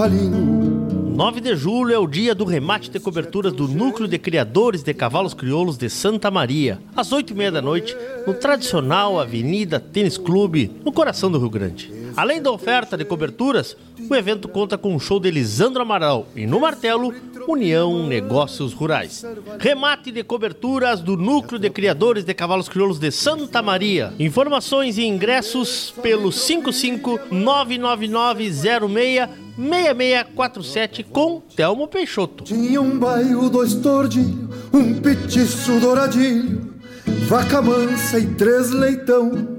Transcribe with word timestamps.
Ervalinho 0.00 0.80
9 1.14 1.42
de 1.42 1.54
julho 1.54 1.92
é 1.92 1.98
o 1.98 2.06
dia 2.06 2.34
do 2.34 2.46
remate 2.46 2.90
de 2.90 2.98
coberturas 2.98 3.52
do 3.52 3.68
Núcleo 3.68 4.08
de 4.08 4.18
Criadores 4.18 4.82
de 4.82 4.94
Cavalos 4.94 5.34
Crioulos 5.34 5.76
de 5.76 5.90
Santa 5.90 6.30
Maria, 6.30 6.80
às 6.96 7.12
8 7.12 7.34
e 7.34 7.36
meia 7.36 7.52
da 7.52 7.60
noite, 7.60 7.94
no 8.26 8.32
tradicional 8.32 9.20
Avenida 9.20 9.78
Tênis 9.78 10.16
Clube, 10.16 10.72
no 10.82 10.90
coração 10.90 11.30
do 11.30 11.38
Rio 11.38 11.50
Grande. 11.50 11.99
Além 12.16 12.40
da 12.42 12.50
oferta 12.50 12.96
de 12.96 13.04
coberturas, 13.04 13.76
o 14.08 14.14
evento 14.14 14.48
conta 14.48 14.76
com 14.78 14.94
um 14.94 15.00
show 15.00 15.20
de 15.20 15.30
Lisandro 15.30 15.82
Amaral 15.82 16.26
e 16.34 16.46
no 16.46 16.60
martelo, 16.60 17.14
União 17.46 18.06
Negócios 18.06 18.72
Rurais. 18.72 19.24
Remate 19.58 20.10
de 20.10 20.22
coberturas 20.22 21.00
do 21.00 21.16
Núcleo 21.16 21.58
de 21.58 21.70
Criadores 21.70 22.24
de 22.24 22.34
Cavalos 22.34 22.68
Crioulos 22.68 22.98
de 22.98 23.10
Santa 23.10 23.62
Maria. 23.62 24.12
Informações 24.18 24.98
e 24.98 25.04
ingressos 25.04 25.92
pelo 26.02 26.30
55 26.32 27.20
99906 27.30 29.28
6647 29.56 31.02
com 31.04 31.40
Telmo 31.54 31.86
Peixoto. 31.86 32.44
Tinha 32.44 32.80
um 32.80 32.98
bairro, 32.98 33.50
dois 33.50 33.74
tordilhos, 33.74 34.48
um 34.72 34.94
petiço 34.94 35.78
douradilho, 35.80 36.74
vaca 37.26 37.60
mansa 37.60 38.18
e 38.18 38.26
três 38.26 38.70
leitão. 38.70 39.58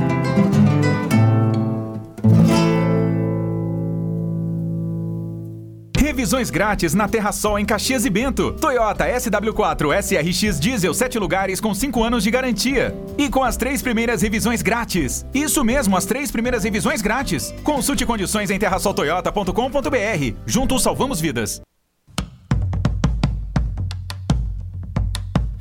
Revisões 6.11 6.49
grátis 6.49 6.93
na 6.93 7.07
Terra 7.07 7.31
Sol 7.31 7.57
em 7.57 7.63
Caxias 7.63 8.03
e 8.03 8.09
Bento. 8.09 8.51
Toyota 8.59 9.05
SW4 9.05 9.97
SRX 9.97 10.59
Diesel 10.59 10.93
7 10.93 11.17
lugares 11.17 11.61
com 11.61 11.73
5 11.73 12.03
anos 12.03 12.21
de 12.21 12.29
garantia. 12.29 12.93
E 13.17 13.29
com 13.29 13.41
as 13.41 13.55
três 13.55 13.81
primeiras 13.81 14.21
revisões 14.21 14.61
grátis. 14.61 15.25
Isso 15.33 15.63
mesmo, 15.63 15.95
as 15.95 16.05
três 16.05 16.29
primeiras 16.29 16.65
revisões 16.65 17.01
grátis. 17.01 17.53
Consulte 17.63 18.05
condições 18.05 18.51
em 18.51 18.59
terrasoltoyota.com.br. 18.59 20.35
Juntos 20.45 20.83
salvamos 20.83 21.21
vidas. 21.21 21.61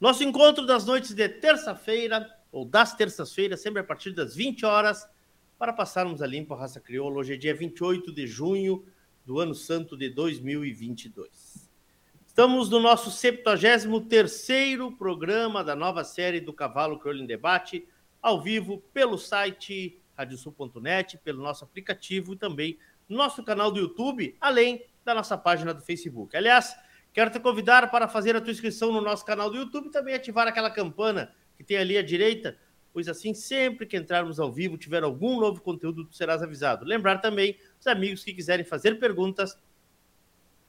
Nosso 0.00 0.22
encontro 0.22 0.64
das 0.64 0.86
noites 0.86 1.12
de 1.12 1.28
terça-feira, 1.28 2.32
ou 2.52 2.64
das 2.64 2.94
terças-feiras, 2.94 3.60
sempre 3.60 3.80
a 3.80 3.84
partir 3.84 4.12
das 4.12 4.36
20 4.36 4.64
horas, 4.64 5.08
para 5.58 5.72
passarmos 5.72 6.22
a 6.22 6.26
limpo 6.26 6.54
a 6.54 6.56
raça 6.56 6.80
crioula. 6.80 7.18
Hoje 7.18 7.34
é 7.34 7.36
dia 7.36 7.52
28 7.52 8.12
de 8.12 8.24
junho 8.24 8.86
do 9.26 9.40
ano 9.40 9.56
santo 9.56 9.96
de 9.96 10.08
2022. 10.08 11.68
Estamos 12.24 12.70
no 12.70 12.78
nosso 12.78 13.10
73º 13.10 14.96
programa 14.96 15.64
da 15.64 15.74
nova 15.74 16.04
série 16.04 16.40
do 16.40 16.52
Cavalo 16.52 17.00
Crioulo 17.00 17.24
em 17.24 17.26
Debate, 17.26 17.84
ao 18.22 18.40
vivo 18.40 18.78
pelo 18.94 19.18
site 19.18 20.00
radiosul.net, 20.16 21.18
pelo 21.18 21.42
nosso 21.42 21.64
aplicativo 21.64 22.34
e 22.34 22.36
também 22.36 22.78
nosso 23.08 23.42
canal 23.42 23.72
do 23.72 23.80
YouTube, 23.80 24.36
além 24.40 24.84
da 25.04 25.12
nossa 25.12 25.36
página 25.36 25.74
do 25.74 25.82
Facebook. 25.82 26.36
Aliás, 26.36 26.76
quero 27.18 27.30
te 27.30 27.40
convidar 27.40 27.90
para 27.90 28.06
fazer 28.06 28.36
a 28.36 28.40
tua 28.40 28.52
inscrição 28.52 28.92
no 28.92 29.00
nosso 29.00 29.24
canal 29.24 29.50
do 29.50 29.56
YouTube 29.56 29.88
e 29.88 29.90
também 29.90 30.14
ativar 30.14 30.46
aquela 30.46 30.70
campana 30.70 31.34
que 31.56 31.64
tem 31.64 31.76
ali 31.76 31.98
à 31.98 32.02
direita, 32.02 32.56
pois 32.92 33.08
assim, 33.08 33.34
sempre 33.34 33.86
que 33.86 33.96
entrarmos 33.96 34.38
ao 34.38 34.52
vivo, 34.52 34.78
tiver 34.78 35.02
algum 35.02 35.40
novo 35.40 35.60
conteúdo, 35.60 36.04
tu 36.04 36.14
serás 36.14 36.44
avisado. 36.44 36.84
Lembrar 36.84 37.18
também 37.18 37.58
os 37.80 37.88
amigos 37.88 38.22
que 38.22 38.32
quiserem 38.32 38.64
fazer 38.64 39.00
perguntas, 39.00 39.58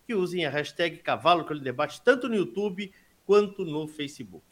que 0.07 0.15
usem 0.15 0.43
a 0.43 0.49
hashtag 0.49 0.97
Cavalo 0.97 1.45
que 1.45 1.53
ele 1.53 1.59
debate 1.59 2.01
tanto 2.01 2.27
no 2.27 2.33
YouTube 2.33 2.91
quanto 3.27 3.63
no 3.63 3.87
Facebook. 3.87 4.43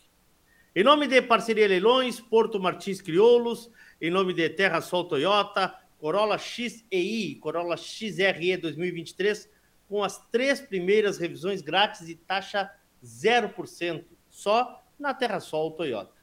Em 0.76 0.84
nome 0.84 1.08
de 1.08 1.20
Parceria 1.24 1.68
Leilões, 1.68 2.20
Porto 2.20 2.60
Martins 2.60 3.02
Crioulos, 3.02 3.72
em 4.00 4.12
nome 4.12 4.36
de 4.36 4.48
Terra 4.52 4.82
Sol 4.82 5.06
Toyota, 5.06 5.74
Corolla 5.98 6.38
XEI, 6.38 7.40
Corolla 7.42 7.76
XRE 7.76 8.56
2023, 8.58 9.57
com 9.88 10.04
as 10.04 10.20
três 10.30 10.60
primeiras 10.60 11.18
revisões 11.18 11.62
grátis 11.62 12.10
e 12.10 12.16
taxa 12.16 12.72
0%, 13.04 14.06
só 14.30 14.84
na 15.00 15.14
Terra 15.14 15.40
Sol 15.40 15.72
Toyota. 15.72 16.14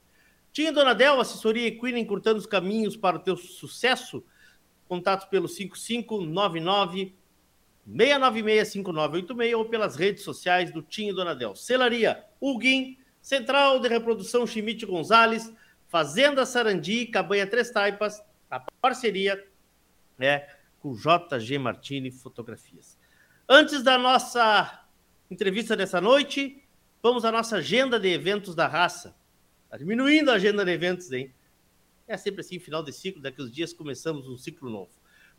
Tinha 0.52 0.72
Donadel, 0.72 1.20
assessoria 1.20 1.66
equina 1.66 1.99
encurtando 1.99 2.38
os 2.38 2.46
caminhos 2.46 2.96
para 2.96 3.16
o 3.16 3.20
teu 3.20 3.37
sucesso. 3.37 4.25
Contatos 4.87 5.26
pelo 5.26 5.49
5599 5.49 7.14
6965986 7.88 9.56
ou 9.56 9.64
pelas 9.66 9.96
redes 9.96 10.22
sociais 10.22 10.70
do 10.72 10.81
Tinho 10.82 11.14
Donadel. 11.14 11.55
Celaria 11.55 12.25
Huguim, 12.40 12.99
Central 13.20 13.81
de 13.81 13.88
Reprodução 13.88 14.46
Chimite 14.46 14.87
Gonzalez, 14.87 15.52
Fazenda 15.88 16.46
Sarandi, 16.46 17.06
Cabanha 17.06 17.46
Três 17.46 17.70
Taipas, 17.70 18.22
a 18.50 18.61
parceria 18.81 19.44
é 20.19 20.49
com 20.81 20.94
JG 20.94 21.58
Martini 21.58 22.11
Fotografias. 22.11 22.99
Antes 23.49 23.82
da 23.82 23.99
nossa 23.99 24.87
entrevista 25.31 25.76
dessa 25.76 26.00
noite, 26.00 26.64
vamos 27.02 27.26
à 27.26 27.31
nossa 27.31 27.56
agenda 27.56 28.00
de 28.00 28.08
eventos 28.08 28.55
da 28.55 28.67
raça. 28.67 29.14
Está 29.67 29.76
diminuindo 29.76 30.31
a 30.31 30.37
agenda 30.37 30.64
de 30.64 30.70
eventos, 30.70 31.12
hein? 31.12 31.31
É 32.08 32.17
sempre 32.17 32.41
assim, 32.41 32.58
final 32.58 32.82
de 32.82 32.91
ciclo, 32.91 33.20
daqui 33.20 33.43
uns 33.43 33.52
dias 33.52 33.75
começamos 33.75 34.26
um 34.31 34.38
ciclo 34.38 34.70
novo. 34.70 34.91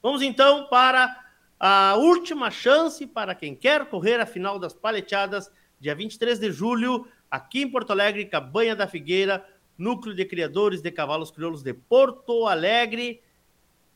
Vamos 0.03 0.21
então 0.21 0.67
para 0.67 1.19
a 1.59 1.95
última 1.95 2.51
chance 2.51 3.07
para 3.07 3.33
quem 3.33 3.55
quer 3.55 3.87
correr 3.87 4.19
a 4.19 4.25
final 4.27 4.59
das 4.59 4.75
paleteadas, 4.75 5.51
dia 5.79 5.95
23 5.95 6.37
de 6.37 6.51
julho, 6.51 7.07
aqui 7.29 7.63
em 7.63 7.71
Porto 7.71 7.89
Alegre, 7.89 8.25
Cabanha 8.25 8.75
da 8.75 8.87
Figueira, 8.87 9.43
Núcleo 9.75 10.13
de 10.13 10.25
Criadores 10.25 10.79
de 10.79 10.91
Cavalos 10.91 11.31
Crioulos 11.31 11.63
de 11.63 11.73
Porto 11.73 12.45
Alegre, 12.45 13.23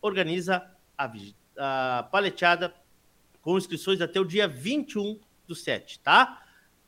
organiza 0.01 0.65
a, 0.97 1.11
a 1.57 2.03
paleteada 2.03 2.73
com 3.41 3.57
inscrições 3.57 4.01
até 4.01 4.19
o 4.19 4.25
dia 4.25 4.47
21 4.47 5.19
do 5.47 5.55
7, 5.55 5.99
tá? 5.99 6.43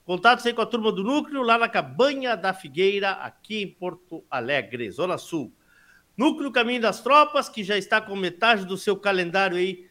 Contatos 0.06 0.46
aí 0.46 0.54
com 0.54 0.62
a 0.62 0.66
turma 0.66 0.92
do 0.92 1.04
Núcleo, 1.04 1.42
lá 1.42 1.58
na 1.58 1.70
Cabanha 1.70 2.36
da 2.36 2.54
Figueira, 2.54 3.12
aqui 3.12 3.62
em 3.62 3.68
Porto 3.68 4.24
Alegre, 4.30 4.90
Zona 4.90 5.18
Sul. 5.18 5.54
Núcleo 6.18 6.52
Caminho 6.52 6.82
das 6.82 7.02
Tropas, 7.02 7.48
que 7.48 7.64
já 7.64 7.78
está 7.78 8.02
com 8.02 8.16
metade 8.16 8.66
do 8.66 8.78
seu 8.78 8.98
calendário 8.98 9.58
aí 9.58 9.90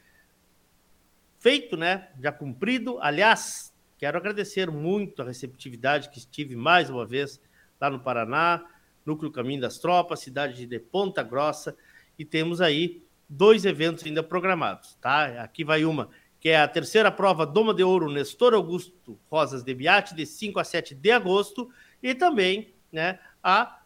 feito, 1.39 1.77
né? 1.77 2.09
Já 2.21 2.31
cumprido. 2.31 2.99
Aliás, 3.01 3.73
quero 3.99 4.19
agradecer 4.19 4.71
muito 4.71 5.23
a 5.23 5.25
receptividade 5.25 6.11
que 6.11 6.19
estive 6.19 6.55
mais 6.55 6.91
uma 6.91 7.07
vez 7.07 7.41
lá 7.81 7.89
no 7.89 7.99
Paraná, 7.99 8.65
Núcleo 9.07 9.33
Caminho 9.33 9.61
das 9.61 9.79
Tropas, 9.79 10.21
cidade 10.21 10.67
de 10.67 10.79
Ponta 10.79 11.23
Grossa, 11.23 11.75
e 12.19 12.25
temos 12.25 12.61
aí 12.61 13.03
dois 13.29 13.65
eventos 13.65 14.05
ainda 14.05 14.23
programados, 14.23 14.97
tá? 15.01 15.43
Aqui 15.43 15.65
vai 15.65 15.85
uma, 15.85 16.11
que 16.41 16.49
é 16.49 16.59
a 16.59 16.67
terceira 16.67 17.13
prova 17.13 17.45
Doma 17.45 17.75
de 17.75 17.85
Ouro 17.85 18.11
Nestor 18.11 18.55
Augusto 18.55 19.21
Rosas 19.31 19.63
de 19.63 19.75
Biate, 19.75 20.15
de 20.15 20.25
5 20.25 20.59
a 20.59 20.65
7 20.65 20.95
de 20.95 21.11
agosto, 21.13 21.71
e 22.03 22.15
também, 22.15 22.75
né, 22.91 23.21
a 23.43 23.83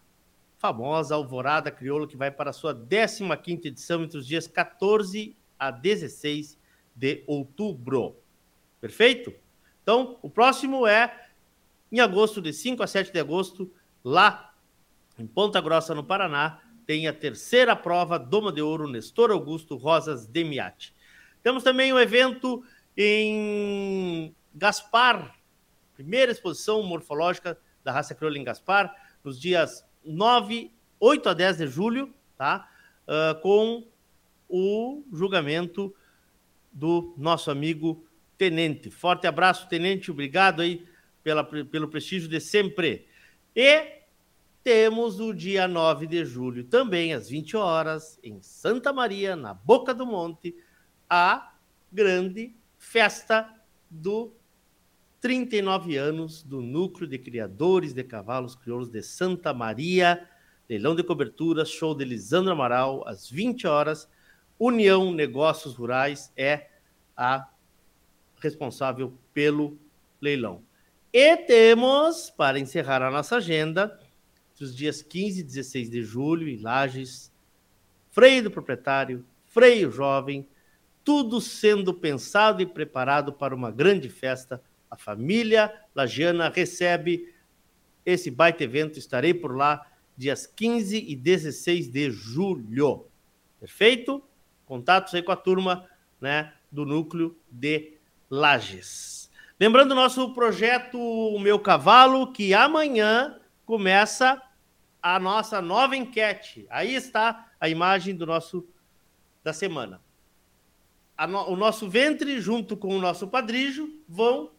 famosa 0.56 1.16
Alvorada 1.16 1.70
Crioula, 1.70 2.06
que 2.06 2.16
vai 2.16 2.30
para 2.30 2.50
a 2.50 2.52
sua 2.52 2.72
15ª 2.72 3.66
edição 3.66 4.04
entre 4.04 4.16
os 4.16 4.26
dias 4.26 4.46
14 4.46 5.36
a 5.58 5.70
16 5.70 6.56
de 6.94 7.24
outubro. 7.26 8.16
Perfeito? 8.80 9.34
Então, 9.82 10.18
o 10.22 10.30
próximo 10.30 10.86
é 10.86 11.28
em 11.90 12.00
agosto, 12.00 12.40
de 12.40 12.52
5 12.52 12.82
a 12.82 12.86
7 12.86 13.12
de 13.12 13.18
agosto, 13.18 13.70
lá 14.02 14.54
em 15.18 15.26
Ponta 15.26 15.60
Grossa, 15.60 15.94
no 15.94 16.04
Paraná, 16.04 16.60
tem 16.86 17.08
a 17.08 17.12
terceira 17.12 17.74
prova 17.74 18.18
Doma 18.18 18.52
de 18.52 18.62
Ouro 18.62 18.88
Nestor 18.88 19.30
Augusto 19.30 19.76
Rosas 19.76 20.26
Demiati. 20.26 20.93
Temos 21.44 21.62
também 21.62 21.92
um 21.92 21.98
evento 22.00 22.64
em 22.96 24.34
Gaspar, 24.54 25.38
primeira 25.92 26.32
exposição 26.32 26.82
morfológica 26.82 27.58
da 27.84 27.92
raça 27.92 28.14
crioula 28.14 28.38
em 28.38 28.42
Gaspar, 28.42 28.90
nos 29.22 29.38
dias 29.38 29.84
9, 30.02 30.72
8 30.98 31.28
a 31.28 31.34
10 31.34 31.58
de 31.58 31.66
julho, 31.66 32.14
tá? 32.34 32.66
Uh, 33.06 33.38
com 33.42 33.86
o 34.48 35.04
julgamento 35.12 35.94
do 36.72 37.12
nosso 37.18 37.50
amigo 37.50 38.06
Tenente. 38.38 38.90
Forte 38.90 39.26
abraço, 39.26 39.68
Tenente, 39.68 40.10
obrigado 40.10 40.62
aí 40.62 40.88
pela, 41.22 41.44
pelo 41.44 41.88
prestígio 41.88 42.26
de 42.26 42.40
sempre. 42.40 43.06
E 43.54 43.98
temos 44.62 45.20
o 45.20 45.34
dia 45.34 45.68
9 45.68 46.06
de 46.06 46.24
julho, 46.24 46.64
também 46.64 47.12
às 47.12 47.28
20 47.28 47.54
horas, 47.54 48.18
em 48.22 48.40
Santa 48.40 48.94
Maria, 48.94 49.36
na 49.36 49.52
Boca 49.52 49.92
do 49.92 50.06
Monte, 50.06 50.56
a 51.16 51.54
grande 51.92 52.52
festa 52.76 53.48
do 53.88 54.32
39 55.20 55.96
anos 55.96 56.42
do 56.42 56.60
Núcleo 56.60 57.08
de 57.08 57.18
Criadores 57.20 57.92
de 57.92 58.02
Cavalos 58.02 58.56
Crioulos 58.56 58.88
de 58.88 59.00
Santa 59.00 59.54
Maria, 59.54 60.28
leilão 60.68 60.96
de 60.96 61.04
coberturas, 61.04 61.70
show 61.70 61.94
de 61.94 62.04
Lisandro 62.04 62.50
Amaral, 62.50 63.06
às 63.06 63.30
20 63.30 63.64
horas, 63.64 64.10
União 64.58 65.12
Negócios 65.12 65.76
Rurais 65.76 66.32
é 66.36 66.68
a 67.16 67.48
responsável 68.40 69.16
pelo 69.32 69.78
leilão. 70.20 70.64
E 71.12 71.36
temos, 71.36 72.28
para 72.28 72.58
encerrar 72.58 73.02
a 73.02 73.10
nossa 73.10 73.36
agenda, 73.36 74.00
os 74.60 74.74
dias 74.74 75.00
15 75.00 75.40
e 75.40 75.44
16 75.44 75.90
de 75.90 76.02
julho, 76.02 76.48
em 76.48 76.60
Lages, 76.60 77.32
freio 78.10 78.42
do 78.42 78.50
proprietário, 78.50 79.24
freio 79.46 79.92
jovem, 79.92 80.48
tudo 81.04 81.40
sendo 81.40 81.92
pensado 81.92 82.62
e 82.62 82.66
preparado 82.66 83.32
para 83.32 83.54
uma 83.54 83.70
grande 83.70 84.08
festa. 84.08 84.62
A 84.90 84.96
família 84.96 85.72
lagiana 85.94 86.48
recebe 86.48 87.32
esse 88.04 88.30
baita 88.30 88.64
evento. 88.64 88.98
Estarei 88.98 89.34
por 89.34 89.54
lá 89.54 89.86
dias 90.16 90.46
15 90.46 90.96
e 90.96 91.14
16 91.14 91.88
de 91.88 92.10
julho. 92.10 93.06
Perfeito? 93.60 94.22
contatos 94.64 95.14
aí 95.14 95.22
com 95.22 95.32
a 95.32 95.36
turma 95.36 95.86
né, 96.20 96.52
do 96.70 96.84
núcleo 96.84 97.36
de 97.50 97.94
Lages. 98.30 99.30
Lembrando 99.58 99.92
o 99.92 99.94
nosso 99.94 100.32
projeto 100.34 100.98
O 100.98 101.38
Meu 101.38 101.58
Cavalo, 101.58 102.32
que 102.32 102.52
amanhã 102.54 103.38
começa 103.64 104.42
a 105.00 105.18
nossa 105.20 105.60
nova 105.62 105.96
enquete. 105.96 106.66
Aí 106.70 106.94
está 106.94 107.50
a 107.60 107.68
imagem 107.68 108.16
do 108.16 108.26
nosso 108.26 108.66
da 109.42 109.52
semana. 109.52 110.00
No, 111.28 111.50
o 111.50 111.56
nosso 111.56 111.88
ventre, 111.88 112.40
junto 112.40 112.76
com 112.76 112.88
o 112.88 113.00
nosso 113.00 113.28
padrijo, 113.28 113.88
vão 114.08 114.50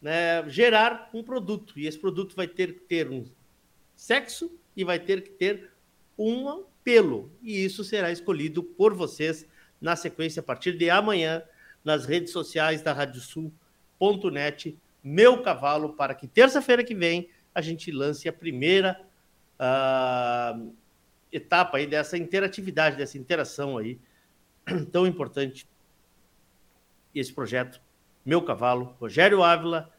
né, 0.00 0.48
gerar 0.48 1.10
um 1.12 1.22
produto. 1.22 1.78
E 1.78 1.86
esse 1.86 1.98
produto 1.98 2.36
vai 2.36 2.46
ter 2.46 2.74
que 2.74 2.80
ter 2.80 3.10
um 3.10 3.26
sexo 3.96 4.50
e 4.76 4.84
vai 4.84 4.98
ter 4.98 5.22
que 5.22 5.30
ter 5.30 5.70
uma 6.16 6.62
pelo. 6.84 7.30
E 7.42 7.64
isso 7.64 7.82
será 7.82 8.10
escolhido 8.10 8.62
por 8.62 8.94
vocês 8.94 9.46
na 9.80 9.96
sequência 9.96 10.40
a 10.40 10.42
partir 10.42 10.76
de 10.76 10.88
amanhã 10.88 11.42
nas 11.84 12.04
redes 12.04 12.32
sociais 12.32 12.82
da 12.82 12.92
Radiosul.net, 12.92 14.76
meu 15.02 15.42
cavalo, 15.42 15.94
para 15.94 16.14
que 16.14 16.28
terça-feira 16.28 16.84
que 16.84 16.94
vem 16.94 17.28
a 17.54 17.60
gente 17.60 17.90
lance 17.90 18.28
a 18.28 18.32
primeira 18.32 19.00
uh, 19.58 20.72
etapa 21.32 21.78
aí 21.78 21.86
dessa 21.86 22.16
interatividade, 22.16 22.96
dessa 22.96 23.18
interação 23.18 23.78
aí 23.78 23.98
tão 24.92 25.06
importante. 25.06 25.68
Esse 27.14 27.32
projeto, 27.32 27.80
Meu 28.24 28.42
Cavalo, 28.42 28.96
Rogério 29.00 29.42
Ávila, 29.42 29.92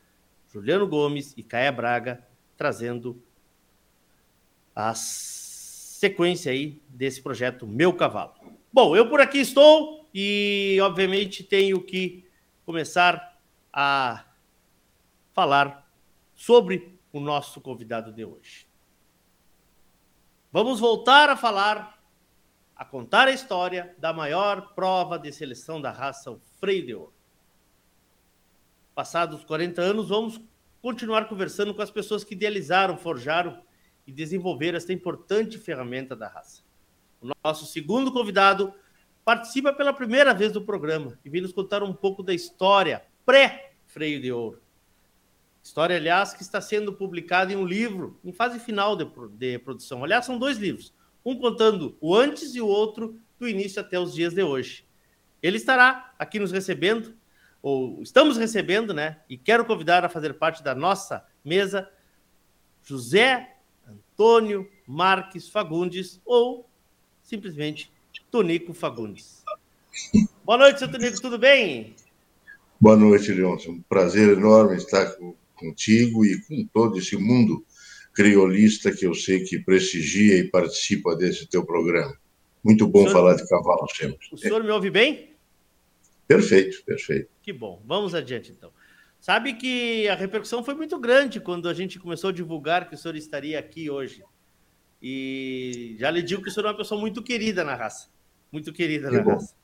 Juliano 0.51 0.87
Gomes 0.87 1.33
e 1.37 1.43
Caia 1.43 1.71
Braga, 1.71 2.25
trazendo 2.57 3.21
a 4.75 4.93
sequência 4.95 6.51
aí 6.51 6.81
desse 6.87 7.21
projeto 7.21 7.67
Meu 7.67 7.93
Cavalo. 7.93 8.33
Bom, 8.71 8.95
eu 8.95 9.09
por 9.09 9.19
aqui 9.19 9.39
estou 9.39 10.09
e, 10.13 10.77
obviamente, 10.81 11.43
tenho 11.43 11.81
que 11.81 12.25
começar 12.65 13.39
a 13.71 14.25
falar 15.33 15.89
sobre 16.35 16.97
o 17.11 17.19
nosso 17.19 17.61
convidado 17.61 18.11
de 18.11 18.25
hoje. 18.25 18.67
Vamos 20.51 20.79
voltar 20.79 21.29
a 21.29 21.37
falar, 21.37 22.00
a 22.81 22.85
contar 22.85 23.27
a 23.27 23.31
história 23.31 23.95
da 23.99 24.11
maior 24.11 24.73
prova 24.73 25.19
de 25.19 25.31
seleção 25.31 25.79
da 25.79 25.91
raça, 25.91 26.31
o 26.31 26.41
Freio 26.59 26.83
de 26.83 26.95
Ouro. 26.95 27.13
Passados 28.95 29.45
40 29.45 29.79
anos, 29.79 30.09
vamos 30.09 30.41
continuar 30.81 31.29
conversando 31.29 31.75
com 31.75 31.83
as 31.83 31.91
pessoas 31.91 32.23
que 32.23 32.33
idealizaram, 32.33 32.97
forjaram 32.97 33.61
e 34.07 34.11
desenvolveram 34.11 34.77
esta 34.77 34.91
importante 34.91 35.59
ferramenta 35.59 36.15
da 36.15 36.27
raça. 36.27 36.63
O 37.21 37.29
nosso 37.43 37.67
segundo 37.67 38.11
convidado 38.11 38.73
participa 39.23 39.71
pela 39.71 39.93
primeira 39.93 40.33
vez 40.33 40.51
do 40.51 40.63
programa 40.63 41.19
e 41.23 41.29
vem 41.29 41.41
nos 41.41 41.53
contar 41.53 41.83
um 41.83 41.93
pouco 41.93 42.23
da 42.23 42.33
história 42.33 43.05
pré-freio 43.23 44.19
de 44.19 44.31
ouro. 44.31 44.59
História, 45.61 45.97
aliás, 45.97 46.33
que 46.33 46.41
está 46.41 46.59
sendo 46.59 46.91
publicada 46.91 47.53
em 47.53 47.55
um 47.55 47.63
livro 47.63 48.19
em 48.25 48.33
fase 48.33 48.57
final 48.57 48.95
de, 48.95 49.05
de 49.33 49.59
produção. 49.59 50.03
Aliás, 50.03 50.25
são 50.25 50.39
dois 50.39 50.57
livros, 50.57 50.91
um 51.25 51.35
contando 51.37 51.97
o 52.01 52.15
antes 52.15 52.55
e 52.55 52.61
o 52.61 52.67
outro 52.67 53.19
do 53.39 53.47
início 53.47 53.81
até 53.81 53.99
os 53.99 54.13
dias 54.13 54.33
de 54.33 54.43
hoje. 54.43 54.85
Ele 55.41 55.57
estará 55.57 56.13
aqui 56.17 56.39
nos 56.39 56.51
recebendo, 56.51 57.15
ou 57.61 58.01
estamos 58.01 58.37
recebendo, 58.37 58.93
né? 58.93 59.19
E 59.29 59.37
quero 59.37 59.65
convidar 59.65 60.05
a 60.05 60.09
fazer 60.09 60.33
parte 60.35 60.63
da 60.63 60.75
nossa 60.75 61.25
mesa 61.43 61.89
José 62.83 63.55
Antônio 63.87 64.69
Marques 64.87 65.49
Fagundes, 65.49 66.19
ou 66.25 66.67
simplesmente 67.23 67.91
Tonico 68.29 68.73
Fagundes. 68.73 69.43
Boa 70.43 70.57
noite, 70.57 70.79
seu 70.79 70.91
Tonico, 70.91 71.21
tudo 71.21 71.37
bem? 71.37 71.95
Boa 72.79 72.95
noite, 72.95 73.31
Leôncio. 73.31 73.71
Um 73.71 73.81
prazer 73.81 74.37
enorme 74.37 74.75
estar 74.75 75.15
contigo 75.55 76.25
e 76.25 76.41
com 76.41 76.65
todo 76.73 76.97
esse 76.97 77.15
mundo 77.15 77.63
criolista 78.13 78.91
que 78.91 79.05
eu 79.05 79.13
sei 79.13 79.43
que 79.43 79.59
prestigia 79.59 80.37
e 80.37 80.49
participa 80.49 81.15
desse 81.15 81.47
teu 81.47 81.65
programa. 81.65 82.17
Muito 82.63 82.87
bom 82.87 83.01
senhor, 83.01 83.13
falar 83.13 83.35
de 83.35 83.47
cavalo 83.47 83.87
sempre. 83.89 84.27
O 84.31 84.37
senhor 84.37 84.63
me 84.63 84.69
ouve 84.69 84.89
bem? 84.89 85.31
Perfeito, 86.27 86.83
perfeito. 86.85 87.29
Que 87.41 87.51
bom. 87.51 87.81
Vamos 87.85 88.13
adiante, 88.13 88.51
então. 88.51 88.71
Sabe 89.19 89.53
que 89.53 90.07
a 90.07 90.15
repercussão 90.15 90.63
foi 90.63 90.73
muito 90.73 90.97
grande 90.99 91.39
quando 91.39 91.67
a 91.69 91.73
gente 91.73 91.99
começou 91.99 92.29
a 92.29 92.33
divulgar 92.33 92.87
que 92.87 92.95
o 92.95 92.97
senhor 92.97 93.15
estaria 93.15 93.59
aqui 93.59 93.89
hoje. 93.89 94.23
E 95.01 95.95
já 95.99 96.09
lhe 96.11 96.21
digo 96.21 96.41
que 96.41 96.49
o 96.49 96.51
senhor 96.51 96.67
é 96.67 96.69
uma 96.69 96.77
pessoa 96.77 96.99
muito 96.99 97.21
querida 97.23 97.63
na 97.63 97.75
raça. 97.75 98.09
Muito 98.51 98.71
querida 98.71 99.09
que 99.09 99.17
na 99.17 99.23
bom. 99.23 99.31
raça. 99.31 99.55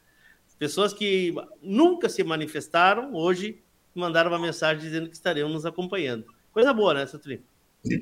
Pessoas 0.57 0.93
que 0.93 1.35
nunca 1.61 2.09
se 2.09 2.23
manifestaram, 2.23 3.13
hoje 3.13 3.61
mandaram 3.93 4.31
uma 4.31 4.39
mensagem 4.39 4.81
dizendo 4.81 5.09
que 5.09 5.15
estariam 5.15 5.49
nos 5.49 5.65
acompanhando. 5.65 6.25
Coisa 6.51 6.73
boa, 6.73 6.93
né, 6.93 7.05
seu 7.05 7.19
Trico? 7.19 7.43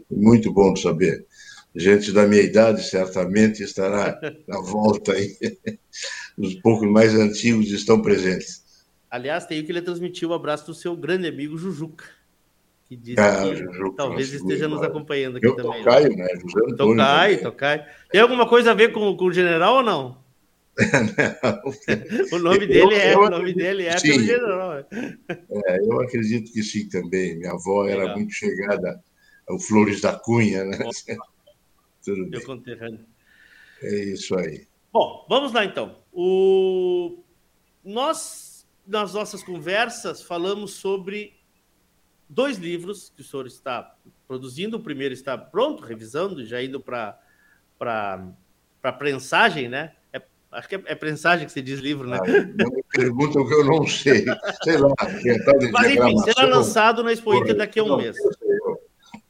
Muito 0.09 0.51
bom 0.51 0.75
saber. 0.75 1.25
Gente 1.75 2.11
da 2.11 2.25
minha 2.25 2.41
idade 2.41 2.83
certamente 2.83 3.61
estará 3.61 4.19
na 4.47 4.61
volta 4.61 5.13
aí. 5.13 5.35
Os 6.37 6.55
poucos 6.55 6.89
mais 6.89 7.13
antigos 7.13 7.69
estão 7.71 8.01
presentes. 8.01 8.63
Aliás, 9.09 9.45
tenho 9.45 9.65
que 9.65 9.73
lhe 9.73 9.81
transmitir 9.81 10.27
o 10.27 10.33
abraço 10.33 10.65
do 10.67 10.73
seu 10.73 10.95
grande 10.95 11.27
amigo 11.27 11.57
Jujuca 11.57 12.05
que 12.87 12.95
disse 12.95 13.19
ah, 13.19 13.43
que 13.43 13.55
Jujuca, 13.55 13.97
talvez 13.97 14.31
esteja 14.31 14.67
nos 14.67 14.81
acompanhando 14.81 15.37
aqui 15.37 15.47
eu 15.47 15.55
também. 15.55 15.83
Tocaio, 15.83 16.15
né? 16.15 16.27
José 16.35 16.71
Antônio 16.71 16.95
tocaio, 16.95 17.41
tocaio. 17.41 17.83
Tem 18.11 18.21
alguma 18.21 18.47
coisa 18.47 18.71
a 18.71 18.73
ver 18.73 18.91
com, 18.91 19.15
com 19.17 19.25
o 19.25 19.33
general 19.33 19.77
ou 19.77 19.83
não? 19.83 20.25
o 22.33 22.37
nome 22.37 22.67
dele 22.67 22.81
eu, 22.81 22.91
é, 22.91 23.13
eu 23.13 23.19
o 23.21 23.29
nome 23.29 23.53
dele 23.53 23.85
é 23.85 23.97
general. 23.97 24.85
É, 24.91 25.79
eu 25.79 26.01
acredito 26.01 26.51
que 26.51 26.61
sim 26.61 26.87
também. 26.89 27.37
Minha 27.37 27.53
avó 27.53 27.87
era 27.87 28.13
muito 28.13 28.33
chegada 28.33 29.01
ao 29.47 29.59
Flores 29.59 30.01
da 30.01 30.17
Cunha, 30.17 30.63
né? 30.63 30.77
Tudo 32.03 32.29
Meu 32.29 32.43
conterrâneo. 32.45 33.05
É 33.81 33.95
isso 34.05 34.37
aí. 34.37 34.67
Bom, 34.93 35.25
vamos 35.27 35.51
lá 35.51 35.65
então. 35.65 35.97
O... 36.13 37.23
Nós, 37.83 38.67
nas 38.87 39.13
nossas 39.13 39.43
conversas, 39.43 40.21
falamos 40.21 40.73
sobre 40.73 41.33
dois 42.29 42.57
livros 42.57 43.11
que 43.15 43.21
o 43.21 43.23
senhor 43.25 43.47
está 43.47 43.95
produzindo. 44.27 44.77
O 44.77 44.83
primeiro 44.83 45.13
está 45.13 45.37
pronto, 45.37 45.83
revisando, 45.83 46.45
já 46.45 46.61
indo 46.63 46.79
para 46.79 47.19
a 47.79 48.91
prensagem, 48.91 49.67
né? 49.67 49.93
É, 50.13 50.21
acho 50.51 50.69
que 50.69 50.75
é, 50.75 50.83
é, 50.85 50.95
prensagem 50.95 51.45
que 51.45 51.51
se 51.51 51.61
diz 51.61 51.79
livro, 51.79 52.07
né? 52.07 52.17
Ah, 52.21 52.27
não 52.27 52.71
me 52.71 52.83
perguntam 52.93 53.45
que 53.45 53.53
eu 53.53 53.65
não 53.65 53.85
sei. 53.85 54.25
Sei 54.63 54.77
lá. 54.77 54.93
É 55.01 55.71
Mas 55.71 55.91
enfim, 55.91 56.17
será 56.19 56.47
lançado 56.47 57.03
na 57.03 57.11
Expo 57.11 57.33
Inter 57.35 57.55
daqui 57.55 57.79
a 57.79 57.83
um 57.83 57.97
mês. 57.97 58.15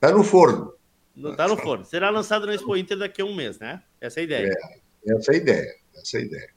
Está 0.06 0.16
no 0.16 0.24
forno. 0.24 0.74
Está 1.18 1.48
no 1.48 1.58
forno. 1.58 1.84
Será 1.84 2.12
lançado 2.12 2.46
na 2.46 2.54
Expo 2.54 2.78
Inter 2.78 2.98
daqui 2.98 3.24
a 3.24 3.26
um 3.26 3.34
mês, 3.34 3.58
né? 3.58 3.82
Essa 4.00 4.20
é 4.20 4.22
a 4.22 4.24
ideia. 4.24 4.54
É, 4.54 5.14
essa 5.14 5.32
é 5.32 5.36
a 5.36 5.38
ideia. 5.38 5.76
Essa 5.96 6.18
é 6.18 6.20
a 6.20 6.24
ideia. 6.24 6.50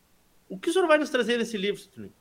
O 0.51 0.59
que 0.59 0.69
o 0.69 0.73
senhor 0.73 0.87
vai 0.87 0.99
nos 0.99 1.09
trazer 1.09 1.39
nesse 1.39 1.57
livro, 1.57 1.81
Citrino? 1.81 2.13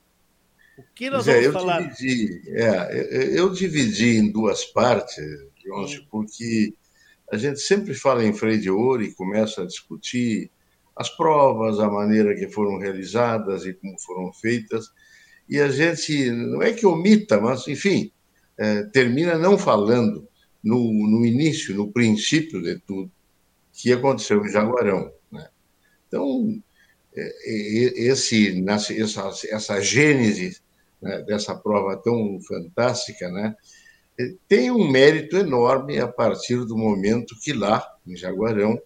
O 0.77 0.83
que 0.95 1.09
nós 1.09 1.25
vamos 1.25 1.43
eu 1.43 1.51
falar? 1.51 1.81
Dividi, 1.81 2.43
é, 2.51 3.37
eu 3.37 3.49
dividi 3.49 4.17
em 4.17 4.31
duas 4.31 4.63
partes, 4.65 5.17
João, 5.65 5.85
porque 6.09 6.73
a 7.29 7.35
gente 7.35 7.59
sempre 7.59 7.93
fala 7.93 8.23
em 8.23 8.31
freio 8.31 8.61
de 8.61 8.69
ouro 8.69 9.03
e 9.03 9.13
começa 9.13 9.63
a 9.63 9.65
discutir 9.65 10.49
as 10.95 11.09
provas, 11.09 11.79
a 11.79 11.89
maneira 11.89 12.35
que 12.35 12.47
foram 12.47 12.77
realizadas 12.77 13.65
e 13.65 13.73
como 13.73 13.99
foram 13.99 14.31
feitas, 14.31 14.85
e 15.49 15.59
a 15.59 15.67
gente 15.67 16.29
não 16.31 16.61
é 16.61 16.71
que 16.71 16.85
omita, 16.85 17.41
mas, 17.41 17.67
enfim, 17.67 18.11
é, 18.57 18.83
termina 18.83 19.37
não 19.37 19.57
falando 19.57 20.27
no, 20.63 20.91
no 21.07 21.25
início, 21.25 21.75
no 21.75 21.91
princípio 21.91 22.61
de 22.61 22.79
tudo, 22.79 23.11
que 23.73 23.91
aconteceu 23.93 24.43
em 24.45 24.49
Jaguarão. 24.49 25.11
Né? 25.31 25.47
Então, 26.07 26.61
é, 27.15 28.03
esse, 28.09 28.63
essa, 28.67 29.31
essa 29.49 29.81
gênese 29.81 30.59
né, 31.01 31.21
dessa 31.23 31.55
prova 31.55 31.95
tão 31.97 32.39
fantástica, 32.41 33.29
né, 33.29 33.55
tem 34.47 34.71
um 34.71 34.89
mérito 34.89 35.37
enorme 35.37 35.99
a 35.99 36.07
partir 36.07 36.65
do 36.65 36.75
momento 36.75 37.35
que 37.39 37.53
lá, 37.53 37.87
em 38.05 38.15
Jaguarão, 38.15 38.79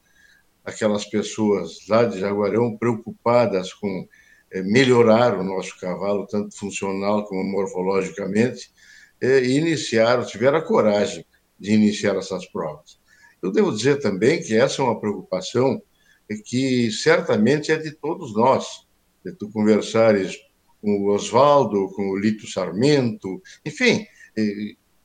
aquelas 0.63 1.05
pessoas 1.05 1.87
lá 1.87 2.03
de 2.03 2.19
Jaguarão 2.19 2.77
preocupadas 2.77 3.73
com 3.73 4.07
é, 4.51 4.61
melhorar 4.61 5.39
o 5.39 5.43
nosso 5.43 5.79
cavalo, 5.79 6.27
tanto 6.27 6.55
funcional 6.57 7.25
como 7.25 7.43
morfologicamente, 7.43 8.71
é, 9.21 9.45
iniciaram, 9.45 10.25
tiveram 10.25 10.57
a 10.57 10.61
coragem 10.61 11.25
de 11.61 11.73
iniciar 11.73 12.15
essas 12.15 12.45
provas. 12.47 12.99
Eu 13.41 13.51
devo 13.51 13.71
dizer 13.71 13.99
também 13.99 14.41
que 14.41 14.55
essa 14.55 14.81
é 14.81 14.85
uma 14.85 14.99
preocupação 14.99 15.81
que 16.45 16.91
certamente 16.91 17.71
é 17.71 17.77
de 17.77 17.91
todos 17.91 18.33
nós. 18.33 18.87
De 19.23 19.31
tu 19.33 19.49
conversares 19.51 20.37
com 20.81 20.91
o 20.97 21.13
Oswaldo, 21.13 21.89
com 21.95 22.09
o 22.09 22.17
Lito 22.17 22.47
Sarmento, 22.47 23.41
enfim, 23.63 24.05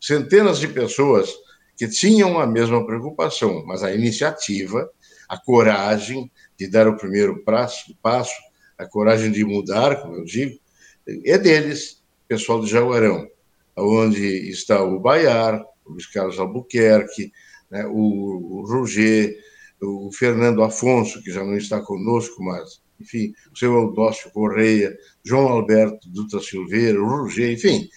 centenas 0.01 0.59
de 0.59 0.69
pessoas 0.69 1.31
que 1.77 1.87
tinham 1.89 2.39
a 2.39 2.47
mesma 2.47 2.85
preocupação, 2.87 3.63
mas 3.67 3.83
a 3.83 3.95
iniciativa, 3.95 4.91
a 5.29 5.39
coragem 5.39 6.31
de 6.59 6.67
dar 6.67 6.89
o 6.89 6.97
primeiro 6.97 7.43
passo, 7.45 7.95
passo 8.01 8.33
a 8.79 8.87
coragem 8.87 9.31
de 9.31 9.45
mudar, 9.45 10.01
como 10.01 10.17
eu 10.17 10.25
digo, 10.25 10.59
é 11.07 11.37
deles, 11.37 12.03
pessoal 12.27 12.61
de 12.61 12.71
Jaguarão, 12.71 13.29
onde 13.77 14.49
está 14.49 14.83
o 14.83 14.99
Baiar, 14.99 15.63
o 15.87 15.93
Luiz 15.93 16.07
Carlos 16.07 16.39
Albuquerque, 16.39 17.33
né, 17.71 17.87
o, 17.87 18.61
o 18.61 18.67
Roger, 18.67 19.35
o 19.81 20.11
Fernando 20.13 20.63
Afonso, 20.63 21.23
que 21.23 21.31
já 21.31 21.43
não 21.45 21.57
está 21.57 21.81
conosco, 21.81 22.43
mas 22.43 22.85
enfim, 22.99 23.33
o 23.53 23.59
seu 23.59 23.75
Eudócio 23.75 24.31
Correia, 24.31 24.97
João 25.25 25.49
Alberto 25.49 26.09
Dutra 26.09 26.41
Silveira, 26.41 27.01
o 27.01 27.07
Roger, 27.07 27.53
enfim, 27.53 27.89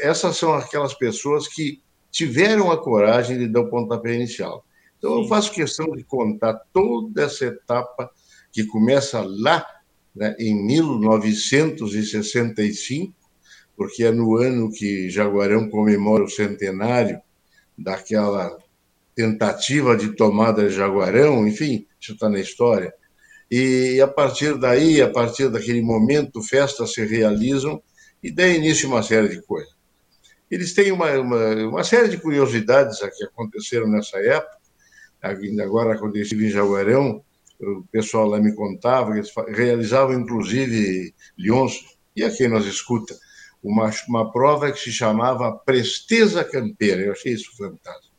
essas 0.00 0.36
são 0.36 0.52
aquelas 0.54 0.94
pessoas 0.94 1.46
que 1.46 1.80
tiveram 2.10 2.68
a 2.70 2.78
coragem 2.78 3.38
de 3.38 3.46
dar 3.46 3.60
o 3.60 3.70
pontapé 3.70 4.14
inicial. 4.14 4.64
Então, 4.96 5.16
Sim. 5.16 5.22
eu 5.22 5.28
faço 5.28 5.52
questão 5.52 5.92
de 5.92 6.02
contar 6.04 6.54
toda 6.72 7.24
essa 7.24 7.44
etapa 7.46 8.10
que 8.50 8.64
começa 8.64 9.22
lá, 9.22 9.66
né, 10.14 10.34
em 10.38 10.54
1965, 10.66 13.14
porque 13.76 14.04
é 14.04 14.10
no 14.10 14.36
ano 14.36 14.72
que 14.72 15.10
Jaguarão 15.10 15.68
comemora 15.68 16.24
o 16.24 16.30
centenário 16.30 17.20
daquela 17.78 18.58
tentativa 19.14 19.96
de 19.96 20.14
tomada 20.16 20.68
de 20.68 20.74
Jaguarão, 20.74 21.46
enfim, 21.46 21.86
isso 22.00 22.12
está 22.12 22.28
na 22.28 22.40
história. 22.40 22.92
E 23.50 24.00
a 24.00 24.06
partir 24.06 24.58
daí, 24.58 25.00
a 25.00 25.08
partir 25.08 25.48
daquele 25.48 25.80
momento, 25.80 26.42
festas 26.42 26.92
se 26.92 27.04
realizam 27.04 27.82
e 28.22 28.30
dá 28.30 28.46
início 28.46 28.88
uma 28.88 29.02
série 29.02 29.28
de 29.28 29.40
coisas. 29.42 29.72
Eles 30.50 30.74
têm 30.74 30.92
uma, 30.92 31.10
uma, 31.18 31.54
uma 31.66 31.84
série 31.84 32.08
de 32.08 32.18
curiosidades 32.18 32.98
que 33.16 33.24
aconteceram 33.24 33.86
nessa 33.86 34.18
época. 34.18 34.58
Agora, 35.62 35.98
quando 35.98 36.16
eu 36.16 36.22
estive 36.22 36.46
em 36.46 36.50
Jaguarão, 36.50 37.22
o 37.60 37.84
pessoal 37.90 38.26
lá 38.26 38.38
me 38.38 38.54
contava 38.54 39.12
que 39.12 39.18
eles 39.18 39.32
realizavam, 39.48 40.18
inclusive, 40.18 41.14
Leonço, 41.36 41.84
e 42.14 42.24
a 42.24 42.30
quem 42.30 42.48
nos 42.48 42.66
escuta, 42.66 43.16
uma, 43.62 43.90
uma 44.08 44.30
prova 44.32 44.70
que 44.70 44.78
se 44.78 44.92
chamava 44.92 45.52
Presteza 45.52 46.44
Campeira. 46.44 47.02
Eu 47.02 47.12
achei 47.12 47.32
isso 47.32 47.56
fantástico. 47.56 48.14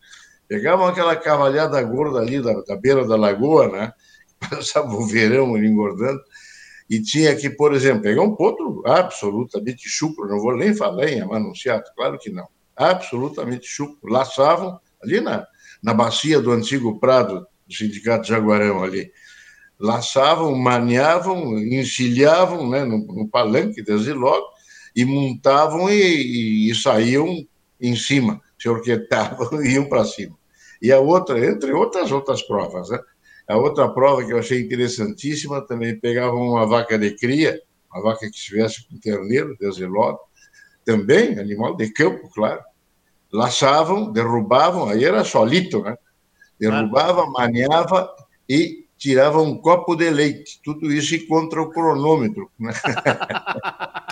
Pegavam 0.48 0.88
aquela 0.88 1.16
cavalhada 1.16 1.82
gorda 1.84 2.20
ali 2.20 2.42
da, 2.42 2.54
da 2.62 2.76
beira 2.76 3.08
da 3.08 3.16
lagoa, 3.16 3.68
né? 3.68 3.94
Passava 4.50 4.88
o 4.88 5.06
verão 5.06 5.58
engordando, 5.58 6.22
e 6.90 7.00
tinha 7.00 7.36
que, 7.36 7.50
por 7.50 7.74
exemplo, 7.74 8.02
pegar 8.02 8.24
um 8.24 8.36
potro 8.36 8.82
absolutamente 8.86 9.88
chucro, 9.88 10.28
não 10.28 10.40
vou 10.40 10.58
nem 10.58 10.74
falar 10.74 11.08
em 11.08 11.22
amanunciado, 11.22 11.84
claro 11.96 12.18
que 12.18 12.32
não, 12.32 12.48
absolutamente 12.76 13.68
chucro. 13.68 14.12
Laçavam 14.12 14.80
ali 15.04 15.22
na, 15.22 15.46
na 15.84 15.94
bacia 15.94 16.42
do 16.42 16.52
antigo 16.52 17.00
Prado, 17.00 17.46
do 17.68 17.74
Sindicato 17.74 18.28
Jaguarão 18.28 18.84
ali. 18.84 19.12
Laçavam, 19.80 20.56
maniavam, 20.56 21.60
encilhavam 21.60 22.68
né, 22.68 22.84
no, 22.84 22.98
no 22.98 23.30
palanque, 23.30 23.84
desde 23.84 24.12
logo, 24.12 24.48
e 24.96 25.06
montavam 25.06 25.90
e, 25.90 26.02
e, 26.02 26.72
e 26.72 26.76
saíam 26.76 27.46
em 27.80 27.96
cima, 27.96 28.42
se 28.58 28.68
orquetavam 28.68 29.62
e 29.64 29.74
iam 29.74 29.86
para 29.86 30.06
cima. 30.06 30.38
E 30.82 30.92
a 30.92 31.00
outra, 31.00 31.46
entre 31.46 31.72
outras 31.72 32.12
outras 32.12 32.42
provas, 32.42 32.90
né? 32.90 33.00
A 33.48 33.58
outra 33.58 33.90
prova 33.90 34.24
que 34.24 34.32
eu 34.32 34.38
achei 34.38 34.62
interessantíssima, 34.62 35.66
também 35.66 36.00
pegavam 36.00 36.40
uma 36.40 36.68
vaca 36.68 36.98
de 37.00 37.16
cria, 37.16 37.60
uma 37.92 38.04
vaca 38.04 38.30
que 38.30 38.38
estivesse 38.38 38.88
com 38.88 39.00
terneiro, 39.00 39.58
desde 39.60 39.86
logo, 39.88 40.20
também 40.86 41.40
animal 41.40 41.76
de 41.76 41.92
campo, 41.92 42.30
claro. 42.30 42.62
Laçavam, 43.32 44.12
derrubavam, 44.12 44.88
aí 44.88 45.04
era 45.04 45.24
solito, 45.24 45.82
né? 45.82 45.98
Derrubava, 46.60 47.26
maniava 47.28 48.10
e 48.48 48.86
tirava 48.98 49.42
um 49.42 49.58
copo 49.58 49.96
de 49.96 50.10
leite. 50.10 50.60
Tudo 50.64 50.92
isso 50.92 51.16
contra 51.28 51.62
o 51.62 51.70
cronômetro. 51.70 52.52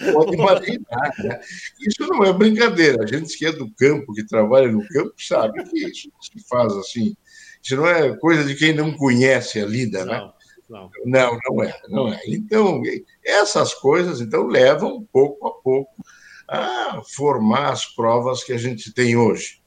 Né? 0.00 0.12
Pode 0.12 0.34
imaginar. 0.36 1.12
Né? 1.18 1.40
Isso 1.86 2.06
não 2.08 2.24
é 2.24 2.32
brincadeira. 2.32 3.04
A 3.04 3.06
gente 3.06 3.36
que 3.36 3.46
é 3.46 3.52
do 3.52 3.70
campo, 3.74 4.12
que 4.12 4.24
trabalha 4.26 4.70
no 4.70 4.86
campo, 4.88 5.12
sabe 5.18 5.62
que 5.64 5.78
isso 5.78 6.10
se 6.20 6.48
faz 6.48 6.72
assim. 6.74 7.14
Isso 7.62 7.76
não 7.76 7.86
é 7.86 8.16
coisa 8.16 8.44
de 8.44 8.54
quem 8.54 8.74
não 8.74 8.96
conhece 8.96 9.60
a 9.60 9.66
lida, 9.66 10.04
né? 10.04 10.30
Não, 10.68 10.88
não, 11.04 11.38
não 11.48 11.64
é, 11.64 11.80
não 11.88 12.12
é. 12.12 12.20
Então, 12.26 12.80
essas 13.24 13.74
coisas 13.74 14.20
então 14.20 14.46
levam 14.46 15.06
pouco 15.12 15.46
a 15.48 15.50
pouco 15.50 15.92
a 16.48 17.02
formar 17.14 17.70
as 17.70 17.84
provas 17.86 18.42
que 18.42 18.52
a 18.52 18.56
gente 18.56 18.92
tem 18.94 19.16
hoje. 19.16 19.60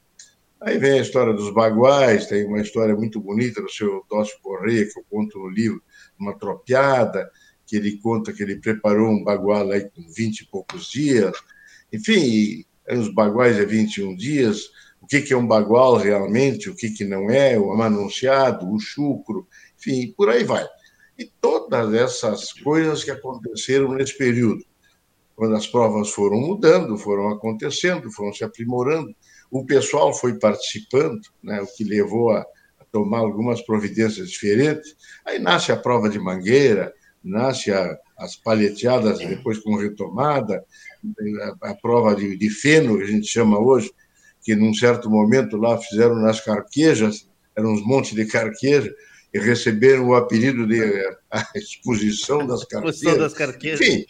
Aí 0.62 0.78
vem 0.78 0.94
a 0.94 1.02
história 1.02 1.34
dos 1.34 1.54
baguais, 1.54 2.28
tem 2.28 2.46
uma 2.46 2.62
história 2.62 2.96
muito 2.96 3.20
bonita 3.20 3.62
do 3.62 3.70
seu 3.70 4.06
Dócio 4.10 4.38
Correia, 4.42 4.86
que 4.86 4.98
eu 4.98 5.04
conto 5.10 5.40
no 5.40 5.50
livro, 5.50 5.84
uma 6.18 6.38
tropiada, 6.38 7.30
que 7.74 7.78
ele 7.78 7.98
conta 7.98 8.32
que 8.32 8.44
ele 8.44 8.58
preparou 8.58 9.10
um 9.10 9.24
bagual 9.24 9.72
aí 9.72 9.90
com 9.90 10.08
20 10.08 10.42
e 10.42 10.46
poucos 10.46 10.92
dias. 10.92 11.36
Enfim, 11.92 12.64
os 12.88 13.12
baguais 13.12 13.58
é 13.58 13.66
21 13.66 14.16
dias, 14.16 14.70
o 15.02 15.08
que, 15.08 15.24
que 15.24 15.34
é 15.34 15.38
um 15.38 15.48
bagual 15.48 15.98
realmente, 15.98 16.70
o 16.70 16.76
que, 16.76 16.92
que 16.92 17.04
não 17.04 17.32
é, 17.32 17.58
o 17.58 17.72
amanunciado, 17.72 18.72
o 18.72 18.80
chucro, 18.80 19.48
enfim, 19.76 20.14
por 20.16 20.30
aí 20.30 20.44
vai. 20.44 20.68
E 21.18 21.26
todas 21.42 21.92
essas 21.96 22.54
coisas 22.54 23.04
que 23.04 23.10
aconteceram 23.10 23.92
nesse 23.94 24.16
período, 24.16 24.64
quando 25.36 25.56
as 25.56 25.66
provas 25.66 26.12
foram 26.12 26.38
mudando, 26.38 26.96
foram 26.96 27.30
acontecendo, 27.30 28.12
foram 28.12 28.32
se 28.32 28.44
aprimorando, 28.44 29.16
o 29.50 29.66
pessoal 29.66 30.14
foi 30.14 30.38
participando, 30.38 31.22
né, 31.42 31.60
o 31.60 31.68
que 31.76 31.84
levou 31.84 32.30
a, 32.30 32.46
tomar 32.92 33.18
algumas 33.18 33.64
providências 33.64 34.30
diferentes. 34.30 34.96
Aí 35.26 35.40
nasce 35.40 35.72
a 35.72 35.76
prova 35.76 36.08
de 36.08 36.20
mangueira, 36.20 36.94
nasce 37.24 37.72
a, 37.72 37.98
as 38.18 38.36
palheteadas 38.36 39.20
depois 39.20 39.60
com 39.60 39.76
retomada, 39.76 40.64
a, 41.62 41.72
a 41.72 41.76
prova 41.76 42.16
de, 42.16 42.38
de, 42.38 42.50
feno, 42.50 42.98
que 42.98 43.04
a 43.04 43.08
gente 43.08 43.28
chama 43.28 43.60
hoje, 43.60 43.92
que 44.44 44.56
num 44.56 44.74
certo 44.74 45.10
momento 45.10 45.58
lá 45.58 45.78
fizeram 45.78 46.16
nas 46.16 46.42
carquejas, 46.42 47.28
eram 47.56 47.72
uns 47.72 47.86
montes 47.86 48.14
de 48.14 48.26
carqueja, 48.26 48.94
e 49.34 49.40
receberam 49.40 50.10
o 50.10 50.16
apelido 50.16 50.68
de 50.68 50.80
a 51.32 51.44
exposição 51.56 52.46
das 52.46 52.64
carquejas. 52.66 52.96
Exposição 52.96 53.18
das 53.18 53.34
carquejas. 53.34 53.82
Enfim, 53.82 54.06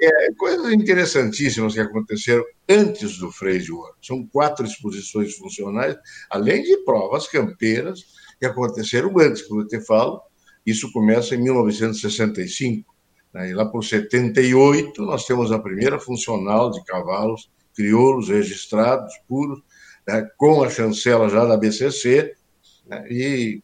é, 0.00 0.32
coisas 0.34 0.72
interessantíssimas 0.72 1.74
que 1.74 1.80
aconteceram 1.80 2.44
antes 2.68 3.18
do 3.18 3.32
Freio 3.32 3.60
de 3.60 3.72
Ouro. 3.72 3.94
São 4.00 4.24
quatro 4.26 4.64
exposições 4.64 5.34
funcionais, 5.34 5.96
além 6.30 6.62
de 6.62 6.76
provas 6.84 7.26
campeiras 7.26 8.04
que 8.38 8.46
aconteceram 8.46 9.12
antes, 9.18 9.42
como 9.42 9.62
eu 9.62 9.66
te 9.66 9.80
falo. 9.80 10.20
Isso 10.68 10.92
começa 10.92 11.34
em 11.34 11.42
1965. 11.42 12.94
Né? 13.32 13.50
E 13.50 13.54
lá 13.54 13.64
por 13.64 13.82
78, 13.82 15.00
nós 15.02 15.24
temos 15.24 15.50
a 15.50 15.58
primeira 15.58 15.98
funcional 15.98 16.70
de 16.70 16.84
cavalos 16.84 17.50
crioulos 17.74 18.28
registrados, 18.28 19.14
puros, 19.26 19.62
né? 20.06 20.28
com 20.36 20.62
a 20.62 20.68
chancela 20.68 21.28
já 21.30 21.46
da 21.46 21.56
BCC, 21.56 22.34
né? 22.86 23.06
e 23.10 23.62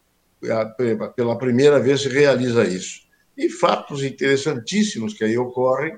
a, 0.49 0.65
pela 1.09 1.37
primeira 1.37 1.79
vez 1.79 2.01
se 2.01 2.09
realiza 2.09 2.63
isso. 2.63 3.01
E 3.37 3.49
fatos 3.49 4.03
interessantíssimos 4.03 5.13
que 5.13 5.23
aí 5.23 5.37
ocorrem 5.37 5.95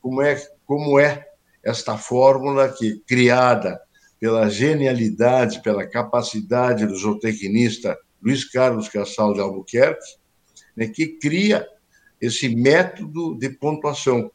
como 0.00 0.22
é, 0.22 0.40
como 0.64 0.98
é 0.98 1.26
esta 1.62 1.98
fórmula 1.98 2.68
que, 2.70 3.02
criada 3.06 3.78
pela 4.18 4.48
genialidade, 4.48 5.62
pela 5.62 5.86
capacidade 5.86 6.86
do 6.86 6.96
zootecnista 6.96 7.98
Luiz 8.22 8.48
Carlos 8.50 8.88
Cassal 8.88 9.34
de 9.34 9.40
Albuquerque, 9.40 10.16
né, 10.76 10.86
que 10.86 11.18
cria 11.18 11.66
esse 12.20 12.48
método 12.48 13.34
de 13.34 13.50
pontuação, 13.50 14.30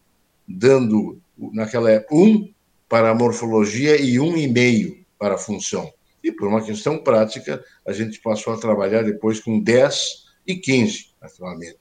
dando, 0.48 1.22
naquela 1.38 1.92
época, 1.92 2.16
um 2.16 2.52
para 2.88 3.10
a 3.10 3.16
morfologia 3.16 4.00
e 4.00 4.20
um 4.20 4.36
e 4.36 4.48
meio 4.48 5.06
para 5.18 5.36
a 5.36 5.38
função. 5.38 5.92
E 6.24 6.32
por 6.32 6.48
uma 6.48 6.64
questão 6.64 7.02
prática, 7.04 7.64
a 7.86 7.94
gente 7.94 8.20
passou 8.20 8.54
a 8.54 8.58
trabalhar 8.58 9.04
depois 9.04 9.40
com 9.40 9.60
10 9.60 10.26
e 10.46 10.56
15, 10.56 11.08
naturalmente. 11.22 11.78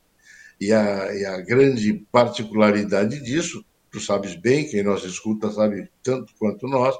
E 0.60 0.72
a, 0.72 1.14
e 1.14 1.24
a 1.24 1.40
grande 1.40 2.06
particularidade 2.12 3.20
disso 3.22 3.64
tu 3.90 4.00
sabes 4.00 4.36
bem, 4.36 4.68
quem 4.68 4.82
nos 4.82 5.04
escuta 5.04 5.50
sabe 5.50 5.90
tanto 6.02 6.32
quanto 6.38 6.68
nós, 6.68 6.96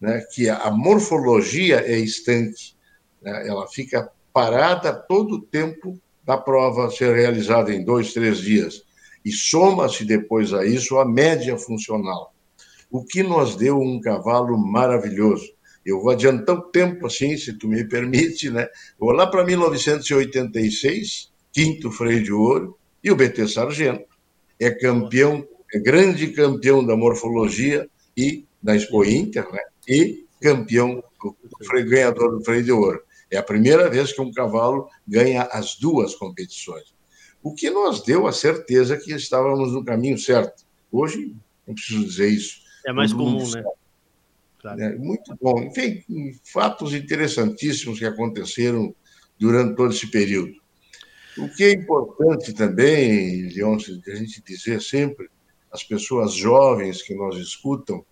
né, 0.00 0.20
que 0.32 0.48
a 0.48 0.70
morfologia 0.70 1.80
é 1.80 1.98
estanque, 1.98 2.74
né, 3.20 3.48
ela 3.48 3.66
fica 3.66 4.10
parada 4.32 4.94
todo 4.94 5.34
o 5.34 5.42
tempo 5.42 6.00
da 6.28 6.36
prova 6.36 6.90
ser 6.90 7.16
realizada 7.16 7.72
em 7.72 7.82
dois, 7.82 8.12
três 8.12 8.36
dias, 8.36 8.82
e 9.24 9.32
soma-se 9.32 10.04
depois 10.04 10.52
a 10.52 10.62
isso 10.62 10.98
a 10.98 11.08
média 11.08 11.56
funcional, 11.56 12.34
o 12.90 13.02
que 13.02 13.22
nos 13.22 13.56
deu 13.56 13.80
um 13.80 13.98
cavalo 13.98 14.58
maravilhoso. 14.58 15.50
Eu 15.86 16.02
vou 16.02 16.10
adiantar 16.10 16.54
o 16.54 16.70
tempo 16.70 17.06
assim, 17.06 17.34
se 17.38 17.54
tu 17.54 17.66
me 17.66 17.82
permite, 17.88 18.50
né? 18.50 18.68
Vou 18.98 19.12
lá 19.12 19.26
para 19.26 19.42
1986, 19.42 21.32
quinto 21.50 21.90
freio 21.90 22.22
de 22.22 22.30
ouro, 22.30 22.76
e 23.02 23.10
o 23.10 23.16
BT 23.16 23.48
Sargento 23.48 24.04
é 24.60 24.70
campeão 24.70 25.48
é 25.72 25.78
grande 25.78 26.28
campeão 26.28 26.84
da 26.84 26.94
morfologia 26.94 27.88
e 28.16 28.44
da 28.62 28.76
Expo 28.76 29.02
Inter, 29.04 29.50
né? 29.50 29.60
e 29.86 30.26
campeão, 30.42 31.02
ganhador 31.86 32.38
do 32.38 32.44
freio 32.44 32.62
de 32.64 32.72
ouro. 32.72 33.02
É 33.30 33.36
a 33.36 33.42
primeira 33.42 33.90
vez 33.90 34.12
que 34.12 34.20
um 34.20 34.32
cavalo 34.32 34.88
ganha 35.06 35.42
as 35.42 35.76
duas 35.76 36.14
competições. 36.14 36.94
O 37.42 37.54
que 37.54 37.70
nos 37.70 38.02
deu 38.02 38.26
a 38.26 38.32
certeza 38.32 38.96
que 38.96 39.12
estávamos 39.12 39.72
no 39.72 39.84
caminho 39.84 40.18
certo. 40.18 40.64
Hoje, 40.90 41.34
não 41.66 41.74
preciso 41.74 42.04
dizer 42.04 42.28
isso. 42.28 42.62
É 42.86 42.92
mais 42.92 43.12
comum, 43.12 43.48
né? 43.50 43.62
Claro. 44.58 44.80
É, 44.80 44.96
muito 44.96 45.36
bom. 45.40 45.62
Enfim, 45.62 46.02
fatos 46.42 46.92
interessantíssimos 46.94 47.98
que 47.98 48.06
aconteceram 48.06 48.94
durante 49.38 49.76
todo 49.76 49.92
esse 49.92 50.10
período. 50.10 50.54
O 51.36 51.48
que 51.48 51.64
é 51.64 51.72
importante 51.72 52.52
também, 52.52 53.48
Leôncio, 53.50 54.00
a 54.08 54.14
gente 54.16 54.42
dizer 54.42 54.82
sempre, 54.82 55.30
as 55.70 55.84
pessoas 55.84 56.34
jovens 56.34 57.02
que 57.02 57.14
nos 57.14 57.36
escutam, 57.38 58.04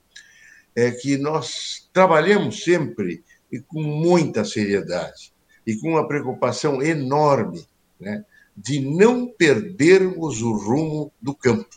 é 0.76 0.90
que 0.90 1.16
nós 1.16 1.88
trabalhamos 1.92 2.62
sempre 2.62 3.24
e 3.50 3.60
com 3.60 3.82
muita 3.82 4.44
seriedade 4.44 5.32
e 5.66 5.76
com 5.76 5.90
uma 5.90 6.06
preocupação 6.06 6.80
enorme 6.80 7.66
né, 8.00 8.24
de 8.56 8.80
não 8.80 9.26
perdermos 9.26 10.40
o 10.40 10.52
rumo 10.52 11.12
do 11.20 11.34
campo. 11.34 11.76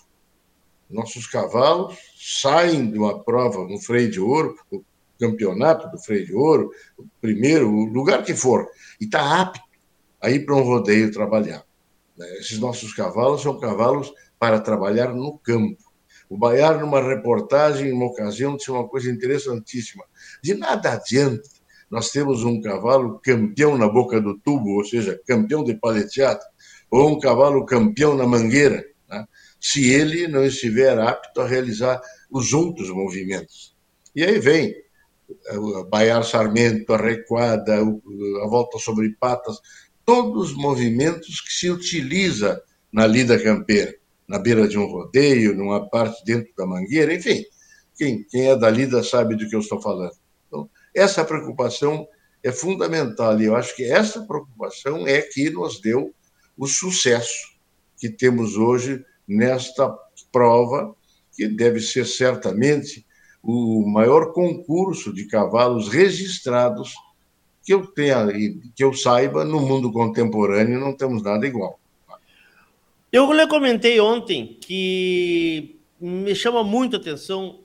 Nossos 0.89 1.27
cavalos 1.27 1.97
saem 2.15 2.89
de 2.89 2.97
uma 2.97 3.23
prova, 3.23 3.61
um 3.61 3.79
freio 3.79 4.09
de 4.09 4.19
ouro, 4.19 4.55
campeonato 5.19 5.89
do 5.89 5.99
freio 5.99 6.25
de 6.25 6.33
ouro, 6.33 6.71
o 6.97 7.05
primeiro, 7.19 7.69
o 7.69 7.85
lugar 7.85 8.23
que 8.23 8.33
for, 8.33 8.67
e 9.01 9.05
está 9.05 9.41
apto 9.41 9.61
a 10.21 10.29
ir 10.29 10.45
para 10.45 10.55
um 10.55 10.63
rodeio 10.63 11.11
trabalhar. 11.11 11.63
Né? 12.17 12.37
Esses 12.37 12.59
nossos 12.59 12.93
cavalos 12.93 13.41
são 13.41 13.59
cavalos 13.59 14.11
para 14.37 14.59
trabalhar 14.59 15.13
no 15.13 15.37
campo. 15.37 15.83
O 16.29 16.37
Baiar, 16.37 16.79
numa 16.79 17.01
reportagem, 17.01 17.89
numa 17.89 18.05
ocasião, 18.05 18.55
disse 18.55 18.69
uma 18.69 18.87
coisa 18.87 19.09
interessantíssima. 19.09 20.03
De 20.41 20.53
nada 20.53 20.93
adianta 20.93 21.58
nós 21.89 22.11
temos 22.11 22.43
um 22.43 22.61
cavalo 22.61 23.19
campeão 23.19 23.77
na 23.77 23.87
boca 23.87 24.21
do 24.21 24.37
tubo, 24.37 24.77
ou 24.77 24.85
seja, 24.85 25.19
campeão 25.25 25.63
de 25.63 25.73
paleteado, 25.73 26.41
ou 26.89 27.09
um 27.09 27.19
cavalo 27.19 27.65
campeão 27.65 28.15
na 28.15 28.27
mangueira, 28.27 28.85
né? 29.09 29.25
se 29.59 29.91
ele 29.91 30.27
não 30.27 30.45
estiver 30.45 30.97
apto 30.99 31.41
a 31.41 31.47
realizar 31.47 32.01
os 32.29 32.53
outros 32.53 32.89
movimentos. 32.89 33.75
E 34.15 34.23
aí 34.23 34.39
vem 34.39 34.75
a 35.47 35.83
Baiar 35.83 36.23
Sarmento, 36.23 36.93
a 36.93 36.97
recuada, 36.97 37.75
a 37.77 38.47
volta 38.47 38.77
sobre 38.79 39.15
patas, 39.19 39.59
todos 40.05 40.51
os 40.51 40.57
movimentos 40.57 41.41
que 41.41 41.53
se 41.53 41.69
utiliza 41.69 42.61
na 42.91 43.05
lida 43.05 43.41
campeira, 43.41 43.93
na 44.27 44.39
beira 44.39 44.67
de 44.67 44.77
um 44.77 44.85
rodeio, 44.85 45.55
numa 45.55 45.87
parte 45.89 46.23
dentro 46.23 46.51
da 46.57 46.65
mangueira, 46.65 47.13
enfim. 47.13 47.43
Quem, 47.95 48.23
quem 48.23 48.49
é 48.49 48.55
da 48.55 48.69
lida 48.69 49.03
sabe 49.03 49.35
do 49.35 49.47
que 49.47 49.55
eu 49.55 49.59
estou 49.59 49.81
falando. 49.81 50.13
Essa 50.99 51.23
preocupação 51.23 52.05
é 52.43 52.51
fundamental 52.51 53.39
e 53.39 53.45
eu 53.45 53.55
acho 53.55 53.73
que 53.73 53.85
essa 53.85 54.21
preocupação 54.25 55.07
é 55.07 55.21
que 55.21 55.49
nos 55.49 55.79
deu 55.79 56.13
o 56.57 56.67
sucesso 56.67 57.57
que 57.97 58.09
temos 58.09 58.57
hoje 58.57 59.01
nesta 59.25 59.97
prova, 60.29 60.93
que 61.33 61.47
deve 61.47 61.79
ser 61.79 62.05
certamente 62.05 63.05
o 63.41 63.87
maior 63.87 64.33
concurso 64.33 65.13
de 65.13 65.25
cavalos 65.25 65.87
registrados 65.87 66.93
que 67.63 67.73
eu 67.73 67.87
tenha 67.87 68.27
que 68.75 68.83
eu 68.83 68.93
saiba 68.93 69.45
no 69.45 69.61
mundo 69.61 69.93
contemporâneo 69.93 70.81
não 70.81 70.93
temos 70.93 71.23
nada 71.23 71.47
igual. 71.47 71.79
Eu 73.09 73.31
lhe 73.31 73.47
comentei 73.47 74.01
ontem 74.01 74.57
que 74.59 75.79
me 75.97 76.35
chama 76.35 76.61
muito 76.61 76.97
atenção 76.97 77.61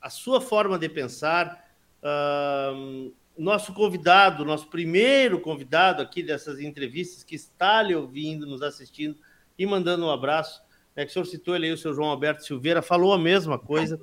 a 0.00 0.08
sua 0.08 0.40
forma 0.40 0.78
de 0.78 0.88
pensar. 0.88 1.65
Uh, 2.02 3.12
nosso 3.36 3.72
convidado, 3.74 4.44
nosso 4.44 4.68
primeiro 4.68 5.40
convidado 5.40 6.02
aqui 6.02 6.22
dessas 6.22 6.58
entrevistas, 6.60 7.22
que 7.22 7.34
está 7.34 7.82
lhe 7.82 7.94
ouvindo, 7.94 8.46
nos 8.46 8.62
assistindo 8.62 9.16
e 9.58 9.66
mandando 9.66 10.06
um 10.06 10.10
abraço, 10.10 10.62
é 10.94 11.04
que 11.04 11.10
o 11.10 11.12
senhor 11.12 11.26
citou 11.26 11.54
ele 11.54 11.66
aí, 11.66 11.72
o 11.72 11.78
seu 11.78 11.92
João 11.92 12.08
Alberto 12.08 12.44
Silveira, 12.44 12.80
falou 12.80 13.12
a 13.12 13.18
mesma 13.18 13.58
coisa. 13.58 14.00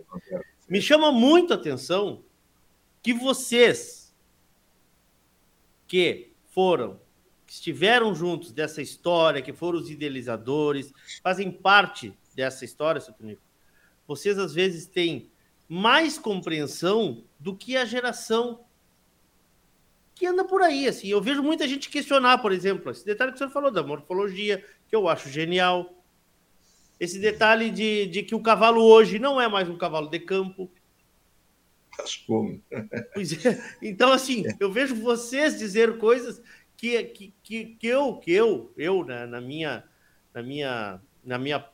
Me 0.69 0.81
chama 0.81 1.11
muito 1.11 1.51
a 1.53 1.55
atenção 1.55 2.23
que 3.01 3.13
vocês 3.13 4.15
que 5.87 6.31
foram, 6.47 6.99
que 7.45 7.53
estiveram 7.53 8.13
juntos 8.13 8.51
dessa 8.51 8.81
história, 8.81 9.41
que 9.41 9.53
foram 9.53 9.79
os 9.79 9.89
idealizadores, 9.89 10.93
fazem 11.21 11.51
parte 11.51 12.17
dessa 12.35 12.63
história, 12.65 13.01
seu 13.01 13.13
Tonico, 13.13 13.41
vocês 14.07 14.37
às 14.37 14.53
vezes 14.53 14.85
têm 14.85 15.31
mais 15.73 16.19
compreensão 16.19 17.23
do 17.39 17.55
que 17.55 17.75
a 17.75 17.83
geração 17.83 18.63
que 20.13 20.23
anda 20.27 20.45
por 20.45 20.61
aí, 20.61 20.87
assim. 20.87 21.07
Eu 21.07 21.19
vejo 21.19 21.41
muita 21.41 21.67
gente 21.67 21.89
questionar, 21.89 22.37
por 22.37 22.51
exemplo, 22.51 22.91
esse 22.91 23.03
detalhe 23.03 23.31
que 23.31 23.37
o 23.37 23.37
senhor 23.39 23.49
falou 23.49 23.71
da 23.71 23.81
morfologia, 23.81 24.63
que 24.87 24.95
eu 24.95 25.09
acho 25.09 25.29
genial. 25.29 25.91
Esse 26.99 27.17
detalhe 27.17 27.71
de, 27.71 28.05
de 28.05 28.21
que 28.21 28.35
o 28.35 28.39
cavalo 28.39 28.83
hoje 28.83 29.17
não 29.17 29.41
é 29.41 29.47
mais 29.47 29.67
um 29.67 29.75
cavalo 29.75 30.11
de 30.11 30.19
campo. 30.19 30.69
Mas 31.97 32.17
como? 32.17 32.61
Pois 33.15 33.43
é. 33.43 33.59
Então, 33.81 34.11
assim, 34.11 34.43
eu 34.59 34.71
vejo 34.71 34.93
vocês 34.93 35.57
dizer 35.57 35.97
coisas 35.97 36.39
que, 36.77 37.03
que, 37.05 37.33
que, 37.41 37.65
que 37.79 37.87
eu, 37.87 38.17
que 38.17 38.31
eu, 38.31 38.71
eu 38.77 39.03
né, 39.03 39.25
na, 39.25 39.41
minha, 39.41 39.83
na, 40.35 40.43
minha, 40.43 41.01
na 41.23 41.39
minha 41.39 41.67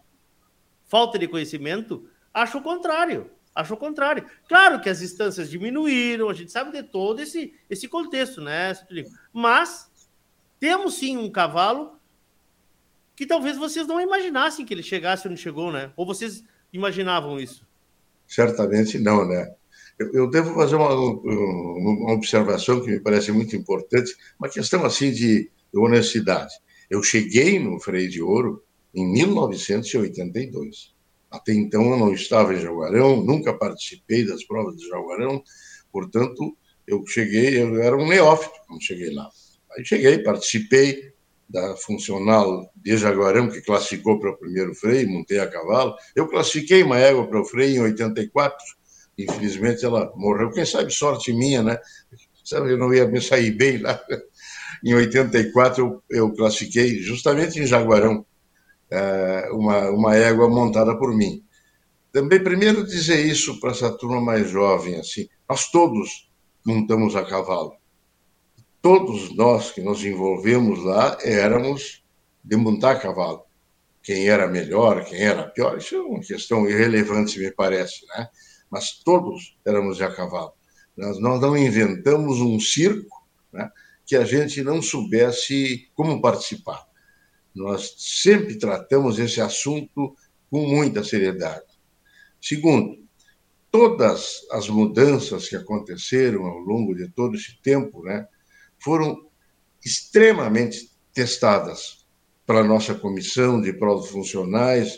falta 0.86 1.20
de 1.20 1.28
conhecimento, 1.28 2.10
acho 2.34 2.60
o 2.60 2.64
contrário. 2.64 3.30
Acho 3.60 3.74
o 3.74 3.78
contrário. 3.78 4.26
Claro 4.48 4.80
que 4.80 4.90
as 4.90 5.00
distâncias 5.00 5.50
diminuíram, 5.50 6.30
a 6.30 6.34
gente 6.34 6.50
sabe 6.50 6.72
de 6.72 6.82
todo 6.82 7.22
esse, 7.22 7.54
esse 7.70 7.90
contexto, 7.90 8.40
né, 8.40 8.74
Mas 9.34 9.92
temos 10.60 10.96
sim 10.96 11.18
um 11.18 11.30
cavalo 11.30 12.00
que 13.18 13.26
talvez 13.26 13.58
vocês 13.58 13.86
não 13.86 14.00
imaginassem 14.00 14.66
que 14.66 14.74
ele 14.74 14.82
chegasse 14.82 15.28
onde 15.28 15.42
chegou, 15.42 15.74
né? 15.74 15.92
Ou 15.98 16.06
vocês 16.06 16.42
imaginavam 16.72 17.38
isso? 17.38 17.68
Certamente 18.26 18.98
não, 18.98 19.28
né? 19.28 19.54
Eu, 20.00 20.14
eu 20.14 20.30
devo 20.30 20.56
fazer 20.56 20.78
uma, 20.78 20.94
uma, 20.94 22.14
observação 22.14 22.80
que 22.82 22.90
me 22.90 23.02
parece 23.02 23.34
muito 23.34 23.58
importante, 23.58 24.16
uma 24.40 24.48
questão 24.48 24.86
assim 24.86 25.12
de 25.12 25.52
honestidade. 25.76 26.54
Eu 26.90 27.04
cheguei 27.04 27.60
no 27.60 27.78
Freio 27.82 28.10
de 28.10 28.22
Ouro 28.22 28.64
em 28.96 29.06
1982. 29.12 30.96
Até 31.32 31.54
então 31.54 31.92
eu 31.92 31.98
não 31.98 32.14
estava 32.14 32.54
em 32.54 32.60
Jaguarão, 32.60 33.24
nunca 33.24 33.54
participei 33.54 34.26
das 34.26 34.44
provas 34.44 34.76
de 34.78 34.88
Jaguarão, 34.88 35.44
portanto, 35.92 36.58
eu 36.88 37.06
cheguei, 37.06 37.62
eu 37.62 37.82
era 37.82 37.96
um 37.96 38.08
neófito 38.08 38.54
quando 38.68 38.84
cheguei 38.84 39.14
lá. 39.14 39.30
Aí 39.72 39.86
cheguei, 39.86 40.20
participei, 40.20 41.14
da 41.50 41.76
funcional 41.78 42.72
de 42.76 42.96
Jaguarão, 42.96 43.50
que 43.50 43.62
classificou 43.62 44.20
para 44.20 44.30
o 44.30 44.38
primeiro 44.38 44.74
freio, 44.76 45.10
montei 45.10 45.40
a 45.40 45.48
cavalo. 45.48 45.96
Eu 46.16 46.28
classifiquei 46.28 46.84
uma 46.84 47.00
égua 47.00 47.28
para 47.28 47.42
o 47.42 47.46
freio 47.46 47.78
em 47.78 47.80
84, 47.86 48.58
infelizmente 49.18 49.84
ela 49.84 50.14
morreu. 50.16 50.52
Quem 50.52 50.64
sabe 50.64 50.94
sorte 50.94 51.34
minha, 51.34 51.64
né? 51.64 51.80
Sabe, 52.46 52.72
eu 52.72 52.78
não 52.78 52.94
ia 52.94 53.08
me 53.08 53.20
sair 53.20 53.52
bem 53.52 53.80
lá. 53.80 54.00
Em 54.82 54.94
84 54.94 55.84
eu, 55.84 56.04
eu 56.10 56.34
classifiquei 56.34 57.00
justamente 57.02 57.60
em 57.60 57.66
Jaguarão 57.66 58.26
uma, 59.52 59.90
uma 59.90 60.16
égua 60.16 60.50
montada 60.50 60.98
por 60.98 61.14
mim. 61.16 61.44
Também, 62.12 62.44
primeiro, 62.44 62.86
dizer 62.86 63.26
isso 63.26 63.60
para 63.60 63.72
essa 63.72 63.92
turma 63.92 64.20
mais 64.20 64.50
jovem, 64.50 65.00
assim, 65.00 65.28
nós 65.48 65.70
todos 65.70 66.30
montamos 66.66 67.16
a 67.16 67.24
cavalo 67.24 67.80
todos 68.82 69.36
nós 69.36 69.72
que 69.72 69.82
nos 69.82 70.04
envolvemos 70.04 70.84
lá 70.84 71.18
éramos 71.22 72.04
de 72.44 72.56
montar 72.56 73.00
cavalo. 73.00 73.44
Quem 74.02 74.30
era 74.30 74.48
melhor, 74.48 75.04
quem 75.06 75.22
era 75.22 75.44
pior, 75.44 75.78
isso 75.78 75.96
é 75.96 76.00
uma 76.00 76.20
questão 76.22 76.68
irrelevante, 76.68 77.40
me 77.40 77.52
parece, 77.52 78.06
né? 78.08 78.30
Mas 78.70 79.00
todos 79.04 79.58
éramos 79.66 79.98
de 79.98 80.04
a 80.04 80.12
cavalo. 80.12 80.54
Nós, 80.96 81.20
nós 81.20 81.42
não 81.42 81.58
inventamos 81.58 82.40
um 82.40 82.60
circo 82.60 83.28
né, 83.52 83.70
que 84.06 84.16
a 84.16 84.24
gente 84.24 84.64
não 84.64 84.82
soubesse 84.82 85.90
como 85.94 86.22
participar. 86.22 86.88
Nós 87.60 87.94
sempre 87.98 88.58
tratamos 88.58 89.20
esse 89.20 89.42
assunto 89.42 90.16
com 90.50 90.66
muita 90.66 91.04
seriedade. 91.04 91.66
Segundo, 92.42 92.98
todas 93.70 94.48
as 94.50 94.70
mudanças 94.70 95.50
que 95.50 95.58
aconteceram 95.58 96.46
ao 96.46 96.60
longo 96.60 96.96
de 96.96 97.10
todo 97.10 97.36
esse 97.36 97.62
tempo, 97.62 98.02
né, 98.02 98.26
foram 98.82 99.30
extremamente 99.84 100.90
testadas 101.14 102.06
pela 102.48 102.64
nossa 102.64 102.96
comissão 102.96 103.62
de 103.62 103.74
provas 103.74 104.10
funcionais, 104.10 104.98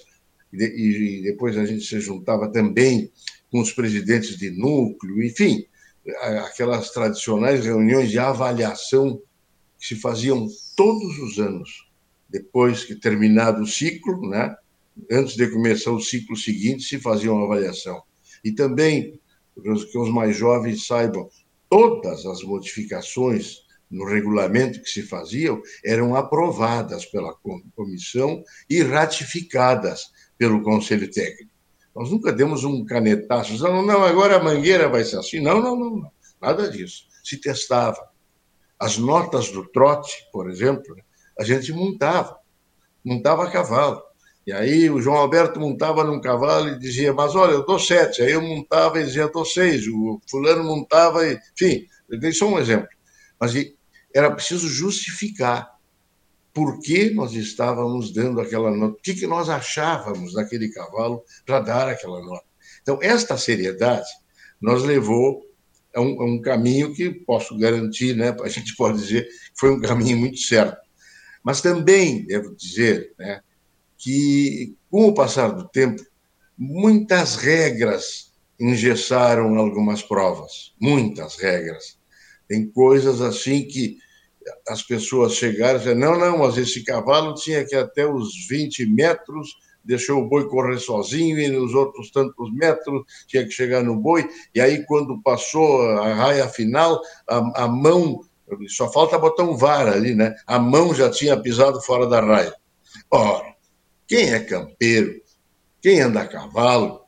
e 0.54 1.22
depois 1.24 1.58
a 1.58 1.66
gente 1.66 1.84
se 1.84 2.00
juntava 2.00 2.52
também 2.52 3.12
com 3.52 3.60
os 3.60 3.74
presidentes 3.74 4.38
de 4.38 4.52
núcleo, 4.52 5.24
enfim, 5.24 5.66
aquelas 6.44 6.92
tradicionais 6.92 7.66
reuniões 7.66 8.12
de 8.12 8.20
avaliação 8.20 9.20
que 9.80 9.88
se 9.88 9.96
faziam 9.96 10.48
todos 10.76 11.18
os 11.18 11.40
anos, 11.40 11.91
depois 12.32 12.84
que 12.84 12.96
terminado 12.96 13.62
o 13.62 13.68
ciclo, 13.68 14.30
né? 14.30 14.56
antes 15.10 15.36
de 15.36 15.48
começar 15.50 15.92
o 15.92 16.00
ciclo 16.00 16.36
seguinte, 16.36 16.84
se 16.84 17.00
fazia 17.00 17.32
uma 17.32 17.46
avaliação. 17.46 18.02
E 18.44 18.52
também, 18.52 19.20
que 19.92 19.98
os 19.98 20.10
mais 20.10 20.36
jovens 20.36 20.88
saibam, 20.88 21.30
todas 21.70 22.26
as 22.26 22.44
modificações 22.44 23.58
no 23.90 24.06
regulamento 24.06 24.82
que 24.82 24.90
se 24.90 25.04
faziam 25.04 25.62
eram 25.84 26.16
aprovadas 26.16 27.06
pela 27.06 27.36
comissão 27.76 28.44
e 28.70 28.82
ratificadas 28.82 30.12
pelo 30.38 30.64
Conselho 30.64 31.12
Técnico. 31.12 31.52
Nós 31.94 32.10
nunca 32.10 32.32
demos 32.32 32.64
um 32.64 32.86
canetaço, 32.86 33.62
não, 33.62 33.86
não, 33.86 34.04
agora 34.04 34.38
a 34.38 34.44
mangueira 34.44 34.88
vai 34.88 35.04
ser 35.04 35.18
assim. 35.18 35.42
Não, 35.42 35.62
não, 35.62 35.78
não, 35.78 35.98
não. 35.98 36.12
nada 36.42 36.70
disso. 36.70 37.06
Se 37.22 37.38
testava. 37.38 38.10
As 38.80 38.98
notas 38.98 39.52
do 39.52 39.68
trote, 39.70 40.12
por 40.32 40.50
exemplo, 40.50 40.96
a 41.42 41.44
gente 41.44 41.74
montava, 41.74 42.38
montava 43.04 43.44
a 43.44 43.52
cavalo. 43.52 44.00
E 44.46 44.54
aí 44.54 44.90
o 44.90 45.02
João 45.02 45.18
Alberto 45.18 45.60
montava 45.60 46.04
num 46.04 46.22
cavalo 46.22 46.70
e 46.70 46.80
dizia, 46.80 47.14
mas 47.14 47.36
olha, 47.36 47.54
eu 47.54 47.66
dou 47.66 47.80
sete. 47.80 48.22
Aí 48.22 48.32
eu 48.32 48.42
montava 48.42 49.00
e 49.02 49.06
dizia, 49.06 49.24
eu 49.24 49.32
dou 49.32 49.44
seis. 49.44 49.88
O 49.88 50.22
fulano 50.30 50.64
montava, 50.64 51.28
e... 51.28 51.40
enfim, 51.54 51.88
eu 52.10 52.20
dei 52.20 52.32
só 52.32 52.48
um 52.48 52.60
exemplo. 52.60 52.88
Mas 53.40 53.54
era 54.14 54.30
preciso 54.32 54.68
justificar 54.68 55.72
por 56.54 56.80
que 56.80 57.10
nós 57.10 57.34
estávamos 57.34 58.14
dando 58.14 58.40
aquela 58.40 58.70
nota, 58.70 58.94
o 58.94 59.02
que, 59.02 59.16
que 59.16 59.26
nós 59.26 59.50
achávamos 59.50 60.34
daquele 60.34 60.70
cavalo 60.70 61.24
para 61.46 61.60
dar 61.60 61.90
aquela 61.90 62.22
nota. 62.22 62.46
Então, 62.82 63.00
esta 63.02 63.36
seriedade 63.38 64.10
nos 64.62 64.84
levou 64.84 65.42
é 65.94 66.00
um, 66.00 66.22
é 66.22 66.26
um 66.26 66.42
caminho 66.42 66.94
que 66.94 67.10
posso 67.10 67.58
garantir, 67.58 68.16
né? 68.16 68.36
A 68.44 68.48
gente 68.48 68.76
pode 68.76 69.00
dizer 69.00 69.28
foi 69.58 69.72
um 69.72 69.82
caminho 69.82 70.18
muito 70.18 70.38
certo. 70.38 70.78
Mas 71.44 71.62
também 71.62 72.26
devo 72.26 72.56
dizer, 72.56 73.14
né, 73.18 73.42
que 73.98 74.76
com 74.90 75.08
o 75.08 75.14
passar 75.14 75.50
do 75.50 75.68
tempo, 75.70 76.04
muitas 76.58 77.36
regras 77.36 78.32
engessaram 78.60 79.58
algumas 79.58 80.04
provas, 80.04 80.74
muitas 80.80 81.36
regras. 81.36 81.98
Tem 82.48 82.68
coisas 82.70 83.22
assim 83.22 83.64
que 83.64 83.98
as 84.68 84.84
pessoas 84.84 85.36
chegaram 85.36 85.76
e 85.76 85.80
disseram, 85.80 86.00
não, 86.00 86.20
não, 86.20 86.38
mas 86.40 86.58
esse 86.58 86.84
cavalo 86.84 87.34
tinha 87.36 87.66
que 87.66 87.76
até 87.76 88.06
os 88.06 88.48
20 88.48 88.86
metros 88.88 89.56
deixou 89.84 90.22
o 90.22 90.28
boi 90.28 90.48
correr 90.48 90.78
sozinho 90.80 91.40
e 91.40 91.48
nos 91.48 91.74
outros 91.74 92.12
tantos 92.12 92.54
metros 92.54 93.04
tinha 93.28 93.44
que 93.44 93.52
chegar 93.52 93.84
no 93.84 93.96
boi. 93.96 94.28
E 94.54 94.62
aí, 94.62 94.86
quando 94.86 95.22
passou 95.22 95.82
a 95.82 96.14
raia 96.14 96.48
final, 96.48 97.02
a, 97.28 97.64
a 97.64 97.68
mão, 97.68 98.22
só 98.70 98.92
falta 98.92 99.18
botar 99.18 99.44
um 99.44 99.56
VAR 99.56 99.88
ali, 99.88 100.16
né? 100.16 100.36
A 100.46 100.60
mão 100.60 100.94
já 100.94 101.10
tinha 101.10 101.40
pisado 101.40 101.82
fora 101.82 102.08
da 102.08 102.22
raia. 102.22 102.54
Ora, 103.10 103.56
quem 104.08 104.32
é 104.32 104.40
campeiro, 104.40 105.22
quem 105.82 106.02
anda 106.02 106.22
a 106.22 106.28
cavalo, 106.28 107.02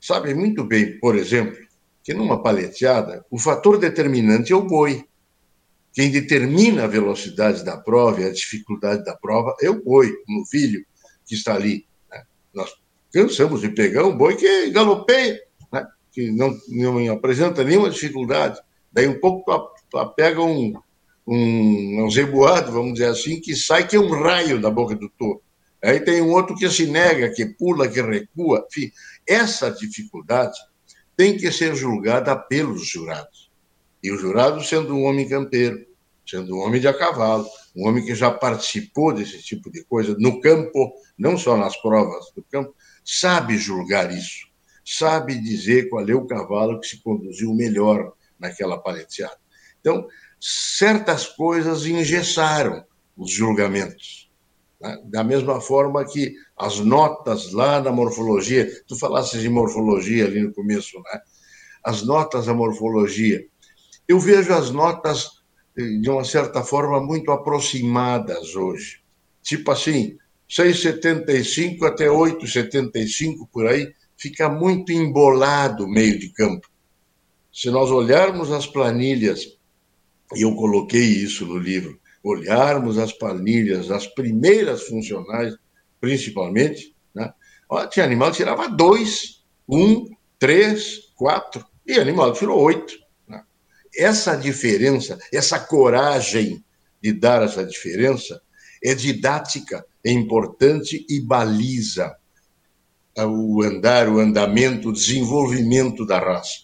sabe 0.00 0.34
muito 0.34 0.64
bem, 0.64 0.98
por 0.98 1.16
exemplo, 1.16 1.56
que 2.02 2.14
numa 2.14 2.42
paleteada, 2.42 3.24
o 3.30 3.38
fator 3.38 3.78
determinante 3.78 4.52
é 4.52 4.56
o 4.56 4.66
boi. 4.66 5.04
Quem 5.92 6.10
determina 6.10 6.84
a 6.84 6.86
velocidade 6.86 7.64
da 7.64 7.76
prova 7.76 8.20
e 8.20 8.24
a 8.24 8.32
dificuldade 8.32 9.04
da 9.04 9.16
prova 9.16 9.56
é 9.60 9.68
o 9.68 9.82
boi, 9.82 10.08
o 10.28 10.38
novilho 10.38 10.84
que 11.26 11.34
está 11.34 11.54
ali. 11.54 11.86
Nós 12.54 12.72
cansamos 13.12 13.60
de 13.60 13.70
pegar 13.70 14.04
um 14.04 14.16
boi 14.16 14.36
que 14.36 14.70
galopeia, 14.70 15.40
né? 15.72 15.86
que 16.12 16.30
não, 16.30 16.56
não 16.68 17.12
apresenta 17.12 17.64
nenhuma 17.64 17.90
dificuldade. 17.90 18.60
Daí 18.92 19.06
um 19.06 19.20
pouco 19.20 19.44
pega 20.16 20.40
um, 20.40 20.72
um, 21.32 22.10
zeboado, 22.10 22.72
vamos 22.72 22.94
dizer 22.94 23.06
assim, 23.06 23.40
que 23.40 23.54
sai 23.54 23.86
que 23.86 23.94
é 23.94 24.00
um 24.00 24.10
raio 24.10 24.60
da 24.60 24.68
boca 24.68 24.96
do 24.96 25.08
touro. 25.08 25.40
Aí 25.82 26.00
tem 26.00 26.20
um 26.20 26.32
outro 26.32 26.56
que 26.56 26.68
se 26.68 26.86
nega, 26.86 27.32
que 27.32 27.46
pula, 27.46 27.88
que 27.88 28.02
recua. 28.02 28.66
Enfim, 28.68 28.90
essa 29.26 29.70
dificuldade 29.70 30.58
tem 31.16 31.36
que 31.36 31.50
ser 31.52 31.74
julgada 31.74 32.36
pelos 32.36 32.86
jurados. 32.86 33.50
E 34.02 34.10
o 34.10 34.18
jurado 34.18 34.62
sendo 34.64 34.94
um 34.94 35.04
homem 35.04 35.28
campeiro, 35.28 35.86
sendo 36.26 36.56
um 36.56 36.60
homem 36.60 36.80
de 36.80 36.88
a 36.88 36.94
cavalo, 36.94 37.46
um 37.76 37.86
homem 37.86 38.04
que 38.04 38.14
já 38.14 38.30
participou 38.30 39.12
desse 39.12 39.40
tipo 39.42 39.70
de 39.70 39.84
coisa 39.84 40.16
no 40.18 40.40
campo, 40.40 40.92
não 41.16 41.38
só 41.38 41.56
nas 41.56 41.76
provas 41.80 42.26
do 42.34 42.42
campo, 42.42 42.74
sabe 43.04 43.56
julgar 43.56 44.12
isso, 44.12 44.48
sabe 44.84 45.40
dizer 45.40 45.88
qual 45.88 46.06
é 46.08 46.14
o 46.14 46.26
cavalo 46.26 46.80
que 46.80 46.88
se 46.88 47.00
conduziu 47.02 47.54
melhor 47.54 48.12
naquela 48.38 48.78
paleteada. 48.78 49.38
Então, 49.80 50.06
certas 50.40 51.26
coisas 51.26 51.86
engessaram 51.86 52.84
os 53.16 53.30
julgamentos. 53.30 54.30
Né? 54.80 54.98
Da 55.04 55.24
mesma 55.24 55.60
forma 55.60 56.04
que 56.04 56.34
as 56.56 56.78
notas 56.78 57.52
lá 57.52 57.80
na 57.80 57.90
morfologia, 57.90 58.70
tu 58.86 58.98
falasses 58.98 59.40
de 59.40 59.48
morfologia 59.48 60.24
ali 60.24 60.42
no 60.42 60.52
começo, 60.52 60.98
né? 61.00 61.20
As 61.84 62.02
notas 62.02 62.46
da 62.46 62.54
morfologia. 62.54 63.44
Eu 64.06 64.18
vejo 64.18 64.52
as 64.52 64.70
notas 64.70 65.40
de 65.76 66.10
uma 66.10 66.24
certa 66.24 66.62
forma, 66.62 67.00
muito 67.00 67.30
aproximadas 67.30 68.54
hoje. 68.54 69.00
Tipo 69.42 69.70
assim, 69.70 70.18
6,75 70.48 71.84
até 71.86 72.06
8,75 72.06 73.48
por 73.52 73.66
aí, 73.66 73.92
fica 74.16 74.48
muito 74.48 74.92
embolado 74.92 75.84
o 75.84 75.90
meio 75.90 76.18
de 76.18 76.28
campo. 76.30 76.68
Se 77.52 77.70
nós 77.70 77.90
olharmos 77.90 78.52
as 78.52 78.66
planilhas, 78.66 79.58
e 80.34 80.42
eu 80.42 80.54
coloquei 80.54 81.04
isso 81.04 81.46
no 81.46 81.58
livro, 81.58 81.98
olharmos 82.22 82.98
as 82.98 83.12
planilhas 83.12 83.88
das 83.88 84.06
primeiras 84.06 84.82
funcionais, 84.82 85.54
principalmente, 86.00 86.94
né? 87.14 87.32
Ó, 87.68 87.86
tinha 87.86 88.04
animal 88.04 88.30
que 88.30 88.38
tirava 88.38 88.68
dois, 88.68 89.42
um, 89.68 90.08
três, 90.38 91.12
quatro, 91.16 91.64
e 91.86 91.94
animal 91.94 92.32
tirou 92.32 92.60
oito 92.60 93.00
essa 93.96 94.36
diferença, 94.36 95.18
essa 95.32 95.58
coragem 95.58 96.64
de 97.02 97.12
dar 97.12 97.42
essa 97.42 97.64
diferença 97.64 98.40
é 98.82 98.94
didática, 98.94 99.84
é 100.04 100.10
importante 100.10 101.04
e 101.08 101.20
baliza 101.20 102.16
o 103.16 103.62
andar, 103.62 104.08
o 104.08 104.18
andamento, 104.18 104.88
o 104.88 104.92
desenvolvimento 104.92 106.06
da 106.06 106.18
raça. 106.18 106.60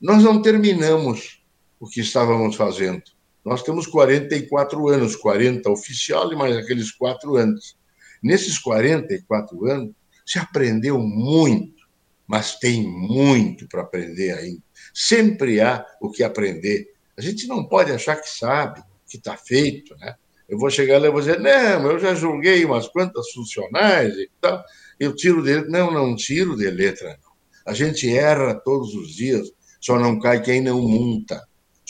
Nós 0.00 0.22
não 0.22 0.42
terminamos 0.42 1.41
o 1.82 1.88
que 1.88 2.00
estávamos 2.00 2.54
fazendo. 2.54 3.02
Nós 3.44 3.60
temos 3.64 3.88
44 3.88 4.88
anos, 4.88 5.16
40 5.16 5.68
oficial 5.68 6.32
e 6.32 6.36
mais 6.36 6.56
aqueles 6.56 6.92
quatro 6.92 7.34
anos. 7.34 7.76
Nesses 8.22 8.56
44 8.56 9.66
anos, 9.68 9.92
se 10.24 10.38
aprendeu 10.38 11.00
muito, 11.00 11.84
mas 12.24 12.54
tem 12.54 12.86
muito 12.86 13.66
para 13.66 13.82
aprender 13.82 14.30
ainda. 14.30 14.62
Sempre 14.94 15.60
há 15.60 15.84
o 16.00 16.08
que 16.08 16.22
aprender. 16.22 16.92
A 17.18 17.20
gente 17.20 17.48
não 17.48 17.64
pode 17.64 17.90
achar 17.90 18.14
que 18.14 18.30
sabe, 18.30 18.80
que 19.08 19.16
está 19.16 19.36
feito, 19.36 19.96
né? 19.96 20.14
Eu 20.48 20.58
vou 20.58 20.70
chegar 20.70 21.00
lá 21.00 21.08
e 21.08 21.10
vou 21.10 21.20
dizer, 21.20 21.40
não, 21.40 21.90
eu 21.90 21.98
já 21.98 22.14
julguei 22.14 22.64
umas 22.64 22.86
quantas 22.86 23.28
funcionais 23.32 24.14
e 24.14 24.30
tal, 24.40 24.62
eu 25.00 25.16
tiro 25.16 25.42
de 25.42 25.52
letra. 25.52 25.68
Não, 25.68 25.90
não 25.90 26.14
tiro 26.14 26.56
de 26.56 26.70
letra, 26.70 27.18
não. 27.24 27.32
A 27.66 27.74
gente 27.74 28.08
erra 28.08 28.54
todos 28.54 28.94
os 28.94 29.12
dias, 29.16 29.50
só 29.80 29.98
não 29.98 30.20
cai 30.20 30.40
quem 30.40 30.60
não 30.60 30.80
monta, 30.80 31.42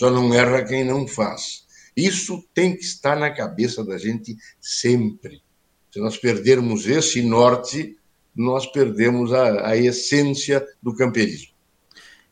só 0.02 0.10
não 0.10 0.34
erra 0.34 0.64
quem 0.64 0.84
não 0.84 1.06
faz. 1.06 1.64
Isso 1.96 2.42
tem 2.52 2.74
que 2.74 2.82
estar 2.82 3.16
na 3.16 3.30
cabeça 3.30 3.84
da 3.84 3.96
gente 3.96 4.36
sempre. 4.60 5.40
Se 5.92 6.00
nós 6.00 6.16
perdermos 6.16 6.88
esse 6.88 7.22
norte, 7.22 7.96
nós 8.34 8.66
perdemos 8.66 9.32
a, 9.32 9.68
a 9.68 9.76
essência 9.76 10.66
do 10.82 10.92
camperismo. 10.92 11.52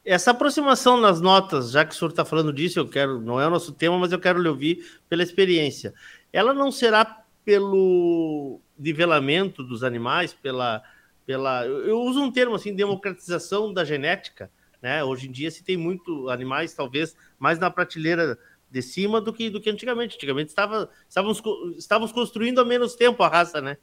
Essa 0.05 0.33
aproximação 0.33 1.01
nas 1.01 1.21
notas, 1.21 1.71
já 1.71 1.85
que 1.85 1.95
o 1.95 1.97
senhor 1.97 2.11
está 2.11 2.25
falando 2.25 2.53
disso, 2.53 2.81
eu 2.81 2.89
quero, 2.89 3.21
não 3.21 3.41
é 3.41 3.47
o 3.47 3.51
nosso 3.51 3.71
tema, 3.71 3.97
mas 3.97 4.11
eu 4.11 4.19
quero 4.19 4.43
lhe 4.43 4.49
ouvir 4.49 4.85
pela 5.09 5.23
experiência. 5.23 5.95
Ela 6.33 6.53
não 6.53 6.73
será 6.73 7.23
pelo 7.45 8.61
nivelamento 8.77 9.63
dos 9.63 9.85
animais, 9.85 10.33
pela, 10.33 10.83
pela, 11.25 11.65
eu 11.65 12.01
uso 12.01 12.21
um 12.21 12.33
termo 12.33 12.57
assim, 12.57 12.75
democratização 12.75 13.73
da 13.73 13.85
genética, 13.85 14.51
né? 14.83 15.05
Hoje 15.05 15.29
em 15.29 15.33
dia 15.33 15.51
se 15.51 15.63
tem 15.63 15.77
muito 15.77 16.29
animais, 16.29 16.75
talvez 16.75 17.15
mais 17.39 17.59
na 17.59 17.71
prateleira 17.71 18.39
de 18.71 18.83
cima 18.83 19.21
do 19.21 19.33
que 19.33 19.51
do 19.51 19.61
que 19.61 19.71
antigamente. 19.71 20.17
Antigamente 20.17 20.49
estava, 20.49 20.91
estávamos, 21.09 21.43
estávamos 21.77 22.13
construindo 22.13 22.61
há 22.61 22.65
menos 22.65 22.95
tempo 22.95 23.23
a 23.23 23.29
raça, 23.29 23.61
né? 23.61 23.77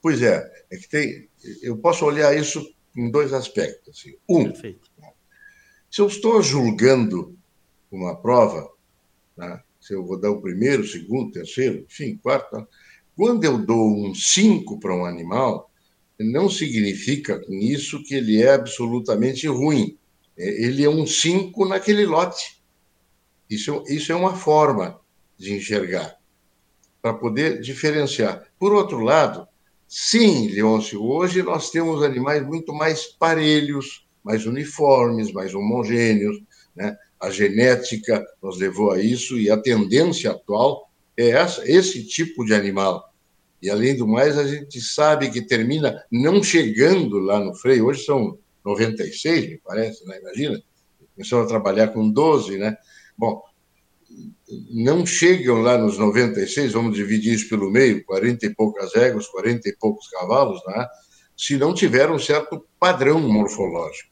Pois 0.00 0.22
é, 0.22 0.64
é 0.70 0.76
que 0.76 0.88
tem. 0.88 1.28
Eu 1.62 1.76
posso 1.76 2.04
olhar 2.04 2.36
isso 2.36 2.74
em 2.96 3.10
dois 3.10 3.32
aspectos. 3.32 3.98
Assim. 3.98 4.16
Um, 4.28 4.44
Perfeito. 4.44 4.90
se 5.90 6.00
eu 6.00 6.06
estou 6.06 6.42
julgando 6.42 7.36
uma 7.90 8.16
prova, 8.20 8.70
né, 9.36 9.62
se 9.80 9.94
eu 9.94 10.04
vou 10.04 10.20
dar 10.20 10.30
o 10.30 10.40
primeiro, 10.40 10.86
segundo, 10.86 11.32
terceiro, 11.32 11.84
enfim, 11.88 12.16
quarto, 12.16 12.66
quando 13.16 13.44
eu 13.44 13.58
dou 13.58 13.88
um 13.88 14.14
5 14.14 14.78
para 14.78 14.94
um 14.94 15.04
animal, 15.04 15.67
não 16.24 16.50
significa 16.50 17.38
com 17.38 17.54
isso 17.54 18.02
que 18.02 18.14
ele 18.14 18.42
é 18.42 18.52
absolutamente 18.52 19.46
ruim. 19.46 19.96
É, 20.36 20.64
ele 20.64 20.84
é 20.84 20.90
um 20.90 21.06
5 21.06 21.66
naquele 21.66 22.04
lote. 22.06 22.60
Isso, 23.48 23.82
isso 23.88 24.12
é 24.12 24.14
uma 24.14 24.34
forma 24.36 25.00
de 25.36 25.54
enxergar, 25.54 26.18
para 27.00 27.14
poder 27.14 27.60
diferenciar. 27.60 28.44
Por 28.58 28.72
outro 28.72 28.98
lado, 28.98 29.48
Sim, 29.88 30.48
Leôncio, 30.48 31.02
hoje 31.02 31.42
nós 31.42 31.70
temos 31.70 32.02
animais 32.02 32.46
muito 32.46 32.74
mais 32.74 33.06
parelhos, 33.06 34.06
mais 34.22 34.44
uniformes, 34.44 35.32
mais 35.32 35.54
homogêneos. 35.54 36.36
Né? 36.76 36.94
A 37.18 37.30
genética 37.30 38.22
nos 38.42 38.58
levou 38.58 38.90
a 38.90 39.00
isso 39.00 39.38
e 39.38 39.50
a 39.50 39.56
tendência 39.56 40.30
atual 40.30 40.90
é 41.16 41.30
essa, 41.30 41.66
esse 41.66 42.04
tipo 42.04 42.44
de 42.44 42.52
animal. 42.52 43.07
E, 43.60 43.68
além 43.70 43.96
do 43.96 44.06
mais, 44.06 44.38
a 44.38 44.46
gente 44.46 44.80
sabe 44.80 45.30
que 45.30 45.42
termina 45.42 46.04
não 46.10 46.42
chegando 46.42 47.18
lá 47.18 47.40
no 47.40 47.54
freio. 47.54 47.86
Hoje 47.86 48.04
são 48.04 48.38
96, 48.64 49.48
me 49.48 49.58
parece, 49.58 50.06
né? 50.06 50.18
imagina. 50.20 50.62
Começamos 51.14 51.46
a 51.46 51.48
trabalhar 51.48 51.88
com 51.88 52.08
12, 52.08 52.58
né? 52.58 52.76
Bom, 53.16 53.42
não 54.70 55.04
chegam 55.04 55.60
lá 55.60 55.76
nos 55.76 55.98
96, 55.98 56.72
vamos 56.72 56.94
dividir 56.94 57.34
isso 57.34 57.48
pelo 57.48 57.70
meio, 57.70 58.04
40 58.04 58.46
e 58.46 58.54
poucas 58.54 58.94
éguas, 58.94 59.26
40 59.26 59.68
e 59.68 59.76
poucos 59.76 60.08
cavalos, 60.08 60.60
né? 60.66 60.86
se 61.38 61.56
não 61.56 61.72
tiver 61.72 62.10
um 62.10 62.18
certo 62.18 62.66
padrão 62.80 63.20
morfológico. 63.20 64.10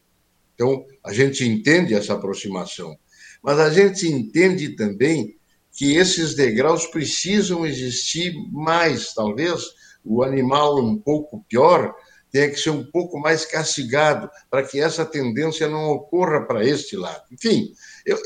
Então, 0.54 0.86
a 1.04 1.12
gente 1.12 1.44
entende 1.44 1.92
essa 1.92 2.14
aproximação, 2.14 2.96
mas 3.42 3.58
a 3.58 3.68
gente 3.68 4.06
entende 4.06 4.76
também 4.76 5.35
que 5.76 5.94
esses 5.94 6.34
degraus 6.34 6.86
precisam 6.86 7.66
existir 7.66 8.34
mais. 8.50 9.12
Talvez 9.14 9.62
o 10.04 10.22
animal 10.22 10.78
um 10.80 10.96
pouco 10.96 11.44
pior 11.48 11.94
tenha 12.32 12.50
que 12.50 12.56
ser 12.56 12.70
um 12.70 12.84
pouco 12.84 13.20
mais 13.20 13.44
castigado 13.44 14.28
para 14.50 14.62
que 14.62 14.80
essa 14.80 15.04
tendência 15.04 15.68
não 15.68 15.90
ocorra 15.90 16.46
para 16.46 16.64
este 16.64 16.96
lado. 16.96 17.22
Enfim, 17.30 17.72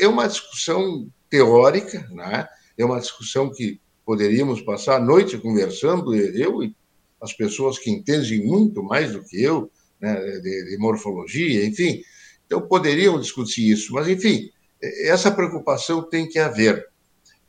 é 0.01 0.07
uma 0.07 0.27
discussão 0.27 1.09
teórica, 1.29 2.09
né? 2.13 2.49
é 2.79 2.85
uma 2.85 3.01
discussão 3.01 3.51
que 3.51 3.81
poderíamos 4.05 4.61
passar 4.63 4.97
a 4.97 5.05
noite 5.05 5.39
conversando, 5.39 6.15
eu 6.15 6.63
e 6.63 6.75
as 7.21 7.33
pessoas 7.33 7.79
que 7.79 7.91
entendem 7.91 8.45
muito 8.45 8.83
mais 8.83 9.13
do 9.13 9.23
que 9.23 9.43
eu, 9.43 9.71
né, 10.01 10.15
de, 10.15 10.71
de 10.71 10.79
morfologia, 10.79 11.65
enfim. 11.67 12.03
Então, 12.47 12.63
poderiam 12.63 13.21
discutir 13.21 13.71
isso, 13.71 13.93
mas, 13.93 14.09
enfim, 14.09 14.51
essa 15.05 15.31
preocupação 15.31 16.03
tem 16.03 16.27
que 16.27 16.39
haver. 16.39 16.90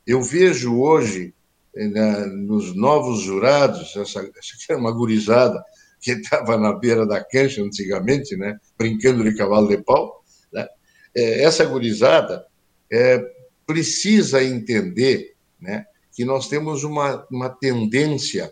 Eu 0.05 0.21
vejo 0.21 0.79
hoje, 0.79 1.33
né, 1.75 2.25
nos 2.25 2.75
novos 2.75 3.21
jurados, 3.21 3.95
essa, 3.95 4.19
essa 4.19 4.73
é 4.73 4.75
uma 4.75 4.91
gurizada 4.91 5.63
que 5.99 6.11
estava 6.11 6.57
na 6.57 6.73
beira 6.73 7.05
da 7.05 7.23
cancha 7.23 7.61
antigamente, 7.61 8.35
né, 8.35 8.59
brincando 8.77 9.23
de 9.23 9.35
cavalo 9.35 9.67
de 9.67 9.77
pau, 9.77 10.23
né, 10.51 10.67
é, 11.15 11.43
essa 11.43 11.63
gurizada 11.65 12.45
é, 12.91 13.23
precisa 13.65 14.43
entender 14.43 15.35
né, 15.59 15.85
que 16.11 16.25
nós 16.25 16.49
temos 16.49 16.83
uma, 16.83 17.25
uma 17.31 17.49
tendência 17.49 18.51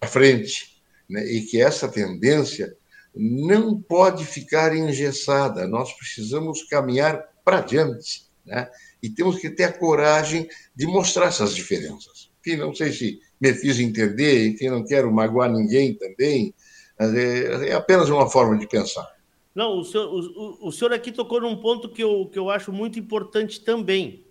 à 0.00 0.06
frente, 0.06 0.82
né, 1.08 1.24
e 1.24 1.42
que 1.42 1.60
essa 1.60 1.88
tendência 1.88 2.76
não 3.14 3.80
pode 3.80 4.26
ficar 4.26 4.76
engessada, 4.76 5.66
nós 5.66 5.92
precisamos 5.96 6.62
caminhar 6.64 7.24
para 7.42 7.62
diante, 7.62 8.26
né? 8.44 8.68
E 9.02 9.10
temos 9.10 9.38
que 9.38 9.50
ter 9.50 9.64
a 9.64 9.72
coragem 9.72 10.48
de 10.74 10.86
mostrar 10.86 11.26
essas 11.26 11.54
diferenças. 11.54 12.30
Enfim, 12.40 12.56
não 12.56 12.74
sei 12.74 12.92
se 12.92 13.20
me 13.40 13.52
fiz 13.52 13.78
entender, 13.78 14.48
enfim, 14.48 14.68
não 14.68 14.84
quero 14.84 15.12
magoar 15.12 15.50
ninguém 15.50 15.94
também, 15.94 16.54
é, 16.98 17.68
é 17.68 17.72
apenas 17.74 18.08
uma 18.08 18.28
forma 18.28 18.56
de 18.56 18.66
pensar. 18.66 19.06
Não, 19.54 19.78
o 19.78 19.84
senhor, 19.84 20.12
o, 20.12 20.68
o 20.68 20.72
senhor 20.72 20.92
aqui 20.92 21.10
tocou 21.10 21.40
num 21.40 21.56
ponto 21.56 21.88
que 21.88 22.02
eu, 22.02 22.26
que 22.26 22.38
eu 22.38 22.50
acho 22.50 22.72
muito 22.72 22.98
importante 22.98 23.62
também. 23.62 24.24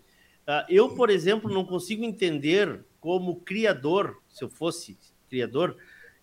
Ah, 0.48 0.66
eu, 0.70 0.90
por 0.90 1.10
exemplo, 1.10 1.52
não 1.52 1.66
consigo 1.66 2.04
entender 2.04 2.84
como 3.00 3.42
criador, 3.42 4.18
se 4.30 4.44
eu 4.44 4.50
fosse 4.50 4.98
criador, 5.30 5.76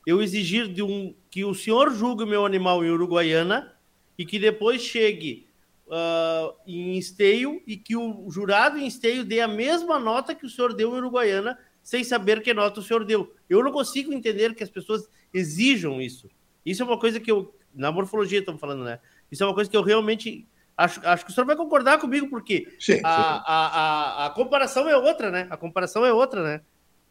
eu 0.07 0.23
exigir 0.23 0.69
de 0.69 0.83
um 0.83 1.15
que 1.31 1.45
o 1.45 1.55
senhor 1.55 1.93
julgue 1.93 2.25
o 2.25 2.27
meu 2.27 2.47
animal 2.47 2.85
em 2.85 2.91
Uruguaiana 2.91 3.73
e 4.17 4.25
que 4.25 4.39
depois 4.39 4.83
chegue 4.83 5.47
uh, 5.93 6.55
em 6.67 6.97
esteio 6.97 7.63
e 7.67 7.77
que 7.77 7.95
o 7.95 8.31
jurado 8.31 8.79
em 8.79 8.87
esteio 8.87 9.25
dê 9.25 9.41
a 9.41 9.49
mesma 9.49 9.99
nota 9.99 10.35
que 10.35 10.47
o 10.47 10.51
senhor 10.51 10.73
deu 10.73 10.95
em 10.95 10.99
Uruguaiana, 10.99 11.59
sem 11.83 12.03
saber 12.03 12.41
que 12.43 12.55
nota 12.55 12.81
o 12.81 12.83
senhor 12.83 13.05
deu. 13.05 13.35
Eu 13.49 13.63
não 13.63 13.71
consigo 13.71 14.13
entender 14.13 14.55
que 14.55 14.63
as 14.63 14.71
pessoas 14.71 15.07
exijam 15.35 16.01
isso. 16.01 16.31
Isso 16.65 16.83
é 16.83 16.87
uma 16.87 16.99
coisa 16.99 17.21
que 17.21 17.31
eu, 17.31 17.55
na 17.75 17.93
morfologia 17.93 18.39
estamos 18.39 18.61
falando, 18.61 18.85
né? 18.85 19.01
Isso 19.31 19.43
é 19.43 19.47
uma 19.47 19.55
coisa 19.55 19.71
que 19.71 19.77
eu 19.77 19.83
realmente 19.83 20.47
acho, 20.77 21.07
acho 21.07 21.25
que 21.25 21.31
o 21.31 21.35
senhor 21.35 21.47
vai 21.47 21.57
concordar 21.57 21.99
comigo, 21.99 22.29
porque 22.29 22.69
sim, 22.79 22.97
sim. 22.97 23.01
A, 23.05 23.11
a, 23.11 23.67
a, 23.67 24.27
a, 24.27 24.31
comparação 24.31 24.89
é 24.89 24.97
outra, 24.97 25.31
né? 25.31 25.47
A 25.51 25.57
comparação 25.57 26.07
é 26.07 26.13
outra, 26.13 26.43
né? 26.43 26.61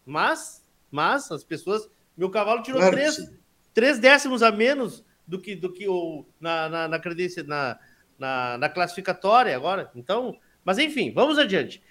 Mas, 0.06 0.65
mas 0.89 1.32
as 1.32 1.44
pessoas. 1.44 1.89
Meu 2.17 2.30
cavalo 2.30 2.62
tirou 2.62 2.80
claro 2.80 2.96
três, 2.96 3.32
três 3.74 4.00
décimos 4.00 4.44
a 4.44 4.52
menos 4.52 5.04
do 5.26 5.39
que, 5.39 5.56
do 5.56 5.72
que 5.72 5.88
o, 5.88 6.26
na, 6.39 6.67
na, 6.67 6.88
na, 6.89 7.00
credência, 7.00 7.44
na, 7.44 7.80
na, 8.21 8.55
na 8.60 8.69
classificatória 8.69 9.55
agora. 9.55 9.91
Então, 9.95 10.38
mas 10.63 10.77
enfim, 10.77 11.12
vamos 11.12 11.39
adiante. 11.39 11.84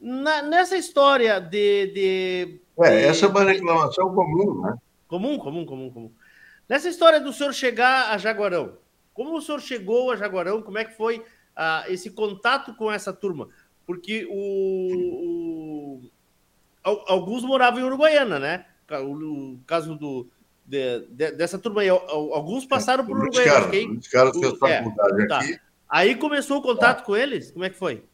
Na, 0.00 0.42
nessa 0.42 0.76
história 0.76 1.40
de. 1.40 1.86
de, 1.88 2.60
é, 2.78 2.90
de 2.90 3.04
essa 3.06 3.26
é 3.26 3.28
uma 3.28 3.42
reclamação 3.42 4.14
comum, 4.14 4.62
né? 4.62 4.76
Comum, 5.08 5.36
comum, 5.36 5.66
comum, 5.66 5.90
comum. 5.90 6.12
Nessa 6.68 6.88
história 6.88 7.20
do 7.20 7.32
senhor 7.32 7.52
chegar 7.52 8.12
a 8.12 8.18
Jaguarão, 8.18 8.78
como 9.12 9.36
o 9.36 9.42
senhor 9.42 9.60
chegou 9.60 10.12
a 10.12 10.16
Jaguarão? 10.16 10.62
Como 10.62 10.78
é 10.78 10.84
que 10.84 10.96
foi 10.96 11.24
ah, 11.56 11.84
esse 11.88 12.10
contato 12.10 12.74
com 12.76 12.92
essa 12.92 13.12
turma? 13.12 13.48
Porque 13.84 14.28
o, 14.30 16.02
o, 16.84 17.02
alguns 17.08 17.42
moravam 17.42 17.80
em 17.80 17.84
Uruguaiana, 17.84 18.38
né? 18.38 18.66
O, 19.02 19.54
o 19.54 19.60
caso 19.66 19.96
do, 19.96 20.28
de, 20.68 21.06
de, 21.08 21.32
dessa 21.32 21.58
turma 21.58 21.80
aí, 21.80 21.88
alguns 21.88 22.66
passaram 22.66 23.04
por 23.04 23.16
Uruguaiana. 23.16 23.52
Caras, 23.52 23.72
aí, 23.72 23.86
os 23.86 24.08
caras 24.08 24.38
fez 24.38 24.58
faculdade 24.58 25.22
é, 25.22 25.26
tá. 25.26 25.38
aqui. 25.38 25.58
Aí 25.88 26.14
começou 26.14 26.58
o 26.58 26.62
contato 26.62 26.98
tá. 26.98 27.04
com 27.04 27.16
eles? 27.16 27.50
Como 27.50 27.64
é 27.64 27.70
que 27.70 27.78
foi? 27.78 28.04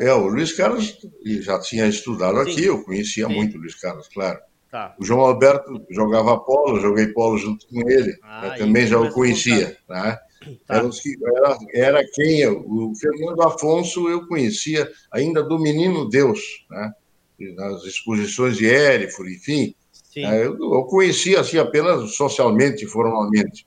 É, 0.00 0.12
o 0.12 0.26
Luiz 0.26 0.52
Carlos 0.52 0.98
já 1.24 1.60
tinha 1.60 1.86
estudado 1.86 2.42
Sim. 2.44 2.50
aqui, 2.50 2.64
eu 2.64 2.82
conhecia 2.82 3.28
Sim. 3.28 3.34
muito 3.34 3.56
o 3.56 3.60
Luiz 3.60 3.76
Carlos, 3.76 4.08
claro. 4.08 4.40
Tá. 4.68 4.96
O 4.98 5.04
João 5.04 5.20
Alberto 5.20 5.80
jogava 5.88 6.36
polo, 6.40 6.80
joguei 6.80 7.06
polo 7.08 7.38
junto 7.38 7.66
com 7.68 7.88
ele, 7.88 8.18
ah, 8.22 8.54
também 8.58 8.86
já 8.86 8.98
o 8.98 9.10
conhecia. 9.12 9.68
Né? 9.68 9.76
Tá. 9.86 10.20
Era, 10.68 10.88
era, 11.36 11.58
era, 11.72 12.04
quem 12.12 12.40
eu, 12.40 12.64
o 12.66 12.92
Fernando 12.96 13.42
Afonso 13.42 14.08
eu 14.08 14.26
conhecia 14.26 14.90
ainda 15.12 15.42
do 15.42 15.58
Menino 15.58 16.08
Deus, 16.08 16.66
né? 16.70 16.92
Nas 17.54 17.84
exposições 17.84 18.56
de 18.56 18.68
Ériforo, 18.68 19.30
enfim. 19.30 19.74
Né? 20.16 20.44
Eu, 20.44 20.58
eu 20.58 20.84
conhecia 20.84 21.40
assim 21.40 21.58
apenas 21.58 22.14
socialmente, 22.14 22.86
formalmente. 22.86 23.66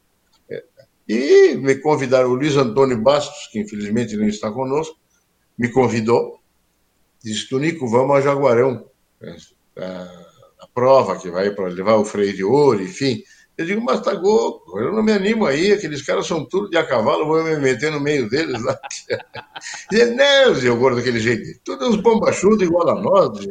É, 0.50 0.64
e 1.08 1.56
me 1.56 1.76
convidaram, 1.76 2.30
o 2.30 2.36
Luiz 2.36 2.56
Antônio 2.58 3.02
Bastos, 3.02 3.48
que 3.52 3.60
infelizmente 3.60 4.18
não 4.18 4.28
está 4.28 4.52
conosco, 4.52 4.98
me 5.58 5.70
convidou, 5.70 6.40
disse, 7.24 7.48
Tonico, 7.48 7.88
vamos 7.88 8.18
a 8.18 8.22
Jaguarão. 8.22 8.86
É, 9.22 9.36
é, 9.78 9.86
a 10.60 10.68
prova 10.74 11.18
que 11.18 11.30
vai 11.30 11.52
para 11.52 11.68
levar 11.68 11.96
o 11.96 12.06
freio 12.06 12.34
de 12.34 12.44
ouro, 12.44 12.82
enfim. 12.82 13.24
Eu 13.62 13.66
digo, 13.68 13.82
mas 13.82 14.02
tá 14.02 14.16
gol, 14.16 14.64
eu 14.76 14.92
não 14.92 15.04
me 15.04 15.12
animo 15.12 15.46
aí, 15.46 15.72
aqueles 15.72 16.02
caras 16.02 16.26
são 16.26 16.44
tudo 16.44 16.68
de 16.68 16.78
a 16.78 16.84
cavalo, 16.84 17.28
vou 17.28 17.44
me 17.44 17.56
meter 17.58 17.92
no 17.92 18.00
meio 18.00 18.28
deles 18.28 18.60
lá. 18.64 18.76
e 19.92 20.06
não, 20.06 20.74
o 20.74 20.78
gordo 20.78 20.98
daquele 20.98 21.20
jeito, 21.20 21.60
todos 21.64 21.90
uns 21.90 22.02
bombachudos 22.02 22.68
igual 22.68 22.90
a 22.90 23.00
nós. 23.00 23.46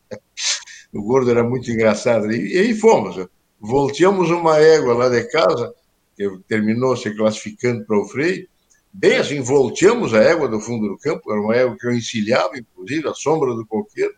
o 0.94 1.02
gordo 1.02 1.30
era 1.30 1.44
muito 1.44 1.70
engraçado. 1.70 2.32
E, 2.32 2.54
e 2.54 2.58
aí 2.58 2.74
fomos, 2.74 3.26
volteamos 3.60 4.30
uma 4.30 4.58
égua 4.58 4.94
lá 4.94 5.08
de 5.10 5.22
casa, 5.24 5.74
que 6.16 6.26
terminou 6.48 6.96
se 6.96 7.14
classificando 7.14 7.84
para 7.84 8.00
o 8.00 8.08
freio, 8.08 8.48
bem 8.90 9.16
assim, 9.16 9.42
volteamos 9.42 10.14
a 10.14 10.22
égua 10.22 10.48
do 10.48 10.58
fundo 10.58 10.88
do 10.88 10.96
campo, 10.96 11.30
era 11.30 11.40
uma 11.40 11.54
égua 11.54 11.76
que 11.78 11.86
eu 11.86 11.92
encilhava, 11.92 12.56
inclusive, 12.56 13.06
a 13.08 13.12
sombra 13.12 13.54
do 13.54 13.66
coqueiro, 13.66 14.14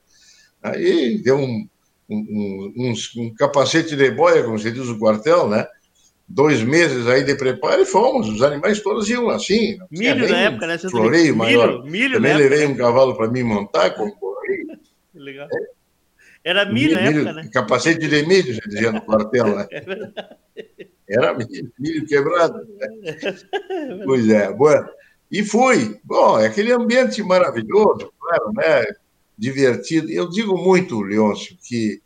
aí 0.63 1.21
deu 1.21 1.37
um, 1.37 1.69
um, 2.09 2.73
um, 2.77 2.95
um, 3.19 3.35
capacete 3.35 3.97
de 3.97 4.11
boia, 4.11 4.43
como 4.45 4.59
se 4.59 4.71
diz 4.71 4.89
o 4.89 4.99
quartel, 4.99 5.49
né? 5.49 5.67
Dois 6.29 6.63
meses 6.63 7.07
aí 7.07 7.23
de 7.23 7.35
preparo 7.37 7.83
e 7.83 7.87
fomos. 7.87 8.29
Os 8.29 8.43
animais 8.43 8.81
todos 8.81 9.09
iam 9.09 9.29
assim. 9.31 9.79
Milho 9.91 10.29
na 10.29 10.39
época, 10.39 10.67
né? 10.67 10.79
Floreio 10.79 11.25
milho, 11.25 11.37
maior. 11.37 11.85
Milho 11.85 12.15
Também 12.15 12.37
levei 12.37 12.65
época, 12.65 12.75
um 12.75 12.77
cavalo 12.77 13.17
para 13.17 13.31
mim 13.31 13.43
montar 13.43 13.91
com. 13.91 14.13
Legal. 15.15 15.49
É. 15.53 15.77
Era 16.51 16.65
milho, 16.65 16.95
milho 16.95 16.95
na 16.95 17.01
época, 17.01 17.33
né? 17.33 17.51
Capacete 17.53 18.09
de 18.09 18.27
milho, 18.27 18.55
já 18.55 18.63
dizia 18.67 18.93
no 18.93 19.03
quartel, 19.03 19.57
né? 19.57 19.67
É 21.09 21.15
Era 21.15 21.35
milho, 21.35 21.73
milho 21.79 22.07
quebrado. 22.07 22.67
Né? 22.79 23.15
pois 24.05 24.29
é, 24.29 24.53
bueno. 24.53 24.89
E 25.31 25.45
fui. 25.45 26.01
Bom, 26.05 26.39
é 26.39 26.47
aquele 26.47 26.73
ambiente 26.73 27.23
maravilhoso, 27.23 28.13
claro, 28.19 28.53
né? 28.53 28.87
Divertido. 29.37 30.11
Eu 30.11 30.29
digo 30.29 30.57
muito, 30.57 31.01
Leôncio, 31.01 31.57
que 31.63 32.01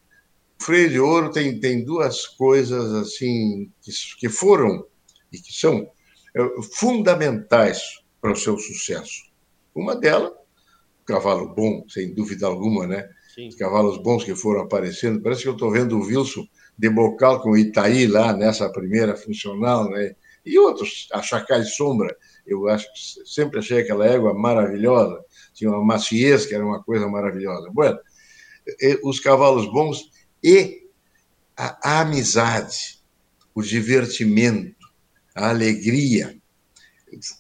o 0.61 0.65
Freio 0.65 0.91
de 0.91 1.01
Ouro 1.01 1.31
tem, 1.31 1.59
tem 1.59 1.85
duas 1.85 2.27
coisas 2.27 2.93
assim 2.95 3.71
que, 3.81 3.93
que 4.19 4.29
foram 4.29 4.85
e 5.33 5.39
que 5.39 5.53
são 5.53 5.89
é, 6.37 6.41
fundamentais 6.79 7.81
para 8.21 8.33
o 8.33 8.37
seu 8.37 8.59
sucesso. 8.59 9.31
Uma 9.75 9.95
delas, 9.95 10.33
o 10.33 11.05
cavalo 11.05 11.55
bom, 11.55 11.85
sem 11.89 12.13
dúvida 12.13 12.47
alguma, 12.47 12.87
né? 12.87 13.09
Sim. 13.35 13.49
Os 13.49 13.55
cavalos 13.55 13.99
bons 13.99 14.25
que 14.25 14.35
foram 14.35 14.63
aparecendo. 14.63 15.23
Parece 15.23 15.43
que 15.43 15.49
eu 15.49 15.55
estou 15.55 15.71
vendo 15.71 15.97
o 15.97 16.05
Wilson 16.05 16.47
de 16.77 16.91
bocal 16.91 17.41
com 17.41 17.51
o 17.51 17.57
Itaí 17.57 18.07
lá 18.07 18.33
nessa 18.33 18.71
primeira 18.71 19.17
funcional, 19.17 19.89
né? 19.89 20.15
E 20.45 20.59
outros, 20.59 21.09
a 21.13 21.23
Chacai 21.23 21.63
Sombra. 21.65 22.15
Eu 22.47 22.69
acho, 22.69 22.87
sempre 23.25 23.61
achei 23.61 23.81
aquela 23.81 24.07
égua 24.07 24.35
maravilhosa 24.35 25.23
tinha 25.61 25.71
uma 25.71 25.85
maciez, 25.85 26.47
que 26.47 26.55
era 26.55 26.65
uma 26.65 26.83
coisa 26.83 27.07
maravilhosa. 27.07 27.71
Bueno, 27.71 27.99
os 29.05 29.21
cavalos 29.21 29.71
bons 29.71 30.11
e 30.43 30.87
a, 31.57 32.01
amizade, 32.01 32.99
o 33.55 33.63
divertimento, 33.63 34.75
a 35.35 35.51
alegria. 35.51 36.35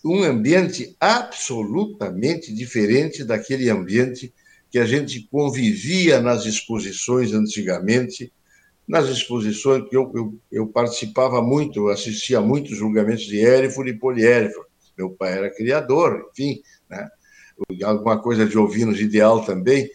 Um 0.05 0.23
ambiente 0.23 0.95
absolutamente 1.01 2.53
diferente 2.53 3.25
daquele 3.25 3.71
ambiente 3.71 4.35
que 4.71 4.79
a 4.79 4.85
gente 4.85 5.27
convivia 5.31 6.21
nas 6.21 6.45
exposições 6.45 7.33
antigamente, 7.33 8.31
nas 8.87 9.09
exposições 9.09 9.89
que 9.89 9.97
eu, 9.97 10.12
eu, 10.14 10.39
eu 10.53 10.66
participava 10.66 11.41
muito, 11.41 11.79
eu 11.79 11.89
assistia 11.89 12.41
muitos 12.41 12.77
julgamentos 12.77 13.25
de 13.25 13.41
Ériforo 13.41 13.89
e 13.89 13.99
Poliériforo. 13.99 14.66
Meu 14.99 15.11
pai 15.11 15.39
era 15.39 15.55
criador, 15.55 16.29
enfim, 16.33 16.61
né? 16.91 17.09
Alguma 17.83 18.21
coisa 18.21 18.47
de 18.47 18.59
ovinos 18.59 19.01
ideal 19.01 19.45
também. 19.45 19.91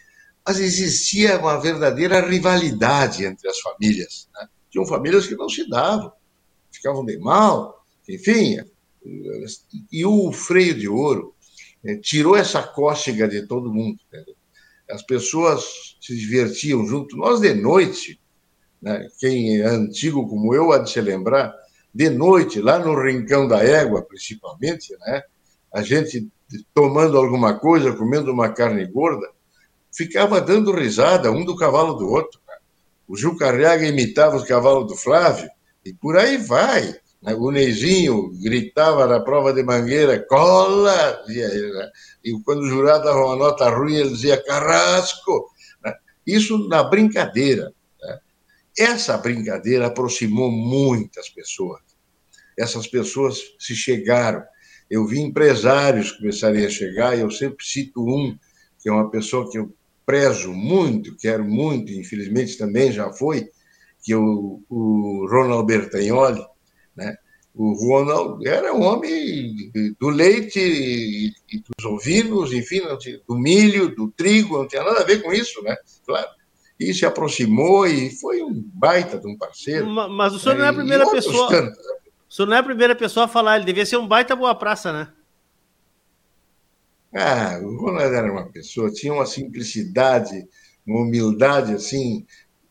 mas 0.46 0.60
existia 0.60 1.40
uma 1.40 1.60
verdadeira 1.60 2.22
rivalidade 2.28 3.26
entre 3.26 3.50
as 3.50 3.60
famílias. 3.60 4.30
Né? 4.34 4.48
Tinham 4.70 4.86
famílias 4.86 5.26
que 5.26 5.36
não 5.36 5.50
se 5.50 5.68
davam, 5.68 6.12
ficavam 6.72 7.04
de 7.06 7.18
mal, 7.18 7.84
enfim. 8.08 8.58
E 9.92 10.06
o 10.06 10.32
freio 10.32 10.76
de 10.76 10.88
ouro 10.88 11.34
é, 11.84 11.96
tirou 11.96 12.36
essa 12.36 12.62
cócega 12.62 13.28
de 13.28 13.48
todo 13.48 13.74
mundo. 13.74 14.00
Né? 14.12 14.24
As 14.90 15.02
pessoas 15.02 15.96
se 16.00 16.16
divertiam 16.16 16.86
junto. 16.86 17.18
Nós, 17.18 17.40
de 17.40 17.54
noite, 17.54 18.20
né? 18.82 19.08
quem 19.20 19.62
é 19.62 19.66
antigo 19.66 20.28
como 20.28 20.54
eu 20.54 20.72
há 20.72 20.80
de 20.80 20.92
se 20.92 21.02
lembrar, 21.02 21.54
de 21.94 22.10
noite, 22.10 22.62
lá 22.62 22.78
no 22.78 23.02
Rincão 23.02 23.48
da 23.48 23.64
Égua, 23.64 24.04
principalmente, 24.04 24.96
né? 25.00 25.24
a 25.74 25.82
gente 25.82 26.28
tomando 26.74 27.18
alguma 27.18 27.60
coisa, 27.60 27.96
comendo 27.96 28.32
uma 28.32 28.50
carne 28.50 28.86
gorda, 28.86 29.28
ficava 29.94 30.42
dando 30.42 30.72
risada 30.72 31.32
um 31.32 31.44
do 31.44 31.56
cavalo 31.56 31.94
do 31.94 32.10
outro. 32.10 32.40
Né? 32.48 32.56
O 33.08 33.16
Gil 33.18 33.38
Carriaga 33.38 33.86
imitava 33.86 34.36
os 34.36 34.44
cavalos 34.44 34.88
do 34.88 34.96
Flávio, 34.96 35.50
e 35.86 35.94
por 35.94 36.18
aí 36.18 36.38
vai. 36.38 36.96
Né? 37.22 37.34
O 37.36 37.52
Neizinho 37.52 38.32
gritava 38.42 39.08
na 39.08 39.20
prova 39.20 39.54
de 39.54 39.64
mangueira, 39.64 40.26
cola! 40.28 41.24
Né? 41.28 41.92
E 42.24 42.32
quando 42.44 42.62
o 42.62 42.68
jurado 42.68 43.06
dava 43.06 43.26
uma 43.26 43.36
nota 43.36 43.70
ruim, 43.70 43.96
ele 43.96 44.10
dizia, 44.10 44.42
carrasco! 44.44 45.50
Isso 46.26 46.68
na 46.68 46.84
brincadeira. 46.84 47.72
Essa 48.78 49.18
brincadeira 49.18 49.88
aproximou 49.88 50.52
muitas 50.52 51.30
pessoas. 51.30 51.82
Essas 52.58 52.88
pessoas 52.88 53.40
se 53.60 53.76
chegaram. 53.76 54.44
Eu 54.90 55.06
vi 55.06 55.20
empresários 55.20 56.12
começarem 56.12 56.66
a 56.66 56.70
chegar, 56.70 57.18
e 57.18 57.22
eu 57.22 57.32
sempre 57.32 57.66
cito 57.66 58.02
um, 58.02 58.38
que 58.80 58.90
é 58.90 58.92
uma 58.92 59.10
pessoa 59.10 59.50
que 59.50 59.58
eu 59.58 59.74
prezo 60.06 60.52
muito, 60.54 61.16
quero 61.18 61.44
muito, 61.44 61.92
infelizmente 61.92 62.58
também 62.58 62.92
já 62.92 63.12
foi, 63.12 63.50
que 64.04 64.14
é 64.14 64.18
o, 64.18 64.62
o 64.70 65.28
Ronald 65.28 65.66
Bertagnoli, 65.66 66.46
né? 66.96 67.16
O 67.58 67.74
Ronald 67.74 68.46
era 68.46 68.74
um 68.74 68.84
homem 68.84 69.72
do 69.98 70.10
leite 70.10 70.60
e, 70.60 71.32
e 71.50 71.60
dos 71.60 71.86
ovinos, 71.86 72.52
enfim, 72.52 72.82
do 73.28 73.36
milho, 73.36 73.96
do 73.96 74.12
trigo, 74.12 74.58
não 74.58 74.68
tinha 74.68 74.84
nada 74.84 75.00
a 75.00 75.06
ver 75.06 75.24
com 75.24 75.32
isso, 75.32 75.64
né? 75.64 75.76
Claro. 76.06 76.28
E 76.78 76.94
se 76.94 77.06
aproximou 77.06 77.88
e 77.88 78.12
foi 78.12 78.44
um 78.44 78.62
baita 78.74 79.18
de 79.18 79.28
um 79.28 79.38
parceiro. 79.38 79.88
Mas 79.88 80.34
o 80.34 80.40
senhor 80.40 80.56
né? 80.56 80.60
não 80.60 80.66
é 80.66 80.70
a 80.70 80.74
primeira 80.74 81.10
pessoa. 81.10 81.48
Tantos. 81.50 81.78
Senhor 82.36 82.50
não 82.50 82.58
é 82.58 82.60
a 82.60 82.64
primeira 82.64 82.94
pessoa 82.94 83.28
a 83.28 83.30
falar, 83.30 83.56
ele 83.56 83.66
devia 83.66 83.86
ser 83.86 83.96
um 83.96 84.06
baita 84.06 84.36
boa 84.36 84.54
praça, 84.54 84.92
né? 84.92 85.08
Ah, 87.16 87.58
o 87.64 87.78
Ronald 87.78 88.14
era 88.14 88.30
uma 88.30 88.52
pessoa, 88.52 88.92
tinha 88.92 89.14
uma 89.14 89.26
simplicidade, 89.26 90.46
uma 90.86 91.00
humildade, 91.00 91.74
assim, 91.74 92.26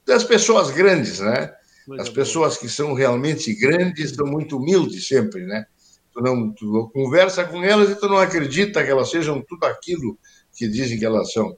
das 0.05 0.23
pessoas 0.23 0.71
grandes, 0.71 1.21
né? 1.21 1.51
As 1.99 2.11
pessoas 2.11 2.59
que 2.59 2.69
são 2.69 2.93
realmente 2.93 3.55
grandes 3.55 4.11
são 4.11 4.27
muito 4.27 4.59
humildes 4.59 5.09
sempre, 5.09 5.47
né? 5.47 5.65
Tu 6.12 6.21
não 6.21 6.53
tu 6.53 6.91
conversa 6.93 7.43
com 7.47 7.65
elas 7.65 7.89
e 7.89 7.99
tu 7.99 8.07
não 8.07 8.19
acredita 8.19 8.85
que 8.85 8.91
elas 8.91 9.11
sejam 9.11 9.43
tudo 9.49 9.65
aquilo 9.65 10.19
que 10.55 10.69
dizem 10.69 10.99
que 10.99 11.07
elas 11.07 11.33
são. 11.33 11.57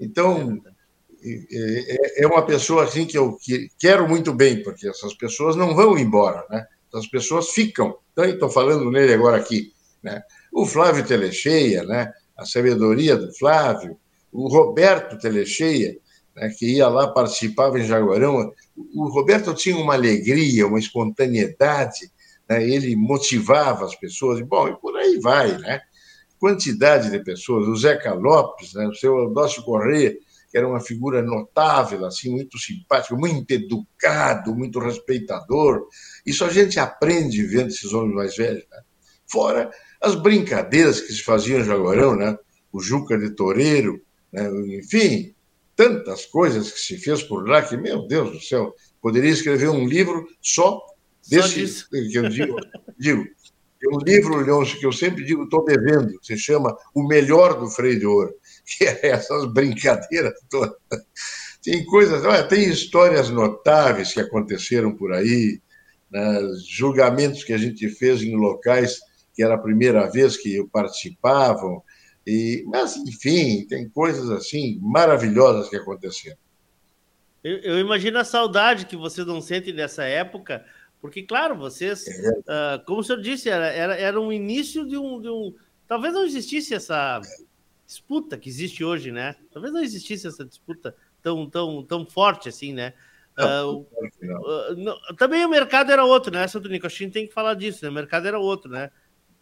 Então, 0.00 0.58
é, 1.22 2.22
é, 2.22 2.24
é 2.24 2.26
uma 2.26 2.46
pessoa 2.46 2.84
assim 2.84 3.04
que 3.04 3.18
eu 3.18 3.36
quero 3.78 4.08
muito 4.08 4.32
bem, 4.32 4.62
porque 4.62 4.88
essas 4.88 5.12
pessoas 5.12 5.54
não 5.54 5.74
vão 5.74 5.98
embora, 5.98 6.46
né? 6.48 6.66
Essas 6.92 7.08
pessoas 7.08 7.50
ficam. 7.50 7.96
Então, 8.12 8.24
estou 8.24 8.50
falando 8.50 8.90
nele 8.90 9.14
agora 9.14 9.36
aqui, 9.36 9.72
né? 10.02 10.22
O 10.52 10.66
Flávio 10.66 11.06
Telecheia, 11.06 11.84
né? 11.84 12.12
a 12.36 12.44
sabedoria 12.44 13.16
do 13.16 13.32
Flávio, 13.34 13.96
o 14.30 14.48
Roberto 14.48 15.18
Telecheia, 15.18 15.96
né, 16.34 16.50
que 16.58 16.76
ia 16.76 16.88
lá, 16.88 17.08
participava 17.08 17.78
em 17.78 17.84
Jaguarão. 17.84 18.50
O 18.94 19.08
Roberto 19.08 19.54
tinha 19.54 19.76
uma 19.76 19.94
alegria, 19.94 20.66
uma 20.66 20.78
espontaneidade, 20.78 22.10
né, 22.48 22.66
ele 22.66 22.96
motivava 22.96 23.84
as 23.84 23.94
pessoas, 23.94 24.40
bom, 24.40 24.68
e 24.68 24.76
por 24.80 24.96
aí 24.96 25.18
vai, 25.20 25.58
né? 25.58 25.80
Quantidade 26.38 27.10
de 27.10 27.22
pessoas, 27.22 27.68
o 27.68 27.76
Zeca 27.76 28.14
Lopes, 28.14 28.74
né, 28.74 28.88
o 28.88 28.94
seu 28.94 29.16
Eudócio 29.16 29.62
Corrêa, 29.62 30.16
que 30.50 30.58
era 30.58 30.68
uma 30.68 30.80
figura 30.80 31.22
notável, 31.22 32.04
assim, 32.04 32.30
muito 32.30 32.58
simpático, 32.58 33.16
muito 33.16 33.50
educado, 33.50 34.54
muito 34.54 34.78
respeitador. 34.78 35.86
Isso 36.24 36.44
a 36.44 36.48
gente 36.48 36.78
aprende 36.78 37.44
vendo 37.44 37.68
esses 37.68 37.92
homens 37.92 38.14
mais 38.14 38.36
velhos. 38.36 38.64
Né? 38.70 38.80
Fora 39.26 39.70
as 40.00 40.14
brincadeiras 40.14 41.00
que 41.00 41.12
se 41.12 41.22
faziam 41.22 41.60
em 41.60 41.64
Jaguarão, 41.64 42.16
né? 42.16 42.36
o 42.72 42.80
Juca 42.80 43.18
de 43.18 43.30
Toureiro, 43.30 44.00
né? 44.32 44.48
enfim, 44.78 45.34
tantas 45.76 46.24
coisas 46.26 46.70
que 46.70 46.80
se 46.80 46.96
fez 46.96 47.22
por 47.22 47.48
lá 47.48 47.62
que, 47.62 47.76
meu 47.76 48.06
Deus 48.06 48.32
do 48.32 48.40
céu, 48.40 48.74
poderia 49.00 49.30
escrever 49.30 49.68
um 49.68 49.86
livro 49.86 50.26
só 50.40 50.80
desse. 51.28 51.66
Só 51.68 51.86
que 51.90 52.18
eu 52.18 52.28
digo, 52.28 52.56
digo 52.98 53.26
um 53.90 53.98
livro, 53.98 54.36
Leôncio, 54.36 54.78
que 54.78 54.86
eu 54.86 54.92
sempre 54.92 55.24
digo, 55.24 55.44
estou 55.44 55.64
devendo, 55.64 56.12
se 56.22 56.36
chama 56.36 56.76
O 56.94 57.06
Melhor 57.06 57.58
do 57.58 57.68
Freio 57.68 57.98
de 57.98 58.06
Ouro, 58.06 58.34
que 58.66 58.84
é 58.84 59.08
essas 59.08 59.52
brincadeiras 59.52 60.34
todas. 60.48 60.76
Tem 61.62 61.84
coisas, 61.84 62.24
olha, 62.24 62.46
tem 62.46 62.68
histórias 62.68 63.30
notáveis 63.30 64.12
que 64.12 64.20
aconteceram 64.20 64.94
por 64.94 65.12
aí, 65.12 65.60
né, 66.12 66.40
julgamentos 66.66 67.42
que 67.42 67.52
a 67.52 67.58
gente 67.58 67.88
fez 67.88 68.22
em 68.22 68.36
locais 68.36 69.00
que 69.34 69.42
era 69.42 69.54
a 69.54 69.58
primeira 69.58 70.10
vez 70.10 70.36
que 70.36 70.62
participavam. 70.70 71.82
E, 72.26 72.62
mas, 72.66 72.96
enfim, 72.96 73.66
tem 73.66 73.88
coisas 73.88 74.30
assim 74.30 74.78
maravilhosas 74.80 75.68
que 75.68 75.76
aconteceram. 75.76 76.36
Eu, 77.42 77.58
eu 77.58 77.78
imagino 77.78 78.18
a 78.18 78.24
saudade 78.24 78.86
que 78.86 78.96
você 78.96 79.24
não 79.24 79.40
sente 79.40 79.72
dessa 79.72 80.04
época, 80.04 80.64
porque, 81.00 81.22
claro, 81.22 81.56
vocês, 81.56 82.06
é. 82.06 82.30
uh, 82.30 82.84
como 82.86 83.00
o 83.00 83.04
senhor 83.04 83.20
disse, 83.20 83.48
era, 83.48 83.66
era, 83.66 83.96
era 83.96 84.20
um 84.20 84.32
início 84.32 84.86
de 84.86 84.96
um, 84.96 85.20
de 85.20 85.28
um. 85.28 85.52
Talvez 85.88 86.14
não 86.14 86.24
existisse 86.24 86.74
essa 86.74 87.20
disputa 87.84 88.38
que 88.38 88.48
existe 88.48 88.84
hoje, 88.84 89.10
né? 89.10 89.34
Talvez 89.50 89.72
não 89.74 89.82
existisse 89.82 90.26
essa 90.26 90.44
disputa 90.44 90.94
tão, 91.20 91.48
tão, 91.50 91.82
tão 91.82 92.06
forte 92.06 92.48
assim, 92.48 92.72
né? 92.72 92.94
Não, 93.36 93.78
uh, 93.78 93.86
uh, 94.72 94.76
não, 94.76 94.96
também 95.16 95.44
o 95.44 95.48
mercado 95.48 95.90
era 95.90 96.04
outro, 96.04 96.32
né, 96.32 96.46
Santo 96.46 96.68
Nico? 96.68 96.86
A 96.86 96.90
gente 96.90 97.12
tem 97.12 97.26
que 97.26 97.32
falar 97.32 97.54
disso, 97.54 97.84
né? 97.84 97.90
O 97.90 97.94
mercado 97.94 98.28
era 98.28 98.38
outro, 98.38 98.70
né? 98.70 98.90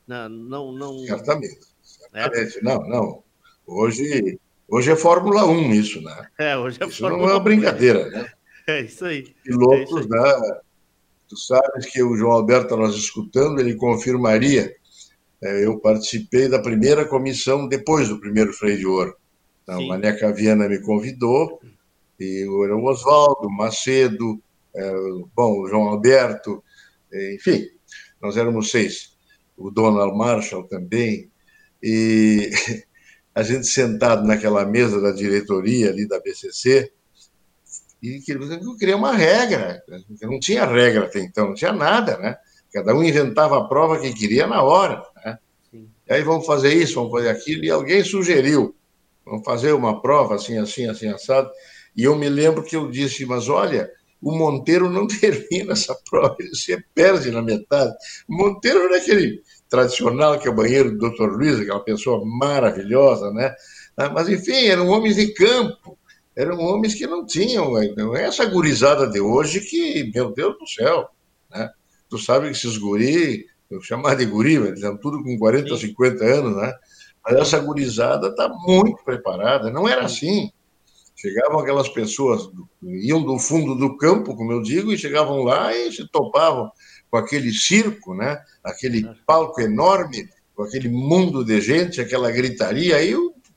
Não, 0.07 0.28
não, 0.28 0.72
não... 0.72 0.99
Certamente. 1.07 1.59
certamente. 1.82 2.59
É? 2.59 2.62
Não, 2.62 2.88
não. 2.88 3.24
Hoje, 3.66 4.38
hoje 4.68 4.93
é 4.93 4.97
Fórmula 4.97 5.45
1 5.45 5.74
isso, 5.74 6.01
né? 6.03 6.28
É, 6.38 6.57
hoje 6.57 6.78
é 6.80 6.86
isso 6.86 6.99
Fórmula 7.01 7.22
não 7.22 7.30
é 7.30 7.34
uma 7.34 7.41
brincadeira, 7.41 8.09
né? 8.11 8.30
É 8.66 8.82
isso 8.82 9.05
aí. 9.05 9.34
Pilotos, 9.43 9.78
é 9.78 9.82
isso 9.82 9.99
aí. 9.99 10.09
né? 10.09 10.61
Tu 11.28 11.36
sabes 11.36 11.86
que 11.86 12.03
o 12.03 12.16
João 12.16 12.32
Alberto, 12.32 12.76
nós 12.76 12.95
escutando, 12.95 13.61
ele 13.61 13.76
confirmaria. 13.76 14.74
É, 15.43 15.64
eu 15.64 15.78
participei 15.78 16.49
da 16.49 16.59
primeira 16.59 17.05
comissão 17.05 17.68
depois 17.68 18.09
do 18.09 18.20
primeiro 18.20 18.53
freio 18.53 18.78
de 18.78 18.86
ouro. 18.86 19.16
Então, 19.62 19.86
Maneca 19.86 20.32
Viana 20.32 20.68
me 20.68 20.80
convidou, 20.80 21.61
e 22.20 22.46
o 22.46 22.84
Oswaldo, 22.84 23.50
Macedo, 23.50 24.40
é, 24.74 24.92
bom, 25.34 25.60
o 25.60 25.68
João 25.68 25.88
Alberto, 25.88 26.62
enfim, 27.34 27.66
nós 28.20 28.36
éramos 28.36 28.70
seis 28.70 29.10
o 29.60 29.70
Donald 29.70 30.16
Marshall 30.16 30.64
também, 30.64 31.30
e 31.82 32.50
a 33.34 33.42
gente 33.42 33.66
sentado 33.66 34.26
naquela 34.26 34.64
mesa 34.64 35.00
da 35.00 35.12
diretoria 35.12 35.90
ali 35.90 36.08
da 36.08 36.18
BCC, 36.18 36.90
e 38.02 38.22
eu 38.26 38.76
queria 38.78 38.96
uma 38.96 39.12
regra, 39.12 39.82
não 40.22 40.40
tinha 40.40 40.64
regra 40.64 41.04
até 41.04 41.20
então, 41.20 41.48
não 41.48 41.54
tinha 41.54 41.72
nada, 41.72 42.16
né? 42.16 42.34
Cada 42.72 42.94
um 42.94 43.02
inventava 43.02 43.58
a 43.58 43.68
prova 43.68 44.00
que 44.00 44.14
queria 44.14 44.46
na 44.46 44.62
hora, 44.62 45.02
né? 45.22 45.38
Aí 46.08 46.22
vamos 46.22 46.46
fazer 46.46 46.72
isso, 46.72 46.94
vamos 46.94 47.12
fazer 47.12 47.28
aquilo, 47.28 47.62
e 47.62 47.70
alguém 47.70 48.02
sugeriu, 48.02 48.74
vamos 49.24 49.44
fazer 49.44 49.74
uma 49.74 50.00
prova 50.00 50.36
assim, 50.36 50.56
assim, 50.56 50.88
assim, 50.88 51.08
assado, 51.08 51.50
e 52.01 52.05
eu 52.05 52.16
me 52.16 52.30
lembro 52.30 52.62
que 52.62 52.74
eu 52.74 52.90
disse, 52.90 53.26
mas 53.26 53.46
olha, 53.51 53.90
o 54.22 54.32
Monteiro 54.32 54.88
não 54.88 55.07
termina 55.20 55.74
essa 55.74 55.94
prova, 56.09 56.34
ele 56.38 56.55
se 56.55 56.82
perde 56.94 57.30
na 57.30 57.42
metade. 57.42 57.92
O 58.26 58.34
Monteiro 58.34 58.84
era 58.84 58.96
aquele 58.96 59.42
tradicional, 59.68 60.38
que 60.38 60.48
é 60.48 60.51
o 60.51 60.55
banheiro 60.55 60.96
do 60.96 61.11
Dr. 61.11 61.36
Luiz, 61.36 61.61
aquela 61.61 61.84
pessoa 61.84 62.24
maravilhosa, 62.24 63.30
né? 63.32 63.55
Ah, 63.98 64.09
mas, 64.09 64.30
enfim, 64.30 64.66
eram 64.66 64.88
homens 64.88 65.16
de 65.16 65.34
campo, 65.34 65.98
eram 66.34 66.59
homens 66.59 66.94
que 66.94 67.07
não 67.07 67.26
tinham 67.26 67.70
não 67.94 68.16
é 68.16 68.24
essa 68.24 68.46
gurizada 68.46 69.07
de 69.07 69.20
hoje 69.20 69.61
que, 69.61 70.11
meu 70.14 70.32
Deus 70.32 70.59
do 70.59 70.66
céu, 70.66 71.07
né? 71.51 71.68
Tu 72.09 72.16
sabe 72.16 72.46
que 72.46 72.57
esses 72.57 72.78
guri, 72.78 73.44
eu 73.70 73.82
chamar 73.82 74.14
de 74.16 74.24
guri, 74.24 74.55
eles 74.55 74.78
estão 74.78 74.96
tudo 74.96 75.22
com 75.22 75.38
40, 75.38 75.76
Sim. 75.76 75.88
50 75.88 76.24
anos, 76.24 76.57
né? 76.57 76.72
Mas 77.22 77.36
essa 77.36 77.59
gurizada 77.59 78.28
está 78.28 78.48
muito 78.48 79.05
preparada, 79.05 79.70
não 79.70 79.86
era 79.86 80.07
assim. 80.07 80.51
Chegavam 81.20 81.60
aquelas 81.60 81.88
pessoas, 81.88 82.48
iam 82.82 83.22
do 83.22 83.38
fundo 83.38 83.74
do 83.74 83.96
campo, 83.96 84.34
como 84.34 84.52
eu 84.52 84.62
digo, 84.62 84.92
e 84.92 84.98
chegavam 84.98 85.42
lá 85.42 85.76
e 85.76 85.92
se 85.92 86.08
topavam 86.08 86.70
com 87.10 87.16
aquele 87.18 87.52
circo, 87.52 88.14
né? 88.14 88.42
aquele 88.64 89.06
palco 89.26 89.60
enorme, 89.60 90.28
com 90.54 90.62
aquele 90.62 90.88
mundo 90.88 91.44
de 91.44 91.60
gente, 91.60 92.00
aquela 92.00 92.30
gritaria, 92.30 92.96
aí 92.96 93.14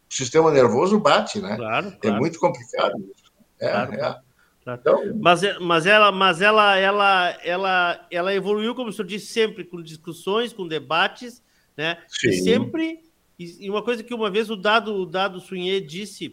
sistema 0.10 0.52
nervoso 0.52 1.00
bate, 1.00 1.40
né? 1.40 1.56
Claro, 1.56 1.88
é 1.88 1.92
claro. 1.92 2.18
É 2.18 2.20
muito 2.20 2.40
complicado 2.40 2.98
isso. 3.00 3.32
É, 3.60 3.70
claro, 3.70 3.94
é. 3.94 4.20
Então... 4.66 5.20
Mas, 5.20 5.42
mas, 5.60 5.86
ela, 5.86 6.12
mas 6.12 6.42
ela, 6.42 6.78
ela, 6.78 7.38
ela, 7.44 8.08
ela 8.10 8.34
evoluiu, 8.34 8.76
como 8.76 8.90
o 8.90 8.94
senhor 8.94 9.08
disse, 9.08 9.28
sempre 9.28 9.64
com 9.64 9.82
discussões, 9.82 10.54
com 10.54 10.68
debates, 10.68 11.44
né? 11.76 11.98
Sim. 12.08 12.30
E 12.30 12.42
sempre. 12.42 13.00
E 13.38 13.70
uma 13.70 13.82
coisa 13.82 14.04
que 14.04 14.14
uma 14.14 14.30
vez 14.30 14.50
o 14.50 14.56
Dado, 14.56 14.94
o 14.96 15.06
Dado 15.06 15.40
Sunhê 15.42 15.82
disse, 15.82 16.32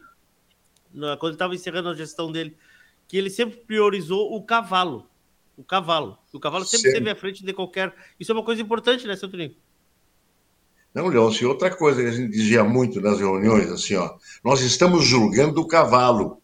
quando 0.92 1.26
ele 1.26 1.32
estava 1.32 1.54
encerrando 1.54 1.88
a 1.88 1.94
gestão 1.94 2.30
dele, 2.30 2.56
que 3.06 3.16
ele 3.16 3.30
sempre 3.30 3.58
priorizou 3.58 4.34
o 4.34 4.42
cavalo. 4.42 5.08
O 5.56 5.64
cavalo. 5.64 6.18
O 6.32 6.40
cavalo 6.40 6.64
sempre, 6.64 6.88
esteve 6.88 7.10
à 7.10 7.16
frente 7.16 7.44
de 7.44 7.52
qualquer. 7.52 7.94
Isso 8.18 8.32
é 8.32 8.34
uma 8.34 8.44
coisa 8.44 8.62
importante, 8.62 9.06
né, 9.06 9.16
seu 9.16 9.28
Toninho? 9.28 9.54
Não, 10.94 11.06
Leôncio, 11.06 11.48
outra 11.48 11.74
coisa 11.74 12.02
que 12.02 12.08
a 12.08 12.12
gente 12.12 12.30
dizia 12.30 12.64
muito 12.64 13.00
nas 13.00 13.20
reuniões, 13.20 13.70
assim, 13.70 13.94
ó, 13.94 14.16
nós 14.44 14.60
estamos 14.60 15.04
julgando 15.04 15.60
o 15.60 15.66
cavalo. 15.66 16.42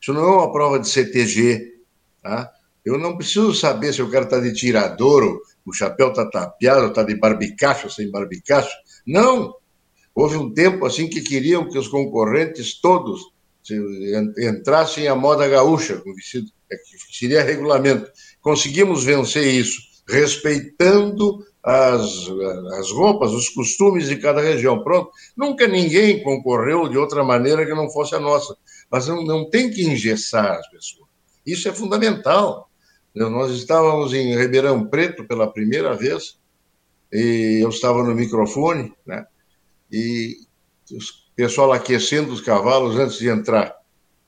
Isso 0.00 0.12
não 0.12 0.22
é 0.22 0.36
uma 0.36 0.52
prova 0.52 0.78
de 0.78 0.88
CTG, 0.88 1.80
tá? 2.22 2.50
Eu 2.84 2.98
não 2.98 3.16
preciso 3.16 3.54
saber 3.54 3.92
se 3.92 4.02
o 4.02 4.10
cara 4.10 4.24
está 4.24 4.38
de 4.38 4.52
tirador, 4.54 5.40
o 5.64 5.72
chapéu 5.72 6.08
está 6.08 6.28
tapeado, 6.28 6.86
está 6.88 7.02
de 7.02 7.14
barbicacho, 7.14 7.90
sem 7.90 8.10
barbicacho. 8.10 8.74
Não! 9.06 9.54
Houve 10.14 10.36
um 10.36 10.52
tempo 10.52 10.86
assim 10.86 11.08
que 11.08 11.20
queriam 11.20 11.68
que 11.68 11.78
os 11.78 11.88
concorrentes 11.88 12.80
todos 12.80 13.33
entrassem 14.38 15.08
à 15.08 15.14
moda 15.14 15.48
gaúcha, 15.48 16.02
é 16.70 16.76
que 16.76 17.16
seria 17.16 17.42
regulamento. 17.42 18.10
Conseguimos 18.40 19.04
vencer 19.04 19.46
isso, 19.46 19.80
respeitando 20.08 21.44
as, 21.62 22.28
as 22.78 22.90
roupas, 22.90 23.32
os 23.32 23.48
costumes 23.48 24.08
de 24.08 24.16
cada 24.16 24.42
região. 24.42 24.82
Pronto. 24.82 25.10
Nunca 25.36 25.66
ninguém 25.66 26.22
concorreu 26.22 26.88
de 26.88 26.98
outra 26.98 27.24
maneira 27.24 27.64
que 27.64 27.74
não 27.74 27.88
fosse 27.90 28.14
a 28.14 28.20
nossa. 28.20 28.56
Mas 28.90 29.08
não, 29.08 29.24
não 29.24 29.48
tem 29.48 29.70
que 29.70 29.82
engessar 29.82 30.58
as 30.58 30.68
pessoas. 30.68 31.08
Isso 31.46 31.68
é 31.68 31.72
fundamental. 31.72 32.70
Nós 33.14 33.50
estávamos 33.52 34.12
em 34.12 34.36
Ribeirão 34.36 34.86
Preto 34.88 35.24
pela 35.24 35.50
primeira 35.50 35.94
vez, 35.94 36.36
e 37.12 37.60
eu 37.62 37.68
estava 37.68 38.02
no 38.02 38.14
microfone, 38.14 38.92
né? 39.06 39.24
E 39.90 40.36
o 40.90 40.98
pessoal 41.36 41.72
aquecendo 41.72 42.32
os 42.32 42.40
cavalos 42.40 42.96
antes 42.96 43.18
de 43.18 43.28
entrar. 43.28 43.74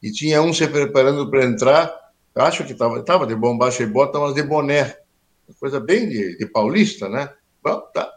E 0.03 0.11
tinha 0.11 0.43
um 0.43 0.53
se 0.53 0.67
preparando 0.67 1.31
para 1.31 1.45
entrar, 1.45 1.95
acho 2.35 2.65
que 2.65 2.73
estava 2.73 3.03
tava 3.03 3.27
de 3.27 3.35
bombacha 3.35 3.83
e 3.83 3.87
bota, 3.87 4.19
mas 4.19 4.35
de 4.35 4.43
boné 4.43 4.97
coisa 5.55 5.81
bem 5.81 6.09
de, 6.09 6.37
de 6.37 6.47
paulista, 6.47 7.09
né? 7.09 7.33
Bom, 7.63 7.81
tá. 7.93 8.11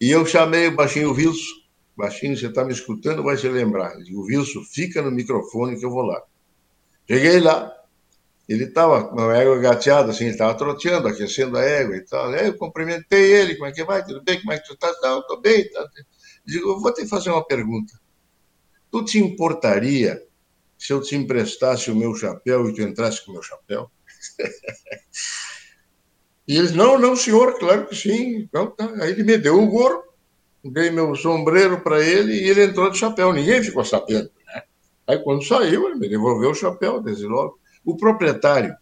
E 0.00 0.10
eu 0.10 0.24
chamei 0.26 0.68
o 0.68 0.76
baixinho 0.76 1.12
Wilson. 1.12 1.62
Baixinho, 1.96 2.36
você 2.36 2.46
está 2.46 2.64
me 2.64 2.72
escutando, 2.72 3.22
vai 3.22 3.36
se 3.36 3.48
lembrar. 3.48 3.94
Digo, 3.98 4.24
Wilson, 4.24 4.62
fica 4.62 5.02
no 5.02 5.10
microfone 5.10 5.78
que 5.78 5.84
eu 5.84 5.90
vou 5.90 6.02
lá. 6.02 6.22
Cheguei 7.06 7.38
lá, 7.38 7.70
ele 8.48 8.64
estava 8.64 9.04
com 9.04 9.20
a 9.20 9.36
égua 9.36 9.58
gateada, 9.58 10.10
assim, 10.10 10.24
ele 10.24 10.32
estava 10.32 10.54
troteando, 10.54 11.06
aquecendo 11.06 11.58
a 11.58 11.62
égua 11.62 11.96
e 11.96 12.00
tal. 12.00 12.30
Aí 12.30 12.46
eu 12.46 12.56
cumprimentei 12.56 13.32
ele, 13.32 13.56
como 13.56 13.68
é 13.68 13.72
que 13.72 13.84
vai? 13.84 14.02
Tudo 14.04 14.22
bem? 14.22 14.40
Como 14.40 14.52
é 14.52 14.58
que 14.58 14.66
tu 14.66 14.74
está? 14.74 14.90
Não, 15.02 15.20
estou 15.20 15.40
bem. 15.40 15.70
Tá. 15.70 15.86
Digo, 16.44 16.70
eu 16.70 16.80
vou 16.80 16.92
te 16.92 17.06
fazer 17.06 17.30
uma 17.30 17.44
pergunta. 17.44 17.92
Tu 18.92 19.04
te 19.04 19.18
importaria 19.18 20.22
se 20.78 20.92
eu 20.92 21.00
te 21.00 21.16
emprestasse 21.16 21.90
o 21.90 21.96
meu 21.96 22.14
chapéu 22.14 22.68
e 22.68 22.74
tu 22.74 22.82
entrasse 22.82 23.24
com 23.24 23.32
o 23.32 23.34
meu 23.34 23.42
chapéu? 23.42 23.90
E 26.46 26.56
eles, 26.56 26.72
não, 26.72 26.98
não, 26.98 27.14
senhor, 27.14 27.56
claro 27.58 27.86
que 27.86 27.94
sim. 27.94 28.38
Então, 28.38 28.66
tá. 28.72 28.92
Aí 29.00 29.12
ele 29.12 29.22
me 29.22 29.38
deu 29.38 29.58
um 29.58 29.68
gorro, 29.68 30.02
dei 30.64 30.90
meu 30.90 31.14
sombreiro 31.14 31.80
para 31.80 32.04
ele 32.04 32.32
e 32.32 32.48
ele 32.48 32.64
entrou 32.64 32.90
de 32.90 32.98
chapéu. 32.98 33.32
Ninguém 33.32 33.62
ficou 33.62 33.84
sabendo. 33.84 34.30
Né? 34.46 34.62
Aí 35.06 35.18
quando 35.22 35.44
saiu, 35.44 35.86
ele 35.86 36.00
me 36.00 36.08
devolveu 36.08 36.50
o 36.50 36.54
chapéu, 36.54 37.00
desde 37.00 37.26
logo. 37.26 37.60
O 37.84 37.96
proprietário 37.96 38.76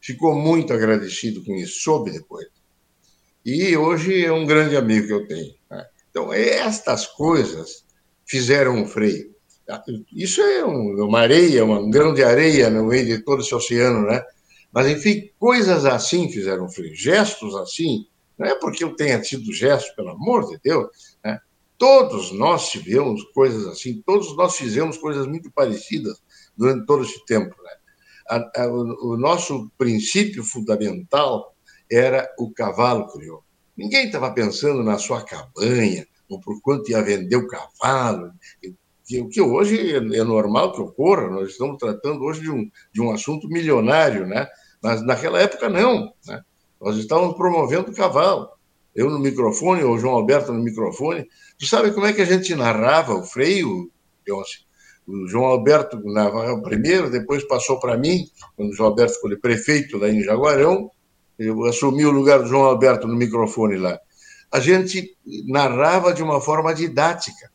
ficou 0.00 0.34
muito 0.34 0.72
agradecido 0.72 1.44
com 1.44 1.54
isso, 1.54 1.80
soube 1.80 2.10
depois. 2.10 2.48
E 3.44 3.76
hoje 3.76 4.24
é 4.24 4.32
um 4.32 4.46
grande 4.46 4.74
amigo 4.74 5.06
que 5.06 5.12
eu 5.12 5.28
tenho. 5.28 5.54
Né? 5.70 5.86
Então, 6.10 6.32
estas 6.32 7.06
coisas 7.06 7.84
fizeram 8.32 8.86
freio. 8.86 9.30
Isso 10.10 10.40
é 10.40 10.64
uma 10.64 11.20
areia, 11.20 11.66
um 11.66 11.90
grão 11.90 12.14
de 12.14 12.24
areia 12.24 12.70
no 12.70 12.86
meio 12.86 13.04
de 13.04 13.22
todo 13.22 13.42
esse 13.42 13.54
oceano, 13.54 14.06
né? 14.06 14.24
Mas, 14.72 14.88
enfim, 14.88 15.30
coisas 15.38 15.84
assim 15.84 16.32
fizeram 16.32 16.66
frio, 16.70 16.94
gestos 16.94 17.54
assim, 17.56 18.06
não 18.38 18.46
é 18.46 18.54
porque 18.58 18.82
eu 18.82 18.96
tenha 18.96 19.20
tido 19.20 19.52
gestos, 19.52 19.94
pelo 19.94 20.08
amor 20.08 20.48
de 20.48 20.58
Deus, 20.64 20.88
né? 21.22 21.38
todos 21.76 22.32
nós 22.32 22.70
tivemos 22.70 23.22
coisas 23.34 23.66
assim, 23.66 24.02
todos 24.06 24.34
nós 24.34 24.56
fizemos 24.56 24.96
coisas 24.96 25.26
muito 25.26 25.50
parecidas 25.52 26.22
durante 26.56 26.86
todo 26.86 27.04
esse 27.04 27.22
tempo. 27.26 27.54
Né? 27.62 27.70
A, 28.30 28.62
a, 28.62 28.66
o, 28.66 29.12
o 29.12 29.16
nosso 29.18 29.70
princípio 29.76 30.42
fundamental 30.42 31.54
era 31.90 32.26
o 32.38 32.50
cavalo 32.50 33.12
crioulo. 33.12 33.44
Ninguém 33.76 34.06
estava 34.06 34.32
pensando 34.32 34.82
na 34.82 34.96
sua 34.96 35.22
cabanha, 35.22 36.06
por 36.40 36.60
quanto 36.60 36.90
ia 36.90 37.02
vender 37.02 37.36
o 37.36 37.46
cavalo, 37.46 38.32
que, 39.04 39.24
que 39.24 39.40
hoje 39.40 39.94
é 39.96 40.24
normal 40.24 40.72
que 40.72 40.80
ocorra, 40.80 41.28
nós 41.28 41.50
estamos 41.50 41.76
tratando 41.78 42.22
hoje 42.22 42.40
de 42.40 42.50
um, 42.50 42.70
de 42.92 43.00
um 43.02 43.12
assunto 43.12 43.48
milionário, 43.48 44.26
né? 44.26 44.46
Mas 44.82 45.04
naquela 45.04 45.40
época, 45.40 45.68
não. 45.68 46.12
Né? 46.26 46.42
Nós 46.80 46.96
estávamos 46.96 47.36
promovendo 47.36 47.90
o 47.90 47.94
cavalo. 47.94 48.48
Eu 48.94 49.08
no 49.08 49.18
microfone, 49.18 49.82
ou 49.82 49.94
o 49.94 49.98
João 49.98 50.14
Alberto 50.14 50.52
no 50.52 50.62
microfone. 50.62 51.26
Tu 51.58 51.66
sabe 51.66 51.92
como 51.92 52.06
é 52.06 52.12
que 52.12 52.22
a 52.22 52.26
gente 52.26 52.54
narrava 52.54 53.14
o 53.14 53.22
freio, 53.22 53.90
Beyoncé? 54.24 54.58
O 55.06 55.26
João 55.26 55.46
Alberto 55.46 56.00
narrava 56.04 56.60
primeiro, 56.62 57.10
depois 57.10 57.46
passou 57.46 57.80
para 57.80 57.96
mim, 57.96 58.26
quando 58.56 58.70
o 58.70 58.74
João 58.74 58.90
Alberto 58.90 59.20
foi 59.20 59.36
prefeito 59.36 59.98
lá 59.98 60.08
em 60.08 60.22
Jaguarão. 60.22 60.90
Eu 61.38 61.64
assumi 61.64 62.04
o 62.04 62.10
lugar 62.10 62.40
do 62.40 62.46
João 62.46 62.64
Alberto 62.64 63.08
no 63.08 63.16
microfone 63.16 63.76
lá. 63.76 63.98
A 64.52 64.60
gente 64.60 65.16
narrava 65.46 66.12
de 66.12 66.22
uma 66.22 66.40
forma 66.40 66.74
didática. 66.74 67.50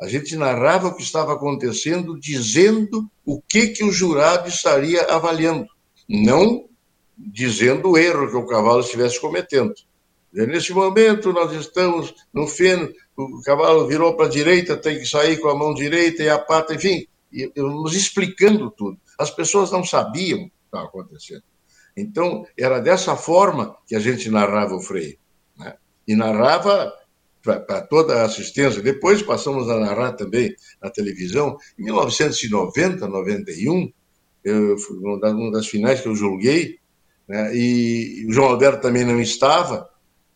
A 0.00 0.08
gente 0.08 0.36
narrava 0.36 0.88
o 0.88 0.96
que 0.96 1.02
estava 1.02 1.32
acontecendo, 1.32 2.18
dizendo 2.18 3.08
o 3.24 3.40
que, 3.40 3.68
que 3.68 3.84
o 3.84 3.92
jurado 3.92 4.48
estaria 4.48 5.02
avaliando 5.02 5.68
não 6.08 6.68
dizendo 7.16 7.90
o 7.90 7.98
erro 7.98 8.28
que 8.28 8.36
o 8.36 8.46
cavalo 8.46 8.80
estivesse 8.80 9.20
cometendo. 9.20 9.72
Nesse 10.32 10.72
momento, 10.72 11.32
nós 11.32 11.52
estamos 11.52 12.14
no 12.32 12.46
feno, 12.46 12.90
o 13.16 13.42
cavalo 13.42 13.86
virou 13.86 14.16
para 14.16 14.26
a 14.26 14.30
direita, 14.30 14.76
tem 14.76 14.98
que 14.98 15.06
sair 15.06 15.38
com 15.38 15.48
a 15.48 15.54
mão 15.54 15.74
direita 15.74 16.22
e 16.22 16.28
a 16.28 16.38
pata, 16.38 16.74
enfim, 16.74 17.06
nos 17.56 17.94
explicando 17.94 18.70
tudo. 18.70 18.98
As 19.18 19.30
pessoas 19.30 19.70
não 19.70 19.84
sabiam 19.84 20.40
o 20.40 20.44
que 20.44 20.52
estava 20.64 20.84
acontecendo. 20.86 21.42
Então, 21.94 22.46
era 22.58 22.80
dessa 22.80 23.14
forma 23.14 23.76
que 23.86 23.94
a 23.94 24.00
gente 24.00 24.30
narrava 24.30 24.74
o 24.74 24.80
freio. 24.80 25.18
E 26.06 26.14
narrava 26.16 26.92
para 27.42 27.80
toda 27.82 28.20
a 28.20 28.24
assistência. 28.24 28.80
Depois 28.80 29.22
passamos 29.22 29.68
a 29.68 29.78
narrar 29.78 30.12
também 30.12 30.54
na 30.80 30.90
televisão. 30.90 31.56
Em 31.78 31.84
1990, 31.84 33.08
91, 33.08 33.92
eu, 34.44 34.78
foi 34.78 34.96
uma 34.96 35.50
das 35.50 35.66
finais 35.66 36.00
que 36.00 36.08
eu 36.08 36.14
julguei, 36.14 36.78
né, 37.28 37.54
e 37.54 38.26
o 38.28 38.32
João 38.32 38.50
Alberto 38.50 38.82
também 38.82 39.04
não 39.04 39.20
estava, 39.20 39.88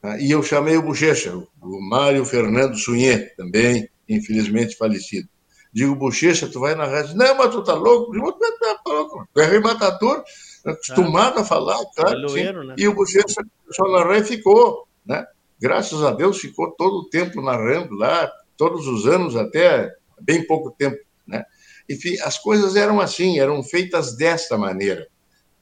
né, 0.03 0.21
e 0.21 0.31
eu 0.31 0.43
chamei 0.43 0.77
o 0.77 0.83
Bochecha, 0.83 1.37
o 1.37 1.81
Mário 1.81 2.25
Fernando 2.25 2.77
Sunhê, 2.77 3.19
também, 3.37 3.89
infelizmente 4.09 4.77
falecido. 4.77 5.29
Digo, 5.73 5.95
Bochecha, 5.95 6.49
tu 6.49 6.61
vai 6.61 6.75
na 6.75 6.87
rádio. 6.87 7.17
Não, 7.17 7.37
mas 7.37 7.51
tu 7.51 7.63
tá 7.63 7.75
louco? 7.75 8.17
Eu, 8.17 8.33
tá 8.33 8.81
louco. 8.87 9.29
Tu 9.35 9.41
é 9.41 9.47
rematador, 9.47 10.25
acostumado 10.65 11.39
ah, 11.39 11.43
a 11.43 11.45
falar, 11.45 11.79
claro. 11.95 12.33
Né? 12.65 12.75
E 12.79 12.89
o 12.89 12.95
Bochecha 12.95 13.45
só 13.71 13.89
narrar 13.93 14.19
e 14.19 14.25
ficou, 14.25 14.89
né? 15.05 15.27
Graças 15.61 16.03
a 16.03 16.11
Deus 16.11 16.39
ficou 16.39 16.71
todo 16.73 16.99
o 16.99 17.09
tempo 17.09 17.41
narrando 17.41 17.95
lá, 17.95 18.31
todos 18.57 18.87
os 18.87 19.07
anos, 19.07 19.37
até 19.37 19.91
bem 20.21 20.47
pouco 20.47 20.71
tempo, 20.71 20.99
né? 21.27 21.45
Enfim, 21.89 22.19
as 22.21 22.39
coisas 22.39 22.75
eram 22.77 23.01
assim, 23.01 23.39
eram 23.39 23.63
feitas 23.63 24.17
desta 24.17 24.59
maneira. 24.59 25.07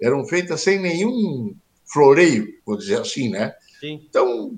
Eram 0.01 0.25
feitas 0.27 0.61
sem 0.63 0.79
nenhum 0.79 1.55
floreio, 1.93 2.49
vou 2.65 2.77
dizer 2.77 3.01
assim, 3.01 3.29
né? 3.29 3.55
Sim. 3.79 4.01
Então, 4.09 4.57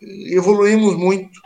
evoluímos 0.00 0.96
muito, 0.96 1.40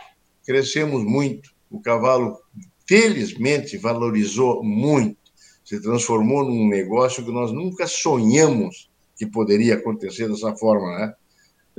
crescemos 0.45 1.03
muito. 1.03 1.51
O 1.69 1.81
cavalo, 1.81 2.39
felizmente, 2.87 3.77
valorizou 3.77 4.63
muito. 4.63 5.17
Se 5.63 5.81
transformou 5.81 6.43
num 6.43 6.67
negócio 6.67 7.23
que 7.23 7.31
nós 7.31 7.51
nunca 7.51 7.85
sonhamos 7.87 8.89
que 9.15 9.25
poderia 9.25 9.75
acontecer 9.75 10.27
dessa 10.29 10.55
forma, 10.55 10.97
né? 10.97 11.13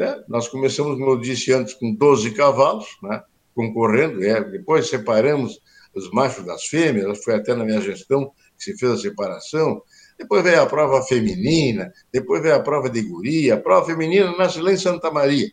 É, 0.01 0.25
nós 0.29 0.49
começamos, 0.49 0.99
como 0.99 1.11
eu 1.11 1.21
disse 1.21 1.53
antes, 1.53 1.75
com 1.75 1.95
12 1.95 2.31
cavalos, 2.33 2.87
né? 3.03 3.23
concorrendo, 3.55 4.25
é, 4.25 4.43
depois 4.43 4.89
separamos 4.89 5.61
os 5.95 6.11
machos 6.11 6.45
das 6.47 6.65
fêmeas, 6.65 7.23
foi 7.23 7.35
até 7.35 7.55
na 7.55 7.65
minha 7.65 7.81
gestão 7.81 8.33
que 8.57 8.65
se 8.65 8.79
fez 8.79 8.93
a 8.93 8.97
separação. 8.97 9.83
Depois 10.19 10.43
veio 10.43 10.63
a 10.63 10.67
prova 10.67 11.03
feminina, 11.03 11.93
depois 12.13 12.43
veio 12.43 12.55
a 12.55 12.61
prova 12.61 12.89
de 12.89 13.03
guria. 13.03 13.55
A 13.55 13.61
prova 13.61 13.87
feminina 13.87 14.37
nasce 14.37 14.61
lá 14.61 14.73
em 14.73 14.77
Santa 14.77 15.11
Maria. 15.11 15.51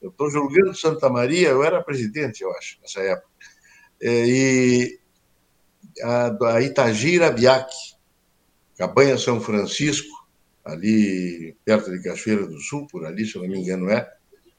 Eu 0.00 0.10
estou 0.10 0.30
julgando 0.30 0.74
Santa 0.74 1.08
Maria, 1.08 1.48
eu 1.48 1.62
era 1.62 1.82
presidente, 1.82 2.42
eu 2.42 2.50
acho, 2.52 2.78
nessa 2.80 3.00
época. 3.00 3.28
É, 4.00 4.26
e 4.26 4.98
a, 6.02 6.54
a 6.54 6.62
Itagira 6.62 7.30
Biac, 7.30 7.70
Cabanha 8.76 9.18
São 9.18 9.40
Francisco, 9.40 10.17
ali 10.68 11.56
perto 11.64 11.90
de 11.90 12.02
Cachoeira 12.02 12.46
do 12.46 12.60
Sul, 12.60 12.86
por 12.86 13.04
ali, 13.06 13.24
se 13.24 13.36
eu 13.36 13.42
não 13.42 13.48
me 13.48 13.58
engano, 13.58 13.88
é 13.90 14.08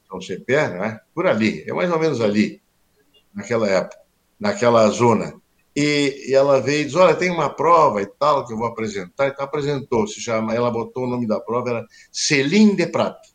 São 0.08 0.20
Cepé, 0.20 0.68
não 0.68 0.84
é? 0.84 1.00
Por 1.14 1.26
ali, 1.26 1.64
é 1.68 1.72
mais 1.72 1.90
ou 1.90 1.98
menos 1.98 2.20
ali, 2.20 2.60
naquela 3.32 3.68
época, 3.68 3.96
naquela 4.38 4.88
zona. 4.88 5.40
E, 5.74 6.26
e, 6.28 6.34
ela 6.34 6.60
veio 6.60 6.82
e 6.82 6.84
disse: 6.86 6.96
Olha, 6.96 7.14
tem 7.14 7.30
uma 7.30 7.48
prova 7.48 8.02
e 8.02 8.06
tal 8.06 8.44
que 8.44 8.52
eu 8.52 8.56
vou 8.56 8.66
apresentar. 8.66 9.28
Então 9.28 9.44
apresentou, 9.44 10.06
se 10.06 10.20
chama, 10.20 10.52
ela 10.52 10.70
botou 10.70 11.04
o 11.04 11.06
nome 11.06 11.26
da 11.28 11.38
prova, 11.38 11.70
era 11.70 11.86
Celine 12.10 12.74
de 12.74 12.86
Prata. 12.88 13.28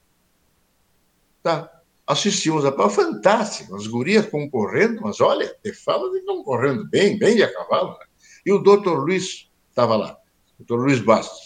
Tá. 1.41 1.71
Assistimos 2.05 2.65
a 2.65 2.71
prova, 2.71 2.89
fantástico, 2.89 3.75
as 3.75 3.87
gurias 3.87 4.27
concorrendo, 4.27 5.01
mas 5.01 5.19
olha, 5.21 5.55
te 5.63 5.73
fala 5.73 6.11
de 6.11 6.23
concorrendo 6.23 6.87
bem, 6.87 7.17
bem 7.17 7.35
de 7.35 7.43
a 7.43 7.51
cavalo. 7.51 7.91
Né? 7.91 8.05
E 8.45 8.51
o 8.51 8.59
doutor 8.59 8.99
Luiz 8.99 9.49
estava 9.69 9.95
lá, 9.95 10.15
doutor 10.59 10.83
Luiz 10.83 10.99
Bastos, 10.99 11.44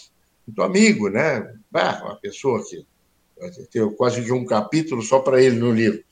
muito 0.50 0.62
amigo, 0.62 1.08
né? 1.08 1.54
Ah, 1.72 2.02
uma 2.04 2.16
pessoa 2.16 2.62
que 2.64 2.84
tem 3.70 3.88
quase 3.94 4.22
que 4.22 4.32
um 4.32 4.44
capítulo 4.44 5.00
só 5.02 5.20
para 5.20 5.42
ele 5.42 5.56
no 5.56 5.72
livro. 5.72 6.02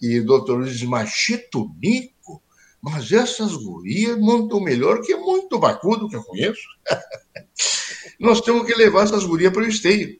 E 0.00 0.18
o 0.18 0.26
doutor 0.26 0.58
Luiz 0.58 0.82
Machito 0.82 1.70
Nico, 1.80 2.42
mas 2.80 3.12
essas 3.12 3.54
gurias 3.54 4.18
montam 4.18 4.60
melhor 4.60 5.00
que 5.02 5.14
muito 5.14 5.58
bacudo 5.58 6.08
que 6.08 6.16
eu 6.16 6.24
conheço. 6.24 6.66
Nós 8.18 8.40
temos 8.40 8.66
que 8.66 8.74
levar 8.74 9.04
essas 9.04 9.24
gurias 9.24 9.52
para 9.52 9.62
o 9.62 9.68
esteio. 9.68 10.18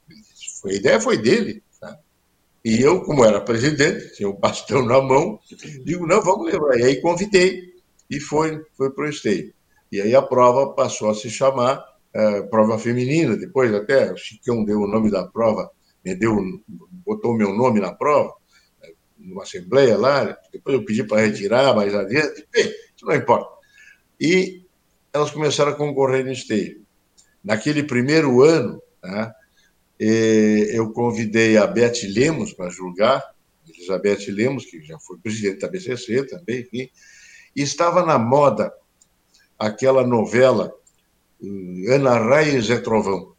A 0.64 0.72
ideia 0.72 1.00
foi 1.00 1.16
dele. 1.16 1.62
Tá? 1.80 1.98
E 2.64 2.80
eu, 2.80 3.02
como 3.02 3.24
era 3.24 3.40
presidente, 3.40 4.14
tinha 4.14 4.28
o 4.28 4.38
bastão 4.38 4.84
na 4.84 5.00
mão, 5.00 5.40
digo, 5.84 6.06
não, 6.06 6.22
vamos 6.22 6.52
levar. 6.52 6.78
E 6.78 6.84
aí 6.84 7.00
convidei, 7.00 7.72
e 8.08 8.20
foi, 8.20 8.62
foi 8.76 8.90
para 8.90 9.04
o 9.04 9.08
esteio. 9.08 9.52
E 9.90 10.00
aí 10.00 10.14
a 10.14 10.22
prova 10.22 10.72
passou 10.74 11.10
a 11.10 11.14
se 11.14 11.28
chamar 11.28 11.91
uh, 12.14 12.48
prova 12.48 12.78
feminina, 12.78 13.36
depois 13.36 13.72
até 13.74 14.12
o 14.12 14.16
Chicão 14.16 14.64
deu 14.64 14.80
o 14.80 14.86
nome 14.86 15.10
da 15.10 15.24
prova, 15.24 15.70
me 16.04 16.14
deu, 16.14 16.36
botou 17.04 17.34
meu 17.34 17.52
nome 17.52 17.80
na 17.80 17.92
prova, 17.92 18.34
numa 19.18 19.42
assembleia 19.42 19.96
lá, 19.96 20.36
depois 20.52 20.76
eu 20.76 20.84
pedi 20.84 21.04
para 21.04 21.24
retirar 21.24 21.74
mais 21.74 21.94
adiante, 21.94 22.46
isso 22.54 23.06
não 23.06 23.14
importa. 23.14 23.50
E 24.20 24.64
elas 25.12 25.30
começaram 25.30 25.72
a 25.72 25.76
concorrer 25.76 26.24
no 26.24 26.32
esteio. 26.32 26.82
Naquele 27.42 27.82
primeiro 27.82 28.42
ano, 28.42 28.82
né, 29.02 29.32
eu 29.98 30.92
convidei 30.92 31.56
a 31.56 31.66
Beth 31.66 32.02
Lemos 32.04 32.52
para 32.52 32.70
julgar, 32.70 33.22
Elizabeth 33.68 34.30
Lemos, 34.30 34.64
que 34.64 34.82
já 34.82 34.98
foi 34.98 35.18
presidente 35.18 35.60
da 35.60 35.68
BCC 35.68 36.26
também, 36.26 36.66
e 36.72 36.90
estava 37.54 38.04
na 38.04 38.18
moda 38.18 38.72
aquela 39.58 40.04
novela 40.06 40.72
Ana 41.88 42.18
Raia 42.18 42.58
e 42.58 42.60
Zé 42.60 42.78
Trovão. 42.78 43.32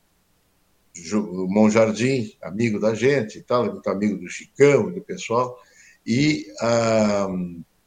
Monjardim, 1.50 2.36
amigo 2.42 2.80
da 2.80 2.94
gente 2.94 3.40
e 3.40 3.42
tal, 3.42 3.66
muito 3.66 3.90
amigo 3.90 4.18
do 4.18 4.30
Chicão 4.30 4.92
do 4.92 5.02
pessoal 5.02 5.60
e 6.06 6.46
a 6.60 7.28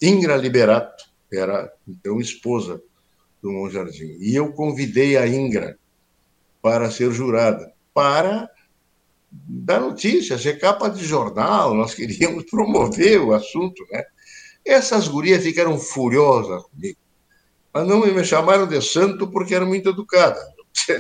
Ingra 0.02 0.36
Liberato 0.36 1.04
era 1.32 1.72
então 1.86 2.20
esposa 2.20 2.82
do 3.42 3.52
Monjardim. 3.52 4.16
E 4.18 4.34
eu 4.34 4.52
convidei 4.52 5.16
a 5.16 5.26
Ingra 5.26 5.78
para 6.60 6.90
ser 6.90 7.12
jurada, 7.12 7.72
para 7.94 8.50
dar 9.30 9.80
notícia, 9.80 10.38
ser 10.38 10.58
capa 10.58 10.88
de 10.88 11.04
jornal, 11.04 11.74
nós 11.74 11.94
queríamos 11.94 12.44
promover 12.50 13.20
o 13.20 13.34
assunto, 13.34 13.86
né? 13.90 14.02
Essas 14.64 15.06
gurias 15.06 15.44
ficaram 15.44 15.78
furiosas 15.78 16.64
comigo, 16.64 16.98
mas 17.76 17.86
não 17.86 18.00
me 18.00 18.24
chamaram 18.24 18.66
de 18.66 18.80
santo 18.80 19.30
porque 19.30 19.54
era 19.54 19.66
muito 19.66 19.90
educada. 19.90 20.40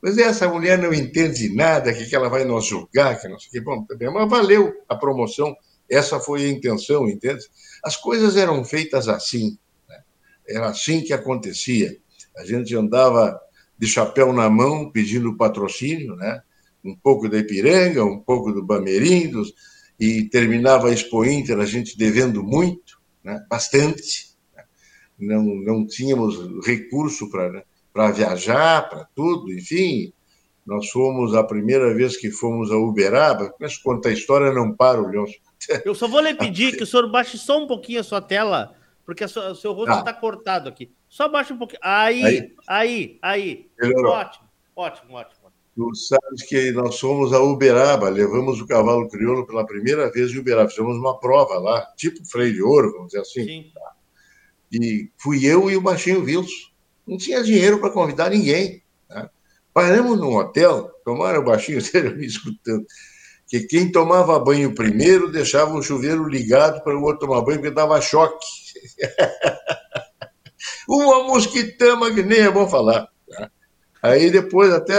Mas 0.00 0.16
essa 0.16 0.48
mulher 0.48 0.78
não 0.78 0.94
entende 0.94 1.52
nada, 1.52 1.92
que 1.92 2.14
ela 2.14 2.28
vai 2.28 2.44
nos 2.44 2.66
julgar, 2.66 3.20
que 3.20 3.26
não 3.26 3.36
sei 3.36 3.48
o 3.48 3.50
que. 3.50 3.60
Bom, 3.60 3.84
também, 3.84 4.08
mas 4.12 4.30
valeu 4.30 4.72
a 4.88 4.94
promoção 4.94 5.56
essa 5.90 6.20
foi 6.20 6.44
a 6.44 6.48
intenção, 6.48 7.08
entende? 7.08 7.44
As 7.82 7.96
coisas 7.96 8.36
eram 8.36 8.64
feitas 8.64 9.08
assim. 9.08 9.58
Né? 9.88 9.96
Era 10.48 10.68
assim 10.68 11.00
que 11.00 11.12
acontecia. 11.12 11.96
A 12.36 12.44
gente 12.44 12.76
andava 12.76 13.40
de 13.76 13.86
chapéu 13.86 14.32
na 14.32 14.48
mão 14.48 14.90
pedindo 14.90 15.36
patrocínio, 15.36 16.14
né? 16.14 16.42
um 16.84 16.94
pouco 16.94 17.28
da 17.28 17.38
Ipiranga, 17.38 18.04
um 18.04 18.20
pouco 18.20 18.52
do 18.52 18.64
Bamerindos, 18.64 19.52
e 19.98 20.24
terminava 20.24 20.88
a 20.88 20.92
Expo 20.92 21.24
Inter, 21.24 21.58
a 21.58 21.66
gente 21.66 21.98
devendo 21.98 22.42
muito, 22.42 23.00
né? 23.24 23.44
bastante. 23.50 24.28
Não, 25.18 25.42
não 25.42 25.86
tínhamos 25.86 26.64
recurso 26.64 27.30
para 27.30 27.50
né? 27.50 27.62
viajar, 28.12 28.88
para 28.88 29.04
tudo, 29.14 29.52
enfim. 29.52 30.12
Nós 30.64 30.90
fomos 30.90 31.34
a 31.34 31.42
primeira 31.42 31.94
vez 31.94 32.16
que 32.16 32.30
fomos 32.30 32.70
a 32.70 32.76
Uberaba, 32.76 33.54
mas 33.58 33.78
conta 33.78 34.10
a 34.10 34.12
história, 34.12 34.52
não 34.52 34.74
para, 34.74 35.00
o 35.00 35.08
Leôncio. 35.08 35.40
Eu 35.84 35.94
só 35.94 36.06
vou 36.06 36.20
lhe 36.20 36.34
pedir 36.34 36.76
que 36.76 36.82
o 36.82 36.86
senhor 36.86 37.10
baixe 37.10 37.38
só 37.38 37.58
um 37.58 37.66
pouquinho 37.66 38.00
a 38.00 38.04
sua 38.04 38.20
tela, 38.20 38.74
porque 39.04 39.24
o 39.24 39.54
seu 39.54 39.72
rosto 39.72 39.98
está 39.98 40.10
ah. 40.10 40.14
cortado 40.14 40.68
aqui. 40.68 40.92
Só 41.08 41.26
baixa 41.26 41.54
um 41.54 41.58
pouquinho. 41.58 41.80
Aí, 41.82 42.52
aí, 42.68 43.18
aí. 43.22 43.66
aí. 43.80 43.94
Ótimo, 44.04 44.46
ótimo, 44.76 45.14
ótimo. 45.14 45.48
Tu 45.74 45.94
sabes 45.94 46.42
que 46.46 46.72
nós 46.72 46.98
fomos 46.98 47.32
a 47.32 47.40
Uberaba, 47.40 48.08
levamos 48.08 48.60
o 48.60 48.66
cavalo 48.66 49.08
crioulo 49.08 49.46
pela 49.46 49.64
primeira 49.64 50.10
vez 50.10 50.32
em 50.32 50.38
Uberaba, 50.38 50.68
fizemos 50.68 50.96
uma 50.96 51.18
prova 51.18 51.56
lá, 51.58 51.86
tipo 51.96 52.22
freio 52.26 52.52
de 52.52 52.62
ouro, 52.62 52.92
vamos 52.92 53.06
dizer 53.06 53.20
assim. 53.20 53.44
Sim. 53.44 53.70
Tá? 53.72 53.92
E 54.72 55.10
fui 55.16 55.44
eu 55.46 55.70
e 55.70 55.76
o 55.76 55.80
baixinho 55.80 56.24
Wilson. 56.24 56.68
Não 57.06 57.16
tinha 57.16 57.42
dinheiro 57.42 57.78
para 57.78 57.90
convidar 57.90 58.30
ninguém. 58.30 58.82
Tá? 59.08 59.30
Paramos 59.72 60.18
num 60.18 60.36
hotel, 60.36 60.90
tomaram 61.04 61.40
o 61.40 61.44
baixinho 61.44 61.80
dele 61.92 62.14
me 62.14 62.26
escutando 62.26 62.86
que 63.48 63.60
quem 63.60 63.90
tomava 63.90 64.38
banho 64.38 64.74
primeiro 64.74 65.32
deixava 65.32 65.72
o 65.72 65.82
chuveiro 65.82 66.28
ligado 66.28 66.82
para 66.84 66.96
o 66.96 67.02
outro 67.02 67.26
tomar 67.26 67.40
banho, 67.40 67.58
porque 67.58 67.74
dava 67.74 68.00
choque. 68.00 68.46
Uma 70.86 71.24
mosquitama 71.24 72.12
que 72.12 72.22
nem 72.22 72.40
é 72.40 72.50
bom 72.50 72.68
falar. 72.68 73.08
Aí 74.00 74.30
depois 74.30 74.72
até, 74.72 74.94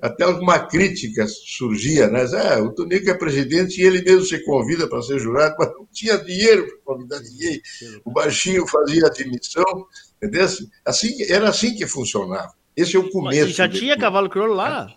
até 0.00 0.24
alguma 0.24 0.58
crítica 0.58 1.26
surgia, 1.26 2.08
né? 2.08 2.24
Ah, 2.34 2.62
o 2.62 2.72
Tonico 2.72 3.10
é 3.10 3.14
presidente 3.14 3.80
e 3.80 3.84
ele 3.84 4.02
mesmo 4.02 4.24
se 4.24 4.42
convida 4.44 4.88
para 4.88 5.02
ser 5.02 5.18
jurado, 5.18 5.54
mas 5.58 5.68
não 5.68 5.86
tinha 5.92 6.16
dinheiro 6.16 6.66
para 6.66 6.94
convidar 6.94 7.20
ninguém. 7.20 7.60
O 8.04 8.10
baixinho 8.10 8.66
fazia 8.66 9.06
admissão, 9.06 9.86
entendeu? 10.16 10.48
Assim, 10.84 11.22
era 11.30 11.48
assim 11.48 11.74
que 11.74 11.86
funcionava. 11.86 12.54
Esse 12.74 12.96
é 12.96 12.98
o 12.98 13.10
começo. 13.10 13.50
E 13.50 13.52
já 13.52 13.68
tinha 13.68 13.98
cavalo 13.98 14.30
crioulo 14.30 14.54
lá? 14.54 14.96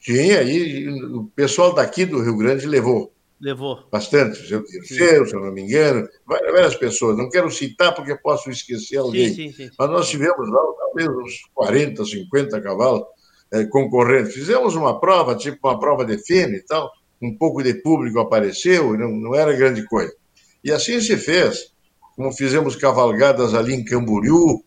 Tinha, 0.00 0.42
e 0.42 0.88
o 0.88 1.24
pessoal 1.36 1.72
daqui 1.72 2.04
do 2.04 2.20
Rio 2.20 2.36
Grande 2.36 2.66
levou. 2.66 3.13
Levou. 3.44 3.86
Bastante, 3.92 4.54
o 4.54 4.64
terceiro, 4.64 5.28
se 5.28 5.36
eu 5.36 5.40
não 5.40 5.52
me 5.52 5.60
engano, 5.60 6.08
várias 6.26 6.74
pessoas. 6.76 7.14
Não 7.18 7.28
quero 7.28 7.50
citar 7.50 7.94
porque 7.94 8.16
posso 8.16 8.48
esquecer 8.48 8.96
alguém. 8.96 9.28
Sim, 9.28 9.52
sim, 9.52 9.52
sim. 9.52 9.70
Mas 9.78 9.90
nós 9.90 10.08
tivemos 10.08 10.50
lá, 10.50 10.62
talvez 10.78 11.08
uns 11.10 11.42
40, 11.52 12.06
50 12.06 12.58
cavalos 12.62 13.02
é, 13.52 13.66
concorrentes. 13.66 14.32
Fizemos 14.32 14.74
uma 14.74 14.98
prova, 14.98 15.36
tipo 15.36 15.58
uma 15.68 15.78
prova 15.78 16.06
de 16.06 16.16
fêmea 16.24 16.56
e 16.56 16.62
tal. 16.62 16.90
Um 17.20 17.36
pouco 17.36 17.62
de 17.62 17.74
público 17.74 18.18
apareceu, 18.18 18.96
não, 18.96 19.10
não 19.10 19.34
era 19.34 19.52
grande 19.52 19.84
coisa. 19.84 20.14
E 20.64 20.72
assim 20.72 20.98
se 20.98 21.18
fez. 21.18 21.70
Como 22.16 22.32
fizemos 22.32 22.76
cavalgadas 22.76 23.52
ali 23.52 23.74
em 23.74 23.84
Camboriú, 23.84 24.64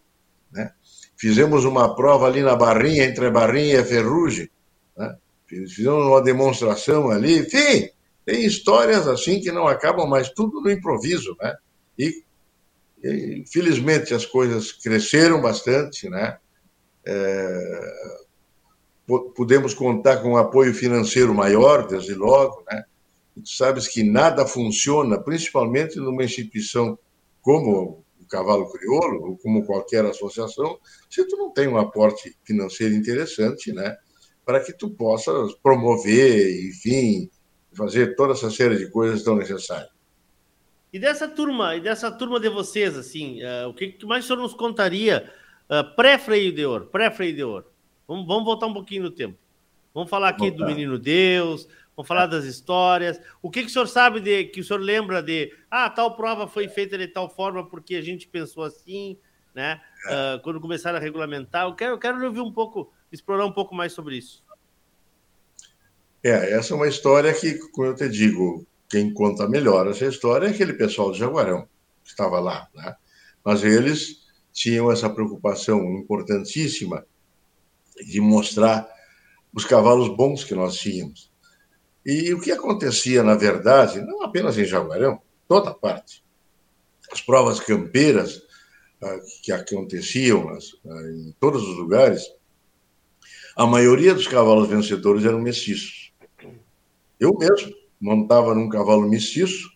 né? 0.51 0.69
fizemos 1.17 1.65
uma 1.65 1.95
prova 1.95 2.28
ali 2.28 2.43
na 2.43 2.55
Barrinha, 2.55 3.05
entre 3.05 3.25
a 3.25 3.32
Barrinha 3.32 3.73
e 3.73 3.78
a 3.78 3.84
Ferrugem. 3.84 4.47
Né? 4.95 5.15
Fizemos 5.47 6.05
uma 6.05 6.21
demonstração 6.21 7.09
ali, 7.09 7.39
enfim, 7.39 7.89
tem 8.28 8.45
histórias 8.45 9.07
assim 9.07 9.39
que 9.39 9.53
não 9.53 9.65
acabam 9.65 10.05
mais, 10.05 10.30
tudo 10.30 10.59
no 10.59 10.69
improviso, 10.69 11.34
né? 11.41 11.55
E, 11.97 12.25
e 13.01 13.45
felizmente 13.47 14.13
as 14.13 14.25
coisas 14.25 14.73
cresceram 14.73 15.39
bastante, 15.41 16.09
né? 16.09 16.38
É, 17.05 17.82
podemos 19.34 19.73
contar 19.73 20.17
com 20.17 20.34
um 20.34 20.38
apoio 20.38 20.73
financeiro 20.73 21.34
maior, 21.34 21.88
desde 21.88 22.13
logo, 22.15 22.65
né? 22.69 22.84
Tu 23.34 23.47
sabes 23.47 23.88
que 23.88 24.03
nada 24.03 24.45
funciona, 24.45 25.17
principalmente 25.17 25.95
numa 25.95 26.25
instituição 26.25 26.99
como 27.41 28.03
o 28.19 28.28
Cavalo 28.28 28.69
Crioulo, 28.73 29.30
ou 29.30 29.38
como 29.38 29.65
qualquer 29.65 30.03
associação, 30.05 30.78
se 31.09 31.25
tu 31.30 31.38
não 31.38 31.53
tem 31.53 31.69
um 31.69 31.78
aporte 31.78 32.36
financeiro 32.43 32.93
interessante, 32.93 33.71
né? 33.71 33.95
para 34.47 34.61
que 34.61 34.71
tu 34.71 34.89
possas 34.89 35.53
promover, 35.55 36.69
enfim, 36.69 37.30
fazer 37.78 38.15
toda 38.15 38.34
essa 38.34 38.49
série 38.49 38.75
de 38.75 38.89
coisas 38.89 39.23
tão 39.23 39.36
necessárias. 39.36 39.89
E 40.91 40.99
dessa 40.99 41.28
turma, 41.28 41.75
e 41.75 41.82
dessa 41.82 42.11
turma 42.11 42.39
de 42.39 42.49
vocês, 42.49 42.97
assim, 42.97 43.41
uh, 43.43 43.69
o 43.69 43.73
que, 43.73 43.89
que, 43.89 44.05
mais 44.05 44.23
o 44.23 44.28
senhor 44.28 44.41
nos 44.41 44.53
contaria 44.53 45.32
uh, 45.69 45.95
pré-freio 45.95 46.51
de 46.51 46.65
ouro, 46.65 46.88
pré-freio 46.88 47.36
de 47.36 47.43
ouro? 47.43 47.65
Vamos, 48.07 48.25
vamos 48.25 48.45
voltar 48.45 48.67
um 48.67 48.73
pouquinho 48.73 49.03
no 49.03 49.11
tempo. 49.11 49.38
Vamos 49.93 50.09
falar 50.09 50.30
aqui 50.30 50.49
do 50.49 50.65
Menino 50.65 50.97
Deus, 50.97 51.67
vamos 51.95 52.07
falar 52.07 52.25
das 52.25 52.45
histórias. 52.45 53.19
O 53.41 53.49
que, 53.49 53.61
que 53.61 53.67
o 53.67 53.69
senhor 53.69 53.88
sabe 53.88 54.21
de, 54.21 54.45
que 54.45 54.61
o 54.61 54.63
senhor 54.63 54.80
lembra 54.80 55.21
de, 55.21 55.53
ah, 55.69 55.89
tal 55.89 56.15
prova 56.15 56.47
foi 56.47 56.67
feita 56.67 56.97
de 56.97 57.07
tal 57.07 57.30
forma 57.30 57.67
porque 57.67 57.95
a 57.95 58.01
gente 58.01 58.28
pensou 58.28 58.63
assim. 58.63 59.17
né? 59.53 59.82
Uh, 60.05 60.39
quando 60.41 60.61
começaram 60.61 60.97
a 60.97 61.01
regulamentar. 61.01 61.65
Eu 61.65 61.75
quero, 61.75 61.93
eu 61.93 61.97
quero 61.97 62.23
ouvir 62.23 62.41
um 62.41 62.51
pouco, 62.51 62.93
explorar 63.11 63.45
um 63.45 63.51
pouco 63.51 63.75
mais 63.75 63.91
sobre 63.91 64.15
isso. 64.15 64.47
É, 66.24 66.53
essa 66.53 66.74
é 66.74 66.76
uma 66.76 66.88
história 66.88 67.34
que, 67.34 67.55
como 67.70 67.88
eu 67.88 67.95
te 67.95 68.09
digo, 68.09 68.65
quem 68.89 69.13
conta 69.13 69.47
melhor 69.47 69.88
essa 69.88 70.05
história 70.05 70.47
é 70.47 70.49
aquele 70.49 70.74
pessoal 70.74 71.11
de 71.11 71.20
Jaguarão, 71.20 71.68
que 72.03 72.09
estava 72.09 72.39
lá, 72.39 72.68
né? 72.74 72.95
Mas 73.43 73.63
eles 73.63 74.26
tinham 74.51 74.91
essa 74.91 75.09
preocupação 75.09 75.80
importantíssima 75.93 77.05
de 78.05 78.20
mostrar 78.20 78.88
os 79.53 79.65
cavalos 79.65 80.09
bons 80.09 80.43
que 80.43 80.55
nós 80.55 80.76
tínhamos. 80.76 81.32
E 82.05 82.34
o 82.34 82.39
que 82.39 82.51
acontecia, 82.51 83.24
na 83.24 83.36
verdade, 83.36 84.01
não 84.01 84.24
apenas 84.24 84.57
em 84.57 84.65
Jaguarão, 84.65 85.22
toda 85.47 85.74
parte. 85.74 86.24
As 87.11 87.22
provas 87.22 87.59
campeiras 87.59 88.41
ah, 89.01 89.20
que 89.43 89.51
aconteciam 89.51 90.49
ah, 90.49 91.01
em 91.11 91.36
todos 91.39 91.61
os 91.63 91.78
lugares, 91.78 92.24
a 93.55 93.65
maioria 93.65 94.13
dos 94.13 94.28
cavalos 94.28 94.70
vencedores 94.70 95.26
eram 95.26 95.41
mestiços. 95.41 96.07
Eu 97.20 97.34
mesmo 97.38 97.74
montava 97.99 98.53
num 98.53 98.70
cavalo 98.70 99.07
mestiço, 99.09 99.70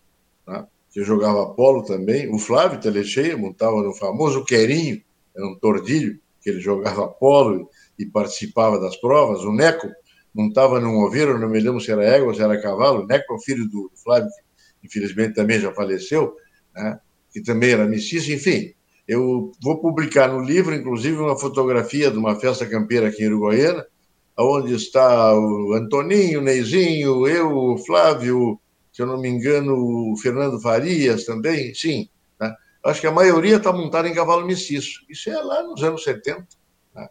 tá? 0.45 0.67
que 0.91 1.03
jogava 1.03 1.53
polo 1.53 1.83
também. 1.83 2.33
O 2.33 2.37
Flávio 2.37 2.79
Telecheia 2.79 3.37
montava 3.37 3.81
no 3.81 3.93
famoso 3.93 4.43
Querinho, 4.45 5.01
era 5.35 5.47
um 5.47 5.55
tordilho, 5.55 6.19
que 6.41 6.49
ele 6.49 6.59
jogava 6.59 7.07
polo 7.07 7.69
e 7.97 8.05
participava 8.05 8.79
das 8.79 8.95
provas. 8.97 9.43
O 9.43 9.53
Neco 9.53 9.87
montava 10.33 10.79
num 10.79 11.03
oveiro, 11.03 11.39
não 11.39 11.49
me 11.49 11.59
lembro 11.59 11.79
se 11.79 11.91
era 11.91 12.03
égua 12.03 12.29
ou 12.29 12.33
se 12.33 12.41
era 12.41 12.61
cavalo. 12.61 13.03
O 13.03 13.07
Neco 13.07 13.33
é 13.33 13.39
filho 13.39 13.67
do 13.69 13.91
Flávio, 14.03 14.29
que 14.79 14.87
infelizmente 14.87 15.35
também 15.35 15.59
já 15.59 15.71
faleceu, 15.73 16.35
né? 16.75 16.99
que 17.31 17.41
também 17.41 17.71
era 17.71 17.87
mestiço. 17.87 18.31
Enfim, 18.31 18.73
eu 19.07 19.51
vou 19.61 19.79
publicar 19.79 20.27
no 20.27 20.39
livro, 20.39 20.75
inclusive, 20.75 21.17
uma 21.17 21.37
fotografia 21.37 22.11
de 22.11 22.17
uma 22.17 22.35
festa 22.39 22.65
campeira 22.65 23.07
aqui 23.07 23.23
em 23.23 23.27
Uruguaiana, 23.27 23.85
onde 24.41 24.73
está 24.75 25.33
o 25.37 25.73
Antoninho, 25.73 26.41
Neizinho, 26.41 27.27
eu, 27.27 27.55
o 27.55 27.77
Flávio, 27.77 28.59
se 28.91 29.01
eu 29.01 29.05
não 29.05 29.19
me 29.19 29.29
engano, 29.29 29.75
o 29.75 30.17
Fernando 30.17 30.59
Farias 30.61 31.25
também, 31.25 31.73
sim. 31.73 32.09
Né? 32.39 32.53
Acho 32.83 33.01
que 33.01 33.07
a 33.07 33.11
maioria 33.11 33.57
está 33.57 33.71
montada 33.71 34.07
em 34.07 34.13
cavalo 34.13 34.45
mestiço. 34.45 35.05
Isso 35.09 35.29
é 35.29 35.37
lá 35.41 35.63
nos 35.63 35.83
anos 35.83 36.03
70. 36.03 36.47
Né? 36.95 37.07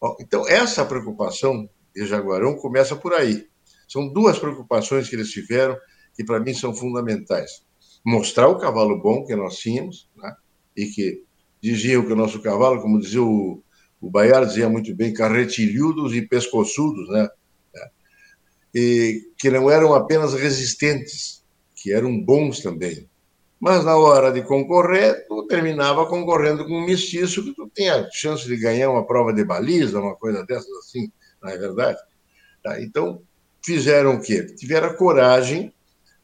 Bom, 0.00 0.16
então, 0.20 0.46
essa 0.48 0.84
preocupação 0.84 1.68
de 1.94 2.06
Jaguarão 2.06 2.56
começa 2.56 2.94
por 2.94 3.14
aí. 3.14 3.46
São 3.88 4.12
duas 4.12 4.38
preocupações 4.38 5.08
que 5.08 5.16
eles 5.16 5.30
tiveram 5.30 5.76
que, 6.14 6.24
para 6.24 6.40
mim, 6.40 6.54
são 6.54 6.74
fundamentais. 6.74 7.64
Mostrar 8.04 8.48
o 8.48 8.58
cavalo 8.58 9.00
bom 9.00 9.24
que 9.24 9.34
nós 9.34 9.56
tínhamos, 9.56 10.08
né? 10.16 10.34
e 10.76 10.86
que 10.86 11.24
diziam 11.60 12.04
que 12.04 12.12
o 12.12 12.16
nosso 12.16 12.42
cavalo, 12.42 12.82
como 12.82 13.00
dizia 13.00 13.22
o, 13.22 13.62
o 14.00 14.10
Baiar, 14.10 14.46
dizia 14.46 14.68
muito 14.68 14.94
bem, 14.94 15.12
carretilhudos 15.12 16.14
e 16.14 16.22
pescoçudos, 16.22 17.08
né? 17.08 17.28
E 18.74 19.30
que 19.38 19.50
não 19.50 19.70
eram 19.70 19.94
apenas 19.94 20.34
resistentes, 20.34 21.44
que 21.74 21.92
eram 21.92 22.20
bons 22.20 22.60
também. 22.60 23.08
Mas 23.60 23.84
na 23.84 23.96
hora 23.96 24.30
de 24.30 24.42
concorrer, 24.42 25.26
tu 25.26 25.46
terminava 25.46 26.06
concorrendo 26.06 26.66
com 26.66 26.74
um 26.74 26.84
mestiço 26.84 27.42
que 27.42 27.54
tu 27.54 27.70
tinha 27.74 28.08
chance 28.12 28.46
de 28.46 28.56
ganhar 28.56 28.90
uma 28.90 29.06
prova 29.06 29.32
de 29.32 29.44
baliza, 29.44 30.00
uma 30.00 30.16
coisa 30.16 30.44
dessas 30.44 30.70
assim, 30.78 31.10
não 31.42 31.50
é 31.50 31.56
verdade? 31.56 31.98
Tá? 32.62 32.80
Então, 32.82 33.22
fizeram 33.64 34.16
o 34.16 34.20
quê? 34.20 34.44
Tiveram 34.44 34.88
a 34.88 34.94
coragem 34.94 35.72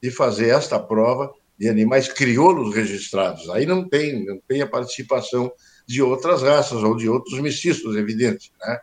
de 0.02 0.10
fazer 0.10 0.48
esta 0.48 0.78
prova 0.78 1.32
de 1.58 1.68
animais 1.68 2.12
crioulos 2.12 2.74
registrados. 2.74 3.48
Aí 3.50 3.64
não 3.64 3.88
tem, 3.88 4.24
não 4.24 4.40
tem 4.48 4.62
a 4.62 4.66
participação 4.66 5.52
de 5.90 6.00
outras 6.00 6.42
raças 6.42 6.84
ou 6.84 6.94
de 6.94 7.08
outros 7.08 7.40
mestiços, 7.40 7.96
evidente, 7.96 8.52
né? 8.60 8.78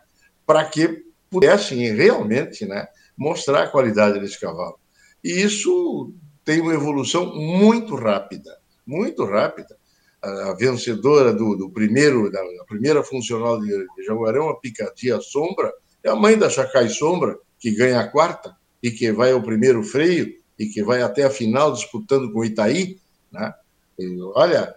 para 0.46 0.62
que 0.66 1.04
pudessem 1.30 1.90
realmente 1.94 2.66
né, 2.66 2.86
mostrar 3.16 3.62
a 3.62 3.68
qualidade 3.68 4.20
desse 4.20 4.38
cavalo. 4.38 4.78
E 5.24 5.40
isso 5.40 6.12
tem 6.44 6.60
uma 6.60 6.74
evolução 6.74 7.34
muito 7.34 7.94
rápida, 7.94 8.58
muito 8.86 9.24
rápida. 9.24 9.74
A, 10.20 10.52
vencedora 10.52 11.32
do, 11.32 11.56
do 11.56 11.70
primeiro, 11.70 12.30
da 12.30 12.42
primeira 12.66 13.02
funcional 13.02 13.58
de, 13.58 13.68
de 13.68 14.04
Jaguarão, 14.04 14.50
a 14.50 14.60
Picatia 14.60 15.18
Sombra, 15.20 15.72
é 16.04 16.10
a 16.10 16.16
mãe 16.16 16.36
da 16.36 16.50
Chacai 16.50 16.90
Sombra, 16.90 17.38
que 17.58 17.70
ganha 17.70 18.00
a 18.00 18.08
quarta 18.08 18.54
e 18.82 18.90
que 18.90 19.10
vai 19.12 19.32
ao 19.32 19.42
primeiro 19.42 19.82
freio 19.82 20.34
e 20.58 20.66
que 20.66 20.82
vai 20.82 21.00
até 21.00 21.24
a 21.24 21.30
final 21.30 21.72
disputando 21.72 22.30
com 22.32 22.40
o 22.40 22.44
Itaí, 22.44 22.98
né? 23.32 23.54
E, 23.98 24.20
olha, 24.34 24.74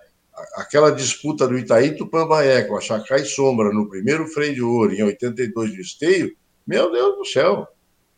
aquela 0.55 0.91
disputa 0.91 1.47
do 1.47 1.57
Itaí 1.57 1.95
Tupambaé 1.95 2.63
com 2.63 2.77
a 2.77 2.81
Chacai 2.81 3.25
Sombra 3.25 3.71
no 3.71 3.89
primeiro 3.89 4.27
freio 4.27 4.53
de 4.53 4.61
ouro 4.61 4.93
em 4.93 5.03
82 5.03 5.71
de 5.71 5.81
esteio, 5.81 6.35
meu 6.65 6.91
Deus 6.91 7.17
do 7.17 7.25
céu, 7.25 7.67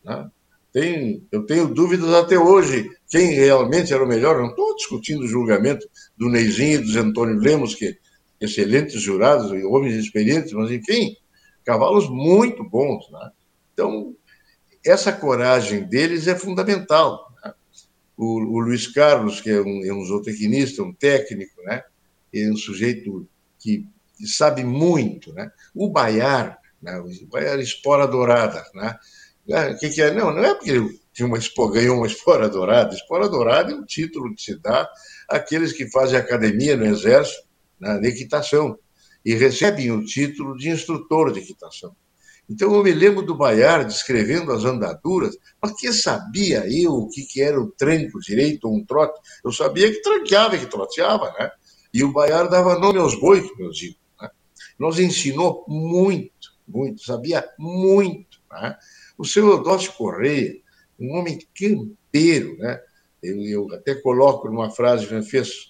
né? 0.04 0.30
Tem, 0.72 1.24
eu 1.32 1.46
tenho 1.46 1.68
dúvidas 1.68 2.12
até 2.16 2.38
hoje 2.38 2.90
quem 3.08 3.28
realmente 3.28 3.94
era 3.94 4.04
o 4.04 4.08
melhor. 4.08 4.40
Não 4.40 4.50
estou 4.50 4.76
discutindo 4.76 5.22
o 5.22 5.28
julgamento 5.28 5.88
do 6.18 6.30
Neizinho 6.30 6.82
e 6.82 6.92
do 6.92 7.00
Antônio 7.00 7.38
Lemos, 7.38 7.76
que 7.76 7.96
excelentes 8.42 9.00
jurados, 9.00 9.52
homens 9.66 9.94
experientes, 9.94 10.52
mas 10.52 10.72
enfim, 10.72 11.16
cavalos 11.64 12.10
muito 12.10 12.64
bons. 12.64 13.08
Né? 13.12 13.32
Então, 13.72 14.16
essa 14.84 15.14
coragem 15.14 15.84
deles 15.84 16.28
é 16.28 16.36
fundamental 16.36 17.32
o, 18.18 18.40
o 18.40 18.60
Luiz 18.60 18.88
Carlos, 18.88 19.42
que 19.42 19.50
é 19.50 19.62
um, 19.62 19.86
é 19.86 19.94
um 19.94 20.06
zootecnista, 20.06 20.84
um 20.84 20.94
técnico, 20.94 21.62
né? 21.64 21.84
É 22.34 22.50
um 22.50 22.56
sujeito 22.56 23.28
que, 23.60 23.88
sabe 24.26 24.64
muito. 24.64 25.34
Né? 25.34 25.52
O 25.76 25.90
Baiar, 25.90 26.60
né? 26.82 27.00
o 27.00 27.28
Baiar 27.28 27.60
Espora 27.60 28.08
Dourada. 28.08 28.66
Né? 28.74 28.98
É, 29.50 29.72
o 29.72 29.78
que, 29.78 29.90
que, 29.90 30.02
é? 30.02 30.12
Não, 30.12 30.34
não 30.34 30.44
é 30.44 30.54
porque 30.54 30.72
ele 30.72 31.00
tinha 31.14 31.28
uma, 31.28 31.38
ganhou 31.72 31.98
uma 31.98 32.08
Espora 32.08 32.50
Dourada. 32.50 32.94
Espora 32.94 33.30
Dourada 33.30 33.72
é 33.72 33.76
um 33.76 33.86
título 33.86 34.34
que 34.34 34.42
se 34.42 34.60
dá 34.60 34.90
àqueles 35.30 35.74
que 35.74 35.90
fazem 35.90 36.18
academia 36.18 36.76
no 36.76 36.86
Exército 36.86 37.44
de 38.02 38.08
equitação 38.08 38.78
e 39.26 39.34
recebem 39.34 39.92
o 39.92 40.04
título 40.04 40.58
de 40.58 40.70
instrutor 40.70 41.32
de 41.32 41.40
equitação. 41.40 41.96
Então 42.50 42.74
eu 42.76 42.84
me 42.84 42.92
lembro 42.92 43.22
do 43.22 43.36
Baiar 43.36 43.86
descrevendo 43.86 44.52
as 44.52 44.66
andaduras, 44.66 45.38
mas 45.62 45.74
que 45.74 45.92
sabia 45.94 46.66
eu 46.68 46.92
o 46.92 47.10
que, 47.10 47.24
que 47.24 47.42
era 47.42 47.60
o 47.60 47.72
tranco 47.72 48.20
direito 48.20 48.68
ou 48.68 48.76
um 48.76 48.86
trote? 48.86 49.20
Eu 49.44 49.52
sabia 49.52 49.90
que 49.90 50.02
tranqueava, 50.02 50.58
que 50.58 50.66
troteava, 50.66 51.34
né? 51.40 51.52
E 51.94 52.04
o 52.04 52.12
Baiar 52.12 52.50
dava 52.50 52.80
nome 52.80 52.98
aos 52.98 53.20
bois, 53.20 53.48
eu 53.60 53.70
digo. 53.70 53.96
Né? 54.20 54.30
Nos 54.80 55.00
ensinou 55.00 55.64
muito, 55.68 56.52
muito, 56.68 57.04
sabia 57.04 57.48
muito. 57.58 58.40
Né? 58.52 58.76
O 59.18 59.26
seu 59.26 59.48
Eudócio 59.48 59.94
Correia, 59.94 60.60
um 61.00 61.14
homem 61.16 61.40
campeiro, 61.54 62.58
né? 62.58 62.82
Eu, 63.22 63.42
eu 63.42 63.74
até 63.74 63.96
coloco 63.96 64.50
numa 64.50 64.70
frase 64.70 65.08
que 65.08 65.22
fez 65.22 65.70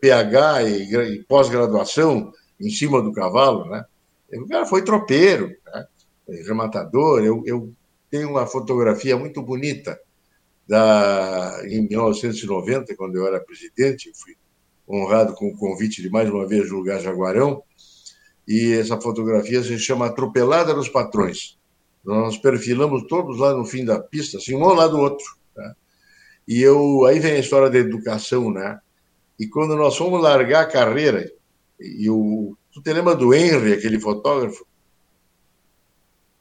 PH 0.00 0.62
e, 0.62 0.94
e 0.94 1.24
pós-graduação 1.24 2.32
em 2.60 2.70
cima 2.70 3.02
do 3.02 3.12
cavalo, 3.12 3.68
né? 3.68 3.84
O 4.34 4.46
cara 4.46 4.66
foi 4.66 4.82
tropeiro, 4.82 5.54
né? 5.66 5.86
rematador. 6.46 7.24
Eu, 7.24 7.42
eu 7.46 7.72
tenho 8.10 8.30
uma 8.30 8.46
fotografia 8.46 9.16
muito 9.16 9.42
bonita 9.42 9.98
da, 10.66 11.60
em 11.64 11.86
1990, 11.88 12.94
quando 12.96 13.16
eu 13.16 13.26
era 13.26 13.40
presidente, 13.40 14.12
fui 14.14 14.36
honrado 14.88 15.34
com 15.34 15.48
o 15.48 15.56
convite 15.56 16.02
de 16.02 16.10
mais 16.10 16.30
uma 16.30 16.46
vez 16.46 16.68
julgar 16.68 17.00
Jaguarão, 17.00 17.62
e 18.46 18.72
essa 18.74 19.00
fotografia 19.00 19.62
se 19.62 19.78
chama 19.78 20.06
Atropelada 20.06 20.72
dos 20.72 20.88
Patrões. 20.88 21.58
Nós 22.04 22.38
perfilamos 22.38 23.04
todos 23.08 23.38
lá 23.38 23.52
no 23.52 23.64
fim 23.64 23.84
da 23.84 23.98
pista, 23.98 24.38
assim, 24.38 24.54
um 24.54 24.64
ao 24.64 24.74
lado 24.74 24.92
do 24.92 25.00
outro. 25.00 25.26
Né? 25.56 25.74
E 26.46 26.62
eu, 26.62 27.04
aí 27.04 27.18
vem 27.18 27.32
a 27.32 27.40
história 27.40 27.68
da 27.68 27.78
educação, 27.78 28.52
né? 28.52 28.78
E 29.38 29.48
quando 29.48 29.74
nós 29.74 29.96
fomos 29.96 30.22
largar 30.22 30.62
a 30.62 30.70
carreira, 30.70 31.30
e 31.80 32.08
o, 32.08 32.56
tu 32.72 32.80
te 32.80 32.92
lembra 32.92 33.16
do 33.16 33.34
Henry, 33.34 33.72
aquele 33.72 33.98
fotógrafo? 33.98 34.64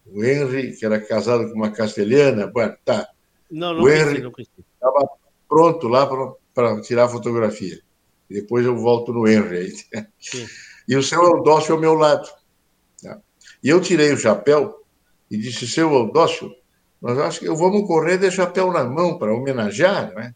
o 0.05 0.23
Henry, 0.23 0.75
que 0.75 0.85
era 0.85 0.99
casado 0.99 1.49
com 1.49 1.55
uma 1.55 1.71
castelhana, 1.71 2.51
tá. 2.83 3.07
Não, 3.49 3.73
não 3.73 3.83
o 3.83 3.89
Henry 3.89 4.23
estava 4.37 5.09
pronto 5.47 5.87
lá 5.87 6.07
para 6.53 6.81
tirar 6.81 7.05
a 7.05 7.09
fotografia. 7.09 7.81
E 8.30 8.36
depois 8.36 8.65
eu 8.65 8.76
volto 8.78 9.13
no 9.13 9.28
Henry. 9.28 9.73
E 10.88 10.95
o 10.95 11.01
seu 11.01 11.19
Eudócio 11.23 11.73
ao 11.73 11.82
meu 11.82 11.95
lado. 11.95 12.30
Tá? 13.01 13.19
E 13.63 13.69
eu 13.69 13.82
tirei 13.82 14.13
o 14.13 14.17
chapéu 14.17 14.84
e 15.32 15.36
disse, 15.36 15.67
seu 15.67 15.91
Eudócio, 15.91 16.51
nós 17.01 17.17
acho 17.17 17.39
que 17.39 17.47
vamos 17.47 17.88
correr 17.88 18.19
de 18.19 18.30
chapéu 18.30 18.71
na 18.71 18.84
mão 18.84 19.17
para 19.17 19.34
homenagear, 19.34 20.13
né? 20.13 20.36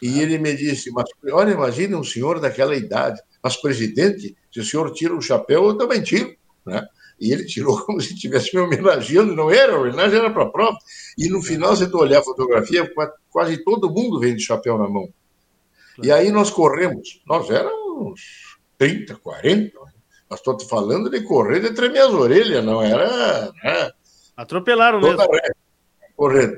E 0.00 0.20
ele 0.20 0.38
me 0.38 0.56
disse, 0.56 0.90
mas 0.90 1.04
olha, 1.30 1.52
imagine 1.52 1.94
um 1.94 2.02
senhor 2.02 2.40
daquela 2.40 2.74
idade, 2.74 3.20
mas 3.42 3.56
presidente, 3.56 4.34
se 4.50 4.60
o 4.60 4.64
senhor 4.64 4.90
tira 4.92 5.14
o 5.14 5.20
chapéu, 5.20 5.66
eu 5.66 5.76
também 5.76 6.02
tiro, 6.02 6.34
né? 6.64 6.86
E 7.20 7.32
ele 7.32 7.44
tirou 7.44 7.78
como 7.84 8.00
se 8.00 8.14
estivesse 8.14 8.54
me 8.56 8.62
homenageando, 8.62 9.36
não 9.36 9.50
era, 9.50 9.78
homenagem 9.78 10.18
era 10.18 10.30
para 10.30 10.44
a 10.44 10.50
prova. 10.50 10.78
E 11.18 11.28
no 11.28 11.42
final, 11.42 11.76
se 11.76 11.90
tu 11.90 11.98
olhar 11.98 12.20
a 12.20 12.24
fotografia, 12.24 12.90
quase 13.28 13.62
todo 13.62 13.90
mundo 13.90 14.18
vem 14.18 14.34
de 14.34 14.42
chapéu 14.42 14.78
na 14.78 14.88
mão. 14.88 15.12
E 16.02 16.10
aí 16.10 16.30
nós 16.30 16.50
corremos, 16.50 17.20
nós 17.26 17.50
éramos 17.50 18.20
30, 18.78 19.16
40, 19.16 19.78
Mas 20.28 20.40
estou 20.40 20.56
te 20.56 20.66
falando 20.66 21.10
de 21.10 21.22
correr 21.22 21.60
de 21.60 21.74
tremer 21.74 22.00
as 22.00 22.12
orelhas, 22.12 22.64
não 22.64 22.82
era. 22.82 23.52
Né? 23.62 23.90
Atropelaram 24.36 25.00
mesmo. 25.00 25.18
Correndo. 26.16 26.56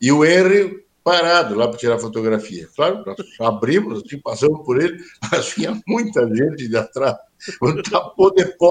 E 0.00 0.10
o 0.10 0.24
Henry 0.24 0.84
parado 1.04 1.54
lá 1.54 1.68
para 1.68 1.78
tirar 1.78 1.98
fotografia. 1.98 2.68
Claro, 2.74 3.02
nós 3.06 3.16
abrimos, 3.40 4.02
assim, 4.04 4.18
passamos 4.20 4.64
por 4.64 4.80
ele, 4.80 4.98
mas 5.30 5.50
tinha 5.50 5.80
muita 5.86 6.26
gente 6.34 6.68
de 6.68 6.76
atrás. 6.76 7.16
Um 7.62 7.82
tapou 7.82 8.34
de 8.34 8.44
pó. 8.56 8.70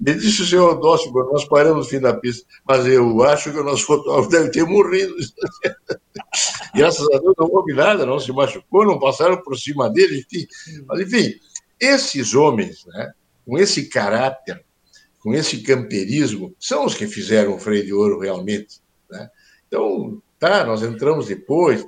Me 0.00 0.14
disse 0.14 0.42
o 0.42 0.46
senhor 0.46 0.76
Odócio, 0.76 1.12
nós 1.12 1.44
paramos 1.44 1.86
no 1.86 1.90
fim 1.90 2.00
da 2.00 2.14
pista, 2.14 2.46
mas 2.66 2.86
eu 2.86 3.22
acho 3.22 3.52
que 3.52 3.58
o 3.58 3.64
nosso 3.64 3.86
fotógrafo 3.86 4.28
deve 4.28 4.50
ter 4.50 4.64
morrido. 4.64 5.14
Graças 6.74 7.06
a 7.12 7.18
Deus 7.18 7.34
não 7.38 7.46
houve 7.46 7.72
nada, 7.72 8.06
não 8.06 8.18
se 8.18 8.32
machucou, 8.32 8.84
não 8.84 8.98
passaram 8.98 9.40
por 9.42 9.56
cima 9.56 9.90
dele, 9.90 10.20
enfim. 10.20 10.46
Mas, 10.86 11.00
enfim, 11.00 11.34
esses 11.78 12.34
homens, 12.34 12.84
né, 12.86 13.12
com 13.44 13.58
esse 13.58 13.88
caráter, 13.88 14.64
com 15.20 15.34
esse 15.34 15.58
camperismo, 15.62 16.54
são 16.58 16.84
os 16.84 16.94
que 16.94 17.06
fizeram 17.06 17.54
o 17.54 17.58
freio 17.58 17.84
de 17.84 17.92
ouro 17.92 18.18
realmente. 18.18 18.80
Né? 19.10 19.30
Então, 19.68 20.20
tá, 20.38 20.64
nós 20.64 20.82
entramos 20.82 21.26
depois, 21.26 21.86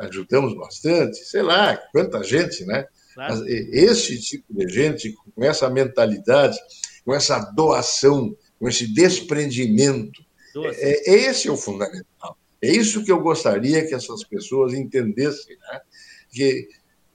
ajudamos 0.00 0.56
bastante, 0.56 1.18
sei 1.18 1.42
lá, 1.42 1.76
quanta 1.92 2.22
gente, 2.22 2.64
né? 2.64 2.86
Claro. 3.14 3.44
Esse 3.46 4.18
tipo 4.20 4.54
de 4.54 4.68
gente, 4.68 5.14
com 5.34 5.44
essa 5.44 5.68
mentalidade, 5.68 6.58
com 7.04 7.14
essa 7.14 7.38
doação, 7.38 8.36
com 8.58 8.68
esse 8.68 8.86
desprendimento, 8.92 10.22
é, 10.56 11.10
é, 11.10 11.14
esse 11.28 11.48
é 11.48 11.50
o 11.50 11.56
fundamental. 11.56 12.36
É 12.62 12.70
isso 12.70 13.04
que 13.04 13.10
eu 13.10 13.20
gostaria 13.20 13.86
que 13.86 13.94
essas 13.94 14.22
pessoas 14.24 14.72
entendessem, 14.72 15.56
né? 15.56 15.80
que 16.30 16.68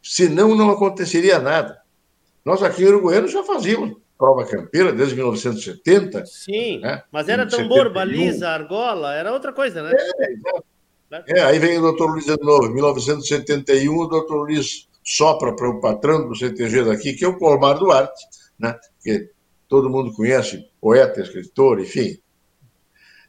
senão 0.04 0.56
não 0.56 0.70
aconteceria 0.70 1.40
nada. 1.40 1.82
Nós 2.44 2.62
aqui 2.64 2.84
em 2.84 2.88
Uruguaiano 2.88 3.28
já 3.28 3.44
fazíamos 3.44 3.98
prova 4.18 4.46
campeira 4.46 4.92
desde 4.92 5.16
1970. 5.16 6.26
Sim, 6.26 6.80
né? 6.80 7.04
mas 7.12 7.30
era 7.30 7.46
tambor, 7.46 7.88
71. 7.88 7.94
baliza, 7.94 8.50
argola, 8.50 9.14
era 9.14 9.32
outra 9.32 9.54
coisa, 9.54 9.84
né? 9.84 9.94
É, 11.12 11.40
é, 11.40 11.44
aí 11.44 11.60
vem 11.60 11.78
o 11.78 11.82
doutor 11.82 12.12
Luiz 12.12 12.26
de 12.26 12.36
novo, 12.38 12.70
1971, 12.74 13.96
o 13.96 14.08
doutor 14.08 14.44
Luiz 14.44 14.88
sopra 15.04 15.56
para 15.56 15.70
o 15.70 15.80
patrão 15.80 16.28
do 16.28 16.36
CTG 16.36 16.84
daqui, 16.84 17.14
que 17.14 17.24
é 17.24 17.28
o 17.28 17.38
Colmar 17.38 17.78
Duarte, 17.78 18.26
né? 18.60 18.76
que 19.02 19.30
todo 19.68 19.89
mundo 19.89 20.13
conhece, 20.13 20.70
poeta, 20.80 21.22
escritor, 21.22 21.80
enfim. 21.80 22.18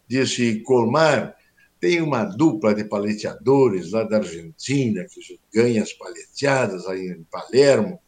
Disse, 0.07 0.63
Colmar, 0.63 1.35
tem 1.81 2.01
uma 2.01 2.25
dupla 2.25 2.75
de 2.75 2.85
paleteadores 2.85 3.93
lá 3.93 4.03
da 4.05 4.19
Argentina 4.19 5.05
que 5.09 5.39
ganha 5.53 5.83
as 5.83 5.93
paleteadas 5.93 6.87
aí 6.87 7.09
em 7.09 7.25
Palermo. 7.25 8.01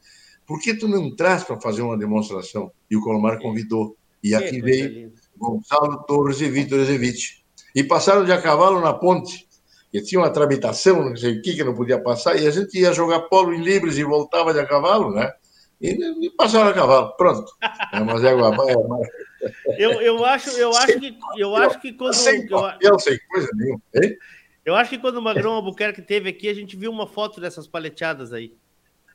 Por 0.47 0.61
que 0.61 0.75
tu 0.75 0.89
não 0.89 1.15
traz 1.15 1.45
para 1.45 1.61
fazer 1.61 1.83
uma 1.83 1.97
demonstração? 1.97 2.73
E 2.91 2.97
o 2.97 3.01
Colomar 3.01 3.39
convidou. 3.41 3.97
E 4.23 4.35
aqui 4.35 4.61
veio 4.61 5.13
Gonçalo 5.37 6.03
Torres 6.05 6.41
e 6.41 6.51
Vitor 6.51 6.81
Ezevich. 6.81 7.45
E 7.75 7.85
passaram 7.85 8.25
de 8.25 8.33
a 8.33 8.43
cavalo 8.43 8.81
na 8.81 8.93
ponte, 8.93 9.49
que 9.93 10.03
tinha 10.03 10.21
uma 10.21 10.31
tramitação, 10.31 11.09
não 11.09 11.17
sei 11.17 11.39
o 11.39 11.43
que, 11.43 11.55
que 11.55 11.65
não 11.65 11.75
podia 11.75 12.03
passar, 12.03 12.37
e 12.37 12.47
a 12.47 12.51
gente 12.51 12.79
ia 12.79 12.93
jogar 12.93 13.21
polo 13.23 13.55
em 13.55 13.63
Libres 13.63 13.97
e 13.97 14.05
voltava 14.05 14.53
de 14.53 14.59
a 14.59 14.67
cavalo, 14.67 15.13
né? 15.15 15.33
E, 15.81 16.27
e 16.27 16.31
passaram 16.31 16.71
a 16.71 16.75
cavalo, 16.75 17.17
pronto. 17.17 17.51
É, 17.93 18.01
mas 18.01 18.23
é 18.23 18.35
uma, 18.35 18.55
é. 18.69 19.85
Eu, 19.85 19.93
eu 20.03 20.25
acho, 20.25 20.51
eu 20.51 20.71
acho 20.71 21.01
que 21.01 21.19
eu 21.39 21.57
acho 21.57 21.81
que 21.81 21.93
quando 21.95 22.13
sem 22.13 22.47
papel, 22.47 22.99
sem 22.99 23.19
coisa 23.29 23.49
nenhuma, 23.55 23.83
hein? 23.95 24.17
Eu 24.63 24.75
acho 24.75 24.91
que 24.91 24.99
quando 24.99 25.17
o 25.17 25.23
Magrão 25.23 25.53
Albuquerque 25.53 26.03
teve 26.03 26.29
aqui, 26.29 26.49
a 26.49 26.55
gente 26.55 26.77
viu 26.77 26.91
uma 26.91 27.07
foto 27.07 27.41
dessas 27.41 27.67
paleteadas 27.67 28.33
aí. 28.33 28.55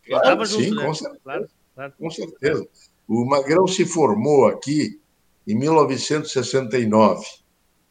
Claro, 0.08 0.46
sim, 0.46 0.64
junto, 0.64 0.76
né? 0.76 0.86
com, 0.86 0.94
certeza, 0.94 1.20
claro, 1.24 1.48
claro. 1.76 1.94
com 2.00 2.10
certeza. 2.10 2.68
O 3.08 3.26
Magrão 3.26 3.68
se 3.68 3.86
formou 3.86 4.48
aqui 4.48 5.00
em 5.48 5.56
1969. 5.56 7.24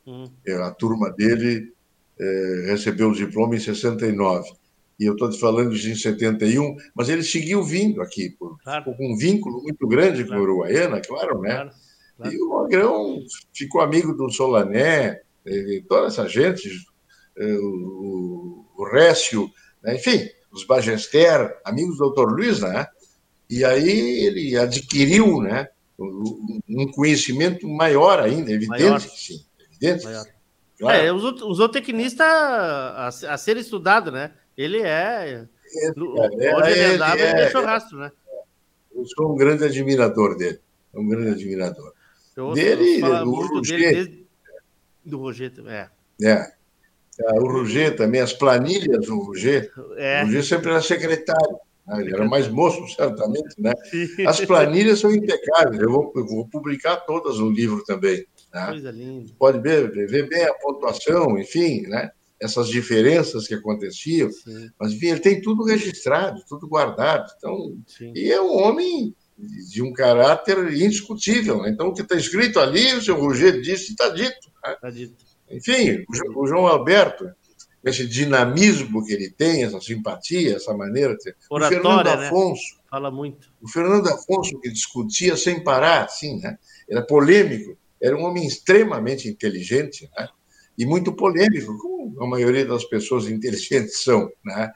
Hum. 0.06 0.28
É, 0.44 0.54
a 0.54 0.70
turma 0.72 1.10
dele 1.12 1.72
é, 2.18 2.64
recebeu 2.66 3.10
o 3.10 3.14
diploma 3.14 3.54
em 3.54 3.60
69 3.60 4.52
e 4.99 5.05
eu 5.05 5.14
estou 5.14 5.28
te 5.28 5.38
falando 5.38 5.74
de 5.74 5.90
em 5.90 5.97
71, 5.97 6.76
mas 6.95 7.09
ele 7.09 7.22
seguiu 7.22 7.62
vindo 7.62 8.01
aqui, 8.01 8.30
por, 8.30 8.59
claro. 8.62 8.84
com 8.84 9.12
um 9.12 9.16
vínculo 9.16 9.62
muito 9.62 9.86
grande 9.86 10.24
claro. 10.24 10.42
com 10.42 10.49
a 10.49 10.53
Uruguaiana, 10.53 11.01
claro, 11.01 11.40
né? 11.40 11.55
Claro. 11.55 11.70
Claro. 12.16 12.32
E 12.32 12.40
o 12.40 12.49
Magrão 12.51 13.18
ficou 13.53 13.80
amigo 13.80 14.14
do 14.14 14.30
Solané, 14.30 15.20
toda 15.88 16.07
essa 16.07 16.28
gente, 16.28 16.70
o, 17.38 18.64
o 18.76 18.84
Récio, 18.84 19.51
né? 19.82 19.97
enfim, 19.97 20.28
os 20.53 20.64
Bagester, 20.64 21.59
amigos 21.64 21.99
do 21.99 22.11
Dr. 22.11 22.32
Luiz, 22.32 22.61
né? 22.61 22.86
E 23.51 23.64
aí 23.64 24.24
ele 24.26 24.57
adquiriu, 24.57 25.40
né? 25.40 25.68
Um 25.99 26.90
conhecimento 26.92 27.68
maior 27.68 28.20
ainda, 28.20 28.51
evidente 28.51 28.82
maior. 28.82 29.01
que 29.01 29.09
sim, 29.09 29.45
evidente. 29.68 30.05
Maior. 30.05 30.24
Claro. 30.78 30.99
É, 30.99 31.12
o 31.12 31.55
zootecnista 31.55 32.24
a, 32.24 33.09
a 33.09 33.38
ser 33.38 33.57
estudado, 33.57 34.11
né? 34.11 34.32
Ele 34.57 34.80
é. 34.82 35.46
é 35.76 35.90
onde 35.96 36.70
é, 36.70 36.72
ele 36.72 36.94
andava, 36.94 37.18
ele, 37.18 37.22
é, 37.22 37.34
deixou 37.34 37.64
rastro, 37.64 37.98
né? 37.98 38.12
Eu 38.94 39.05
sou 39.07 39.32
um 39.32 39.36
grande 39.36 39.64
admirador 39.64 40.36
dele. 40.36 40.61
Um 40.94 41.09
grande 41.09 41.30
admirador. 41.30 41.92
Eu 42.36 42.52
dele, 42.52 43.00
do 43.00 43.30
Roger. 43.30 43.78
dele 43.78 44.24
do 45.05 45.18
Roger, 45.18 45.52
é. 45.66 45.90
É. 46.22 46.52
O 47.34 47.46
Roger 47.46 47.94
também, 47.94 48.20
as 48.20 48.32
planilhas 48.32 49.07
do 49.07 49.18
Roger. 49.18 49.70
É. 49.96 50.22
O 50.22 50.26
Roger 50.26 50.44
sempre 50.44 50.70
era 50.70 50.80
secretário. 50.80 51.59
Né? 51.86 52.00
Ele 52.00 52.14
era 52.14 52.24
mais 52.24 52.48
moço, 52.48 52.86
certamente, 52.88 53.55
né? 53.59 53.72
As 54.26 54.40
planilhas 54.40 55.00
são 55.00 55.12
impecáveis. 55.12 55.80
Eu 55.80 55.90
vou, 55.90 56.12
eu 56.16 56.26
vou 56.26 56.48
publicar 56.48 56.96
todas 56.98 57.38
no 57.38 57.50
livro 57.50 57.84
também. 57.84 58.24
Né? 58.52 58.66
Coisa 58.66 58.90
linda. 58.90 59.32
Pode 59.38 59.61
ver, 59.61 59.90
ver 59.90 60.28
bem 60.28 60.44
a 60.44 60.55
pontuação, 60.55 61.38
enfim, 61.38 61.82
né? 61.82 62.11
Essas 62.41 62.68
diferenças 62.68 63.47
que 63.47 63.55
aconteciam. 63.55 64.30
Sim. 64.30 64.70
Mas, 64.78 64.93
enfim, 64.93 65.07
ele 65.09 65.20
tem 65.20 65.41
tudo 65.41 65.64
registrado, 65.64 66.43
tudo 66.49 66.68
guardado. 66.68 67.30
Então, 67.37 67.76
e 68.14 68.30
é 68.30 68.41
um 68.41 68.57
homem 68.57 69.14
de 69.37 69.82
um 69.82 69.93
caráter 69.93 70.72
indiscutível. 70.74 71.62
Né? 71.62 71.70
Então, 71.70 71.89
o 71.89 71.95
que 71.95 72.03
está 72.03 72.16
escrito 72.16 72.61
ali, 72.61 72.95
o 72.95 73.03
senhor 73.03 73.18
Roger 73.18 73.61
disse, 73.61 73.93
está 73.93 74.09
dito. 74.09 74.51
Né? 74.64 74.76
Tá 74.80 74.91
dito. 74.91 75.24
Enfim, 75.51 76.05
o 76.35 76.47
João 76.47 76.66
Alberto, 76.66 77.30
esse 77.85 78.07
dinamismo 78.07 79.05
que 79.05 79.12
ele 79.12 79.30
tem, 79.30 79.64
essa 79.64 79.80
simpatia, 79.80 80.57
essa 80.57 80.74
maneira. 80.74 81.16
Oratória, 81.51 81.78
o 81.78 81.82
Fernando 81.82 82.05
né? 82.05 82.26
Afonso. 82.26 82.76
Né? 82.76 82.82
Fala 82.91 83.11
muito. 83.11 83.53
O 83.61 83.68
Fernando 83.68 84.09
Afonso, 84.09 84.59
que 84.61 84.70
discutia 84.70 85.37
sem 85.37 85.62
parar, 85.62 86.05
assim, 86.05 86.41
né? 86.41 86.59
Era 86.89 87.03
polêmico, 87.03 87.76
era 88.01 88.16
um 88.16 88.24
homem 88.24 88.47
extremamente 88.47 89.28
inteligente, 89.28 90.09
né? 90.16 90.28
E 90.76 90.84
muito 90.84 91.12
polêmico, 91.12 91.76
como 91.78 92.22
a 92.22 92.26
maioria 92.26 92.66
das 92.66 92.84
pessoas 92.84 93.28
inteligentes 93.28 94.02
são, 94.02 94.30
né? 94.44 94.72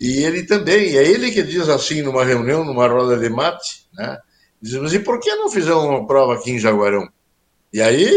E 0.00 0.22
ele 0.22 0.44
também, 0.44 0.96
é 0.96 1.04
ele 1.04 1.30
que 1.30 1.42
diz 1.42 1.68
assim 1.68 2.02
numa 2.02 2.24
reunião, 2.24 2.64
numa 2.64 2.86
roda 2.86 3.16
de 3.16 3.28
mate, 3.28 3.88
né? 3.92 4.18
Diz, 4.60 4.74
mas 4.74 4.92
e 4.92 5.00
por 5.00 5.20
que 5.20 5.34
não 5.34 5.50
fizeram 5.50 5.88
uma 5.88 6.06
prova 6.06 6.34
aqui 6.34 6.52
em 6.52 6.58
Jaguarão? 6.58 7.08
E 7.72 7.80
aí, 7.80 8.10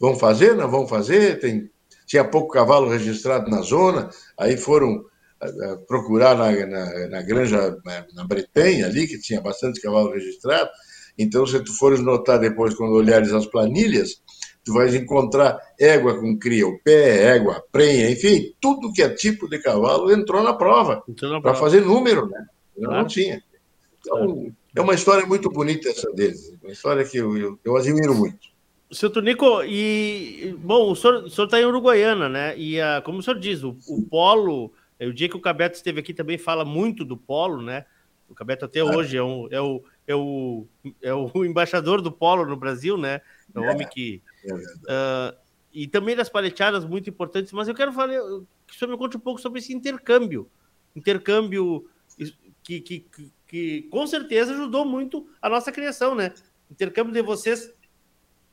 vão 0.00 0.16
fazer, 0.16 0.54
não 0.54 0.70
vão 0.70 0.86
fazer, 0.86 1.38
tem, 1.38 1.70
tinha 2.06 2.24
pouco 2.24 2.52
cavalo 2.52 2.88
registrado 2.88 3.50
na 3.50 3.60
zona, 3.60 4.10
aí 4.36 4.56
foram 4.56 5.04
uh, 5.42 5.78
procurar 5.86 6.36
na, 6.36 6.50
na, 6.66 7.08
na 7.08 7.22
granja, 7.22 7.76
na, 7.84 8.06
na, 8.14 8.24
Bretanha 8.24 8.86
ali, 8.86 9.06
que 9.06 9.18
tinha 9.18 9.40
bastante 9.40 9.80
cavalo 9.80 10.12
registrado, 10.12 10.70
então 11.18 11.46
se 11.46 11.60
tu 11.60 11.72
fores 11.76 12.00
notar 12.00 12.38
depois, 12.38 12.74
quando 12.74 12.92
olhares 12.92 13.32
as 13.32 13.46
planilhas, 13.46 14.22
tu 14.64 14.72
vais 14.72 14.94
encontrar 14.94 15.58
égua 15.78 16.18
com 16.18 16.38
cria 16.38 16.66
o 16.66 16.78
pé, 16.80 17.36
égua, 17.36 17.64
prenha, 17.72 18.10
enfim, 18.10 18.54
tudo 18.60 18.92
que 18.92 19.02
é 19.02 19.08
tipo 19.08 19.48
de 19.48 19.58
cavalo 19.58 20.12
entrou 20.12 20.42
na 20.42 20.52
prova, 20.52 21.02
para 21.42 21.54
fazer 21.54 21.80
número, 21.80 22.26
né? 22.28 22.46
Não, 22.76 22.84
claro. 22.84 23.02
não 23.02 23.08
tinha. 23.08 23.42
Então, 24.00 24.52
é 24.74 24.80
uma 24.80 24.94
história 24.94 25.26
muito 25.26 25.50
bonita 25.50 25.88
essa 25.88 26.12
deles, 26.12 26.54
uma 26.62 26.72
história 26.72 27.04
que 27.04 27.16
eu, 27.16 27.36
eu, 27.36 27.58
eu 27.64 27.76
admiro 27.76 28.14
muito. 28.14 28.48
Seu 28.90 29.10
Tonico, 29.10 29.62
e 29.64 30.56
bom, 30.58 30.90
o 30.92 30.96
senhor 30.96 31.26
está 31.26 31.60
em 31.60 31.66
Uruguaiana, 31.66 32.28
né? 32.28 32.56
E 32.56 32.80
a, 32.80 33.02
como 33.02 33.18
o 33.18 33.22
senhor 33.22 33.38
diz, 33.38 33.62
o, 33.62 33.76
o 33.86 34.02
polo, 34.02 34.72
é, 34.98 35.06
o 35.06 35.12
dia 35.12 35.28
que 35.28 35.36
o 35.36 35.40
Cabeto 35.40 35.76
esteve 35.76 36.00
aqui 36.00 36.14
também 36.14 36.38
fala 36.38 36.64
muito 36.64 37.04
do 37.04 37.16
polo, 37.16 37.60
né? 37.60 37.84
O 38.28 38.34
Cabeto 38.34 38.64
até 38.64 38.84
hoje 38.84 39.16
é, 39.16 39.22
um, 39.22 39.48
é, 39.50 39.60
o, 39.60 39.82
é, 40.06 40.14
o, 40.14 40.66
é 41.02 41.14
o 41.14 41.30
embaixador 41.44 42.02
do 42.02 42.12
polo 42.12 42.44
no 42.44 42.56
Brasil, 42.56 42.96
né? 42.96 43.20
É 43.54 43.58
um 43.58 43.64
é, 43.64 43.72
homem 43.72 43.88
que. 43.88 44.22
Uh, 44.44 45.36
e 45.72 45.86
também 45.86 46.16
das 46.16 46.28
paleteadas 46.28 46.84
muito 46.84 47.08
importantes, 47.08 47.52
mas 47.52 47.68
eu 47.68 47.74
quero 47.74 47.92
falar 47.92 48.12
que 48.66 48.74
o 48.74 48.78
senhor 48.78 48.90
me 48.90 48.98
conte 48.98 49.16
um 49.16 49.20
pouco 49.20 49.40
sobre 49.40 49.60
esse 49.60 49.72
intercâmbio. 49.72 50.50
Intercâmbio 50.94 51.88
que, 52.62 52.80
que, 52.80 53.00
que, 53.00 53.32
que 53.46 53.82
com 53.90 54.06
certeza 54.06 54.52
ajudou 54.52 54.84
muito 54.84 55.28
a 55.40 55.48
nossa 55.48 55.72
criação, 55.72 56.14
né? 56.14 56.32
Intercâmbio 56.70 57.12
de 57.12 57.22
vocês 57.22 57.72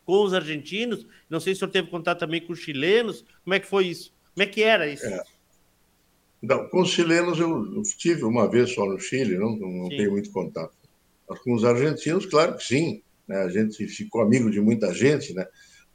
com 0.06 0.24
os 0.24 0.34
argentinos? 0.34 1.06
Não 1.30 1.40
sei 1.40 1.54
se 1.54 1.58
o 1.58 1.60
senhor 1.60 1.72
teve 1.72 1.90
contato 1.90 2.20
também 2.20 2.40
com 2.40 2.54
os 2.54 2.60
chilenos. 2.60 3.26
Como 3.44 3.54
é 3.54 3.60
que 3.60 3.68
foi 3.68 3.88
isso? 3.88 4.14
Como 4.34 4.44
é 4.44 4.46
que 4.46 4.64
era 4.64 4.88
isso? 4.88 5.06
É. 5.06 5.24
Não, 6.48 6.70
com 6.70 6.82
os 6.82 6.90
chilenos 6.90 7.40
eu, 7.40 7.82
tive 7.98 8.24
uma 8.24 8.48
vez 8.48 8.74
só 8.74 8.86
no 8.86 9.00
Chile, 9.00 9.38
não, 9.38 9.56
não 9.56 9.90
tenho 9.90 10.12
muito 10.12 10.32
contato. 10.32 10.76
Com 11.44 11.56
os 11.56 11.66
argentinos, 11.66 12.26
claro 12.26 12.56
que 12.56 12.64
sim. 12.64 13.02
Né? 13.28 13.38
A 13.38 13.50
gente 13.50 13.88
ficou 13.88 14.22
amigo 14.22 14.52
de 14.52 14.62
muita 14.62 14.94
gente, 14.94 15.34
né? 15.34 15.46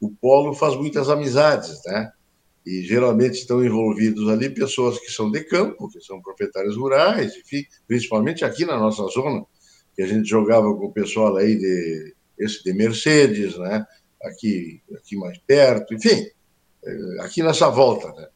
O 0.00 0.10
polo 0.10 0.52
faz 0.54 0.74
muitas 0.76 1.08
amizades, 1.08 1.80
né? 1.86 2.10
E 2.66 2.82
geralmente 2.82 3.34
estão 3.34 3.64
envolvidos 3.64 4.28
ali 4.28 4.50
pessoas 4.50 4.98
que 4.98 5.10
são 5.10 5.30
de 5.30 5.44
campo, 5.44 5.88
que 5.88 6.00
são 6.00 6.20
proprietários 6.20 6.76
rurais, 6.76 7.34
enfim, 7.36 7.64
principalmente 7.86 8.44
aqui 8.44 8.64
na 8.64 8.76
nossa 8.76 9.06
zona, 9.08 9.44
que 9.94 10.02
a 10.02 10.06
gente 10.06 10.28
jogava 10.28 10.74
com 10.74 10.86
o 10.86 10.92
pessoal 10.92 11.36
aí 11.36 11.56
de 11.56 12.14
esse 12.38 12.64
de 12.64 12.72
Mercedes, 12.72 13.56
né? 13.56 13.86
Aqui, 14.22 14.82
aqui 14.96 15.16
mais 15.16 15.38
perto, 15.38 15.94
enfim, 15.94 16.26
eh, 16.84 17.16
aqui 17.20 17.42
nessa 17.42 17.68
volta, 17.68 18.12
né? 18.12 18.28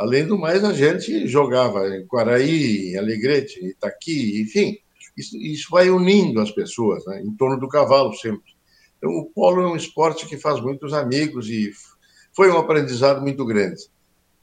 Além 0.00 0.26
do 0.26 0.38
mais, 0.38 0.64
a 0.64 0.72
gente 0.72 1.26
jogava 1.28 1.86
em 1.94 2.06
Quaraí, 2.06 2.92
em 2.92 2.96
Alegrete, 2.96 3.62
Itaqui, 3.62 4.40
enfim, 4.40 4.78
isso, 5.14 5.36
isso 5.36 5.68
vai 5.70 5.90
unindo 5.90 6.40
as 6.40 6.50
pessoas 6.50 7.04
né, 7.04 7.22
em 7.22 7.30
torno 7.36 7.60
do 7.60 7.68
cavalo 7.68 8.14
sempre. 8.14 8.50
Então, 8.96 9.10
o 9.10 9.26
polo 9.26 9.60
é 9.60 9.66
um 9.66 9.76
esporte 9.76 10.26
que 10.26 10.38
faz 10.38 10.58
muitos 10.58 10.94
amigos 10.94 11.50
e 11.50 11.70
foi 12.32 12.50
um 12.50 12.56
aprendizado 12.56 13.20
muito 13.20 13.44
grande. 13.44 13.90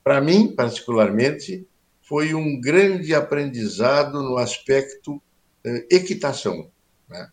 Para 0.04 0.22
mim, 0.22 0.54
particularmente, 0.56 1.66
foi 2.04 2.36
um 2.36 2.62
grande 2.62 3.16
aprendizado 3.16 4.22
no 4.22 4.38
aspecto 4.38 5.20
eh, 5.64 5.88
equitação, 5.90 6.70
né? 7.10 7.30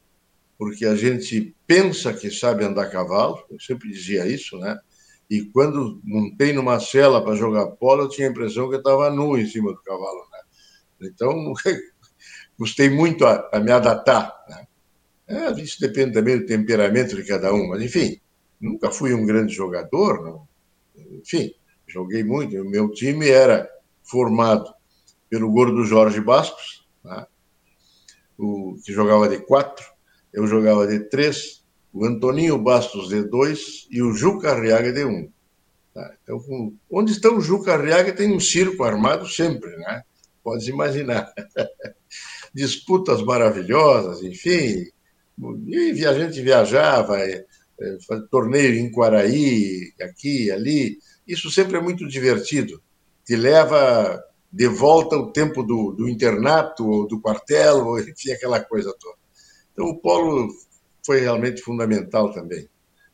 porque 0.57 0.87
a 0.87 0.97
gente 0.97 1.55
pensa 1.67 2.11
que 2.15 2.31
sabe 2.31 2.65
andar 2.65 2.85
a 2.85 2.91
cavalo, 2.91 3.45
eu 3.51 3.61
sempre 3.61 3.91
dizia 3.91 4.27
isso, 4.27 4.57
né? 4.57 4.81
E 5.31 5.43
quando 5.47 6.01
montei 6.05 6.53
numa 6.53 6.79
cela 6.79 7.23
para 7.23 7.35
jogar 7.35 7.67
polo, 7.73 8.03
eu 8.03 8.09
tinha 8.09 8.29
a 8.29 8.31
impressão 8.31 8.69
que 8.69 8.75
eu 8.75 8.79
estava 8.79 9.11
nu 9.11 9.37
em 9.39 9.47
cima 9.47 9.73
do 9.73 9.83
cavalo. 9.83 10.27
Né? 10.31 11.09
Então, 11.09 11.53
gostei 12.59 12.91
muito 12.91 13.25
a, 13.25 13.49
a 13.53 13.61
me 13.61 13.71
adaptar. 13.71 14.33
Né? 14.49 14.67
É, 15.27 15.51
isso 15.53 15.81
depende 15.81 16.13
também 16.13 16.39
do 16.39 16.47
temperamento 16.47 17.17
de 17.17 17.25
cada 17.25 17.53
um, 17.53 17.69
mas 17.69 17.83
enfim, 17.83 18.21
nunca 18.61 18.91
fui 18.91 19.15
um 19.15 19.25
grande 19.25 19.55
jogador. 19.55 20.23
Não. 20.23 20.49
Enfim, 21.19 21.55
joguei 21.87 22.23
muito. 22.23 22.57
O 22.61 22.69
meu 22.69 22.91
time 22.91 23.29
era 23.29 23.69
formado 24.03 24.73
pelo 25.29 25.51
gordo 25.51 25.85
Jorge 25.85 26.21
Bastos, 26.21 26.87
né? 27.03 27.27
o, 28.39 28.77
que 28.85 28.93
jogava 28.93 29.29
de 29.29 29.39
quatro, 29.41 29.85
eu 30.33 30.47
jogava 30.47 30.87
de 30.87 31.01
três, 31.09 31.64
o 31.95 32.05
Antoninho 32.05 32.59
Bastos 32.59 33.09
D2 33.09 33.87
e 33.89 34.03
o 34.03 34.13
Juca 34.13 34.51
Arriaga 34.51 34.93
D1. 34.93 35.31
Tá? 35.95 36.13
Então, 36.21 36.75
onde 36.91 37.13
está 37.13 37.31
o 37.31 37.41
Juca 37.41 37.73
Arriaga 37.73 38.13
tem 38.13 38.35
um 38.35 38.41
circo 38.41 38.83
armado 38.83 39.29
sempre, 39.29 39.71
né? 39.77 40.03
Pode 40.43 40.69
imaginar. 40.69 41.33
Disputas 42.53 43.23
maravilhosas, 43.23 44.23
enfim. 44.23 44.87
E 45.69 46.05
a 46.05 46.13
gente 46.15 46.43
viajava, 46.43 47.21
é, 47.21 47.45
é, 47.81 47.97
torneio 48.29 48.75
em 48.75 48.91
Quaraí, 48.91 49.93
aqui, 50.01 50.51
ali. 50.51 50.99
Isso 51.25 51.49
sempre 51.49 51.77
é 51.77 51.81
muito 51.81 52.09
divertido. 52.09 52.83
Te 53.25 53.37
leva 53.37 54.21
de 54.53 54.67
volta 54.67 55.17
o 55.17 55.31
tempo 55.31 55.63
do, 55.63 55.93
do 55.93 56.09
internato, 56.09 57.07
do 57.07 57.21
quartel, 57.21 58.01
enfim, 58.01 58.33
aquela 58.33 58.61
coisa 58.61 58.93
toda. 58.99 59.17
Então, 59.73 59.87
o 59.87 59.99
polo 60.01 60.49
foi 61.05 61.21
realmente 61.21 61.63
fundamental 61.63 62.33
também. 62.33 62.69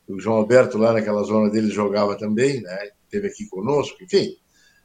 O 0.07 0.19
João 0.19 0.37
Alberto, 0.37 0.77
lá 0.77 0.93
naquela 0.93 1.23
zona 1.23 1.49
dele, 1.49 1.69
jogava 1.69 2.17
também, 2.17 2.61
né? 2.61 2.89
Teve 3.09 3.27
aqui 3.27 3.47
conosco, 3.47 4.03
enfim. 4.03 4.35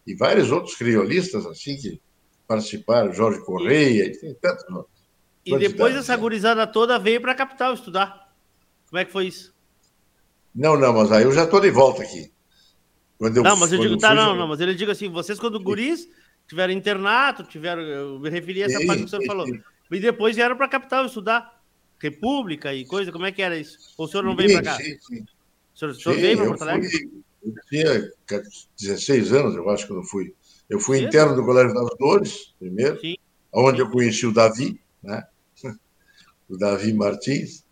E 0.07 0.15
vários 0.15 0.53
outros 0.53 0.77
criolistas, 0.77 1.47
assim, 1.47 1.77
que 1.77 2.01
participaram, 2.47 3.13
Jorge 3.13 3.45
Correia, 3.45 4.05
e 4.05 4.19
tem 4.19 4.35
tantos 4.35 4.65
outros. 4.71 4.97
E 5.45 5.57
depois 5.59 5.95
essa 5.95 6.17
gurizada 6.17 6.67
toda 6.67 6.99
veio 6.99 7.21
para 7.21 7.33
a 7.33 7.37
capital 7.37 7.75
estudar. 7.75 8.33
Como 8.89 8.99
é 8.99 9.05
que 9.05 9.13
foi 9.13 9.27
isso? 9.27 9.55
Não, 10.55 10.77
não, 10.77 10.93
mas 10.93 11.13
aí 11.13 11.25
eu 11.25 11.33
já 11.33 11.45
estou 11.45 11.61
de 11.61 11.71
volta 11.71 12.03
aqui. 12.03 12.33
Quando 13.19 13.37
eu, 13.37 13.43
não, 13.43 13.57
mas 13.57 13.73
eu 13.73 13.81
digo, 13.81 13.97
tá, 13.97 14.15
não, 14.15 14.37
não, 14.37 14.47
mas 14.47 14.61
ele 14.61 14.75
diga 14.75 14.93
assim, 14.93 15.09
vocês 15.09 15.39
quando 15.39 15.61
guris 15.61 16.09
tiveram 16.47 16.73
internato, 16.73 17.43
tiveram, 17.45 17.83
eu 17.83 18.19
me 18.21 18.29
referi 18.29 18.63
a 18.63 18.67
essa 18.67 18.79
sim, 18.79 18.87
parte 18.87 19.01
que 19.01 19.07
o 19.07 19.09
senhor 19.09 19.25
falou, 19.25 19.47
e 19.91 20.01
depois 20.01 20.37
vieram 20.37 20.57
para 20.57 20.67
a 20.67 20.69
capital 20.69 21.07
estudar. 21.07 21.56
República 21.99 22.75
e 22.75 22.85
coisa? 22.85 23.11
Como 23.13 23.27
é 23.27 23.33
que 23.33 23.43
era 23.43 23.59
isso? 23.59 23.79
Ou 23.97 24.07
o 24.07 24.09
senhor 24.09 24.23
não 24.23 24.37
veio 24.37 24.53
para 24.53 24.63
cá? 24.63 24.77
Sim, 24.77 24.97
sim. 25.01 25.25
O 25.75 25.79
senhor, 25.79 25.91
o 25.91 25.95
senhor 25.95 26.19
veio 26.19 26.37
para 26.37 26.47
Porto 26.47 26.63
Alegre? 26.63 26.91
Fui, 26.91 27.11
eu 27.43 27.55
tinha 27.69 28.13
16 28.81 29.33
anos, 29.33 29.55
eu 29.55 29.69
acho 29.71 29.87
que 29.87 29.93
eu 29.93 30.03
fui. 30.03 30.35
Eu 30.69 30.81
fui 30.81 31.01
interno 31.01 31.35
do 31.37 31.45
Colégio 31.45 31.75
das 31.75 31.89
Dores, 31.99 32.55
primeiro, 32.59 33.01
sim. 33.01 33.17
onde 33.53 33.81
eu 33.81 33.91
conheci 33.91 34.27
o 34.27 34.33
Davi, 34.33 34.81
né? 35.03 35.25
o 36.49 36.57
Davi 36.57 36.93
Martins. 36.93 37.65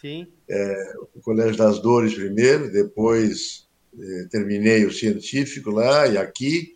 Sim. 0.00 0.26
É, 0.48 0.94
o 1.14 1.20
Colégio 1.20 1.56
das 1.56 1.80
Dores 1.80 2.14
primeiro, 2.14 2.72
depois 2.72 3.68
é, 3.98 4.24
terminei 4.30 4.86
o 4.86 4.92
científico 4.92 5.70
lá 5.70 6.06
e 6.06 6.16
aqui, 6.16 6.74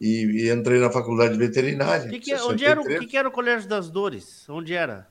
e, 0.00 0.24
e 0.24 0.50
entrei 0.50 0.80
na 0.80 0.90
faculdade 0.90 1.38
veterinária. 1.38 2.08
Que 2.08 2.18
que, 2.18 2.32
é, 2.32 2.42
onde 2.42 2.64
era, 2.64 2.80
o 2.80 2.84
que, 2.84 3.06
que 3.06 3.16
era 3.16 3.28
o 3.28 3.32
Colégio 3.32 3.68
das 3.68 3.88
Dores? 3.88 4.48
Onde 4.48 4.74
era? 4.74 5.06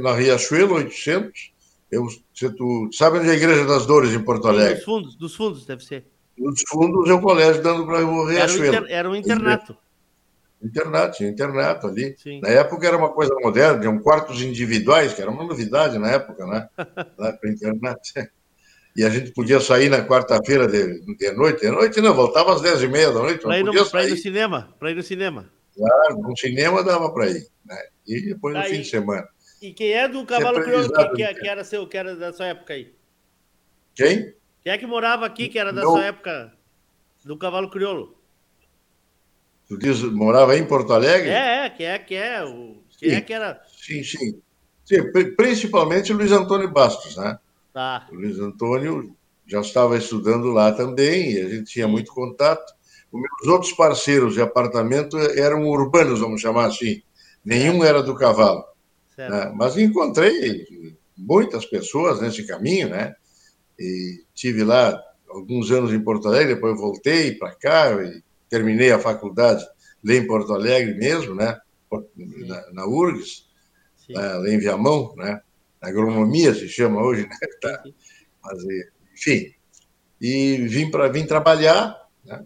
Na 0.00 0.14
Riachuelo 0.14 0.74
800. 0.74 1.52
Eu, 1.90 2.06
você, 2.32 2.48
tu, 2.50 2.88
sabe 2.92 3.18
onde 3.18 3.28
é 3.28 3.32
a 3.32 3.36
Igreja 3.36 3.64
das 3.64 3.84
Dores, 3.84 4.12
em 4.12 4.24
Porto 4.24 4.48
Alegre? 4.48 4.76
Dos 4.76 4.84
fundos, 4.84 5.16
dos 5.16 5.34
fundos, 5.34 5.66
deve 5.66 5.84
ser. 5.84 6.04
Dos 6.38 6.62
fundos 6.68 7.08
é 7.10 7.12
o 7.12 7.20
colégio 7.20 7.62
dando 7.62 7.84
para 7.84 8.04
o 8.04 8.26
Riachuelo. 8.26 8.64
Era, 8.64 8.78
inter, 8.78 8.94
era 8.96 9.10
um 9.10 9.16
internato. 9.16 9.76
Internato, 10.62 11.16
tinha 11.16 11.30
internato 11.30 11.86
ali. 11.86 12.14
Sim. 12.18 12.40
Na 12.40 12.48
época 12.48 12.86
era 12.86 12.96
uma 12.96 13.08
coisa 13.08 13.34
moderna, 13.42 13.80
tinham 13.80 13.98
quartos 13.98 14.40
individuais, 14.42 15.12
que 15.12 15.22
era 15.22 15.30
uma 15.30 15.42
novidade 15.44 15.98
na 15.98 16.10
época, 16.10 16.46
né? 16.46 16.68
Lá 17.18 17.32
para 17.32 17.50
internato. 17.50 18.00
E 18.96 19.04
a 19.04 19.08
gente 19.08 19.30
podia 19.30 19.60
sair 19.60 19.88
na 19.88 20.04
quarta-feira 20.04 20.66
de, 20.66 21.00
de 21.14 21.30
noite. 21.30 21.60
De 21.60 21.70
noite 21.70 22.00
não, 22.00 22.12
voltava 22.12 22.54
às 22.54 22.60
dez 22.60 22.82
e 22.82 22.88
meia 22.88 23.12
da 23.12 23.20
noite. 23.20 23.40
Para 23.40 23.60
ir, 23.60 23.62
no, 23.62 23.72
ir 23.72 24.10
no 24.10 24.16
cinema? 24.16 24.74
Para 24.80 24.90
ir 24.90 24.96
no 24.96 25.02
cinema. 25.04 25.48
Claro, 25.76 26.18
no 26.18 26.36
cinema 26.36 26.82
dava 26.82 27.12
para 27.12 27.28
ir. 27.30 27.46
Né? 27.64 27.78
E 28.04 28.20
depois 28.20 28.56
no 28.56 28.64
fim 28.64 28.80
de 28.80 28.90
semana. 28.90 29.28
E 29.60 29.72
quem 29.72 29.92
é 29.92 30.08
do 30.08 30.24
cavalo 30.24 30.62
crioulo 30.62 30.90
que, 30.90 31.16
que, 31.16 31.34
que, 31.34 31.48
era 31.48 31.62
seu, 31.62 31.86
que 31.86 31.96
era 31.96 32.16
da 32.16 32.32
sua 32.32 32.46
época 32.46 32.72
aí? 32.72 32.94
Quem? 33.94 34.34
Quem 34.62 34.72
é 34.72 34.78
que 34.78 34.86
morava 34.86 35.26
aqui, 35.26 35.48
que 35.48 35.58
era 35.58 35.72
da 35.72 35.82
Não. 35.82 35.92
sua 35.92 36.04
época 36.04 36.52
do 37.24 37.36
cavalo 37.36 37.70
crioulo? 37.70 38.16
Tu 39.68 39.78
diz, 39.78 40.02
morava 40.02 40.56
em 40.56 40.66
Porto 40.66 40.92
Alegre? 40.92 41.30
É, 41.30 41.66
é, 41.66 41.70
que 41.70 41.84
é, 41.84 41.98
que 41.98 42.14
é. 42.14 42.44
O, 42.44 42.82
quem 42.98 43.14
é 43.14 43.20
que 43.20 43.32
era? 43.32 43.62
Sim, 43.68 44.02
sim. 44.02 44.40
sim 44.84 44.98
principalmente 45.36 46.12
o 46.12 46.16
Luiz 46.16 46.32
Antônio 46.32 46.70
Bastos, 46.70 47.16
né? 47.16 47.38
Tá. 47.72 48.08
O 48.10 48.14
Luiz 48.14 48.38
Antônio 48.40 49.14
já 49.46 49.60
estava 49.60 49.96
estudando 49.96 50.48
lá 50.48 50.72
também, 50.72 51.32
e 51.32 51.40
a 51.40 51.48
gente 51.48 51.70
tinha 51.70 51.86
muito 51.86 52.12
contato. 52.12 52.72
Os 53.12 53.20
meus 53.20 53.54
outros 53.54 53.72
parceiros 53.72 54.34
de 54.34 54.40
apartamento 54.40 55.18
eram 55.18 55.66
urbanos, 55.66 56.20
vamos 56.20 56.40
chamar 56.40 56.66
assim. 56.66 57.02
Nenhum 57.44 57.84
era 57.84 58.02
do 58.02 58.14
cavalo. 58.14 58.64
Né? 59.28 59.52
Mas 59.56 59.76
encontrei 59.76 60.66
muitas 61.16 61.66
pessoas 61.66 62.20
nesse 62.20 62.46
caminho, 62.46 62.88
né? 62.88 63.14
E 63.78 64.24
tive 64.34 64.64
lá 64.64 65.00
alguns 65.28 65.70
anos 65.70 65.92
em 65.92 66.02
Porto 66.02 66.28
Alegre, 66.28 66.54
depois 66.54 66.78
voltei 66.78 67.34
para 67.34 67.54
cá 67.54 67.92
e 68.02 68.22
terminei 68.48 68.90
a 68.90 68.98
faculdade 68.98 69.64
lá 70.04 70.14
em 70.14 70.26
Porto 70.26 70.52
Alegre 70.52 70.94
mesmo, 70.94 71.34
né? 71.34 71.58
Na, 72.46 72.72
na 72.72 72.86
URGS, 72.86 73.46
lá 74.10 74.48
em 74.48 74.58
Viamão, 74.58 75.14
né? 75.16 75.40
Agronomia 75.80 76.54
se 76.54 76.68
chama 76.68 77.02
hoje, 77.02 77.22
né? 77.22 77.36
Tá. 77.60 77.82
Mas, 78.42 78.62
enfim, 79.14 79.52
e 80.20 80.56
vim 80.68 80.90
para 80.90 81.08
vim 81.08 81.26
trabalhar, 81.26 81.96
né? 82.24 82.44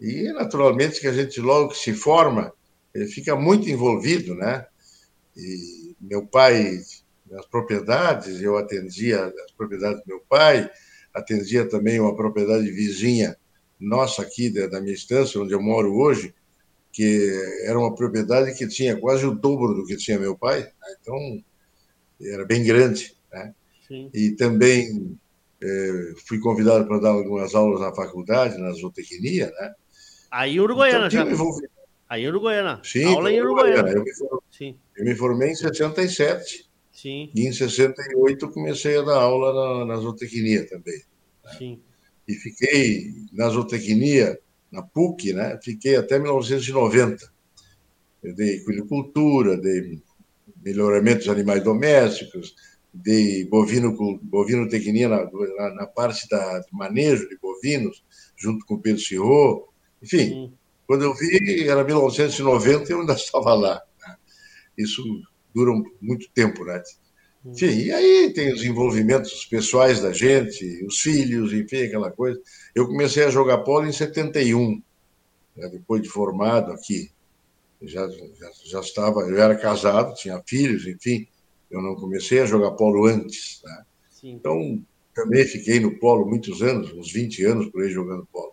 E 0.00 0.32
naturalmente 0.32 1.00
que 1.00 1.08
a 1.08 1.12
gente 1.12 1.40
logo 1.40 1.70
que 1.70 1.78
se 1.78 1.92
forma, 1.92 2.52
ele 2.94 3.06
fica 3.06 3.34
muito 3.34 3.68
envolvido, 3.68 4.34
né? 4.34 4.66
E 5.36 5.77
meu 6.00 6.26
pai 6.26 6.80
nas 7.30 7.46
propriedades, 7.46 8.40
eu 8.40 8.56
atendia 8.56 9.26
as 9.44 9.52
propriedades 9.52 10.02
do 10.02 10.08
meu 10.08 10.20
pai, 10.28 10.70
atendia 11.14 11.68
também 11.68 12.00
uma 12.00 12.16
propriedade 12.16 12.70
vizinha 12.70 13.36
nossa 13.78 14.22
aqui 14.22 14.50
da, 14.50 14.80
minha 14.80 14.94
estância, 14.94 15.40
onde 15.40 15.52
eu 15.52 15.62
moro 15.62 15.94
hoje, 15.94 16.34
que 16.92 17.30
era 17.64 17.78
uma 17.78 17.94
propriedade 17.94 18.56
que 18.56 18.66
tinha 18.66 18.96
quase 18.96 19.24
o 19.24 19.34
dobro 19.34 19.74
do 19.74 19.84
que 19.84 19.96
tinha 19.96 20.18
meu 20.18 20.36
pai, 20.36 20.60
né? 20.60 20.96
então 21.00 21.44
era 22.20 22.44
bem 22.44 22.64
grande. 22.64 23.14
Né? 23.32 23.54
E 24.12 24.32
também 24.32 25.16
é, 25.62 26.12
fui 26.26 26.38
convidado 26.40 26.86
para 26.86 26.98
dar 26.98 27.10
algumas 27.10 27.54
aulas 27.54 27.80
na 27.80 27.94
faculdade, 27.94 28.58
na 28.58 28.72
zootecnia. 28.72 29.46
Né? 29.46 29.74
Aí 30.30 30.56
em 30.56 30.60
Uruguaiana 30.60 31.06
então, 31.06 31.36
já. 31.36 31.68
Aí 32.08 32.24
em 32.24 32.28
Uruguaiana. 32.28 32.80
Sim, 32.84 33.04
Aula 33.04 33.30
em 33.30 33.40
Uruguaiana. 33.40 33.90
Eu 33.90 34.02
me, 34.02 34.14
formei, 34.14 34.37
Sim. 34.58 34.76
eu 34.96 35.04
me 35.04 35.14
formei 35.14 35.50
em 35.50 35.54
67. 35.54 36.68
Sim. 36.90 37.30
E 37.32 37.46
em 37.46 37.52
68 37.52 38.50
comecei 38.50 38.98
a 38.98 39.02
dar 39.02 39.18
aula 39.18 39.84
na, 39.84 39.84
na 39.84 39.96
zootecnia 40.00 40.66
também. 40.68 41.00
Né? 41.44 41.52
Sim. 41.56 41.80
E 42.26 42.34
fiquei 42.34 43.14
na 43.32 43.48
zootecnia, 43.48 44.36
na 44.70 44.82
PUC, 44.82 45.32
né? 45.32 45.56
Fiquei 45.62 45.94
até 45.94 46.18
1990. 46.18 47.32
Eu 48.20 48.34
dei 48.34 48.56
equilicultura, 48.56 49.56
dei 49.56 50.02
melhoramento 50.60 51.20
dos 51.20 51.28
animais 51.28 51.62
domésticos, 51.62 52.56
de 52.92 53.46
bovino, 53.48 53.96
bovino 54.20 54.68
tecnia 54.68 55.08
na, 55.08 55.24
na, 55.56 55.74
na, 55.74 55.86
parte 55.86 56.28
da, 56.28 56.58
do 56.58 56.76
manejo 56.76 57.28
de 57.28 57.38
bovinos, 57.38 58.04
junto 58.36 58.66
com 58.66 58.74
o 58.74 58.80
Pedro 58.80 59.00
Cirro. 59.00 59.68
Enfim, 60.02 60.32
hum. 60.34 60.52
quando 60.84 61.04
eu 61.04 61.14
vi, 61.14 61.68
era 61.68 61.84
1990 61.84 62.90
e 62.90 62.92
eu 62.92 63.00
ainda 63.00 63.14
estava 63.14 63.54
lá. 63.54 63.80
Isso 64.78 65.02
dura 65.52 65.72
muito 66.00 66.30
tempo, 66.30 66.64
né? 66.64 66.80
Hum. 67.44 67.50
Enfim, 67.50 67.66
e 67.66 67.92
aí 67.92 68.32
tem 68.32 68.52
os 68.52 68.62
envolvimentos 68.62 69.44
pessoais 69.46 70.00
da 70.00 70.12
gente, 70.12 70.84
os 70.86 71.00
filhos, 71.00 71.52
enfim, 71.52 71.82
aquela 71.82 72.12
coisa. 72.12 72.40
Eu 72.74 72.86
comecei 72.86 73.24
a 73.24 73.30
jogar 73.30 73.58
polo 73.58 73.86
em 73.86 73.92
71, 73.92 74.80
né? 75.56 75.68
depois 75.68 76.00
de 76.00 76.08
formado 76.08 76.72
aqui. 76.72 77.10
Já, 77.82 78.08
já, 78.08 78.50
já 78.64 78.80
estava, 78.80 79.20
eu 79.20 79.40
era 79.40 79.56
casado, 79.56 80.14
tinha 80.14 80.42
filhos, 80.46 80.86
enfim. 80.86 81.26
Eu 81.70 81.82
não 81.82 81.94
comecei 81.94 82.40
a 82.40 82.46
jogar 82.46 82.72
polo 82.72 83.06
antes. 83.06 83.60
Né? 83.64 83.84
Então, 84.24 84.82
também 85.14 85.44
fiquei 85.44 85.78
no 85.78 85.98
polo 85.98 86.26
muitos 86.26 86.62
anos, 86.62 86.92
uns 86.92 87.12
20 87.12 87.44
anos 87.44 87.70
por 87.70 87.82
aí 87.82 87.90
jogando 87.90 88.26
polo. 88.32 88.52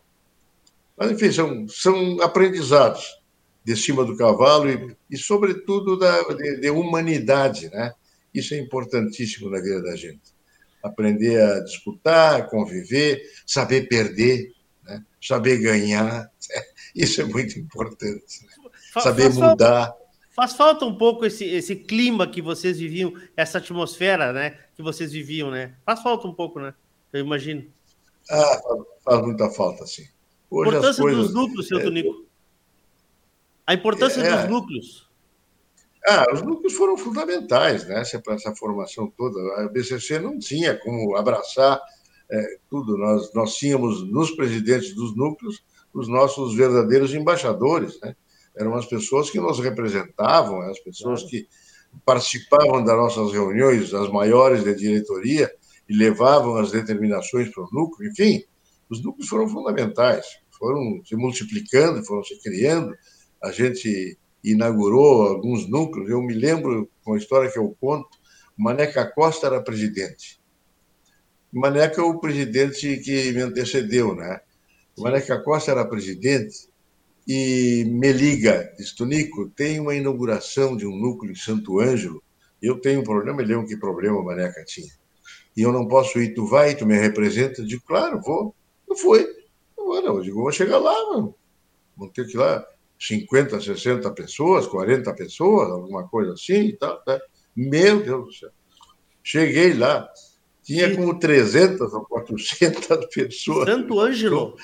Mas, 0.98 1.12
enfim, 1.12 1.32
são, 1.32 1.68
são 1.68 2.22
aprendizados 2.22 3.20
de 3.66 3.76
cima 3.76 4.06
do 4.06 4.16
cavalo 4.16 4.70
e, 4.70 4.96
e 5.10 5.18
sobretudo, 5.18 5.98
da, 5.98 6.22
de, 6.22 6.58
de, 6.58 6.70
humanidade. 6.70 7.68
Né? 7.70 7.92
Isso 8.32 8.54
é 8.54 8.60
importantíssimo 8.60 9.50
na 9.50 9.60
vida 9.60 9.82
da 9.82 9.96
gente. 9.96 10.36
Aprender 10.84 11.42
a 11.42 11.60
disputar, 11.62 12.48
conviver, 12.48 13.24
saber 13.46 13.88
perder, 13.88 14.54
né? 14.84 15.04
saber 15.20 15.58
ganhar. 15.58 16.30
Isso 16.96 17.20
é 17.22 17.26
muito 17.26 17.58
importante. 17.58 18.46
Né? 18.46 18.70
Saber 19.02 19.34
mudar. 19.34 19.94
Faz 20.36 20.54
falta 20.54 20.86
um 20.86 20.96
pouco 20.96 21.26
esse, 21.26 21.46
esse 21.46 21.76
clima 21.76 22.28
que 22.28 22.42
vocês 22.42 22.78
viviam, 22.78 23.14
essa 23.36 23.58
atmosfera, 23.58 24.32
né? 24.34 24.58
Que 24.76 24.84
vocês 24.84 25.12
viviam, 25.12 25.50
né? 25.50 25.74
Faz 25.86 26.02
falta 26.02 26.28
um 26.28 26.34
pouco, 26.34 26.60
né? 26.60 26.74
Eu 27.12 27.22
imagino. 27.22 27.66
Ah, 28.30 28.62
faz 29.04 29.22
muita 29.22 29.50
falta, 29.50 29.88
sim. 29.88 30.06
Hoje 30.50 30.70
a 30.70 30.74
importância 30.74 31.02
coisas... 31.02 31.24
dos 31.28 31.34
núcleos, 31.34 31.68
seu 31.68 31.80
é... 31.80 31.84
Tonico. 31.84 32.25
A 33.66 33.74
importância 33.74 34.22
é... 34.22 34.42
dos 34.42 34.50
núcleos. 34.50 35.06
Ah, 36.08 36.26
os 36.32 36.42
núcleos 36.44 36.74
foram 36.74 36.98
fundamentais 36.98 37.88
né, 37.88 38.04
para 38.24 38.36
essa 38.36 38.56
formação 38.56 39.12
toda. 39.18 39.40
A 39.64 39.70
BCC 39.70 40.20
não 40.20 40.38
tinha 40.38 40.78
como 40.78 41.16
abraçar 41.16 41.82
é, 42.30 42.58
tudo. 42.70 42.96
Nós, 42.96 43.34
nós 43.34 43.56
tínhamos 43.56 44.08
nos 44.08 44.32
presidentes 44.32 44.94
dos 44.94 45.16
núcleos 45.16 45.64
os 45.94 46.08
nossos 46.08 46.56
verdadeiros 46.56 47.14
embaixadores, 47.14 48.00
né? 48.02 48.16
eram 48.56 48.76
as 48.76 48.86
pessoas 48.86 49.30
que 49.30 49.40
nos 49.40 49.60
representavam, 49.60 50.62
as 50.62 50.80
pessoas 50.80 51.24
que 51.24 51.48
participavam 52.06 52.84
das 52.84 52.96
nossas 52.98 53.32
reuniões, 53.32 53.94
as 53.94 54.12
maiores 54.12 54.64
da 54.64 54.74
diretoria, 54.74 55.50
e 55.88 55.96
levavam 55.96 56.58
as 56.58 56.72
determinações 56.72 57.50
para 57.50 57.64
o 57.64 57.70
núcleo. 57.72 58.10
Enfim, 58.10 58.44
os 58.90 59.04
núcleos 59.04 59.30
foram 59.30 59.48
fundamentais, 59.48 60.26
foram 60.58 61.02
se 61.06 61.16
multiplicando, 61.16 62.04
foram 62.06 62.24
se 62.24 62.42
criando. 62.42 62.94
A 63.46 63.52
gente 63.52 64.18
inaugurou 64.44 65.28
alguns 65.28 65.70
núcleos. 65.70 66.10
Eu 66.10 66.20
me 66.20 66.34
lembro, 66.34 66.90
com 67.04 67.14
a 67.14 67.18
história 67.18 67.52
que 67.52 67.60
eu 67.60 67.78
conto, 67.80 68.10
Maneca 68.58 69.06
Costa 69.06 69.46
era 69.46 69.62
presidente. 69.62 70.42
Maneca 71.54 72.02
é 72.02 72.04
o 72.04 72.20
presidente 72.20 72.98
que 72.98 73.32
me 73.34 73.42
antecedeu, 73.42 74.16
né? 74.16 74.40
Maneca 74.98 75.40
Costa 75.44 75.72
era 75.72 75.86
presidente 75.86 76.68
e 77.28 77.86
me 77.88 78.12
liga, 78.12 78.74
diz, 78.80 78.94
Tonico, 78.94 79.48
tem 79.50 79.80
uma 79.80 79.94
inauguração 79.94 80.76
de 80.76 80.88
um 80.88 80.96
núcleo 80.96 81.32
em 81.32 81.36
Santo 81.36 81.80
Ângelo, 81.80 82.24
eu 82.60 82.82
tenho 82.82 83.02
um 83.02 83.04
problema, 83.04 83.42
ele 83.44 83.54
lembra 83.54 83.68
que 83.68 83.78
problema 83.78 84.24
Maneca 84.24 84.66
tinha. 84.66 84.92
E 85.56 85.62
eu 85.62 85.72
não 85.72 85.88
posso 85.88 86.20
ir, 86.20 86.34
tu 86.34 86.48
vai, 86.48 86.76
tu 86.76 86.86
me 86.86 86.98
representa? 86.98 87.62
Eu 87.62 87.66
digo, 87.68 87.84
claro, 87.86 88.20
vou. 88.22 88.56
Eu 88.90 88.96
fui. 88.96 89.24
Eu, 89.78 90.02
não, 90.02 90.18
eu 90.18 90.22
digo, 90.22 90.42
vou 90.42 90.52
chegar 90.52 90.80
lá, 90.80 90.94
mano. 91.12 91.36
Vão 91.96 92.10
ter 92.10 92.26
que 92.26 92.34
ir 92.34 92.38
lá 92.38 92.66
50, 93.08 93.62
60 93.62 94.12
pessoas, 94.12 94.68
40 94.68 95.14
pessoas, 95.14 95.70
alguma 95.70 96.08
coisa 96.08 96.34
assim 96.34 96.68
e 96.68 96.74
tal. 96.78 97.02
Tá? 97.04 97.20
Meu 97.56 98.04
Deus 98.04 98.26
do 98.26 98.34
céu. 98.34 98.50
Cheguei 99.24 99.74
lá, 99.74 100.08
tinha 100.64 100.96
como 100.96 101.18
300 101.20 101.94
ou 101.94 102.06
400 102.06 103.08
pessoas. 103.14 103.70
Santo 103.70 104.00
Ângelo? 104.00 104.56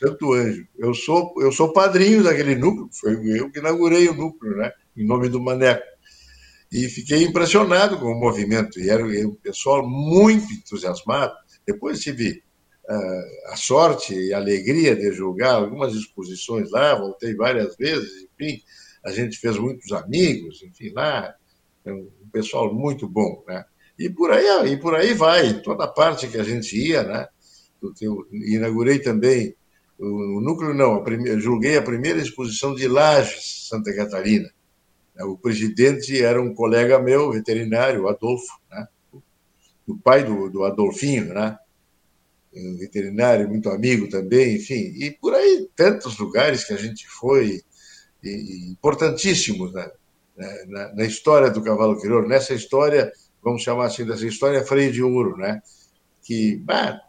Santo 0.00 0.32
Anjo. 0.32 0.66
Eu 0.78 0.94
sou, 0.94 1.34
eu 1.38 1.52
sou 1.52 1.72
padrinho 1.72 2.22
daquele 2.22 2.54
núcleo, 2.54 2.88
foi 2.90 3.12
eu 3.38 3.50
que 3.50 3.58
inaugurei 3.58 4.08
o 4.08 4.14
núcleo, 4.14 4.56
né? 4.56 4.72
em 4.96 5.06
nome 5.06 5.28
do 5.28 5.40
Maneco. 5.40 5.84
E 6.72 6.88
fiquei 6.88 7.24
impressionado 7.24 7.98
com 7.98 8.06
o 8.06 8.18
movimento, 8.18 8.80
e 8.80 8.88
era 8.88 9.04
um 9.04 9.34
pessoal 9.34 9.86
muito 9.86 10.50
entusiasmado. 10.52 11.34
Depois 11.66 12.00
tive 12.00 12.42
a 12.88 13.56
sorte 13.56 14.14
e 14.14 14.32
a 14.32 14.38
alegria 14.38 14.96
de 14.96 15.12
julgar 15.12 15.54
algumas 15.54 15.94
exposições 15.94 16.70
lá, 16.70 16.94
voltei 16.94 17.34
várias 17.34 17.76
vezes, 17.76 18.26
enfim, 18.32 18.60
a 19.04 19.12
gente 19.12 19.38
fez 19.38 19.56
muitos 19.58 19.92
amigos, 19.92 20.62
enfim, 20.62 20.90
lá, 20.92 21.34
é 21.84 21.92
um 21.92 22.10
pessoal 22.32 22.74
muito 22.74 23.08
bom, 23.08 23.44
né? 23.46 23.64
E 23.98 24.08
por 24.08 24.30
aí, 24.30 24.72
e 24.72 24.76
por 24.76 24.94
aí 24.94 25.14
vai, 25.14 25.60
toda 25.62 25.86
parte 25.86 26.26
que 26.26 26.38
a 26.38 26.42
gente 26.42 26.76
ia, 26.76 27.02
né? 27.02 27.28
Eu 28.00 28.26
inaugurei 28.32 28.98
também 28.98 29.54
o 29.98 30.40
núcleo 30.40 30.72
não, 30.72 30.94
a 30.94 31.02
primeira, 31.02 31.38
julguei 31.38 31.76
a 31.76 31.82
primeira 31.82 32.20
exposição 32.20 32.74
de 32.74 32.88
Lages, 32.88 33.68
Santa 33.68 33.94
Catarina. 33.94 34.50
O 35.18 35.36
presidente 35.36 36.22
era 36.22 36.40
um 36.40 36.54
colega 36.54 36.98
meu, 36.98 37.30
veterinário, 37.30 38.08
Adolfo, 38.08 38.58
né? 38.70 38.88
o 39.86 39.98
pai 39.98 40.24
do, 40.24 40.48
do 40.48 40.64
Adolfinho, 40.64 41.34
né? 41.34 41.58
Veterinário 42.52 43.48
muito 43.48 43.70
amigo 43.70 44.08
também, 44.08 44.56
enfim, 44.56 44.92
e 44.96 45.10
por 45.20 45.34
aí 45.34 45.68
tantos 45.76 46.18
lugares 46.18 46.64
que 46.64 46.72
a 46.72 46.76
gente 46.76 47.06
foi, 47.08 47.62
e, 48.22 48.70
importantíssimos 48.70 49.72
né? 49.72 49.90
na, 50.66 50.94
na, 50.94 51.04
história 51.04 51.50
do 51.50 51.62
cavalo 51.62 52.00
crioulo, 52.00 52.28
nessa 52.28 52.54
história, 52.54 53.12
vamos 53.42 53.62
chamar 53.62 53.86
assim, 53.86 54.04
dessa 54.04 54.26
história 54.26 54.64
freio 54.64 54.92
de 54.92 55.02
ouro, 55.02 55.36
né? 55.36 55.60
que 56.22 56.56
bah, 56.56 57.00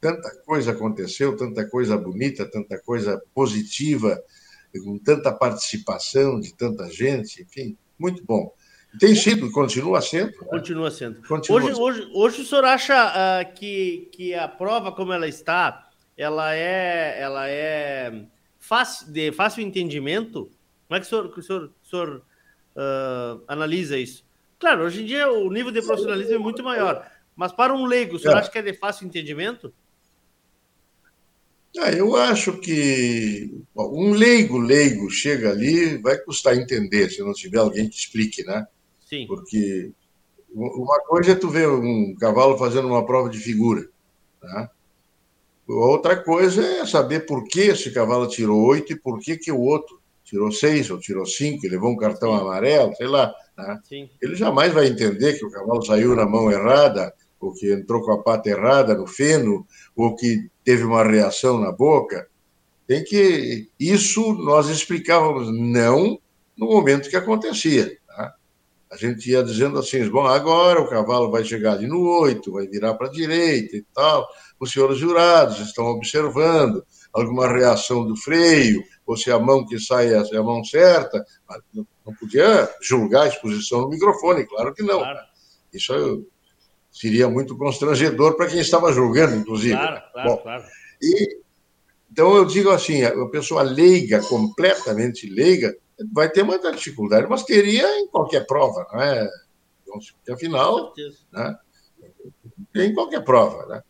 tanta 0.00 0.30
coisa 0.44 0.72
aconteceu, 0.72 1.36
tanta 1.36 1.68
coisa 1.68 1.96
bonita, 1.96 2.44
tanta 2.50 2.78
coisa 2.78 3.22
positiva, 3.34 4.22
com 4.82 4.98
tanta 4.98 5.32
participação 5.32 6.40
de 6.40 6.52
tanta 6.54 6.88
gente, 6.90 7.42
enfim, 7.42 7.76
muito 7.98 8.24
bom. 8.24 8.52
Tem 8.98 9.14
sido, 9.14 9.50
continua 9.50 10.00
sendo. 10.00 10.30
Né? 10.30 10.48
Continua 10.48 10.90
sendo. 10.90 11.26
Continua 11.26 11.58
hoje, 11.58 11.68
sendo. 11.68 11.82
Hoje, 11.82 12.10
hoje 12.14 12.42
o 12.42 12.44
senhor 12.44 12.64
acha 12.64 13.08
uh, 13.08 13.54
que, 13.54 14.08
que 14.12 14.34
a 14.34 14.46
prova 14.46 14.92
como 14.92 15.12
ela 15.12 15.26
está, 15.26 15.90
ela 16.16 16.54
é, 16.54 17.20
ela 17.20 17.48
é 17.48 18.24
fácil, 18.58 19.10
de 19.12 19.32
fácil 19.32 19.62
entendimento? 19.62 20.50
Como 20.86 20.96
é 20.96 21.00
que 21.00 21.06
o 21.06 21.08
senhor, 21.08 21.32
que 21.32 21.40
o 21.40 21.42
senhor, 21.42 21.72
o 21.82 21.86
senhor 21.86 22.22
uh, 22.76 23.42
analisa 23.48 23.98
isso? 23.98 24.24
Claro, 24.58 24.84
hoje 24.84 25.02
em 25.02 25.06
dia 25.06 25.30
o 25.30 25.50
nível 25.50 25.72
de 25.72 25.82
profissionalismo 25.82 26.34
é 26.34 26.38
muito 26.38 26.62
maior, 26.62 27.06
mas 27.34 27.52
para 27.52 27.74
um 27.74 27.84
leigo, 27.84 28.16
o 28.16 28.18
senhor 28.18 28.36
é. 28.36 28.40
acha 28.40 28.50
que 28.50 28.58
é 28.58 28.62
de 28.62 28.74
fácil 28.74 29.06
entendimento? 29.06 29.74
Ah, 31.76 31.90
eu 31.90 32.14
acho 32.14 32.60
que 32.60 33.50
um 33.74 34.12
leigo, 34.12 34.58
leigo, 34.58 35.10
chega 35.10 35.50
ali, 35.50 35.98
vai 35.98 36.16
custar 36.18 36.56
entender 36.56 37.10
se 37.10 37.20
não 37.20 37.32
tiver 37.32 37.58
alguém 37.58 37.88
que 37.88 37.96
explique, 37.96 38.44
né? 38.44 38.64
Sim. 39.04 39.26
Porque 39.26 39.92
uma 40.54 41.00
coisa 41.00 41.32
é 41.32 41.34
tu 41.34 41.48
ver 41.48 41.68
um 41.68 42.14
cavalo 42.14 42.56
fazendo 42.56 42.88
uma 42.88 43.04
prova 43.04 43.28
de 43.28 43.38
figura, 43.38 43.88
tá? 44.40 44.70
Outra 45.66 46.16
coisa 46.16 46.62
é 46.62 46.86
saber 46.86 47.26
por 47.26 47.44
que 47.44 47.60
esse 47.60 47.90
cavalo 47.90 48.28
tirou 48.28 48.62
oito 48.66 48.92
e 48.92 48.98
por 48.98 49.18
que, 49.18 49.36
que 49.36 49.50
o 49.50 49.60
outro 49.60 49.98
tirou 50.22 50.52
seis 50.52 50.90
ou 50.90 50.98
tirou 50.98 51.24
cinco 51.24 51.66
levou 51.66 51.90
um 51.90 51.96
cartão 51.96 52.34
Sim. 52.34 52.40
amarelo, 52.42 52.94
sei 52.96 53.06
lá. 53.06 53.32
Né? 53.56 53.80
Ele 54.20 54.34
jamais 54.34 54.72
vai 54.72 54.86
entender 54.86 55.38
que 55.38 55.44
o 55.44 55.50
cavalo 55.50 55.82
saiu 55.82 56.14
na 56.14 56.26
mão 56.26 56.50
errada, 56.50 57.12
ou 57.40 57.52
que 57.52 57.72
entrou 57.72 58.02
com 58.02 58.12
a 58.12 58.22
pata 58.22 58.48
errada 58.48 58.94
no 58.94 59.06
feno, 59.06 59.66
ou 59.96 60.14
que 60.14 60.48
teve 60.64 60.84
uma 60.84 61.02
reação 61.02 61.58
na 61.58 61.72
boca, 61.72 62.26
tem 62.86 63.02
que. 63.02 63.68
Isso 63.78 64.34
nós 64.34 64.68
explicávamos 64.68 65.48
não 65.52 66.18
no 66.56 66.66
momento 66.66 67.08
que 67.08 67.16
acontecia. 67.16 67.96
A 68.94 68.96
gente 68.96 69.28
ia 69.28 69.42
dizendo 69.42 69.76
assim: 69.76 70.08
bom, 70.08 70.24
agora 70.24 70.80
o 70.80 70.88
cavalo 70.88 71.28
vai 71.28 71.42
chegar 71.42 71.72
ali 71.72 71.88
no 71.88 72.00
8, 72.20 72.52
vai 72.52 72.68
virar 72.68 72.94
para 72.94 73.08
a 73.08 73.10
direita 73.10 73.76
e 73.76 73.84
tal. 73.92 74.24
Os 74.60 74.70
senhores 74.70 74.98
jurados 74.98 75.58
estão 75.58 75.86
observando 75.86 76.80
alguma 77.12 77.48
reação 77.48 78.06
do 78.06 78.16
freio, 78.16 78.84
ou 79.04 79.16
se 79.16 79.32
a 79.32 79.38
mão 79.38 79.66
que 79.66 79.80
sai 79.80 80.14
é 80.14 80.36
a 80.36 80.42
mão 80.44 80.62
certa. 80.62 81.24
Não 81.74 82.14
podia 82.20 82.72
julgar 82.80 83.22
a 83.22 83.28
exposição 83.28 83.80
no 83.80 83.88
microfone, 83.88 84.46
claro 84.46 84.72
que 84.72 84.84
não. 84.84 85.00
Claro. 85.00 85.18
Isso 85.72 86.24
seria 86.92 87.28
muito 87.28 87.58
constrangedor 87.58 88.36
para 88.36 88.46
quem 88.46 88.60
estava 88.60 88.92
julgando, 88.92 89.34
inclusive. 89.34 89.74
Claro, 89.74 90.02
claro, 90.12 90.28
Bom, 90.28 90.36
claro. 90.36 90.64
E 91.02 91.40
Então, 92.12 92.36
eu 92.36 92.44
digo 92.44 92.70
assim: 92.70 93.02
a 93.02 93.26
pessoa 93.26 93.62
leiga, 93.62 94.22
completamente 94.22 95.28
leiga, 95.28 95.76
vai 96.12 96.28
ter 96.28 96.42
muita 96.42 96.72
dificuldade, 96.72 97.26
mas 97.28 97.44
teria 97.44 98.00
em 98.00 98.06
qualquer 98.08 98.46
prova, 98.46 98.86
não 98.92 99.00
é? 99.00 99.28
Afinal, 100.30 100.92
né? 101.32 101.56
em 102.74 102.92
qualquer 102.92 103.22
prova. 103.22 103.66
Né? 103.66 103.82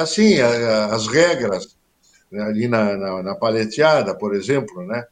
Assim, 0.00 0.40
as 0.40 1.08
regras 1.08 1.76
né, 2.30 2.42
ali 2.42 2.68
na, 2.68 2.96
na, 2.96 3.22
na 3.22 3.34
paleteada, 3.34 4.16
por 4.16 4.34
exemplo, 4.34 4.86
né? 4.86 5.04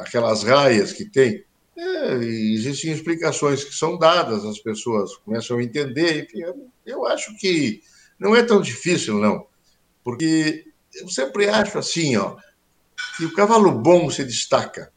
aquelas 0.00 0.44
raias 0.44 0.92
que 0.92 1.04
tem, 1.04 1.44
é, 1.76 2.14
existem 2.14 2.92
explicações 2.92 3.64
que 3.64 3.74
são 3.74 3.98
dadas, 3.98 4.44
as 4.44 4.60
pessoas 4.60 5.16
começam 5.16 5.58
a 5.58 5.62
entender. 5.62 6.24
Enfim, 6.24 6.42
eu 6.86 7.04
acho 7.06 7.36
que 7.38 7.82
não 8.18 8.36
é 8.36 8.42
tão 8.44 8.60
difícil, 8.60 9.18
não, 9.18 9.46
porque 10.04 10.64
eu 10.94 11.08
sempre 11.08 11.48
acho 11.48 11.78
assim, 11.78 12.16
ó, 12.16 12.36
que 13.16 13.24
o 13.24 13.34
cavalo 13.34 13.72
bom 13.72 14.08
se 14.08 14.24
destaca. 14.24 14.92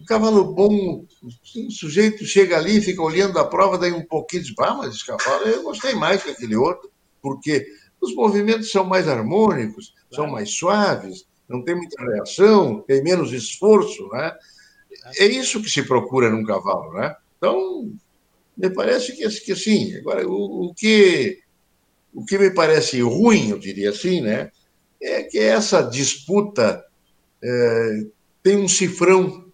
O 0.00 0.04
cavalo 0.04 0.54
bom, 0.54 1.04
o 1.22 1.70
sujeito 1.70 2.24
chega 2.24 2.56
ali, 2.56 2.80
fica 2.80 3.02
olhando 3.02 3.38
a 3.38 3.44
prova, 3.44 3.76
daí 3.76 3.92
um 3.92 4.04
pouquinho 4.04 4.44
diz, 4.44 4.54
ah, 4.60 4.74
mas 4.74 4.94
esse 4.94 5.04
cavalo 5.04 5.44
eu 5.44 5.62
gostei 5.62 5.94
mais 5.94 6.22
que 6.22 6.30
aquele 6.30 6.56
outro, 6.56 6.90
porque 7.20 7.66
os 8.00 8.14
movimentos 8.14 8.70
são 8.70 8.84
mais 8.84 9.08
harmônicos, 9.08 9.92
são 10.12 10.28
mais 10.28 10.50
suaves, 10.50 11.26
não 11.48 11.64
tem 11.64 11.74
muita 11.74 12.00
reação, 12.00 12.82
tem 12.86 13.02
menos 13.02 13.32
esforço, 13.32 14.08
né? 14.10 14.32
É 15.18 15.26
isso 15.26 15.62
que 15.62 15.70
se 15.70 15.82
procura 15.82 16.30
num 16.30 16.44
cavalo, 16.44 16.92
né? 16.92 17.16
Então, 17.36 17.92
me 18.56 18.70
parece 18.70 19.16
que, 19.16 19.28
que 19.28 19.56
sim. 19.56 19.96
Agora, 19.96 20.26
o, 20.28 20.68
o, 20.68 20.74
que, 20.74 21.40
o 22.12 22.24
que 22.24 22.38
me 22.38 22.50
parece 22.50 23.00
ruim, 23.00 23.50
eu 23.50 23.58
diria 23.58 23.90
assim, 23.90 24.20
né? 24.20 24.50
É 25.00 25.22
que 25.22 25.38
essa 25.38 25.82
disputa 25.82 26.84
é, 27.42 28.00
tem 28.42 28.56
um 28.56 28.68
cifrão 28.68 29.47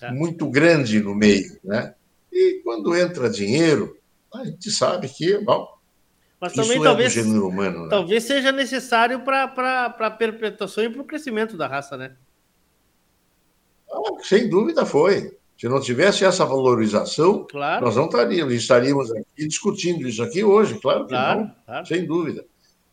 tá. 0.00 0.12
muito 0.12 0.48
grande 0.48 1.00
no 1.00 1.14
meio, 1.14 1.58
né? 1.62 1.94
E 2.32 2.60
quando 2.64 2.96
entra 2.96 3.28
dinheiro, 3.28 3.96
a 4.34 4.44
gente 4.44 4.70
sabe 4.70 5.08
que, 5.08 5.38
bom, 5.38 5.68
mas 6.40 6.54
também 6.54 6.76
Isso 6.76 6.84
talvez, 6.84 7.16
é 7.16 7.20
do 7.20 7.26
gênero 7.26 7.48
humano, 7.48 7.82
né? 7.82 7.88
talvez 7.90 8.24
seja 8.24 8.50
necessário 8.50 9.20
para 9.20 9.84
a 9.84 10.10
perpetuação 10.10 10.82
e 10.82 10.88
para 10.88 11.02
o 11.02 11.04
crescimento 11.04 11.54
da 11.56 11.66
raça, 11.66 11.98
né? 11.98 12.16
Ah, 13.92 14.22
sem 14.22 14.48
dúvida 14.48 14.86
foi. 14.86 15.36
Se 15.58 15.68
não 15.68 15.78
tivesse 15.78 16.24
essa 16.24 16.46
valorização, 16.46 17.46
claro. 17.46 17.84
nós 17.84 17.94
não 17.94 18.06
estaríamos, 18.06 18.54
estaríamos 18.54 19.12
aqui 19.12 19.46
discutindo 19.46 20.08
isso 20.08 20.22
aqui 20.22 20.42
hoje, 20.42 20.80
claro 20.80 21.02
que 21.04 21.10
claro, 21.10 21.40
não, 21.40 21.54
claro. 21.66 21.86
sem 21.86 22.06
dúvida. 22.06 22.46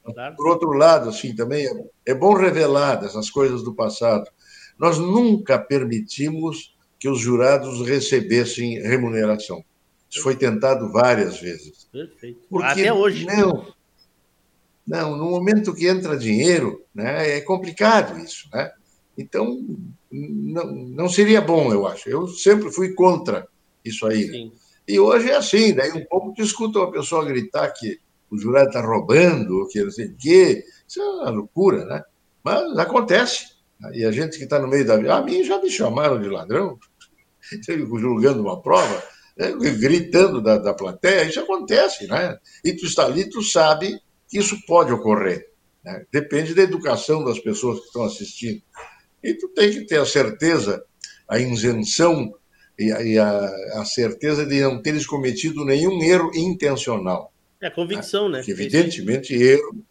Claro. 0.04 0.36
Por 0.36 0.48
outro 0.50 0.74
lado, 0.74 1.08
assim, 1.08 1.34
também 1.34 1.66
é, 1.66 1.72
é 2.08 2.14
bom 2.14 2.34
revelar 2.34 3.02
essas 3.06 3.30
coisas 3.30 3.64
do 3.64 3.74
passado. 3.74 4.30
Nós 4.78 4.98
nunca 4.98 5.58
permitimos 5.58 6.77
que 7.00 7.10
os 7.10 7.20
jurados 7.20 7.86
recebessem 7.88 8.82
remuneração. 8.82 9.64
Isso 10.10 10.22
foi 10.22 10.36
tentado 10.36 10.92
várias 10.92 11.40
vezes. 11.40 11.88
Perfeito. 11.92 12.40
Porque, 12.50 12.82
Até 12.82 12.94
hoje. 12.94 13.26
Não, 13.26 13.74
não, 14.88 15.18
no 15.18 15.30
momento 15.30 15.74
que 15.74 15.86
entra 15.86 16.18
dinheiro, 16.18 16.82
né, 16.96 17.38
é 17.38 17.42
complicado 17.42 18.18
isso. 18.20 18.50
Né? 18.54 18.72
Então, 19.18 19.66
não, 20.10 20.72
não 20.72 21.10
seria 21.10 21.42
bom, 21.42 21.72
eu 21.74 21.86
acho. 21.86 22.10
Eu 22.10 22.28
sempre 22.28 22.72
fui 22.72 22.94
contra 22.94 23.46
isso 23.84 24.08
aí. 24.08 24.28
Né? 24.28 24.52
E 24.88 24.98
hoje 24.98 25.30
é 25.30 25.36
assim, 25.36 25.74
daí 25.74 25.92
um 25.92 26.06
pouco 26.06 26.34
tu 26.34 26.42
escuta 26.42 26.80
uma 26.80 26.92
pessoa 26.92 27.26
gritar 27.26 27.70
que 27.72 28.00
o 28.32 28.38
jurado 28.38 28.68
está 28.68 28.82
roubando, 28.82 29.68
que 29.70 29.84
não 29.84 29.92
sei 29.92 30.08
o 30.08 30.16
quê. 30.16 30.64
Isso 30.88 31.02
é 31.02 31.04
uma 31.04 31.30
loucura, 31.32 31.86
né? 31.86 32.04
Mas 32.42 32.78
acontece. 32.78 33.57
E 33.94 34.06
a 34.06 34.12
gente 34.12 34.38
que 34.38 34.44
está 34.44 34.60
no 34.60 34.68
meio 34.68 34.86
da. 34.86 35.18
A 35.18 35.22
mim 35.22 35.44
já 35.44 35.62
me 35.62 35.70
chamaram 35.70 36.20
de 36.20 36.30
ladrão, 36.30 36.80
julgando 37.68 38.42
uma 38.42 38.62
prova, 38.62 39.04
né? 39.38 39.52
gritando 39.78 40.42
da, 40.42 40.58
da 40.58 40.74
plateia, 40.74 41.24
isso 41.24 41.40
acontece, 41.40 42.08
né? 42.08 42.38
E 42.64 42.74
tu 42.74 42.86
está 42.86 43.06
ali, 43.06 43.30
tu 43.30 43.42
sabe 43.42 44.00
que 44.28 44.40
isso 44.40 44.58
pode 44.66 44.92
ocorrer. 44.92 45.50
Né? 45.84 46.06
Depende 46.12 46.54
da 46.54 46.64
educação 46.64 47.24
das 47.24 47.40
pessoas 47.40 47.80
que 47.80 47.86
estão 47.86 48.04
assistindo. 48.04 48.62
E 49.24 49.34
tu 49.36 49.48
tem 49.50 49.72
que 49.72 49.86
ter 49.86 50.00
a 50.00 50.06
certeza, 50.06 50.84
a 51.28 51.40
isenção 51.40 52.34
e 52.78 52.92
a, 52.92 53.02
e 53.02 53.20
a, 53.20 53.50
a 53.76 53.86
certeza 53.86 54.46
de 54.46 54.62
não 54.62 54.82
teres 54.82 55.06
cometido 55.06 55.64
nenhum 55.64 56.02
erro 56.04 56.32
intencional. 56.36 57.32
É 57.62 57.68
a 57.68 57.72
convicção, 57.72 58.30
né? 58.30 58.42
Que 58.44 58.52
evidentemente 58.52 59.34
erro 59.34 59.84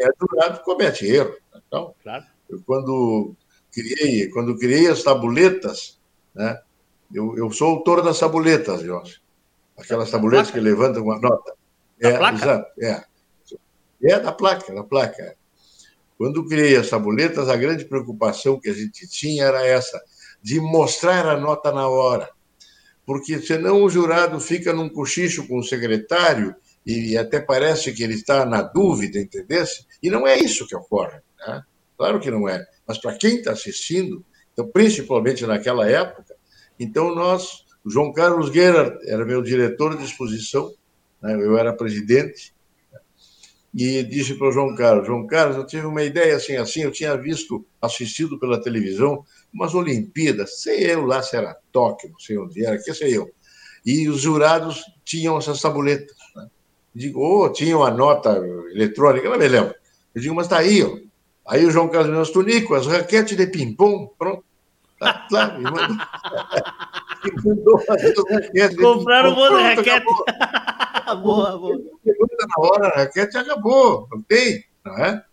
é 0.00 0.08
durado 0.18 0.60
comete 0.62 1.06
erro. 1.06 1.36
Então, 1.66 1.94
claro. 2.02 2.24
Eu 2.48 2.62
quando 2.64 3.34
criei, 3.72 4.28
quando 4.28 4.58
criei 4.58 4.88
as 4.88 5.02
tabuletas, 5.02 5.98
né? 6.34 6.60
Eu, 7.12 7.36
eu 7.36 7.50
sou 7.50 7.70
autor 7.70 8.02
das 8.02 8.18
tabuletas, 8.18 8.82
Jorge. 8.82 9.20
Aquelas 9.76 10.10
tabuletas 10.10 10.50
que 10.50 10.60
levantam 10.60 11.02
uma 11.02 11.18
nota. 11.18 11.54
Da 12.00 12.08
é, 12.08 12.18
placa? 12.18 12.36
exato, 12.36 12.80
é. 12.80 13.04
É 14.02 14.20
da 14.20 14.32
placa, 14.32 14.74
da 14.74 14.84
placa. 14.84 15.36
Quando 16.16 16.46
criei 16.46 16.76
as 16.76 16.90
tabuletas, 16.90 17.48
a 17.48 17.56
grande 17.56 17.84
preocupação 17.84 18.60
que 18.60 18.68
a 18.68 18.74
gente 18.74 19.08
tinha 19.08 19.44
era 19.44 19.64
essa, 19.64 20.00
de 20.42 20.60
mostrar 20.60 21.26
a 21.26 21.38
nota 21.38 21.72
na 21.72 21.88
hora. 21.88 22.28
Porque 23.06 23.38
senão 23.40 23.82
o 23.82 23.88
jurado 23.88 24.38
fica 24.38 24.72
num 24.72 24.88
cochicho 24.88 25.46
com 25.46 25.58
o 25.58 25.64
secretário 25.64 26.54
e 26.84 27.16
até 27.16 27.40
parece 27.40 27.92
que 27.92 28.02
ele 28.02 28.14
está 28.14 28.44
na 28.44 28.62
dúvida, 28.62 29.18
entendesse? 29.18 29.86
E 30.02 30.10
não 30.10 30.26
é 30.26 30.38
isso 30.38 30.66
que 30.66 30.76
ocorre. 30.76 31.18
Né? 31.46 31.62
Claro 31.98 32.20
que 32.20 32.30
não 32.30 32.48
é. 32.48 32.64
Mas 32.86 32.96
para 32.96 33.18
quem 33.18 33.38
está 33.38 33.50
assistindo, 33.50 34.24
então, 34.52 34.68
principalmente 34.68 35.44
naquela 35.44 35.90
época, 35.90 36.36
então 36.78 37.12
nós, 37.14 37.64
o 37.84 37.90
João 37.90 38.12
Carlos 38.12 38.48
Guerra 38.48 38.96
era 39.04 39.26
meu 39.26 39.42
diretor 39.42 39.98
de 39.98 40.04
exposição, 40.04 40.72
né? 41.20 41.34
eu 41.34 41.58
era 41.58 41.72
presidente, 41.72 42.54
e 43.74 44.02
disse 44.04 44.34
para 44.34 44.48
o 44.48 44.52
João 44.52 44.74
Carlos: 44.74 45.06
João 45.06 45.26
Carlos, 45.26 45.56
eu 45.56 45.66
tive 45.66 45.86
uma 45.86 46.02
ideia 46.02 46.36
assim, 46.36 46.56
assim, 46.56 46.82
eu 46.82 46.92
tinha 46.92 47.16
visto, 47.16 47.66
assistido 47.82 48.38
pela 48.38 48.62
televisão, 48.62 49.24
umas 49.52 49.74
Olimpíadas, 49.74 50.60
sei 50.62 50.92
eu 50.92 51.04
lá 51.04 51.20
se 51.20 51.36
era 51.36 51.58
Tóquio, 51.72 52.10
não 52.10 52.18
sei 52.18 52.38
onde 52.38 52.64
era, 52.64 52.78
que 52.78 52.94
sei 52.94 53.16
eu. 53.16 53.30
E 53.84 54.08
os 54.08 54.20
jurados 54.20 54.82
tinham 55.04 55.36
essas 55.36 55.60
tabuletas. 55.60 56.16
Né? 56.34 56.48
Digo, 56.94 57.20
oh, 57.20 57.50
tinham 57.50 57.84
a 57.84 57.90
nota 57.90 58.30
eletrônica, 58.72 59.28
não 59.28 59.38
me 59.38 59.48
lembro. 59.48 59.74
Eu 60.14 60.22
digo, 60.22 60.34
mas 60.34 60.46
está 60.46 60.58
aí, 60.58 60.82
ó. 60.82 61.07
Aí 61.48 61.64
o 61.64 61.70
João 61.70 61.88
Carlos 61.88 62.10
Menos 62.10 62.30
Tunico, 62.30 62.74
as 62.74 62.86
raquetes 62.86 63.36
de 63.36 63.46
ping-pong, 63.46 64.10
pronto. 64.18 64.44
Tá, 64.98 65.26
lá, 65.30 65.58
me 65.58 65.64
mandou. 65.64 65.96
Compraram 68.80 69.32
um 69.32 69.36
monte 69.36 69.56
de 69.56 69.62
raquete. 69.62 70.06
boa, 71.22 71.58
boa. 71.58 71.80
Pergunta 72.04 72.36
na 72.46 72.62
hora, 72.64 72.88
a 72.88 72.98
raquete 72.98 73.38
acabou, 73.38 74.06
não 74.10 74.20
tem, 74.22 74.64
não 74.84 74.96
é? 74.98 75.24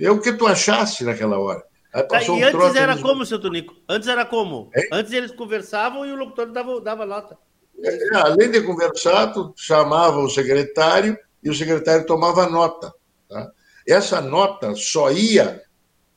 É 0.00 0.10
o 0.10 0.20
que 0.20 0.32
tu 0.32 0.46
achaste 0.46 1.04
naquela 1.04 1.38
hora. 1.38 1.64
Tá, 2.08 2.22
e 2.22 2.30
um 2.30 2.44
antes 2.44 2.74
era 2.74 2.98
como, 2.98 3.24
seu 3.24 3.40
Tonico? 3.40 3.74
Antes 3.88 4.08
era 4.08 4.24
como? 4.24 4.70
É? 4.74 4.88
Antes 4.92 5.12
eles 5.12 5.30
conversavam 5.30 6.04
e 6.04 6.12
o 6.12 6.16
locutor 6.16 6.50
dava, 6.50 6.80
dava 6.80 7.06
nota. 7.06 7.38
É, 7.82 8.16
além 8.16 8.50
de 8.50 8.62
conversar, 8.62 9.32
tu 9.32 9.52
chamava 9.56 10.18
o 10.18 10.28
secretário 10.28 11.16
e 11.42 11.50
o 11.50 11.54
secretário 11.54 12.04
tomava 12.06 12.48
nota. 12.48 12.92
Tá? 13.28 13.50
Essa 13.86 14.20
nota 14.20 14.74
só 14.74 15.10
ia 15.10 15.62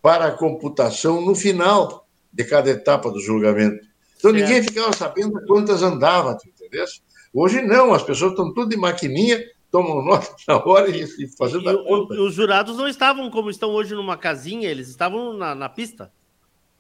para 0.02 0.28
a 0.28 0.32
computação 0.32 1.22
no 1.22 1.36
final 1.36 2.08
de 2.32 2.44
cada 2.44 2.70
etapa 2.70 3.12
do 3.12 3.20
julgamento. 3.20 3.86
Então 4.18 4.32
certo. 4.32 4.44
ninguém 4.44 4.64
ficava 4.64 4.94
sabendo 4.94 5.46
quantas 5.46 5.82
andava, 5.84 6.36
tu 6.38 6.48
entendeu? 6.48 6.86
Hoje 7.34 7.62
não, 7.62 7.94
as 7.94 8.04
pessoas 8.04 8.32
estão 8.32 8.54
tudo 8.54 8.70
de 8.70 8.78
maquininha, 8.78 9.44
tomam 9.72 10.04
nota 10.04 10.34
na 10.48 10.58
hora 10.58 10.90
e, 10.90 11.04
e 11.04 11.28
fazendo 11.38 11.66
e 11.66 11.70
a 11.70 11.84
conta. 11.84 12.14
os 12.14 12.34
jurados 12.34 12.78
não 12.78 12.88
estavam 12.88 13.30
como 13.30 13.50
estão 13.50 13.72
hoje 13.72 13.94
numa 13.96 14.18
casinha, 14.18 14.70
eles 14.70 14.88
estavam 14.88 15.34
na, 15.34 15.54
na 15.54 15.70
pista? 15.70 16.12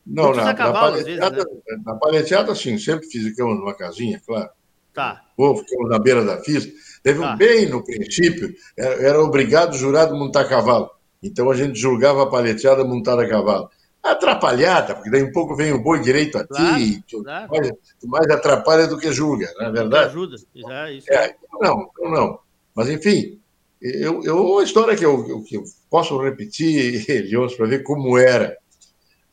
Não, 0.05 0.33
na, 0.33 0.45
na, 0.45 0.53
paleteada, 0.53 1.35
vezes, 1.35 1.51
né? 1.67 1.77
na 1.85 1.95
paleteada, 1.95 2.55
sim, 2.55 2.77
sempre 2.77 3.07
ficamos 3.07 3.59
numa 3.59 3.75
casinha, 3.75 4.21
claro. 4.25 4.49
Tá. 4.93 5.25
Ou 5.35 5.57
ficamos 5.57 5.89
na 5.89 5.99
beira 5.99 6.23
da 6.23 6.37
pista. 6.37 6.71
Teve 7.07 7.21
tá. 7.21 7.33
um 7.33 7.37
bem 7.37 7.69
no 7.69 7.83
princípio, 7.83 8.53
era, 8.75 8.95
era 8.95 9.23
obrigado 9.23 9.73
o 9.73 9.77
jurado 9.77 10.13
montar 10.13 10.43
cavalo. 10.43 10.89
Então 11.23 11.49
a 11.49 11.55
gente 11.55 11.79
julgava 11.79 12.23
a 12.23 12.25
paleteada 12.29 12.83
montada 12.83 13.23
a 13.23 13.29
cavalo 13.29 13.69
atrapalhada, 14.03 14.95
porque 14.95 15.09
daí 15.09 15.23
um 15.23 15.31
pouco 15.31 15.55
vem 15.55 15.73
o 15.73 15.81
boi 15.81 15.99
direito 15.99 16.37
a 16.37 16.45
claro, 16.45 16.75
ti, 16.77 17.03
tu, 17.07 17.23
claro. 17.23 17.49
mais, 17.49 17.71
tu 17.99 18.07
mais 18.07 18.29
atrapalha 18.29 18.87
do 18.87 18.97
que 18.97 19.11
julga, 19.11 19.51
não 19.57 19.67
é 19.67 19.71
verdade? 19.71 20.09
Ajuda, 20.09 20.37
já, 20.55 20.91
isso. 20.91 21.11
É, 21.11 21.35
não, 21.61 21.89
não, 21.99 22.11
não. 22.11 22.39
Mas, 22.73 22.89
enfim, 22.89 23.39
eu, 23.81 24.23
eu, 24.23 24.45
uma 24.45 24.63
história 24.63 24.95
que 24.95 25.05
eu, 25.05 25.43
que 25.43 25.57
eu 25.57 25.63
posso 25.89 26.17
repetir, 26.21 27.03
Elios, 27.09 27.55
para 27.55 27.67
ver 27.67 27.83
como 27.83 28.17
era. 28.17 28.55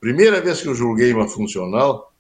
Primeira 0.01 0.41
vez 0.41 0.61
que 0.61 0.69
eu 0.69 0.75
julguei 0.75 1.13
uma 1.13 1.29
funcional, 1.29 2.13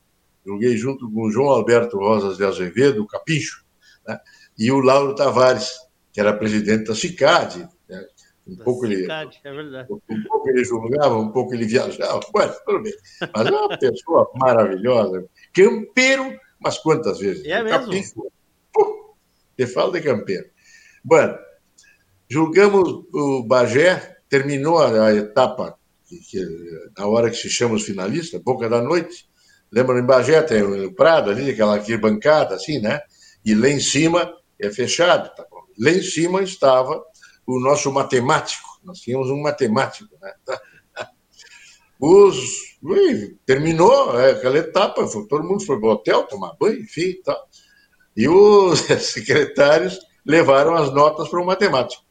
julguei 0.44 0.76
junto 0.76 1.10
com 1.10 1.22
o 1.22 1.30
João 1.30 1.48
Alberto 1.48 1.98
Rosas 1.98 2.36
de 2.36 2.44
Azevedo, 2.44 3.02
o 3.02 3.06
Capincho, 3.06 3.64
né? 4.06 4.18
E 4.58 4.70
o 4.70 4.80
Lauro 4.80 5.14
Tavares, 5.14 5.70
que 6.12 6.20
era 6.20 6.36
presidente 6.36 6.84
da 6.84 6.94
CICAD, 6.94 7.68
né? 7.88 8.04
Um 8.46 8.56
pouco, 8.56 8.84
ele, 8.84 8.94
é 8.96 8.98
verdade. 9.06 9.40
um 9.90 10.22
pouco 10.24 10.50
ele 10.50 10.64
julgava, 10.64 11.16
um 11.16 11.30
pouco 11.30 11.54
ele 11.54 11.64
viajava. 11.64 12.20
Bueno, 12.30 12.54
tudo 12.66 12.82
bem. 12.82 12.92
Mas 13.34 13.46
é 13.46 13.50
uma 13.50 13.78
pessoa 13.78 14.30
maravilhosa. 14.34 15.24
Campeiro, 15.54 16.38
mas 16.60 16.76
quantas 16.78 17.18
vezes? 17.20 17.44
É 17.46 17.62
mesmo? 17.62 17.86
Capítulo. 17.86 18.32
Pô, 18.70 19.16
te 19.56 19.66
falo 19.66 19.92
de 19.92 20.02
campeiro. 20.02 20.46
Bueno, 21.02 21.38
julgamos 22.28 23.06
o 23.14 23.44
Bagé, 23.44 24.18
terminou 24.28 24.78
a, 24.78 25.06
a 25.06 25.14
etapa, 25.14 25.78
que, 26.06 26.18
que, 26.18 26.46
na 26.98 27.06
hora 27.06 27.30
que 27.30 27.36
se 27.36 27.48
chama 27.48 27.76
os 27.76 27.84
finalistas, 27.84 28.42
boca 28.42 28.68
da 28.68 28.82
noite. 28.82 29.26
Lembra 29.72 29.98
em 29.98 30.04
Bagé, 30.04 30.42
tem 30.42 30.62
o 30.62 30.94
Prado 30.94 31.30
ali, 31.30 31.50
aquela 31.50 31.78
bancada 31.98 32.56
assim, 32.56 32.78
né? 32.78 33.00
E 33.42 33.54
lá 33.54 33.68
em 33.68 33.80
cima 33.80 34.30
é 34.64 34.72
fechado, 34.72 35.34
tá? 35.34 35.44
Lá 35.78 35.90
em 35.90 36.02
cima 36.02 36.42
estava 36.42 37.02
o 37.46 37.58
nosso 37.60 37.92
matemático. 37.92 38.68
Nós 38.82 39.00
tínhamos 39.00 39.30
um 39.30 39.40
matemático, 39.40 40.14
né? 40.20 40.32
Os, 42.00 42.36
ui, 42.82 43.38
terminou 43.46 44.18
é, 44.20 44.32
aquela 44.32 44.58
etapa, 44.58 45.06
todo 45.28 45.44
mundo 45.44 45.64
foi 45.64 45.78
para 45.78 45.88
o 45.88 45.92
hotel 45.92 46.24
tomar 46.24 46.54
banho, 46.60 46.80
enfim, 46.80 47.14
tá. 47.24 47.40
e 48.16 48.28
os 48.28 48.80
secretários 49.00 49.98
levaram 50.26 50.74
as 50.74 50.92
notas 50.92 51.28
para 51.28 51.40
o 51.40 51.46
matemático. 51.46 52.02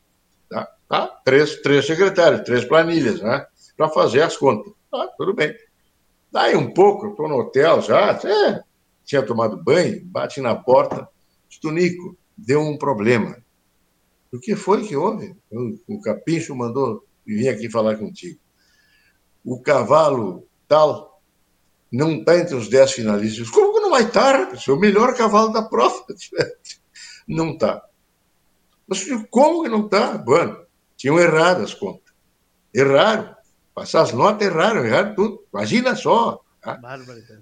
Tá? 0.49 0.67
Tá? 0.87 1.07
Três, 1.25 1.61
três 1.61 1.85
secretários, 1.85 2.41
três 2.41 2.65
planilhas, 2.65 3.21
né? 3.21 3.45
para 3.75 3.89
fazer 3.89 4.21
as 4.21 4.37
contas. 4.37 4.73
Tá, 4.89 5.07
tudo 5.17 5.33
bem. 5.33 5.53
Daí 6.31 6.55
um 6.55 6.73
pouco, 6.73 7.09
estou 7.09 7.27
no 7.27 7.39
hotel 7.39 7.81
já, 7.81 8.19
é, 8.23 8.63
tinha 9.05 9.21
tomado 9.21 9.61
banho, 9.61 10.03
bate 10.05 10.41
na 10.41 10.55
porta, 10.55 11.07
Tunico, 11.61 12.17
deu 12.37 12.61
um 12.61 12.77
problema. 12.77 13.37
O 14.31 14.39
que 14.39 14.55
foi 14.55 14.85
que 14.85 14.95
houve? 14.95 15.35
O 15.87 16.01
Capincho 16.01 16.55
mandou 16.55 17.05
vir 17.25 17.49
aqui 17.49 17.69
falar 17.69 17.97
contigo. 17.97 18.39
O 19.45 19.61
cavalo 19.61 20.47
tal 20.67 21.21
não 21.91 22.13
está 22.13 22.37
entre 22.39 22.55
os 22.55 22.67
dez 22.67 22.91
finalistas. 22.91 23.49
Como 23.49 23.73
que 23.73 23.79
não 23.79 23.91
vai 23.91 24.03
estar? 24.03 24.51
É 24.53 24.71
o 24.71 24.79
melhor 24.79 25.15
cavalo 25.15 25.53
da 25.53 25.61
prova. 25.61 26.03
Não 27.25 27.51
está. 27.51 27.81
Mas 28.85 29.07
como 29.29 29.63
que 29.63 29.69
não 29.69 29.85
está? 29.85 30.17
Bueno, 30.17 30.65
tinham 30.97 31.17
errado 31.17 31.63
as 31.63 31.73
contas. 31.73 32.13
Erraram. 32.73 33.33
Passar 33.73 34.01
as 34.01 34.11
notas 34.11 34.45
erraram, 34.45 34.85
erraram 34.85 35.15
tudo. 35.15 35.45
Imagina 35.53 35.95
só. 35.95 36.43
Tá? 36.61 36.77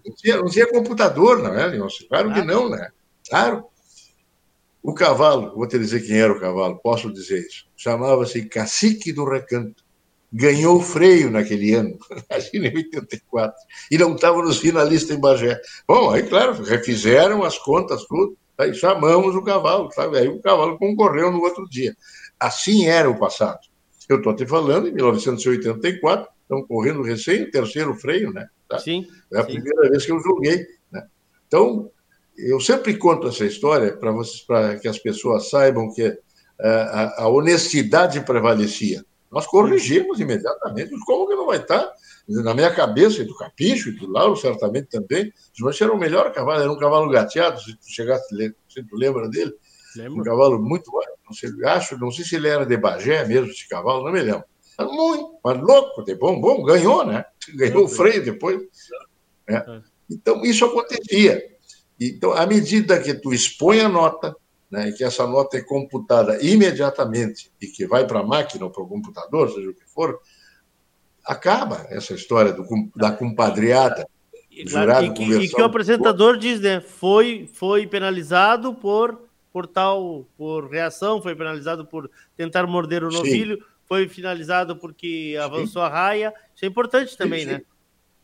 Não, 0.06 0.16
tinha, 0.16 0.38
não 0.38 0.46
tinha 0.46 0.70
computador, 0.70 1.42
não 1.42 1.54
é, 1.54 1.66
Leôncio? 1.66 2.08
Claro 2.08 2.32
que 2.32 2.44
não, 2.44 2.70
né? 2.70 2.92
Claro. 3.28 3.71
O 4.84 4.94
cavalo, 4.94 5.54
vou 5.56 5.68
te 5.68 5.78
dizer 5.78 6.02
quem 6.02 6.20
era 6.20 6.34
o 6.34 6.40
cavalo, 6.40 6.80
posso 6.82 7.12
dizer 7.14 7.40
isso. 7.40 7.66
Chamava-se 7.76 8.46
Cacique 8.46 9.14
do 9.14 9.26
Recanto. 9.26 9.84
Ganhou 10.34 10.82
freio 10.82 11.30
naquele 11.30 11.74
ano, 11.74 11.98
imagina 12.30 12.68
em 12.68 12.78
84, 12.78 13.54
e 13.92 13.98
não 13.98 14.16
estava 14.16 14.42
nos 14.42 14.60
finalistas 14.60 15.16
em 15.16 15.20
Bagé. 15.20 15.60
Bom, 15.86 16.10
aí, 16.10 16.24
claro, 16.24 16.64
refizeram 16.64 17.44
as 17.44 17.58
contas, 17.58 18.06
tudo, 18.06 18.38
aí 18.58 18.74
chamamos 18.74 19.36
o 19.36 19.44
cavalo, 19.44 19.92
sabe? 19.92 20.18
Aí 20.18 20.30
o 20.30 20.40
cavalo 20.40 20.78
concorreu 20.78 21.32
no 21.32 21.42
outro 21.42 21.68
dia. 21.70 21.94
Assim 22.40 22.88
era 22.88 23.10
o 23.10 23.20
passado. 23.20 23.60
Eu 24.08 24.18
estou 24.18 24.34
te 24.34 24.46
falando, 24.46 24.88
em 24.88 24.94
1984, 24.94 26.28
estão 26.42 26.66
correndo 26.66 27.02
recém 27.02 27.44
o 27.44 27.52
terceiro 27.52 27.94
freio, 27.94 28.32
né? 28.32 28.48
Tá? 28.68 28.80
Sim. 28.80 29.06
É 29.34 29.40
a 29.40 29.46
sim. 29.46 29.54
primeira 29.54 29.90
vez 29.90 30.06
que 30.06 30.12
eu 30.12 30.20
julguei. 30.22 30.66
Né? 30.92 31.06
Então, 31.48 31.92
eu 32.50 32.60
sempre 32.60 32.98
conto 32.98 33.28
essa 33.28 33.46
história 33.46 33.96
para 33.96 34.12
vocês, 34.12 34.42
para 34.42 34.80
que 34.80 34.88
as 34.88 34.98
pessoas 34.98 35.50
saibam 35.50 35.94
que 35.94 36.04
a, 36.04 36.18
é, 36.60 36.70
a, 36.70 37.24
a, 37.24 37.28
honestidade 37.28 38.22
prevalecia. 38.22 39.06
Nós 39.32 39.46
corrigimos 39.48 40.20
imediatamente. 40.20 40.92
Como 41.06 41.28
que 41.28 41.36
não 41.36 41.46
vai 41.46 41.58
estar? 41.58 41.90
Na 42.28 42.54
minha 42.54 42.74
cabeça, 42.74 43.22
e 43.22 43.26
do 43.26 43.36
Capicho 43.36 43.90
e 43.90 43.94
do 43.94 44.10
Lauro, 44.10 44.36
certamente 44.36 44.88
também. 44.90 45.32
Mas 45.60 45.80
era 45.82 45.92
o 45.92 45.98
melhor 45.98 46.32
cavalo, 46.32 46.62
era 46.62 46.72
um 46.72 46.78
cavalo 46.78 47.10
gateado, 47.10 47.60
se 47.60 47.74
tu 47.76 47.86
chegasse, 47.88 48.28
se 48.70 48.84
tu 48.84 48.96
lembra 48.96 49.28
dele. 49.30 49.54
Lembro. 49.96 50.22
Um 50.22 50.24
cavalo 50.24 50.62
muito. 50.62 50.92
Não 51.26 51.34
sei, 51.34 51.50
acho, 51.66 51.98
não 51.98 52.12
sei 52.12 52.26
se 52.26 52.36
ele 52.36 52.48
era 52.48 52.66
de 52.66 52.78
Bagé 52.78 53.26
mesmo, 53.26 53.50
esse 53.50 53.68
cavalo, 53.68 54.04
não 54.04 54.12
me 54.12 54.22
lembro. 54.22 54.44
Mas 54.78 54.88
muito, 54.88 55.40
mas 55.44 55.62
louco, 55.62 56.04
de 56.04 56.16
bom, 56.16 56.40
bom, 56.40 56.64
ganhou, 56.64 57.06
né? 57.06 57.26
Ganhou 57.56 57.86
o 57.86 57.90
freio 57.90 58.24
depois. 58.24 58.62
Né? 59.48 59.84
Então, 60.10 60.44
isso 60.44 60.66
acontecia. 60.66 61.51
Então, 62.04 62.34
à 62.34 62.48
medida 62.48 63.00
que 63.00 63.14
tu 63.14 63.32
expõe 63.32 63.80
a 63.82 63.88
nota, 63.88 64.36
né, 64.72 64.90
e 64.90 64.94
que 64.94 65.04
essa 65.04 65.28
nota 65.28 65.58
é 65.58 65.62
computada 65.62 66.44
imediatamente 66.44 67.52
e 67.62 67.68
que 67.68 67.86
vai 67.86 68.08
para 68.08 68.22
a 68.22 68.26
máquina 68.26 68.66
ou 68.66 68.72
para 68.72 68.82
o 68.82 68.88
computador, 68.88 69.52
seja 69.52 69.70
o 69.70 69.74
que 69.74 69.86
for, 69.86 70.20
acaba 71.24 71.86
essa 71.90 72.16
história 72.16 72.54
do, 72.54 72.66
da 72.96 73.12
compadreada. 73.12 74.08
E, 74.50 74.66
claro, 74.66 75.06
e, 75.06 75.14
que, 75.14 75.24
e 75.24 75.48
que 75.48 75.62
o 75.62 75.66
apresentador 75.66 76.38
diz, 76.38 76.60
né? 76.60 76.82
Foi, 76.82 77.48
foi 77.54 77.86
penalizado 77.86 78.74
por, 78.74 79.22
por 79.54 79.68
tal, 79.68 80.26
por 80.36 80.72
reação, 80.72 81.22
foi 81.22 81.36
penalizado 81.36 81.86
por 81.86 82.10
tentar 82.36 82.66
morder 82.66 83.04
o 83.04 83.12
novilho, 83.12 83.58
sim. 83.58 83.64
foi 83.86 84.08
finalizado 84.08 84.76
porque 84.76 85.38
avançou 85.40 85.84
sim. 85.84 85.88
a 85.88 85.90
raia. 85.90 86.34
Isso 86.56 86.66
é 86.66 86.68
importante 86.68 87.16
também, 87.16 87.42
sim, 87.42 87.52
né? 87.52 87.62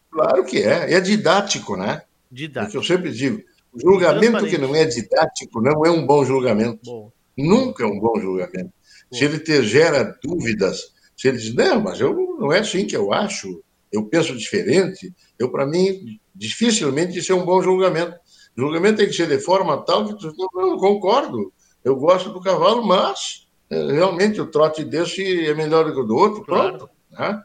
Claro 0.10 0.44
que 0.46 0.64
é. 0.64 0.94
É 0.94 1.00
didático, 1.00 1.78
né? 1.78 2.02
Didático. 2.32 2.70
É 2.70 2.72
que 2.72 2.78
eu 2.78 2.84
sempre 2.84 3.12
digo. 3.12 3.44
Julgamento 3.80 4.46
que 4.46 4.58
não 4.58 4.76
é 4.76 4.86
didático 4.86 5.62
não 5.62 5.86
é 5.86 5.90
um 5.90 6.06
bom 6.06 6.24
julgamento. 6.26 6.80
Bom. 6.84 7.12
Nunca 7.38 7.84
é 7.84 7.88
um 7.88 8.00
bom 8.00 8.20
julgamento. 8.20 8.72
Bom. 9.12 9.18
Se 9.18 9.26
ele 9.26 9.40
te 9.40 9.64
gera 9.64 10.18
dúvidas, 10.24 10.94
se 11.16 11.28
ele 11.28 11.38
diz, 11.38 11.54
não, 11.54 11.82
mas 11.82 12.00
eu, 12.00 12.14
não 12.40 12.52
é 12.52 12.60
assim 12.60 12.86
que 12.86 12.96
eu 12.96 13.14
acho, 13.14 13.64
eu 13.92 14.06
penso 14.06 14.36
diferente, 14.36 15.14
eu, 15.40 15.50
para 15.52 15.66
mim, 15.66 16.20
dificilmente 16.36 17.18
isso 17.18 17.32
é 17.32 17.36
um 17.36 17.46
bom 17.46 17.62
julgamento. 17.62 18.16
O 18.56 18.62
julgamento 18.62 18.98
tem 18.98 19.08
que 19.08 19.14
ser 19.14 19.28
de 19.28 19.40
forma 19.40 19.84
tal 19.86 20.06
que 20.06 20.18
tu, 20.18 20.34
não, 20.38 20.70
não 20.70 20.78
concordo, 20.78 21.52
eu 21.84 21.96
gosto 21.96 22.32
do 22.32 22.42
cavalo, 22.42 22.86
mas 22.86 23.48
é, 23.70 23.92
realmente 23.92 24.40
o 24.42 24.48
trote 24.48 24.84
desse 24.84 25.46
é 25.46 25.54
melhor 25.54 25.86
do 25.86 25.94
que 25.94 26.00
o 26.00 26.04
do 26.04 26.16
outro, 26.16 26.44
pronto. 26.44 26.90
Claro. 27.16 27.38
Né? 27.38 27.44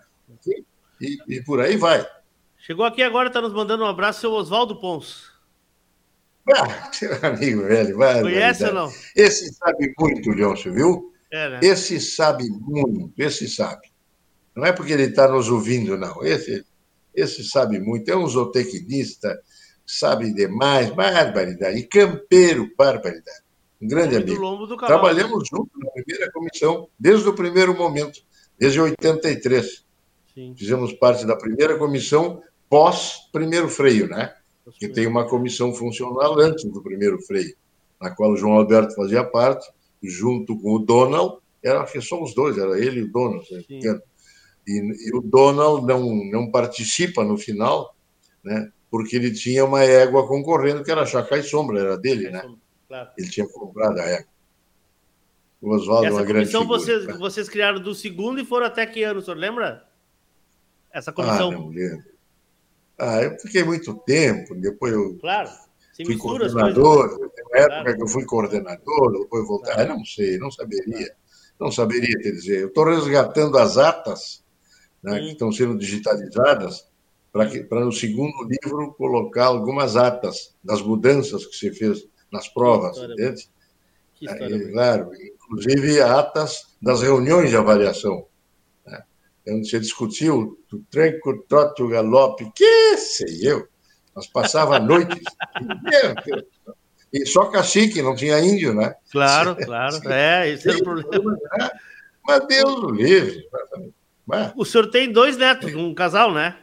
E, 1.01 1.19
e, 1.29 1.43
por 1.43 1.61
aí 1.61 1.77
vai. 1.77 2.07
Chegou 2.59 2.85
aqui 2.85 3.03
agora, 3.03 3.29
está 3.29 3.41
nos 3.41 3.53
mandando 3.53 3.83
um 3.83 3.87
abraço, 3.87 4.21
seu 4.21 4.33
Oswaldo 4.33 4.77
Pons. 4.77 5.32
Ah, 6.51 6.91
seu 6.93 7.13
amigo 7.23 7.63
velho, 7.63 7.97
vai. 7.97 8.21
Conhece 8.21 8.65
ou 8.65 8.75
não? 8.75 8.93
Esse 9.15 9.53
sabe 9.55 9.93
muito, 9.99 10.31
Leôncio, 10.31 10.73
viu? 10.73 11.13
É, 11.31 11.49
né? 11.49 11.61
Esse 11.63 12.01
sabe 12.01 12.49
muito, 12.51 13.13
esse 13.17 13.49
sabe. 13.49 13.93
Não 14.55 14.67
é 14.67 14.73
porque 14.73 14.93
ele 14.93 15.05
está 15.05 15.29
nos 15.29 15.49
ouvindo, 15.49 15.97
não. 15.97 16.23
Esse, 16.25 16.65
esse 17.15 17.45
sabe 17.45 17.81
muito. 17.81 18.11
É 18.11 18.17
um 18.17 18.27
zootecnista, 18.27 19.41
sabe 19.87 20.33
demais, 20.33 20.91
barbaridade. 20.91 21.79
E 21.79 21.85
campeiro, 21.85 22.71
barbaridade. 22.77 23.43
Um 23.81 23.89
grande 23.89 24.17
amigo. 24.17 24.37
Cavalo, 24.37 24.87
Trabalhamos 24.87 25.39
né? 25.39 25.49
juntos 25.51 25.73
na 25.83 25.91
primeira 25.91 26.31
comissão, 26.33 26.89
desde 26.99 27.29
o 27.29 27.35
primeiro 27.35 27.77
momento, 27.77 28.21
desde 28.59 28.81
83. 28.81 29.85
Sim. 30.35 30.55
Fizemos 30.57 30.93
parte 30.93 31.27
da 31.27 31.37
primeira 31.37 31.79
comissão 31.79 32.43
pós 32.69 33.29
primeiro 33.33 33.69
freio, 33.69 34.09
né? 34.09 34.35
Que 34.79 34.89
tem 34.89 35.07
uma 35.07 35.29
comissão 35.29 35.75
funcional 35.75 36.39
antes 36.39 36.65
do 36.65 36.83
primeiro 36.83 37.21
freio, 37.23 37.55
na 38.01 38.11
qual 38.11 38.33
o 38.33 38.37
João 38.37 38.55
Alberto 38.55 38.95
fazia 38.95 39.25
parte, 39.25 39.71
junto 40.03 40.59
com 40.59 40.75
o 40.75 40.79
Donald, 40.79 41.39
era 41.63 41.85
que 41.85 42.01
são 42.01 42.23
os 42.23 42.35
dois, 42.35 42.59
era 42.59 42.79
ele 42.79 43.01
e 43.01 43.03
o 43.05 43.13
Donald. 43.13 43.47
E, 43.69 43.87
e, 44.67 45.17
o 45.17 45.21
Donald 45.21 45.87
não, 45.87 46.25
não 46.31 46.51
participa 46.51 47.25
no 47.25 47.37
final, 47.37 47.95
né? 48.43 48.71
porque 48.91 49.17
ele 49.17 49.33
tinha 49.33 49.65
uma 49.65 49.83
égua 49.83 50.27
concorrendo, 50.27 50.85
que 50.85 50.91
era 50.91 51.07
Chacai 51.07 51.41
e 51.41 51.45
Sombra, 51.45 51.81
era 51.81 51.99
dele, 51.99 52.31
né? 52.31 52.43
Claro. 52.87 53.11
Ele 53.17 53.31
tinha 53.31 53.49
comprado 53.49 53.99
a 53.99 54.05
égua. 54.05 54.33
O 55.63 55.71
Oswaldo 55.71 56.07
é 56.07 56.11
uma 56.11 56.25
grande 56.25 56.51
figura. 56.51 56.67
Vocês, 56.67 57.07
né? 57.07 57.15
vocês 57.15 57.49
criaram 57.49 57.81
do 57.81 57.95
segundo 57.95 58.41
e 58.41 58.45
foram 58.45 58.67
até 58.67 58.85
que 58.85 59.03
ano, 59.03 59.21
o 59.21 59.23
senhor 59.23 59.39
lembra? 59.39 59.89
Essa 60.93 61.13
comissão. 61.13 61.51
Ah, 61.51 61.55
não 61.55 61.69
lembro. 61.69 62.12
Ah, 63.05 63.21
eu 63.21 63.37
fiquei 63.41 63.65
muito 63.65 63.95
tempo, 64.07 64.55
depois 64.55 64.93
eu 64.93 65.19
claro, 65.19 65.51
fui 66.07 66.17
coordenador, 66.17 67.19
na 67.51 67.59
época 67.59 67.83
claro. 67.83 67.97
que 67.97 68.03
eu 68.05 68.07
fui 68.07 68.25
coordenador, 68.25 69.21
depois 69.23 69.45
voltar, 69.45 69.75
claro. 69.75 69.89
não 69.89 70.05
sei, 70.05 70.39
não 70.39 70.53
saberia, 70.53 71.13
não 71.59 71.73
saberia 71.73 72.17
te 72.19 72.31
dizer. 72.31 72.61
Eu 72.61 72.69
estou 72.69 72.85
resgatando 72.85 73.59
as 73.59 73.77
atas 73.77 74.45
né, 75.03 75.19
que 75.19 75.33
estão 75.33 75.51
sendo 75.51 75.77
digitalizadas 75.77 76.87
para 77.33 77.85
no 77.85 77.91
segundo 77.91 78.37
livro 78.45 78.95
colocar 78.95 79.47
algumas 79.47 79.97
atas 79.97 80.55
das 80.63 80.81
mudanças 80.81 81.45
que 81.45 81.57
se 81.57 81.73
fez 81.73 82.07
nas 82.31 82.47
provas, 82.47 82.97
entende? 82.99 83.49
É, 84.29 84.71
claro, 84.71 85.11
inclusive 85.17 86.01
atas 86.01 86.77
das 86.81 87.03
reuniões 87.03 87.51
de 87.51 87.57
avaliação 87.57 88.29
onde 89.49 89.69
se 89.69 89.79
discutiu 89.79 90.59
o 90.73 90.79
tranco, 90.91 91.31
o 91.31 91.43
trote, 91.43 91.83
o 91.83 91.89
galope, 91.89 92.51
que 92.55 92.97
sei 92.97 93.41
eu. 93.43 93.67
Nós 94.15 94.27
passava 94.27 94.79
noites. 94.79 95.23
e 97.13 97.27
só 97.27 97.47
cacique, 97.47 98.03
não 98.03 98.15
tinha 98.15 98.39
índio, 98.41 98.75
né? 98.75 98.95
Claro, 99.11 99.57
claro. 99.57 100.01
É, 100.09 100.51
esse 100.51 100.69
era 100.69 100.79
o 100.79 100.83
problema. 100.83 101.33
Né? 101.33 101.71
Mas 102.27 102.47
Deus 102.47 102.83
o 102.83 102.91
livre. 102.91 103.49
O 104.57 104.65
senhor 104.65 104.91
tem 104.91 105.11
dois 105.11 105.37
netos, 105.37 105.75
um 105.75 105.95
casal, 105.95 106.33
né? 106.33 106.57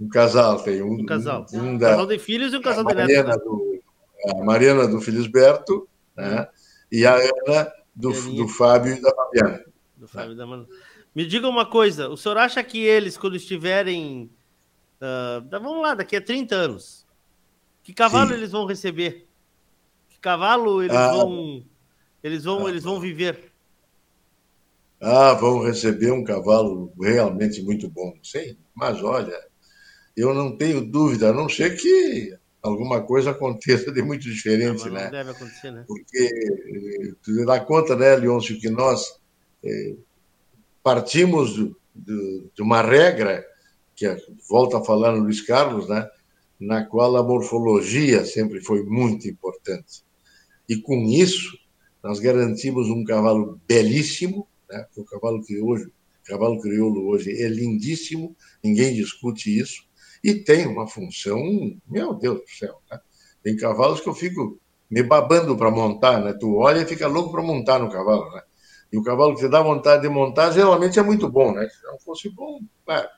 Um 0.00 0.08
casal, 0.08 0.62
tem 0.62 0.82
um. 0.82 1.00
Um 1.00 1.06
casal. 1.06 1.44
Um, 1.52 1.60
um 1.60 1.78
da, 1.78 1.90
casal 1.90 2.06
de 2.06 2.18
filhos 2.18 2.52
e 2.52 2.56
um 2.56 2.62
casal 2.62 2.84
de 2.84 2.94
Mariana 2.94 3.28
netos. 3.28 3.44
Do, 3.44 3.80
a 4.26 4.44
Mariana 4.44 4.86
do 4.86 5.00
Felisberto, 5.00 5.88
né? 6.16 6.48
E 6.90 7.04
a 7.04 7.14
Ana 7.14 7.70
do, 7.94 8.12
do 8.12 8.48
Fábio 8.48 8.94
e 8.94 9.02
da 9.02 9.14
Fabiana. 9.14 9.64
Do 9.96 10.08
Fábio 10.08 10.32
e 10.32 10.36
da 10.36 10.46
Manu. 10.46 10.66
Me 11.18 11.26
diga 11.26 11.48
uma 11.48 11.66
coisa, 11.66 12.08
o 12.08 12.16
senhor 12.16 12.38
acha 12.38 12.62
que 12.62 12.78
eles, 12.78 13.18
quando 13.18 13.34
estiverem. 13.34 14.30
Uh, 15.02 15.44
vamos 15.50 15.82
lá, 15.82 15.92
daqui 15.92 16.14
a 16.14 16.22
30 16.22 16.54
anos, 16.54 17.04
que 17.82 17.92
cavalo 17.92 18.28
Sim. 18.28 18.34
eles 18.34 18.52
vão 18.52 18.64
receber? 18.66 19.26
Que 20.10 20.20
cavalo 20.20 20.80
eles 20.80 20.96
ah, 20.96 21.10
vão. 21.10 21.64
Eles 22.22 22.44
vão, 22.44 22.64
ah, 22.64 22.70
eles 22.70 22.84
vão 22.84 23.00
viver? 23.00 23.50
Ah, 25.00 25.32
vão 25.32 25.64
receber 25.64 26.12
um 26.12 26.22
cavalo 26.22 26.92
realmente 26.96 27.62
muito 27.62 27.90
bom. 27.90 28.14
Sim, 28.22 28.56
mas 28.72 29.02
olha, 29.02 29.36
eu 30.16 30.32
não 30.32 30.56
tenho 30.56 30.86
dúvida, 30.86 31.30
a 31.30 31.32
não 31.32 31.48
ser 31.48 31.76
que 31.76 32.32
alguma 32.62 33.02
coisa 33.02 33.32
aconteça 33.32 33.90
de 33.90 34.02
muito 34.02 34.22
diferente, 34.22 34.84
não, 34.84 34.92
não 34.92 35.00
né? 35.00 35.10
deve 35.10 35.30
acontecer, 35.32 35.72
né? 35.72 35.84
Porque 35.84 37.16
tu 37.24 37.44
dá 37.44 37.58
conta, 37.58 37.96
né, 37.96 38.14
Leôncio, 38.14 38.60
que 38.60 38.70
nós 38.70 39.18
eh, 39.64 39.96
partimos 40.88 41.52
de 41.94 42.62
uma 42.62 42.80
regra 42.80 43.44
que 43.94 44.06
volta 44.48 44.78
a 44.78 44.82
falar 44.82 45.12
no 45.12 45.24
Luiz 45.24 45.42
Carlos, 45.42 45.86
né? 45.86 46.08
Na 46.58 46.82
qual 46.86 47.14
a 47.14 47.22
morfologia 47.22 48.24
sempre 48.24 48.62
foi 48.62 48.82
muito 48.84 49.28
importante. 49.28 50.02
E 50.66 50.76
com 50.76 51.04
isso 51.04 51.58
nós 52.02 52.20
garantimos 52.20 52.88
um 52.88 53.04
cavalo 53.04 53.60
belíssimo, 53.68 54.48
né? 54.70 54.86
O 54.96 55.04
cavalo 55.04 55.44
que 55.44 55.60
hoje, 55.60 55.84
o 55.84 56.24
cavalo 56.24 56.58
crioulo 56.58 57.06
hoje 57.06 57.38
é 57.38 57.48
lindíssimo, 57.48 58.34
ninguém 58.64 58.94
discute 58.94 59.58
isso 59.58 59.82
e 60.24 60.36
tem 60.36 60.66
uma 60.66 60.88
função, 60.88 61.38
meu 61.86 62.14
Deus 62.14 62.40
do 62.40 62.48
céu, 62.48 62.80
né? 62.90 62.98
Tem 63.42 63.54
cavalos 63.58 64.00
que 64.00 64.08
eu 64.08 64.14
fico 64.14 64.58
me 64.90 65.02
babando 65.02 65.54
para 65.54 65.70
montar, 65.70 66.24
né? 66.24 66.32
Tu 66.32 66.56
olha 66.56 66.80
e 66.80 66.86
fica 66.86 67.06
louco 67.06 67.30
para 67.30 67.42
montar 67.42 67.78
no 67.78 67.92
cavalo, 67.92 68.32
né? 68.32 68.40
E 68.92 68.98
o 68.98 69.02
cavalo 69.02 69.34
que 69.34 69.42
te 69.42 69.48
dá 69.48 69.62
vontade 69.62 70.02
de 70.02 70.08
montar 70.08 70.50
geralmente 70.50 70.98
é 70.98 71.02
muito 71.02 71.28
bom, 71.28 71.52
né? 71.52 71.68
Se 71.68 71.84
não 71.84 71.98
fosse 71.98 72.28
bom, 72.30 72.60
claro. 72.84 73.08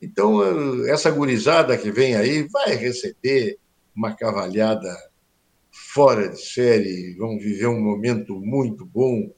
Então, 0.00 0.42
essa 0.86 1.10
gurizada 1.10 1.76
que 1.76 1.92
vem 1.92 2.16
aí 2.16 2.48
vai 2.48 2.74
receber 2.74 3.58
uma 3.94 4.16
cavalhada 4.16 4.88
fora 5.70 6.28
de 6.28 6.40
série, 6.40 7.14
vão 7.16 7.38
viver 7.38 7.66
um 7.66 7.80
momento 7.80 8.40
muito 8.40 8.84
bom 8.84 9.32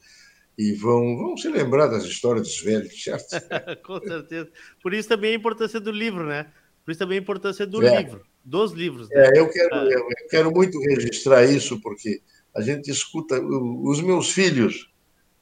e 0.57 0.73
vão, 0.73 1.17
vão 1.17 1.37
se 1.37 1.49
lembrar 1.49 1.87
das 1.87 2.03
histórias 2.03 2.47
dos 2.47 2.61
velhos, 2.61 3.03
certo? 3.03 3.25
Com 3.83 3.99
certeza. 4.01 4.49
Por 4.81 4.93
isso 4.93 5.09
também 5.09 5.33
a 5.33 5.37
importância 5.37 5.79
do 5.79 5.91
livro, 5.91 6.25
né? 6.25 6.51
Por 6.83 6.91
isso 6.91 6.99
também 6.99 7.17
a 7.17 7.21
importância 7.21 7.67
do 7.67 7.85
é. 7.85 8.01
livro, 8.01 8.23
dos 8.43 8.71
livros. 8.71 9.09
Né? 9.09 9.27
É, 9.27 9.39
eu 9.39 9.49
quero, 9.49 9.75
ah. 9.75 9.85
eu 9.89 10.05
quero 10.29 10.51
muito 10.51 10.79
registrar 10.79 11.43
isso, 11.45 11.81
porque 11.81 12.21
a 12.55 12.61
gente 12.61 12.89
escuta, 12.89 13.39
os 13.41 14.01
meus 14.01 14.31
filhos 14.31 14.89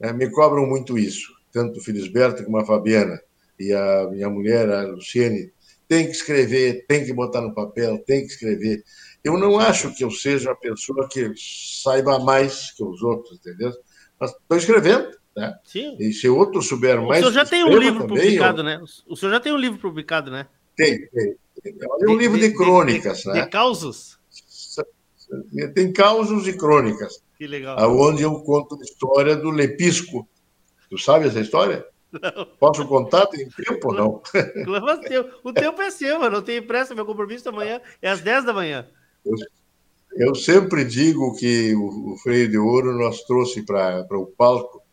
né, 0.03 0.11
me 0.11 0.29
cobram 0.29 0.65
muito 0.65 0.97
isso, 0.97 1.31
tanto 1.49 1.79
o 1.79 1.81
Felisberto 1.81 2.43
como 2.43 2.57
a 2.57 2.65
Fabiana 2.65 3.21
e 3.57 3.71
a 3.71 4.09
minha 4.11 4.29
mulher, 4.29 4.69
a 4.69 4.83
Luciene, 4.83 5.53
tem 5.87 6.05
que 6.07 6.11
escrever, 6.11 6.85
tem 6.87 7.05
que 7.05 7.13
botar 7.13 7.39
no 7.39 7.53
papel, 7.53 7.97
tem 7.99 8.21
que 8.21 8.33
escrever. 8.33 8.83
Eu 9.23 9.37
não 9.37 9.57
acho 9.57 9.95
que 9.95 10.03
eu 10.03 10.11
seja 10.11 10.51
a 10.51 10.55
pessoa 10.55 11.07
que 11.07 11.31
saiba 11.81 12.19
mais 12.19 12.71
que 12.71 12.83
os 12.83 13.01
outros, 13.01 13.39
entendeu? 13.39 13.71
Mas 14.19 14.31
estou 14.31 14.57
escrevendo, 14.57 15.09
né? 15.35 15.57
Sim. 15.63 15.95
E 15.97 16.11
se 16.11 16.27
outro 16.27 16.61
souber 16.61 17.01
mais. 17.01 17.23
O 17.23 17.29
senhor 17.29 17.33
já 17.33 17.45
tem 17.45 17.63
um 17.63 17.77
livro 17.77 18.01
também, 18.01 18.23
publicado, 18.23 18.59
eu... 18.59 18.65
né? 18.65 18.81
O 19.07 19.15
senhor 19.15 19.31
já 19.31 19.39
tem 19.39 19.53
um 19.53 19.57
livro 19.57 19.79
publicado, 19.79 20.29
né? 20.29 20.47
Tem, 20.75 21.07
tem. 21.07 21.35
É 21.63 22.09
um 22.09 22.17
livro 22.17 22.37
de, 22.37 22.49
de 22.49 22.55
crônicas, 22.55 23.19
de, 23.19 23.27
né? 23.29 23.43
De 23.43 23.49
causos? 23.49 24.19
Tem 25.73 25.93
causos 25.93 26.47
e 26.47 26.57
crônicas. 26.57 27.22
Que 27.37 27.47
legal. 27.47 27.77
Onde 27.99 28.23
eu 28.23 28.39
conto 28.41 28.75
a 28.75 28.83
história 28.83 29.35
do 29.35 29.49
Lepisco. 29.49 30.27
Tu 30.89 30.97
sabe 30.97 31.27
essa 31.27 31.39
história? 31.39 31.85
Não. 32.11 32.45
Posso 32.59 32.87
contar? 32.87 33.25
Tem 33.27 33.49
tempo 33.49 33.87
ou 33.87 33.93
não? 33.93 34.21
O 35.43 35.51
tempo 35.51 35.81
é 35.81 35.89
seu, 35.89 36.21
eu 36.21 36.29
não 36.29 36.41
tenho 36.41 36.65
pressa. 36.67 36.93
Meu 36.93 37.05
compromisso 37.05 37.49
amanhã 37.49 37.81
é 38.01 38.09
às 38.09 38.21
10 38.21 38.45
da 38.45 38.53
manhã. 38.53 38.87
Eu, 39.25 39.33
eu 40.15 40.35
sempre 40.35 40.85
digo 40.85 41.35
que 41.35 41.73
o, 41.75 42.13
o 42.13 42.17
Freio 42.17 42.47
de 42.47 42.57
Ouro 42.57 42.97
nós 42.97 43.23
trouxe 43.23 43.63
para 43.63 44.05
o 44.11 44.27
palco 44.27 44.83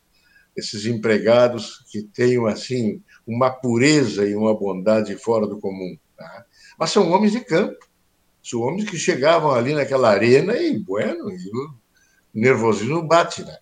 esses 0.55 0.85
empregados 0.85 1.85
que 1.91 2.01
tenham 2.01 2.45
assim 2.45 3.01
uma 3.25 3.49
pureza 3.51 4.27
e 4.27 4.35
uma 4.35 4.53
bondade 4.53 5.15
fora 5.15 5.47
do 5.47 5.59
comum. 5.59 5.95
Tá? 6.17 6.45
Mas 6.77 6.89
são 6.89 7.09
homens 7.11 7.31
de 7.33 7.41
campo, 7.41 7.77
são 8.43 8.61
homens 8.61 8.89
que 8.89 8.97
chegavam 8.97 9.51
ali 9.51 9.73
naquela 9.73 10.09
arena 10.09 10.57
e, 10.57 10.77
bueno, 10.79 11.31
e 11.31 11.51
nervosismo 12.33 13.01
bate. 13.01 13.43
Né? 13.43 13.57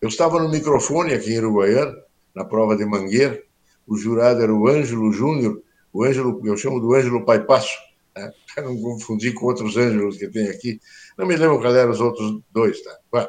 Eu 0.00 0.08
estava 0.08 0.40
no 0.40 0.48
microfone 0.48 1.12
aqui 1.12 1.32
em 1.32 1.38
Uruguaiana, 1.38 1.96
na 2.34 2.44
prova 2.44 2.76
de 2.76 2.84
Mangueira, 2.84 3.42
o 3.86 3.96
jurado 3.96 4.42
era 4.42 4.54
o 4.54 4.68
Ângelo 4.68 5.12
Júnior, 5.12 5.62
o 5.92 6.04
Ângelo, 6.04 6.40
eu 6.44 6.56
chamo 6.56 6.80
do 6.80 6.94
Ângelo 6.94 7.24
Pai 7.24 7.44
Passo, 7.44 7.76
né? 8.16 8.32
para 8.54 8.64
não 8.64 8.80
confundir 8.80 9.34
com 9.34 9.46
outros 9.46 9.76
Ângelos 9.76 10.16
que 10.16 10.28
tem 10.28 10.48
aqui. 10.48 10.80
Não 11.18 11.26
me 11.26 11.36
lembro 11.36 11.60
qual 11.60 11.74
eram 11.74 11.90
os 11.90 12.00
outros 12.00 12.40
dois. 12.52 12.80
Tá? 13.10 13.28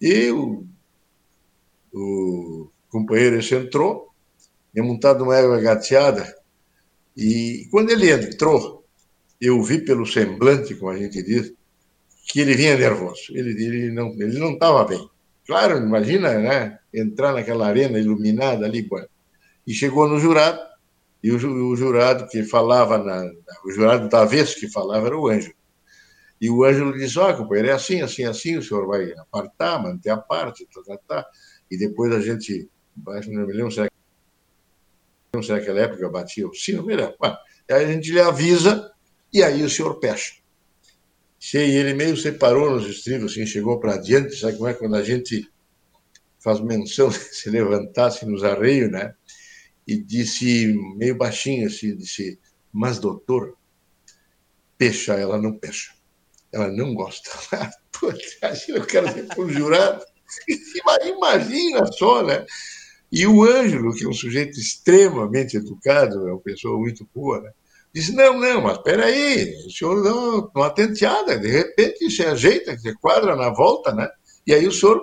E 0.00 0.30
o, 0.30 0.66
o 1.92 2.68
companheiro 2.90 3.38
esse 3.38 3.54
entrou, 3.54 4.08
tinha 4.72 4.84
montado 4.84 5.24
uma 5.24 5.36
égua 5.36 5.60
gateada, 5.60 6.34
e 7.16 7.66
quando 7.70 7.90
ele 7.90 8.10
entrou, 8.10 8.84
eu 9.40 9.62
vi 9.62 9.84
pelo 9.84 10.06
semblante, 10.06 10.74
como 10.74 10.90
a 10.90 10.96
gente 10.96 11.22
diz, 11.22 11.52
que 12.22 12.40
ele 12.40 12.54
vinha 12.54 12.76
nervoso. 12.76 13.22
Ele, 13.30 13.50
ele 13.50 13.90
não 13.90 14.08
ele 14.10 14.38
não 14.38 14.52
estava 14.52 14.84
bem. 14.84 15.08
Claro, 15.46 15.78
imagina, 15.78 16.38
né? 16.38 16.78
Entrar 16.92 17.32
naquela 17.32 17.66
arena 17.66 17.98
iluminada 17.98 18.64
ali, 18.64 18.82
bueno. 18.82 19.08
e 19.66 19.72
chegou 19.72 20.08
no 20.08 20.18
jurado, 20.18 20.60
e 21.22 21.30
o, 21.30 21.36
o 21.36 21.76
jurado 21.76 22.28
que 22.28 22.42
falava, 22.42 22.98
na, 22.98 23.24
o 23.64 23.70
jurado 23.70 24.08
da 24.08 24.24
vez 24.24 24.54
que 24.54 24.68
falava 24.68 25.06
era 25.06 25.18
o 25.18 25.28
Ângelo. 25.28 25.54
E 26.40 26.50
o 26.50 26.64
Ângelo 26.64 26.92
disse: 26.92 27.18
Ó, 27.18 27.30
oh, 27.30 27.36
companheiro, 27.36 27.70
é 27.70 27.72
assim, 27.72 28.02
assim, 28.02 28.24
assim, 28.24 28.56
o 28.56 28.62
senhor 28.62 28.86
vai 28.86 29.12
apartar, 29.16 29.82
manter 29.82 30.10
a 30.10 30.16
parte, 30.16 30.66
tá, 30.66 30.82
tá, 30.82 30.98
tá. 31.06 31.26
E 31.70 31.78
depois 31.78 32.12
a 32.12 32.20
gente, 32.20 32.68
não 33.28 33.46
me 33.46 33.52
lembro 33.52 33.70
se 33.70 33.80
era 33.80 33.92
não 35.34 35.42
sei 35.42 35.56
naquela 35.56 35.80
época 35.80 36.10
batia 36.10 36.46
o 36.46 36.54
sino, 36.54 36.84
melhor. 36.84 37.16
Aí 37.70 37.84
a 37.84 37.86
gente 37.86 38.12
lhe 38.12 38.20
avisa 38.20 38.92
e 39.32 39.42
aí 39.42 39.62
o 39.62 39.70
senhor 39.70 39.94
pecha. 39.98 40.34
E 41.54 41.56
ele 41.56 41.92
meio 41.92 42.16
separou 42.16 42.70
nos 42.70 42.86
estribos, 42.86 43.32
assim, 43.32 43.44
chegou 43.44 43.80
para 43.80 43.96
diante, 43.96 44.36
sabe 44.36 44.56
como 44.56 44.68
é 44.68 44.74
quando 44.74 44.94
a 44.94 45.02
gente 45.02 45.50
faz 46.38 46.60
menção 46.60 47.08
de 47.08 47.18
se 47.18 47.50
levantasse 47.50 48.24
nos 48.24 48.44
arreios, 48.44 48.90
né? 48.90 49.14
E 49.86 49.96
disse, 49.96 50.72
meio 50.96 51.16
baixinho 51.16 51.66
assim, 51.66 51.96
disse, 51.96 52.38
mas 52.72 52.98
doutor, 52.98 53.56
pecha, 54.78 55.14
ela 55.14 55.36
não 55.36 55.58
pecha. 55.58 55.92
Ela 56.52 56.68
não 56.68 56.94
gosta. 56.94 57.30
Pô, 57.98 58.10
eu 58.68 58.86
quero 58.86 59.08
ser 59.12 59.40
um 59.40 59.48
jurado. 59.48 60.04
Imagina 61.04 61.86
só, 61.92 62.24
né? 62.24 62.46
E 63.10 63.26
o 63.26 63.44
Ângelo, 63.44 63.94
que 63.94 64.04
é 64.04 64.08
um 64.08 64.12
sujeito 64.14 64.58
extremamente 64.58 65.56
educado, 65.56 66.28
é 66.28 66.32
uma 66.32 66.40
pessoa 66.40 66.78
muito 66.78 67.06
boa, 67.14 67.40
né? 67.40 67.52
Disse: 67.94 68.12
Não, 68.12 68.38
não, 68.38 68.62
mas 68.62 68.78
peraí, 68.78 69.54
o 69.66 69.70
senhor 69.70 70.02
dá 70.02 70.14
uma 70.54 70.70
tenteada, 70.70 71.38
de 71.38 71.48
repente 71.48 72.10
se 72.10 72.24
ajeita, 72.24 72.78
se 72.78 72.94
quadra 72.94 73.36
na 73.36 73.50
volta, 73.50 73.94
né? 73.94 74.08
E 74.46 74.54
aí 74.54 74.66
o 74.66 74.72
senhor, 74.72 75.00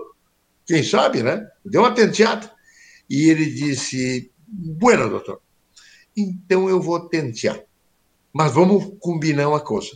quem 0.66 0.84
sabe, 0.84 1.24
né? 1.24 1.48
Deu 1.64 1.82
uma 1.82 1.94
tenteada. 1.94 2.52
E 3.10 3.30
ele 3.30 3.45
disse: 3.45 4.32
Bueno, 4.48 5.10
doutor, 5.10 5.41
então 6.16 6.70
eu 6.70 6.82
vou 6.82 7.07
tentear, 7.07 7.60
mas 8.34 8.53
vamos 8.53 8.94
combinar 8.99 9.49
uma 9.49 9.61
coisa. 9.61 9.91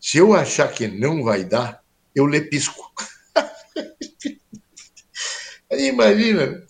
Se 0.00 0.18
eu 0.18 0.34
achar 0.34 0.72
que 0.72 0.86
não 0.86 1.24
vai 1.24 1.44
dar, 1.44 1.82
eu 2.14 2.26
lhe 2.26 2.40
pisco. 2.40 2.92
Imagina? 5.70 6.64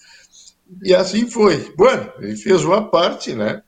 E 0.83 0.95
assim 0.95 1.29
foi. 1.29 1.75
Bueno, 1.77 2.13
ele 2.19 2.37
fez 2.37 2.65
uma 2.65 2.91
parte, 2.91 3.35
né? 3.35 3.63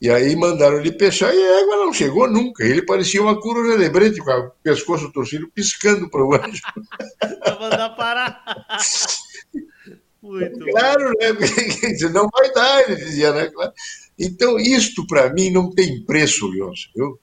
E 0.00 0.08
aí 0.08 0.36
mandaram 0.36 0.78
ele 0.78 0.92
pechar 0.92 1.34
e 1.34 1.42
a 1.42 1.60
égua 1.60 1.76
não 1.76 1.92
chegou 1.92 2.30
nunca. 2.30 2.64
Ele 2.64 2.82
parecia 2.82 3.20
uma 3.20 3.40
cura 3.40 3.76
de 3.76 3.88
brete 3.88 4.20
com 4.20 4.30
o 4.30 4.50
pescoço 4.62 5.12
torcido, 5.12 5.50
piscando 5.52 6.08
para 6.08 6.24
o 6.24 6.34
anjo. 6.34 6.62
Para 7.40 7.58
mandar 7.58 7.90
parar. 7.96 8.44
Muito 10.22 10.66
claro, 10.66 11.12
né? 11.18 11.32
Porque 11.32 12.08
não 12.10 12.28
vai 12.28 12.52
dar, 12.52 12.88
ele 12.88 12.96
dizia, 12.96 13.32
né? 13.32 13.50
Então, 14.16 14.58
isto 14.58 15.04
para 15.06 15.32
mim 15.32 15.50
não 15.50 15.70
tem 15.70 16.04
preço, 16.04 16.46
Leôncio, 16.46 16.90
viu? 16.94 17.18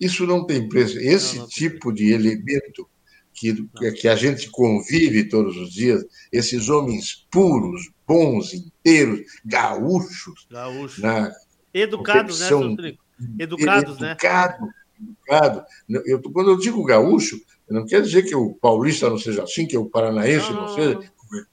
Isso 0.00 0.26
não 0.26 0.44
tem 0.44 0.68
preço. 0.68 0.98
Esse 0.98 1.36
não, 1.36 1.42
não 1.42 1.48
tipo 1.48 1.92
de 1.92 2.12
elemento 2.12 2.88
que, 3.34 3.68
que 4.00 4.08
a 4.08 4.16
gente 4.16 4.50
convive 4.50 5.28
todos 5.28 5.56
os 5.56 5.72
dias, 5.72 6.04
esses 6.32 6.68
homens 6.68 7.26
puros, 7.30 7.90
bons, 8.06 8.52
inteiros, 8.52 9.20
gaúchos. 9.44 10.46
Gaúchos. 10.50 10.98
Na 10.98 11.30
educados, 11.72 12.40
né, 12.40 12.48
Rodrigo? 12.48 12.98
Educados, 13.38 13.98
né? 13.98 14.12
Educado, 14.12 14.68
educado. 15.00 15.64
Eu, 16.06 16.20
quando 16.22 16.50
eu 16.50 16.58
digo 16.58 16.84
gaúcho, 16.84 17.40
não 17.68 17.86
quer 17.86 18.02
dizer 18.02 18.24
que 18.24 18.34
o 18.34 18.54
paulista 18.54 19.08
não 19.08 19.18
seja 19.18 19.44
assim, 19.44 19.66
que 19.66 19.76
o 19.76 19.86
paranaense 19.86 20.50
não, 20.52 20.62
não 20.62 20.74
seja, 20.74 20.98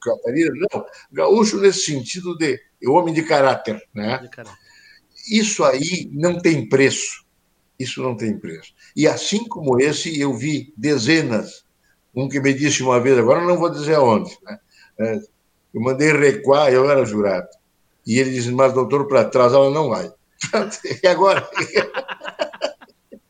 Catarina, 0.00 0.50
não. 0.72 0.84
Gaúcho 1.12 1.60
nesse 1.60 1.82
sentido 1.82 2.36
de 2.36 2.60
homem 2.86 3.14
de 3.14 3.22
caráter, 3.22 3.80
né? 3.94 4.18
De 4.18 4.28
caráter. 4.28 4.58
Isso 5.30 5.64
aí 5.64 6.10
não 6.12 6.40
tem 6.40 6.68
preço. 6.68 7.24
Isso 7.78 8.02
não 8.02 8.16
tem 8.16 8.36
preço. 8.36 8.74
E 8.96 9.06
assim 9.06 9.46
como 9.46 9.80
esse, 9.80 10.18
eu 10.18 10.34
vi 10.34 10.72
dezenas. 10.76 11.64
Um 12.14 12.28
que 12.28 12.40
me 12.40 12.52
disse 12.52 12.82
uma 12.82 13.00
vez, 13.00 13.16
agora 13.16 13.44
não 13.44 13.56
vou 13.56 13.70
dizer 13.70 13.94
aonde, 13.94 14.36
né? 14.42 14.58
É, 14.98 15.20
eu 15.72 15.80
mandei 15.80 16.10
recuar, 16.12 16.72
eu 16.72 16.90
era 16.90 17.04
jurado. 17.04 17.46
E 18.08 18.18
ele 18.18 18.30
disse, 18.30 18.50
mas 18.50 18.72
doutor, 18.72 19.06
para 19.06 19.26
trás 19.26 19.52
ela 19.52 19.70
não 19.70 19.90
vai. 19.90 20.10
E 21.02 21.06
agora? 21.06 21.46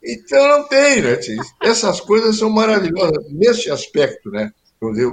então 0.00 0.48
não 0.48 0.68
tem, 0.68 1.02
né? 1.02 1.18
Essas 1.60 2.00
coisas 2.00 2.38
são 2.38 2.48
maravilhosas 2.48 3.28
nesse 3.32 3.68
aspecto, 3.70 4.30
né? 4.30 4.52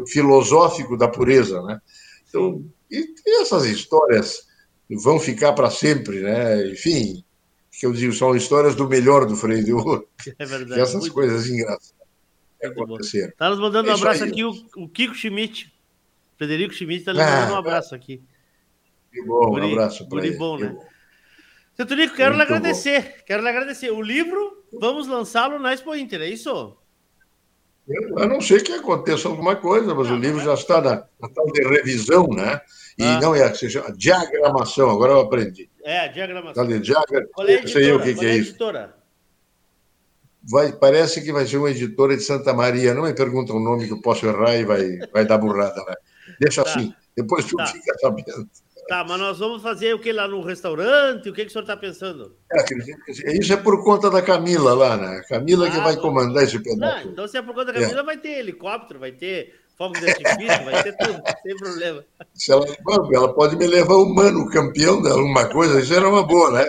filosófico 0.07 0.95
da 0.95 1.07
pureza, 1.07 1.63
né? 1.63 1.81
Então, 2.29 2.63
e, 2.91 3.03
e 3.25 3.41
essas 3.41 3.65
histórias 3.65 4.45
vão 4.87 5.19
ficar 5.19 5.53
para 5.53 5.71
sempre, 5.71 6.21
né? 6.21 6.67
Enfim, 6.67 7.25
que 7.71 7.87
eu 7.87 7.91
digo, 7.91 8.13
são 8.13 8.35
histórias 8.35 8.75
do 8.75 8.87
melhor 8.87 9.25
do 9.25 9.35
Freio 9.35 9.63
de 9.63 9.73
Ouro. 9.73 10.07
É 10.37 10.45
verdade. 10.45 10.79
essas 10.79 11.01
muito 11.01 11.13
coisas 11.13 11.49
engraçadas 11.49 11.95
aconteceram. 12.63 13.29
Está 13.29 13.49
nos 13.49 13.59
mandando 13.59 13.89
um 13.89 13.93
é 13.93 13.95
abraço 13.95 14.23
aí. 14.23 14.29
aqui 14.29 14.43
o, 14.43 14.51
o, 14.77 14.87
Kiko 14.87 15.15
Schmidt. 15.15 15.73
Frederico 16.37 16.75
Schmidt 16.75 16.99
está 16.99 17.13
nos 17.13 17.23
ah, 17.23 17.25
mandando 17.25 17.53
um 17.53 17.57
abraço 17.57 17.95
aqui. 17.95 18.21
Que 19.15 19.21
bom, 19.21 19.49
Guri, 19.49 19.67
um 19.67 19.71
abraço 19.71 20.09
para 20.09 20.27
ele. 20.27 20.35
bom, 20.35 20.57
né? 20.57 20.75
Seu 21.73 21.85
Tonico, 21.85 22.15
quero 22.17 22.35
Muito 22.35 22.47
lhe 22.49 22.53
agradecer. 22.53 23.01
Bom. 23.01 23.23
Quero 23.25 23.43
lhe 23.43 23.49
agradecer. 23.49 23.91
O 23.91 24.01
livro, 24.01 24.65
vamos 24.73 25.07
lançá-lo 25.07 25.57
na 25.57 25.73
Expo 25.73 25.95
Inter, 25.95 26.21
é 26.21 26.27
isso? 26.27 26.77
Eu, 27.87 28.19
a 28.19 28.27
não 28.27 28.41
ser 28.41 28.61
que 28.61 28.73
aconteça 28.73 29.29
alguma 29.29 29.55
coisa, 29.55 29.95
mas 29.95 30.11
o 30.11 30.17
livro 30.17 30.41
já 30.41 30.53
está 30.53 30.81
na, 30.81 31.05
na 31.21 31.29
tal 31.29 31.45
de 31.45 31.61
revisão, 31.61 32.27
né? 32.27 32.59
E 32.97 33.03
ah. 33.05 33.21
não 33.21 33.33
é, 33.33 33.53
se 33.53 33.69
chama 33.69 33.93
diagramação, 33.93 34.89
agora 34.89 35.13
eu 35.13 35.21
aprendi. 35.21 35.69
É, 35.81 36.09
diagramação. 36.09 36.65
Tá 36.65 36.69
de 36.69 36.79
diagra... 36.79 37.25
Qual 37.31 37.47
é 37.47 37.55
a 37.55 37.67
sei 37.67 37.91
eu 37.91 37.97
o 37.97 38.01
que, 38.01 38.15
que 38.15 38.25
é, 38.25 38.29
é 38.31 38.35
isso. 38.35 38.49
Editora? 38.49 38.97
Vai, 40.43 40.73
parece 40.73 41.23
que 41.23 41.31
vai 41.31 41.45
ser 41.45 41.57
uma 41.57 41.71
editora 41.71 42.17
de 42.17 42.23
Santa 42.23 42.53
Maria. 42.53 42.93
Não 42.93 43.03
me 43.03 43.13
pergunta 43.13 43.53
o 43.53 43.59
nome 43.61 43.87
que 43.87 43.93
eu 43.93 44.01
posso 44.01 44.25
errar 44.25 44.55
e 44.55 44.65
vai, 44.65 44.97
vai 45.13 45.25
dar 45.25 45.37
burrada, 45.37 45.81
né? 45.87 45.95
Deixa 46.37 46.63
tá. 46.63 46.69
assim, 46.69 46.93
depois 47.15 47.45
tu 47.45 47.55
tá. 47.55 47.67
fica 47.67 47.97
sabendo. 47.99 48.49
Tá, 48.87 49.03
mas 49.03 49.19
nós 49.19 49.39
vamos 49.39 49.63
fazer 49.63 49.95
o 49.95 49.99
que 49.99 50.11
lá 50.11 50.27
no 50.27 50.41
restaurante? 50.41 51.27
O 51.27 51.33
que, 51.33 51.41
que 51.41 51.47
o 51.47 51.51
senhor 51.51 51.63
está 51.63 51.75
pensando? 51.75 52.35
É, 52.51 53.37
isso 53.39 53.51
é 53.51 53.57
por 53.57 53.83
conta 53.83 54.11
da 54.11 54.21
Camila 54.21 54.75
lá, 54.75 54.95
né? 54.95 55.23
Camila 55.27 55.67
ah, 55.67 55.71
que 55.71 55.77
vai 55.79 55.95
comandar 55.95 56.43
esse 56.43 56.59
pedaço. 56.59 57.05
Não, 57.05 57.11
então, 57.11 57.27
se 57.27 57.35
é 57.37 57.41
por 57.41 57.55
conta 57.55 57.73
da 57.73 57.79
Camila, 57.79 58.01
é. 58.01 58.03
vai 58.03 58.17
ter 58.17 58.37
helicóptero, 58.37 58.99
vai 58.99 59.11
ter 59.11 59.55
fogo 59.77 59.93
de 59.99 60.09
artifício, 60.09 60.65
vai 60.65 60.83
ter 60.83 60.97
tudo, 60.97 61.21
sem 61.43 61.55
problema. 61.57 62.05
Se 62.33 62.51
ela, 62.51 62.65
ela 63.13 63.33
pode 63.33 63.55
me 63.57 63.67
levar 63.67 63.95
o 63.95 64.13
mano, 64.13 64.49
campeão 64.49 65.01
de 65.01 65.09
alguma 65.09 65.47
coisa, 65.49 65.79
isso 65.79 65.93
era 65.93 66.07
uma 66.07 66.23
boa, 66.23 66.51
né? 66.51 66.67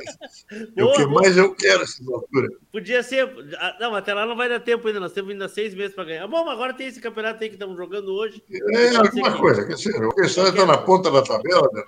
O 0.76 0.92
que 0.92 1.06
boa. 1.06 1.20
mais 1.20 1.36
eu 1.36 1.54
quero 1.54 1.82
essa 1.82 2.02
altura. 2.04 2.48
Podia 2.72 3.02
ser. 3.02 3.28
Ah, 3.58 3.76
não, 3.80 3.94
até 3.94 4.12
lá 4.12 4.26
não 4.26 4.36
vai 4.36 4.48
dar 4.48 4.60
tempo 4.60 4.86
ainda, 4.86 5.00
nós 5.00 5.12
temos 5.12 5.30
ainda 5.30 5.48
seis 5.48 5.74
meses 5.74 5.94
para 5.94 6.04
ganhar. 6.04 6.26
Bom, 6.26 6.48
agora 6.48 6.74
tem 6.74 6.86
esse 6.86 7.00
campeonato 7.00 7.42
aí 7.42 7.48
que 7.48 7.56
estamos 7.56 7.76
jogando 7.76 8.12
hoje. 8.12 8.42
É, 8.50 8.96
alguma 8.96 9.32
que... 9.32 9.38
coisa, 9.38 9.64
quer 9.64 9.74
dizer, 9.74 10.04
o 10.04 10.14
questão 10.14 10.46
está 10.46 10.66
na 10.66 10.78
ponta 10.78 11.10
da 11.10 11.22
tabela. 11.22 11.68
Né? 11.72 11.84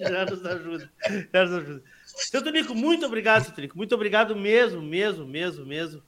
Já 0.08 0.24
nos 0.24 0.46
ajuda. 0.46 0.90
Já 1.32 1.44
nos 1.44 1.54
ajuda. 1.54 1.82
Seu 2.04 2.42
Tonico, 2.42 2.74
muito 2.74 3.04
obrigado, 3.04 3.44
seu 3.44 3.54
Tonico. 3.54 3.76
Muito 3.76 3.94
obrigado 3.94 4.34
mesmo, 4.34 4.80
mesmo, 4.80 5.26
mesmo, 5.26 5.66
mesmo. 5.66 6.02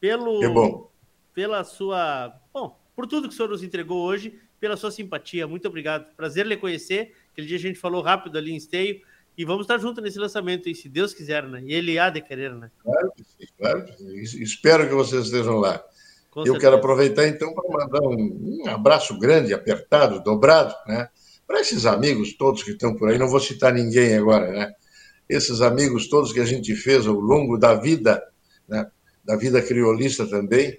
Pelo. 0.00 0.40
Que 0.40 0.48
bom. 0.48 0.90
Pela 1.34 1.62
sua. 1.64 2.32
Bom, 2.52 2.78
por 2.98 3.06
tudo 3.06 3.28
que 3.28 3.34
o 3.34 3.36
senhor 3.36 3.48
nos 3.48 3.62
entregou 3.62 4.04
hoje, 4.04 4.40
pela 4.58 4.76
sua 4.76 4.90
simpatia. 4.90 5.46
Muito 5.46 5.68
obrigado. 5.68 6.12
Prazer 6.16 6.44
lhe 6.44 6.56
conhecer. 6.56 7.14
Aquele 7.30 7.46
dia 7.46 7.56
a 7.56 7.60
gente 7.60 7.78
falou 7.78 8.02
rápido 8.02 8.36
ali 8.36 8.50
em 8.50 8.56
esteio. 8.56 9.00
E 9.36 9.44
vamos 9.44 9.62
estar 9.62 9.78
juntos 9.78 10.02
nesse 10.02 10.18
lançamento, 10.18 10.68
aí, 10.68 10.74
se 10.74 10.88
Deus 10.88 11.14
quiser, 11.14 11.46
né? 11.46 11.62
E 11.64 11.72
ele 11.72 11.96
há 11.96 12.10
de 12.10 12.20
querer, 12.20 12.52
né? 12.56 12.72
Claro 12.82 13.12
que 13.16 13.22
sim, 13.22 13.46
claro 13.56 13.84
que 13.84 13.96
sim. 13.96 14.42
Espero 14.42 14.88
que 14.88 14.94
vocês 14.94 15.26
estejam 15.26 15.58
lá. 15.58 15.78
Com 16.28 16.40
Eu 16.40 16.46
certeza. 16.46 16.58
quero 16.58 16.74
aproveitar, 16.74 17.28
então, 17.28 17.54
para 17.54 17.86
mandar 17.86 18.02
um, 18.02 18.64
um, 18.64 18.68
abraço 18.68 19.16
grande, 19.16 19.54
apertado, 19.54 20.20
dobrado, 20.20 20.74
né? 20.88 21.08
Para 21.46 21.60
esses 21.60 21.86
amigos 21.86 22.36
todos 22.36 22.64
que 22.64 22.72
estão 22.72 22.96
por 22.96 23.10
aí, 23.10 23.16
não 23.16 23.28
vou 23.28 23.38
citar 23.38 23.72
ninguém 23.72 24.16
agora, 24.16 24.50
né? 24.50 24.72
Esses 25.28 25.60
amigos 25.60 26.08
todos 26.08 26.32
que 26.32 26.40
a 26.40 26.44
gente 26.44 26.74
fez 26.74 27.06
ao 27.06 27.14
longo 27.14 27.56
da 27.56 27.74
vida, 27.74 28.20
né? 28.66 28.90
Da 29.24 29.36
vida 29.36 29.62
criolista 29.62 30.26
também, 30.26 30.76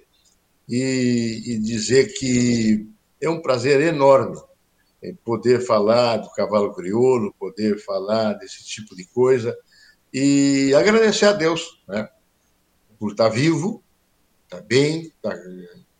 e, 0.70 1.42
e 1.46 1.58
dizer 1.58 2.12
que 2.14 2.86
é 3.20 3.28
um 3.28 3.42
prazer 3.42 3.80
enorme 3.80 4.36
poder 5.24 5.60
falar 5.60 6.18
do 6.18 6.30
cavalo 6.30 6.74
crioulo, 6.74 7.34
poder 7.38 7.78
falar 7.78 8.34
desse 8.34 8.64
tipo 8.64 8.94
de 8.94 9.04
coisa 9.06 9.56
e 10.12 10.74
agradecer 10.74 11.26
a 11.26 11.32
Deus 11.32 11.80
né, 11.88 12.08
por 12.98 13.12
estar 13.12 13.28
vivo, 13.28 13.82
estar 14.44 14.60
bem 14.62 15.02
estar, 15.02 15.36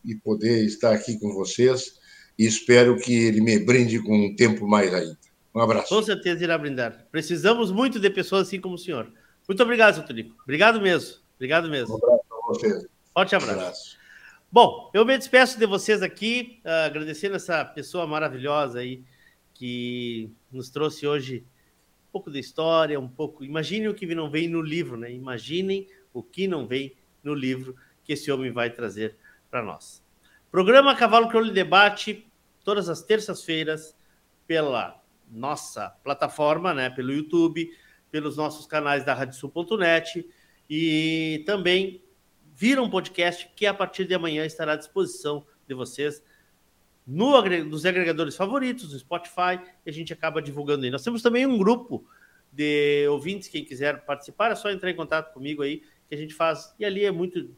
e 0.04 0.14
poder 0.16 0.64
estar 0.64 0.92
aqui 0.92 1.18
com 1.18 1.32
vocês. 1.32 1.98
E 2.38 2.46
espero 2.46 2.96
que 2.96 3.26
ele 3.26 3.40
me 3.40 3.58
brinde 3.58 4.00
com 4.02 4.16
um 4.16 4.34
tempo 4.34 4.66
mais 4.66 4.92
ainda. 4.92 5.18
Um 5.54 5.60
abraço. 5.60 5.94
Com 5.94 6.02
certeza 6.02 6.42
irá 6.42 6.56
brindar. 6.56 7.06
Precisamos 7.10 7.70
muito 7.70 8.00
de 8.00 8.08
pessoas 8.08 8.46
assim 8.46 8.60
como 8.60 8.76
o 8.76 8.78
senhor. 8.78 9.12
Muito 9.46 9.62
obrigado, 9.62 9.96
seu 9.96 10.04
Tonico. 10.04 10.34
Obrigado 10.42 10.80
mesmo. 10.80 11.16
Obrigado 11.36 11.68
mesmo. 11.68 11.94
Um 11.94 11.98
abraço 11.98 12.24
para 12.28 12.38
vocês. 12.46 12.86
Forte 13.12 13.34
abraço. 13.34 13.52
Um 13.52 13.60
abraço. 13.60 13.99
Bom, 14.52 14.90
eu 14.92 15.04
me 15.06 15.16
despeço 15.16 15.60
de 15.60 15.64
vocês 15.64 16.02
aqui, 16.02 16.60
uh, 16.64 16.86
agradecendo 16.86 17.36
essa 17.36 17.64
pessoa 17.64 18.04
maravilhosa 18.04 18.80
aí 18.80 19.04
que 19.54 20.28
nos 20.50 20.70
trouxe 20.70 21.06
hoje 21.06 21.46
um 22.08 22.10
pouco 22.10 22.32
de 22.32 22.40
história, 22.40 22.98
um 22.98 23.08
pouco. 23.08 23.44
Imagine 23.44 23.86
o 23.86 23.94
que 23.94 24.12
não 24.12 24.28
vem 24.28 24.48
no 24.48 24.60
livro, 24.60 24.96
né? 24.96 25.12
Imaginem 25.12 25.86
o 26.12 26.20
que 26.20 26.48
não 26.48 26.66
vem 26.66 26.96
no 27.22 27.32
livro 27.32 27.76
que 28.02 28.14
esse 28.14 28.28
homem 28.32 28.50
vai 28.50 28.70
trazer 28.70 29.16
para 29.48 29.62
nós. 29.62 30.02
Programa 30.50 30.96
Cavalo 30.96 31.28
Crioulo 31.28 31.52
Debate, 31.52 32.26
todas 32.64 32.88
as 32.88 33.02
terças-feiras, 33.02 33.96
pela 34.48 35.00
nossa 35.30 35.90
plataforma, 36.02 36.74
né? 36.74 36.90
Pelo 36.90 37.12
YouTube, 37.12 37.70
pelos 38.10 38.36
nossos 38.36 38.66
canais 38.66 39.04
da 39.04 39.14
radiosul.net 39.14 40.28
e 40.68 41.44
também 41.46 42.02
vira 42.60 42.82
um 42.82 42.90
podcast 42.90 43.50
que 43.56 43.64
a 43.64 43.72
partir 43.72 44.04
de 44.04 44.12
amanhã 44.12 44.44
estará 44.44 44.74
à 44.74 44.76
disposição 44.76 45.46
de 45.66 45.72
vocês 45.72 46.22
no, 47.06 47.40
nos 47.64 47.86
agregadores 47.86 48.36
favoritos, 48.36 48.92
no 48.92 48.98
Spotify, 48.98 49.58
e 49.86 49.88
a 49.88 49.92
gente 49.92 50.12
acaba 50.12 50.42
divulgando 50.42 50.84
aí. 50.84 50.90
Nós 50.90 51.02
temos 51.02 51.22
também 51.22 51.46
um 51.46 51.56
grupo 51.56 52.04
de 52.52 53.08
ouvintes, 53.08 53.48
quem 53.48 53.64
quiser 53.64 54.04
participar, 54.04 54.50
é 54.50 54.54
só 54.54 54.70
entrar 54.70 54.90
em 54.90 54.94
contato 54.94 55.32
comigo 55.32 55.62
aí, 55.62 55.82
que 56.06 56.14
a 56.14 56.18
gente 56.18 56.34
faz. 56.34 56.74
E 56.78 56.84
ali 56.84 57.02
é 57.02 57.10
muito, 57.10 57.48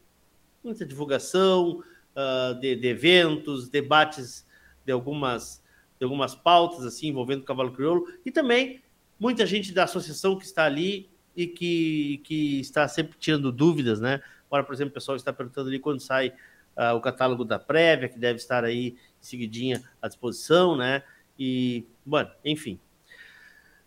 muita 0.63 0.85
divulgação 0.85 1.83
uh, 2.15 2.57
de, 2.61 2.73
de, 2.73 2.87
eventos, 2.87 3.67
debates 3.67 4.47
de 4.85 4.93
algumas, 4.93 5.61
de 5.99 6.05
algumas 6.05 6.33
pautas 6.33 6.85
assim 6.85 7.09
envolvendo 7.09 7.41
o 7.41 7.45
cavalo 7.45 7.73
crioulo, 7.73 8.07
e 8.25 8.31
também 8.31 8.81
muita 9.19 9.45
gente 9.45 9.73
da 9.73 9.83
associação 9.83 10.37
que 10.37 10.45
está 10.45 10.63
ali 10.63 11.09
e 11.35 11.45
que, 11.45 12.21
que 12.23 12.61
está 12.61 12.87
sempre 12.87 13.17
tirando 13.19 13.51
dúvidas, 13.51 13.99
né? 13.99 14.21
Agora, 14.53 14.63
por 14.63 14.75
exemplo, 14.75 14.91
o 14.91 14.93
pessoal 14.93 15.15
está 15.15 15.33
perguntando 15.33 15.67
ali 15.67 15.79
quando 15.79 15.99
sai 15.99 16.31
uh, 16.77 16.95
o 16.95 17.01
catálogo 17.01 17.43
da 17.43 17.57
prévia, 17.57 18.07
que 18.07 18.19
deve 18.19 18.37
estar 18.37 18.63
aí 18.63 18.95
seguidinha 19.19 19.83
à 19.99 20.07
disposição, 20.07 20.77
né? 20.77 21.01
E, 21.39 21.87
bueno, 22.05 22.29
enfim. 22.45 22.79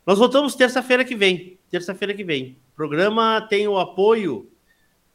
Nós 0.05 0.19
voltamos 0.19 0.57
terça-feira 0.57 1.05
que 1.05 1.15
vem. 1.15 1.57
Terça-feira 1.71 2.13
que 2.13 2.25
vem. 2.25 2.59
O 2.73 2.75
programa 2.75 3.41
tem 3.49 3.69
o 3.69 3.79
apoio 3.79 4.51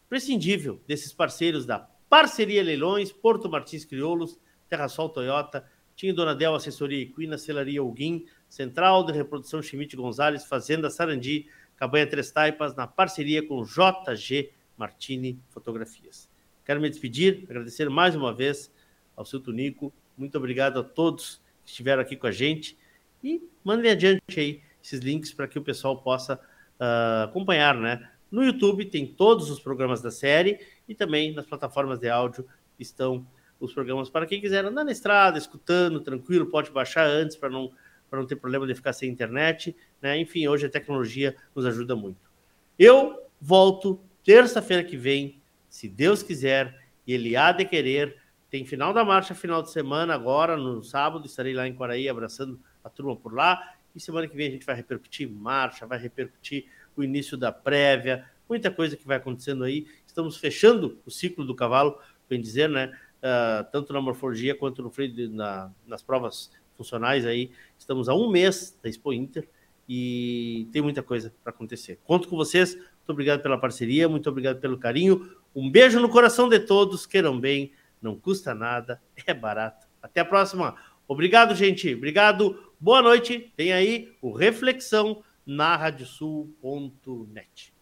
prescindível 0.07 0.79
desses 0.87 1.11
parceiros 1.11 1.65
da 1.65 1.79
Parceria 2.09 2.63
Leilões, 2.63 3.11
Porto 3.11 3.49
Martins 3.49 3.83
Crioulos, 3.83 4.39
Terrasol 4.69 5.09
Toyota, 5.09 5.65
Tinho 5.97 6.15
Donadel 6.15 6.55
Assessoria 6.55 7.01
Equina, 7.01 7.37
Celaria 7.37 7.81
Alguim, 7.81 8.25
Central 8.47 9.03
de 9.03 9.11
Reprodução 9.11 9.61
Chimite 9.61 9.97
Gonzalez, 9.97 10.45
Fazenda 10.45 10.89
Sarandi, 10.89 11.49
Cabanha 11.75 12.07
Três 12.07 12.31
Taipas, 12.31 12.73
na 12.73 12.87
parceria 12.87 13.45
com 13.45 13.65
JG 13.65 14.49
Martini 14.77 15.39
Fotografias. 15.49 16.30
Quero 16.65 16.80
me 16.80 16.89
despedir, 16.89 17.43
agradecer 17.49 17.89
mais 17.89 18.15
uma 18.15 18.34
vez 18.34 18.72
ao 19.15 19.26
seu 19.26 19.39
Tunico. 19.39 19.93
Muito 20.18 20.38
obrigado 20.38 20.80
a 20.80 20.84
todos 20.84 21.41
que 21.64 21.72
estiveram 21.72 22.02
aqui 22.02 22.15
com 22.15 22.27
a 22.27 22.31
gente 22.31 22.77
e 23.23 23.41
mandem 23.64 23.91
adiante 23.91 24.39
aí 24.39 24.61
esses 24.84 24.99
links 24.99 25.34
para 25.34 25.48
que 25.48 25.60
o 25.60 25.61
pessoal 25.61 26.02
possa 26.02 26.35
uh, 26.35 27.23
acompanhar, 27.26 27.76
né? 27.76 28.10
No 28.31 28.43
YouTube 28.43 28.85
tem 28.85 29.06
todos 29.06 29.49
os 29.49 29.60
programas 29.60 30.02
da 30.02 30.10
série 30.10 30.60
e 30.88 30.95
também 30.95 31.34
nas 31.34 31.45
plataformas 31.45 31.99
de 31.99 32.10
áudio 32.10 32.48
estão 32.80 33.27
os 33.60 33.73
programas 33.73 34.10
para 34.10 34.26
quem 34.26 34.41
quiser 34.41 34.65
andar 34.65 34.84
na 34.84 34.91
estrada, 34.91 35.38
escutando, 35.38 35.99
tranquilo, 35.99 36.48
pode 36.48 36.72
baixar 36.72 37.06
antes 37.06 37.35
para 37.35 37.49
não, 37.49 37.72
não 38.11 38.26
ter 38.26 38.35
problema 38.38 38.65
de 38.65 38.73
ficar 38.73 38.93
sem 38.93 39.10
internet. 39.10 39.76
Né? 40.02 40.18
Enfim, 40.19 40.48
hoje 40.48 40.65
a 40.65 40.69
tecnologia 40.69 41.35
nos 41.56 41.65
ajuda 41.65 41.95
muito. 41.95 42.31
Eu 42.80 43.22
volto 43.39 44.02
terça-feira 44.23 44.84
que 44.84 44.98
vem, 44.98 45.41
se 45.69 45.88
Deus 45.88 46.22
quiser, 46.23 46.80
e 47.06 47.14
Ele 47.14 47.35
há 47.35 47.52
de 47.52 47.65
querer. 47.65 48.18
Tem 48.49 48.65
final 48.65 48.93
da 48.93 49.03
marcha, 49.03 49.34
final 49.34 49.61
de 49.61 49.72
semana, 49.72 50.14
agora, 50.14 50.57
no 50.57 50.84
sábado, 50.84 51.26
estarei 51.26 51.53
lá 51.53 51.68
em 51.68 51.73
Quaraí 51.73 52.10
abraçando 52.10 52.60
a 52.84 52.89
turma 52.89 53.15
por 53.15 53.34
lá. 53.34 53.76
E 53.95 53.99
semana 53.99 54.27
que 54.27 54.35
vem 54.35 54.48
a 54.48 54.52
gente 54.52 54.65
vai 54.65 54.76
repercutir 54.76 55.30
marcha, 55.30 55.85
vai 55.85 55.98
repercutir 55.98 56.65
o 56.95 57.03
início 57.03 57.38
da 57.38 57.52
prévia, 57.52 58.26
muita 58.48 58.69
coisa 58.69 58.98
que 58.98 59.07
vai 59.07 59.18
acontecendo 59.18 59.64
aí. 59.64 59.88
Estamos 60.06 60.38
fechando 60.38 60.99
o 61.06 61.11
ciclo 61.11 61.45
do 61.45 61.56
cavalo, 61.56 61.98
bem 62.30 62.41
dizer, 62.41 62.69
né? 62.69 62.98
Uh, 63.22 63.64
tanto 63.72 63.93
na 63.93 64.02
morfologia 64.02 64.56
quanto 64.56 64.81
no 64.81 64.89
freio 64.89 65.14
de, 65.14 65.27
na, 65.27 65.72
nas 65.85 66.02
provas 66.02 66.52
funcionais 66.76 67.26
aí. 67.26 67.52
Estamos 67.77 68.10
a 68.10 68.15
um 68.15 68.30
mês 68.30 68.77
da 68.81 68.89
Expo 68.89 69.14
Inter 69.14 69.48
e 69.88 70.68
tem 70.72 70.81
muita 70.81 71.03
coisa 71.03 71.34
para 71.43 71.52
acontecer. 71.52 71.99
Conto 72.03 72.27
com 72.27 72.35
vocês. 72.35 72.77
Muito 73.11 73.17
obrigado 73.17 73.41
pela 73.41 73.57
parceria, 73.57 74.07
muito 74.07 74.29
obrigado 74.29 74.61
pelo 74.61 74.77
carinho. 74.77 75.29
Um 75.53 75.69
beijo 75.69 75.99
no 75.99 76.07
coração 76.07 76.47
de 76.47 76.59
todos. 76.59 77.05
Queiram 77.05 77.38
bem, 77.38 77.73
não 78.01 78.17
custa 78.17 78.55
nada, 78.55 79.01
é 79.27 79.33
barato. 79.33 79.85
Até 80.01 80.21
a 80.21 80.25
próxima. 80.25 80.75
Obrigado, 81.05 81.53
gente. 81.53 81.93
Obrigado. 81.93 82.57
Boa 82.79 83.01
noite. 83.01 83.51
Tem 83.57 83.73
aí 83.73 84.13
o 84.21 84.31
Reflexão 84.31 85.21
na 85.45 85.75
radiosul.net. 85.75 87.73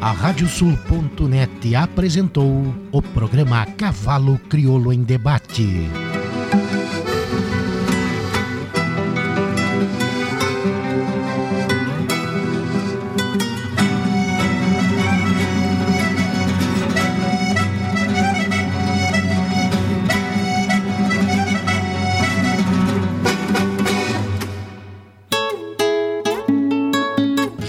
A 0.00 0.12
Radiosul.net 0.12 1.74
apresentou 1.74 2.74
o 2.92 3.02
programa 3.02 3.66
Cavalo 3.66 4.38
Crioulo 4.38 4.92
em 4.92 5.02
Debate. 5.02 5.88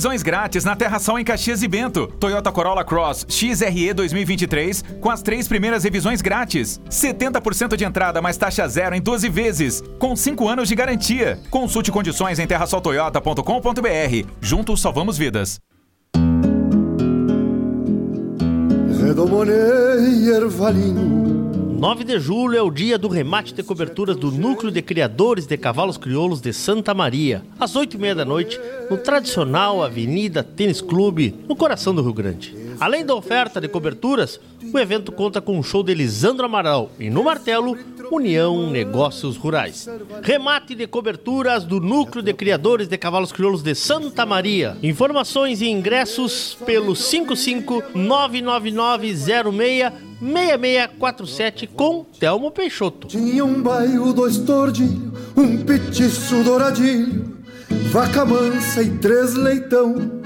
Revisões 0.00 0.22
grátis 0.22 0.64
na 0.64 0.74
Terra 0.74 0.98
Sol 0.98 1.18
em 1.18 1.24
Caxias 1.24 1.62
e 1.62 1.68
Bento. 1.68 2.06
Toyota 2.18 2.50
Corolla 2.50 2.82
Cross 2.82 3.26
XRE 3.28 3.92
2023 3.92 4.82
com 4.98 5.10
as 5.10 5.20
três 5.20 5.46
primeiras 5.46 5.84
revisões 5.84 6.22
grátis. 6.22 6.80
70% 6.88 7.76
de 7.76 7.84
entrada 7.84 8.22
mais 8.22 8.38
taxa 8.38 8.66
zero 8.66 8.94
em 8.94 9.00
12 9.02 9.28
vezes, 9.28 9.82
com 9.98 10.16
5 10.16 10.48
anos 10.48 10.70
de 10.70 10.74
garantia. 10.74 11.38
Consulte 11.50 11.92
condições 11.92 12.38
em 12.38 12.46
terrasoltoyota.com.br. 12.46 14.28
Juntos 14.40 14.80
salvamos 14.80 15.18
vidas. 15.18 15.60
Redomonei 19.04 20.30
ervalinho 20.34 21.29
9 21.80 22.04
de 22.04 22.20
julho 22.20 22.58
é 22.58 22.60
o 22.60 22.70
dia 22.70 22.98
do 22.98 23.08
remate 23.08 23.54
de 23.54 23.62
coberturas 23.62 24.14
do 24.14 24.30
Núcleo 24.30 24.70
de 24.70 24.82
Criadores 24.82 25.46
de 25.46 25.56
Cavalos 25.56 25.96
Crioulos 25.96 26.38
de 26.38 26.52
Santa 26.52 26.92
Maria, 26.92 27.42
às 27.58 27.74
8 27.74 27.96
e 27.96 27.98
meia 27.98 28.14
da 28.14 28.22
noite, 28.22 28.60
no 28.90 28.98
tradicional 28.98 29.82
Avenida 29.82 30.42
Tênis 30.42 30.82
Clube, 30.82 31.34
no 31.48 31.56
coração 31.56 31.94
do 31.94 32.02
Rio 32.02 32.12
Grande. 32.12 32.54
Além 32.80 33.04
da 33.04 33.14
oferta 33.14 33.60
de 33.60 33.68
coberturas, 33.68 34.40
o 34.72 34.78
evento 34.78 35.12
conta 35.12 35.38
com 35.38 35.58
um 35.58 35.62
show 35.62 35.82
de 35.82 35.92
Lisandro 35.92 36.46
Amaral 36.46 36.90
e 36.98 37.10
no 37.10 37.22
martelo, 37.22 37.76
União 38.10 38.70
Negócios 38.70 39.36
Rurais. 39.36 39.86
Remate 40.22 40.74
de 40.74 40.86
coberturas 40.86 41.64
do 41.64 41.78
Núcleo 41.78 42.22
de 42.22 42.32
Criadores 42.32 42.88
de 42.88 42.96
Cavalos 42.96 43.32
Crioulos 43.32 43.62
de 43.62 43.74
Santa 43.74 44.24
Maria. 44.24 44.78
Informações 44.82 45.60
e 45.60 45.68
ingressos 45.68 46.56
pelo 46.64 46.94
5599906 46.94 49.92
6647 50.20 51.66
com 51.66 52.06
Telmo 52.18 52.50
Peixoto. 52.50 53.08
Tinha 53.08 53.44
um 53.44 53.60
bairro, 53.62 54.14
dois 54.14 54.38
tordilhos, 54.38 55.12
um 55.36 55.58
petiço 55.64 56.42
douradilho 56.42 57.38
vaca 57.90 58.24
mansa 58.24 58.82
e 58.82 58.90
três 58.98 59.34
leitão 59.34 60.22